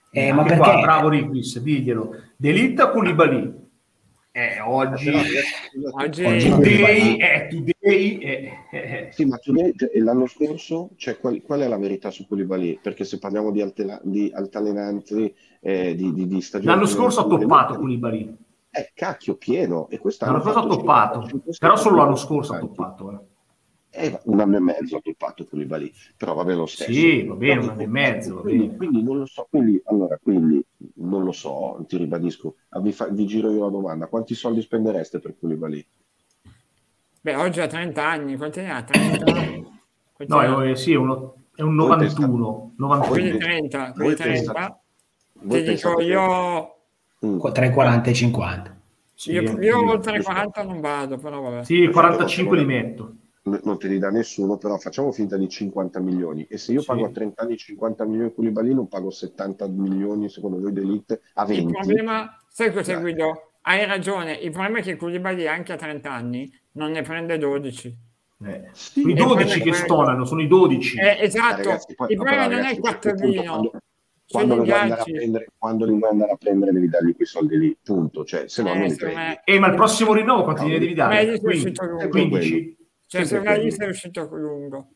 Eh, 0.09 0.33
ma 0.33 0.41
Anche 0.41 0.55
perché? 0.55 0.71
qua, 0.71 0.81
bravo 0.81 1.09
Riquis, 1.09 1.59
diglielo. 1.59 2.09
Delita 2.35 2.85
o 2.85 2.91
Koulibaly? 2.91 3.53
Eh, 4.37 4.59
oggi... 4.61 5.05
Però, 5.05 5.17
ragazzi, 5.17 6.23
Oggi- 6.23 6.23
Oggi- 6.25 6.49
Today, 6.49 7.17
eh, 7.17 7.47
today, 7.49 8.17
eh, 8.19 8.51
eh, 8.71 9.09
Sì, 9.11 9.25
ma 9.25 9.39
e 9.39 9.99
l'anno 9.99 10.27
scorso, 10.27 10.91
cioè, 10.95 11.17
qual, 11.17 11.41
qual 11.41 11.61
è 11.61 11.67
la 11.67 11.79
verità 11.79 12.11
su 12.11 12.27
Koulibaly? 12.27 12.77
Perché 12.79 13.03
se 13.03 13.17
parliamo 13.17 13.49
di, 13.49 13.61
altela- 13.63 13.99
di 14.03 14.31
altalenanti, 14.31 15.33
eh, 15.59 15.95
di, 15.95 16.13
di, 16.13 16.27
di 16.27 16.41
stagioni... 16.41 16.71
L'anno 16.71 16.85
scorso 16.85 17.21
ha 17.21 17.25
toppato 17.25 17.79
Koulibaly. 17.79 18.37
Eh, 18.69 18.91
cacchio, 18.93 19.37
pieno. 19.37 19.89
E 19.89 19.97
quest'anno 19.97 20.33
L'anno 20.33 20.43
scorso 20.43 20.59
ha 20.59 20.67
toppato, 20.67 21.19
500 21.21 21.57
però 21.59 21.75
solo 21.75 21.95
l'anno 21.95 22.15
scorso 22.15 22.53
ha 22.53 22.59
toppato. 22.59 23.11
eh. 23.11 23.19
Eh, 23.99 24.19
un 24.25 24.39
anno 24.39 24.57
e 24.57 24.59
mezzo 24.59 24.97
ha 24.97 25.01
toppato 25.01 25.45
Koulibaly, 25.45 25.91
però 26.15 26.33
va 26.35 26.43
bene 26.43 26.57
lo 26.59 26.65
stesso. 26.67 26.91
Sì, 26.91 27.23
va 27.23 27.33
bene, 27.35 27.61
un 27.61 27.69
anno 27.69 27.81
e 27.81 27.87
mezzo, 27.87 28.41
Quindi, 28.41 28.75
quindi 28.75 29.01
non 29.01 29.17
lo 29.17 29.25
so, 29.25 29.47
quindi, 29.49 29.81
allora, 29.85 30.17
quindi 30.21 30.63
non 30.95 31.23
lo 31.23 31.31
so, 31.31 31.83
ti 31.87 31.97
ribadisco, 31.97 32.55
Ah, 32.69 32.79
vi, 32.79 32.91
fa- 32.91 33.07
vi 33.07 33.25
giro 33.25 33.51
io 33.51 33.63
la 33.63 33.69
domanda, 33.71 34.05
quanti 34.07 34.35
soldi 34.35 34.61
spendereste 34.61 35.19
per 35.19 35.35
Koulibaly? 35.39 35.85
Beh, 37.21 37.35
oggi 37.35 37.59
ha 37.59 37.67
30 37.67 38.05
anni, 38.05 38.37
quanti 38.37 38.61
ne 38.61 38.71
ha? 38.71 38.83
30? 38.83 39.25
Quanti 40.17 40.33
No, 40.33 40.39
ha? 40.39 40.65
è, 40.65 40.75
sì, 40.75 40.93
è, 40.93 40.95
uno, 40.95 41.35
è 41.55 41.61
un 41.61 41.75
Voi 41.75 41.87
91. 41.89 42.73
91. 42.77 43.11
Quindi 43.11 43.31
voi- 43.31 43.39
30, 43.39 43.77
voi 43.79 43.93
quindi 43.95 44.15
30. 44.15 44.33
pensate- 44.53 44.79
Voi 45.41 45.63
Ti 45.63 45.73
dico 45.73 45.95
che- 45.95 46.03
io, 46.03 46.71
Mm. 47.25 47.39
Tra 47.51 47.65
i 47.65 47.71
40 47.71 48.09
e 48.09 48.11
i 48.11 48.15
50. 48.15 48.79
Sì, 49.15 49.31
io, 49.31 49.39
anch'io. 49.39 49.59
io 49.81 49.89
oltre 49.89 50.17
i 50.19 50.21
40 50.21 50.63
non 50.63 50.79
vado, 50.81 51.17
però 51.17 51.41
vabbè. 51.41 51.63
Sì, 51.63 51.87
45 51.89 52.57
li 52.59 52.65
metto. 52.65 53.15
Non 53.47 53.77
te 53.79 53.87
li 53.87 53.97
dà 53.99 54.09
nessuno, 54.09 54.57
però 54.57 54.77
facciamo 54.77 55.11
finta 55.11 55.37
di 55.37 55.47
50 55.47 55.99
milioni. 56.01 56.45
E 56.49 56.57
se 56.57 56.73
io 56.73 56.81
Sì. 56.81 56.87
pago 56.87 57.05
a 57.05 57.09
30 57.11 57.43
anni 57.43 57.55
50 57.57 58.05
milioni 58.05 58.33
Koulibaly, 58.33 58.73
non 58.73 58.87
pago 58.87 59.09
70 59.09 59.67
milioni 59.67 60.29
secondo 60.29 60.59
voi 60.59 60.73
d'elite 60.73 61.21
a 61.35 61.43
Il 61.43 61.47
20? 61.47 61.71
problema, 61.73 62.37
sai 62.49 62.71
cosa 62.73 62.93
Dai. 62.93 63.01
Guido? 63.01 63.51
Hai 63.61 63.85
ragione, 63.85 64.33
il 64.33 64.51
problema 64.51 64.79
è 64.79 64.81
che 64.81 64.95
Koulibaly 64.97 65.47
anche 65.47 65.73
a 65.73 65.75
30 65.77 66.11
anni 66.11 66.49
non 66.73 66.91
ne 66.91 67.01
prende 67.01 67.37
12. 67.37 67.95
Eh. 68.45 68.69
Sì, 68.73 69.01
i 69.07 69.11
e 69.11 69.13
12 69.15 69.61
poi- 69.61 69.71
che 69.71 69.77
stonano, 69.77 70.25
sono 70.25 70.41
i 70.41 70.47
12. 70.47 70.97
Eh, 70.99 71.17
esatto, 71.21 71.63
ragazzi, 71.63 71.95
poi- 71.95 72.11
il 72.11 72.15
problema 72.17 72.43
non 72.47 72.53
è 72.53 72.71
il 72.71 72.75
ragazzi, 72.75 72.81
cartellino, 72.81 73.41
quando, 73.43 73.71
quando 74.29 74.53
li 74.55 74.59
vuoi 74.69 74.79
andare 74.79 75.01
a 75.01 75.03
prendere, 75.03 75.47
quando 75.57 75.85
li 75.85 75.97
vuoi 75.97 76.09
andare 76.11 76.31
a 76.31 76.35
prendere 76.35 76.71
devi 76.71 76.87
dargli 76.89 77.15
quei 77.15 77.27
soldi 77.27 77.57
lì, 77.57 77.77
punto. 77.81 78.23
Cioè, 78.25 78.47
se 78.47 78.61
no 78.61 78.73
Eh, 78.73 78.77
non 78.77 78.87
li 78.87 78.95
prendi. 78.95 79.39
Eh, 79.43 79.59
ma 79.59 79.67
il 79.67 79.75
prossimo 79.75 80.13
rinnovo 80.13 80.43
quanti 80.43 80.61
No, 80.63 80.67
ne 80.69 80.79
devi 80.79 80.93
dare? 80.93 81.23
lì 81.23 81.29
che 81.29 81.35
è 81.35 81.39
15. 81.41 81.65
uscito 81.67 81.85
lungo. 81.85 82.07
15. 82.09 82.77
Cioè, 83.07 83.25
se 83.25 83.37
una 83.37 83.53
quello. 83.55 83.71
sei 83.71 83.89
uscito 83.89 84.29
lungo. 84.35 84.89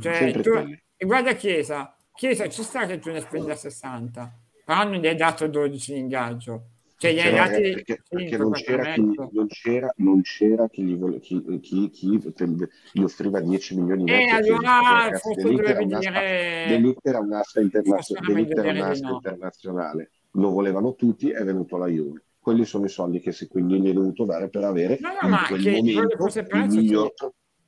Cioè, 0.00 0.14
Sempre 0.14 0.42
tu, 0.42 0.50
e 0.96 1.06
guarda 1.06 1.34
Chiesa, 1.34 1.96
Chiesa 2.14 2.48
ci 2.48 2.62
sta 2.62 2.86
che 2.86 2.98
tu 2.98 3.10
ne 3.10 3.20
spendi 3.20 3.50
a 3.50 3.56
60, 3.56 4.32
però 4.64 4.84
non 4.84 4.94
gli 4.94 5.06
hai 5.06 5.16
dato 5.16 5.46
12 5.46 5.92
di 5.94 5.98
ingaggio. 6.00 6.66
Cioè, 6.96 7.12
gli 7.12 7.18
hai 7.20 7.32
dati 7.34 7.52
ragazzi, 7.54 7.72
perché, 7.72 8.02
perché 8.08 8.28
5, 8.28 8.38
non, 8.38 8.52
c'era 8.52 8.92
chi, 8.92 9.02
4 9.14 9.30
non, 9.32 9.46
c'era, 9.48 9.92
non 9.96 10.22
c'era 10.22 10.68
chi 10.68 10.82
gli, 10.84 10.96
vole- 10.96 11.18
chi, 11.18 11.58
chi, 11.60 11.90
chi 11.90 12.20
gli 12.92 13.02
offriva 13.02 13.40
10 13.40 13.76
milioni 13.76 14.02
Eh, 14.08 14.14
netti 14.14 14.30
a 14.30 14.36
allora. 14.36 14.68
Ragazzi, 15.02 15.20
forse 15.20 15.42
dovevi 15.42 15.84
un'asta- 15.84 16.10
dire- 16.10 16.64
D'Elite 16.68 17.08
era 17.08 17.18
un'asta 17.18 17.60
internazio- 17.60 18.14
Forse 18.16 18.24
era 18.24 18.32
meglio 18.32 18.54
D'Elite 18.54 18.60
era 18.60 18.62
dire 18.62 18.72
di 18.72 18.80
un'asta 18.84 19.08
no. 19.08 19.14
internazionale, 19.14 20.10
lo 20.32 20.50
volevano 20.50 20.94
tutti, 20.94 21.30
è 21.30 21.42
venuto 21.44 21.74
alla 21.76 21.86
Juve. 21.88 22.22
Quelli 22.38 22.64
sono 22.64 22.84
i 22.84 22.88
soldi 22.88 23.18
che 23.20 23.32
si, 23.32 23.48
quindi 23.48 23.80
gli 23.80 23.86
hai 23.88 23.92
dovuto 23.94 24.24
dare 24.24 24.48
per 24.48 24.62
avere 24.64 24.98
No, 25.00 25.08
no, 25.20 25.28
in 25.28 25.44
quel 25.48 25.60
momento 25.62 26.28
il 26.56 26.68
miglior. 26.68 27.14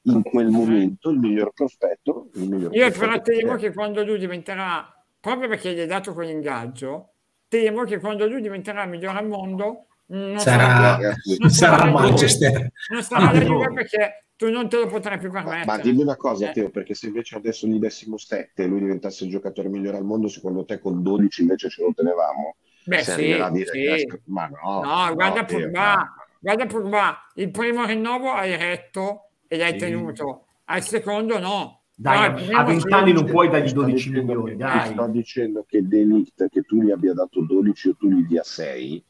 In 0.06 0.22
quel 0.22 0.48
momento 0.48 1.10
il 1.10 1.18
miglior 1.18 1.52
prospetto. 1.52 2.30
Il 2.34 2.48
miglior 2.48 2.74
Io 2.74 2.90
però 2.90 3.20
temo 3.20 3.56
che 3.56 3.72
quando 3.72 4.04
lui 4.04 4.18
diventerà, 4.18 4.86
proprio 5.20 5.48
perché 5.48 5.72
gli 5.72 5.80
hai 5.80 5.86
dato 5.86 6.12
quell'ingaggio, 6.12 7.12
temo 7.48 7.84
che 7.84 7.98
quando 7.98 8.26
lui 8.26 8.40
diventerà 8.40 8.82
il 8.84 8.90
migliore 8.90 9.18
al 9.18 9.28
mondo, 9.28 9.86
non 10.06 10.38
Sarà, 10.38 10.98
non 11.38 11.50
sarà 11.50 11.76
la 11.78 11.84
Juve- 11.90 12.00
Manchester. 12.02 12.72
Non 12.90 13.02
sarà 13.02 13.32
la 13.32 13.38
Juve 13.40 13.66
no. 13.68 13.72
perché 13.72 14.26
tu 14.36 14.50
non 14.50 14.68
te 14.68 14.76
lo 14.76 14.86
potrai 14.86 15.18
più 15.18 15.30
Ma, 15.30 15.42
permettere. 15.42 15.64
ma 15.76 15.78
dimmi 15.82 16.02
una 16.02 16.16
cosa, 16.16 16.50
Eh. 16.50 16.52
Teo, 16.52 16.68
perché 16.70 16.92
se 16.94 17.06
invece 17.06 17.36
adesso 17.36 17.66
gli 17.66 17.78
dessimo 17.78 18.18
7 18.18 18.64
e 18.64 18.66
lui 18.66 18.80
diventasse 18.80 19.24
il 19.24 19.30
giocatore 19.30 19.68
migliore 19.68 19.96
al 19.96 20.04
mondo, 20.04 20.28
secondo 20.28 20.64
te 20.66 20.78
con 20.78 21.02
12 21.02 21.40
invece 21.42 21.70
ce 21.70 21.82
lo 21.82 21.92
tenevamo? 21.94 22.56
Beh, 22.84 22.98
Se 22.98 23.04
sì, 23.04 23.10
arriverà 23.12 23.46
a 23.46 23.50
dire 23.50 23.70
sì. 23.70 24.06
che- 24.06 24.20
ma 24.26 24.46
no, 24.46 24.82
No, 24.82 25.14
guarda 25.14 25.44
Teo, 25.46 25.58
Pogba, 25.60 26.14
guarda 26.38 26.66
Pogba, 26.66 27.26
il 27.36 27.50
primo 27.50 27.86
rinnovo 27.86 28.30
hai 28.30 28.54
retto 28.58 29.30
e 29.54 29.58
l'hai 29.58 29.72
Sì. 29.72 29.78
tenuto, 29.78 30.46
al 30.64 30.82
secondo 30.82 31.38
no. 31.38 31.80
Dai, 31.96 32.24
a- 32.24 32.26
il 32.26 32.34
primo 32.44 32.58
a 32.58 32.64
20 32.64 32.88
sì. 32.88 32.94
anni 32.94 33.12
non 33.12 33.24
puoi 33.24 33.48
dargli 33.48 33.68
Sto 33.68 33.80
12 33.82 34.08
dicendo 34.10 34.34
milioni, 34.34 34.56
dai. 34.56 34.88
Sto 34.92 35.06
dicendo 35.06 35.64
che 35.66 35.86
Delict, 35.86 36.48
che 36.48 36.62
tu 36.62 36.82
gli 36.82 36.90
abbia 36.90 37.12
dato 37.12 37.40
12 37.42 37.88
o 37.90 37.94
tu 37.96 38.08
gli 38.08 38.26
dia 38.26 38.42
6, 38.42 39.04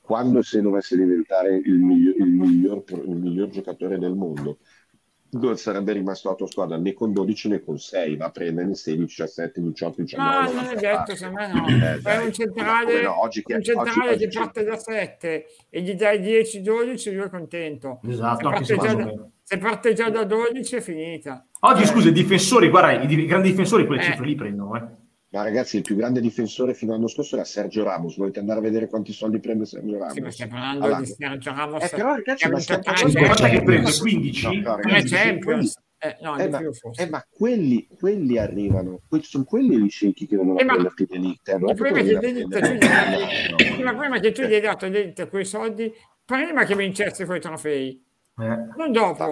quando 0.00 0.40
se 0.42 0.60
dovesse 0.60 0.96
diventare 0.96 1.56
il 1.56 1.74
miglior, 1.78 2.14
il 2.18 2.26
miglior, 2.32 2.84
il 3.04 3.16
miglior 3.16 3.48
giocatore 3.48 3.98
del 3.98 4.14
mondo, 4.14 4.58
sarebbe 5.54 5.92
rimasto 5.92 6.28
la 6.28 6.34
tua 6.34 6.46
squadra 6.46 6.76
né 6.76 6.92
con 6.92 7.12
12 7.12 7.48
né 7.48 7.62
con 7.62 7.78
6, 7.78 8.16
va 8.16 8.26
a 8.26 8.30
prendere 8.30 8.68
in 8.68 8.74
16, 8.74 9.04
17, 9.04 9.60
18, 9.60 10.02
19. 10.02 10.30
No, 10.30 10.52
non 10.52 10.64
è 10.64 10.74
detto, 10.74 11.14
secondo 11.14 11.40
me 11.40 11.52
no. 11.52 11.66
Eh, 11.68 12.00
è 12.02 12.18
un 12.18 12.32
centrale, 12.32 13.02
no, 13.02 13.22
oggi 13.22 13.42
che, 13.42 13.54
un 13.54 13.62
centrale 13.62 14.10
oggi, 14.10 14.28
che 14.28 14.38
parte 14.38 14.64
da 14.64 14.76
7 14.76 15.46
e 15.68 15.80
gli 15.82 15.94
dai 15.94 16.20
10, 16.20 16.62
12, 16.62 17.14
lui 17.14 17.24
è 17.26 17.30
contento. 17.30 18.00
Esatto, 18.06 18.64
se 18.64 18.74
parte, 18.74 18.96
già, 18.96 19.14
se 19.42 19.58
parte 19.58 19.92
già 19.92 20.10
da 20.10 20.24
12 20.24 20.76
è 20.76 20.80
finita. 20.80 21.46
Oggi, 21.60 21.82
eh. 21.82 21.86
scusa, 21.86 22.08
i 22.08 22.12
difensori, 22.12 22.68
guarda, 22.68 23.02
i, 23.02 23.10
i 23.10 23.26
grandi 23.26 23.50
difensori 23.50 23.86
quelle 23.86 24.02
eh. 24.02 24.04
cifre 24.04 24.26
lì 24.26 24.34
prendono, 24.34 24.76
eh. 24.76 25.08
Ma 25.32 25.44
ragazzi, 25.44 25.76
il 25.76 25.82
più 25.82 25.94
grande 25.94 26.20
difensore 26.20 26.74
fino 26.74 26.90
all'anno 26.90 27.06
scorso 27.06 27.36
era 27.36 27.44
Sergio 27.44 27.84
Ramos. 27.84 28.16
Volete 28.16 28.40
andare 28.40 28.58
a 28.58 28.62
vedere 28.62 28.88
quanti 28.88 29.12
soldi 29.12 29.38
prende 29.38 29.64
Sergio 29.64 29.96
Ramos? 29.96 30.14
Sì, 30.14 30.20
ma 30.20 30.30
stiamo 30.30 30.52
parlando 30.52 30.84
allora, 30.84 31.00
di 31.00 31.06
Sergio 31.06 31.54
Ramos. 31.54 31.84
Eh, 31.84 31.88
però 31.88 32.14
ragazzi, 32.14 32.48
ma 32.48 32.58
stiamo 32.58 32.82
parlando 32.82 33.48
che 33.48 33.62
prende 33.62 33.90
15? 33.96 34.60
No, 34.60 34.76
ragazzi, 34.76 35.14
Champions. 35.14 35.74
Eh, 36.02 36.16
no, 36.22 36.36
eh, 36.38 36.48
ma, 36.48 36.60
eh, 36.96 37.08
ma 37.10 37.24
quelli, 37.30 37.86
quelli, 37.96 38.38
arrivano, 38.38 39.02
sono 39.20 39.44
quelli 39.44 39.84
i 39.84 39.88
sceicchi 39.88 40.26
che 40.26 40.36
vengono 40.36 40.58
eh, 40.58 40.62
a 40.62 40.66
prenderti 40.66 41.06
l'elite. 41.10 41.52
Il 41.52 41.58
problema 43.82 44.16
è 44.16 44.20
che 44.20 44.32
tu 44.32 44.42
gli 44.42 44.54
hai 44.54 44.60
dato 44.60 44.86
l'elite 44.88 45.28
quei 45.28 45.44
soldi 45.44 45.92
prima 46.24 46.64
che 46.64 46.74
vincesse 46.74 47.26
quei 47.26 47.38
trofei, 47.38 48.02
eh. 48.38 48.68
non 48.76 48.92
dopo. 48.92 49.30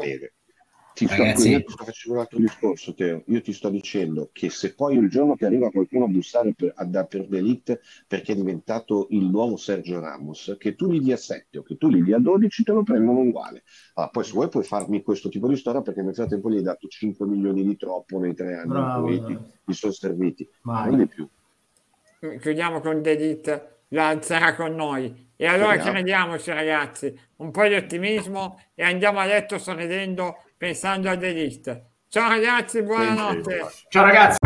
Ti 0.98 1.06
sto, 1.06 1.22
Ragazzi... 1.22 1.50
io 1.50 1.62
ti 1.62 1.70
sto 1.70 1.84
facendo 1.84 2.16
un 2.16 2.22
altro 2.24 2.38
discorso, 2.40 2.92
Teo. 2.92 3.22
Io 3.26 3.40
ti 3.40 3.52
sto 3.52 3.68
dicendo 3.68 4.30
che 4.32 4.50
se 4.50 4.74
poi 4.74 4.96
il 4.96 5.08
giorno 5.08 5.36
che 5.36 5.46
arriva 5.46 5.70
qualcuno 5.70 6.06
a 6.06 6.08
bussare 6.08 6.54
per, 6.54 6.72
a, 6.74 7.04
per 7.04 7.28
Delict 7.28 7.78
perché 8.08 8.32
è 8.32 8.34
diventato 8.34 9.06
il 9.10 9.24
nuovo 9.26 9.56
Sergio 9.56 10.00
Ramos, 10.00 10.56
che 10.58 10.74
tu 10.74 10.90
gli 10.90 10.98
dia 10.98 11.16
7 11.16 11.58
o 11.58 11.62
che 11.62 11.76
tu 11.76 11.88
gli 11.88 12.02
dia 12.02 12.18
12, 12.18 12.64
te 12.64 12.72
lo 12.72 12.82
prendono 12.82 13.20
uguale. 13.20 13.62
Allora, 13.94 14.10
poi 14.10 14.24
se 14.24 14.32
vuoi 14.32 14.48
puoi 14.48 14.64
farmi 14.64 15.00
questo 15.02 15.28
tipo 15.28 15.46
di 15.46 15.54
storia 15.54 15.82
perché 15.82 16.02
nel 16.02 16.16
frattempo 16.16 16.50
gli 16.50 16.56
hai 16.56 16.62
dato 16.62 16.88
5 16.88 17.24
milioni 17.28 17.62
di 17.62 17.76
troppo 17.76 18.18
nei 18.18 18.34
tre 18.34 18.56
anni 18.56 18.68
Bravo, 18.68 19.12
in 19.12 19.24
cui 19.24 19.36
ti, 19.66 19.74
sono 19.74 19.92
serviti. 19.92 20.48
Non 20.62 20.96
di 20.96 21.06
più. 21.06 21.28
Chiudiamo 22.40 22.80
con 22.80 23.02
Delict, 23.02 23.76
la 23.90 24.08
alzerà 24.08 24.56
con 24.56 24.74
noi. 24.74 25.26
E 25.36 25.46
allora 25.46 25.74
Speriamo. 25.74 25.92
crediamoci 25.92 26.50
ragazzi, 26.50 27.20
un 27.36 27.52
po' 27.52 27.68
di 27.68 27.74
ottimismo 27.74 28.60
e 28.74 28.82
andiamo 28.82 29.20
a 29.20 29.26
letto 29.26 29.58
sorridendo 29.58 30.38
pensando 30.58 31.08
a 31.08 31.14
Delist. 31.14 31.82
Ciao 32.08 32.28
ragazzi, 32.28 32.82
buonanotte. 32.82 33.66
Ciao 33.88 34.04
ragazzi. 34.04 34.36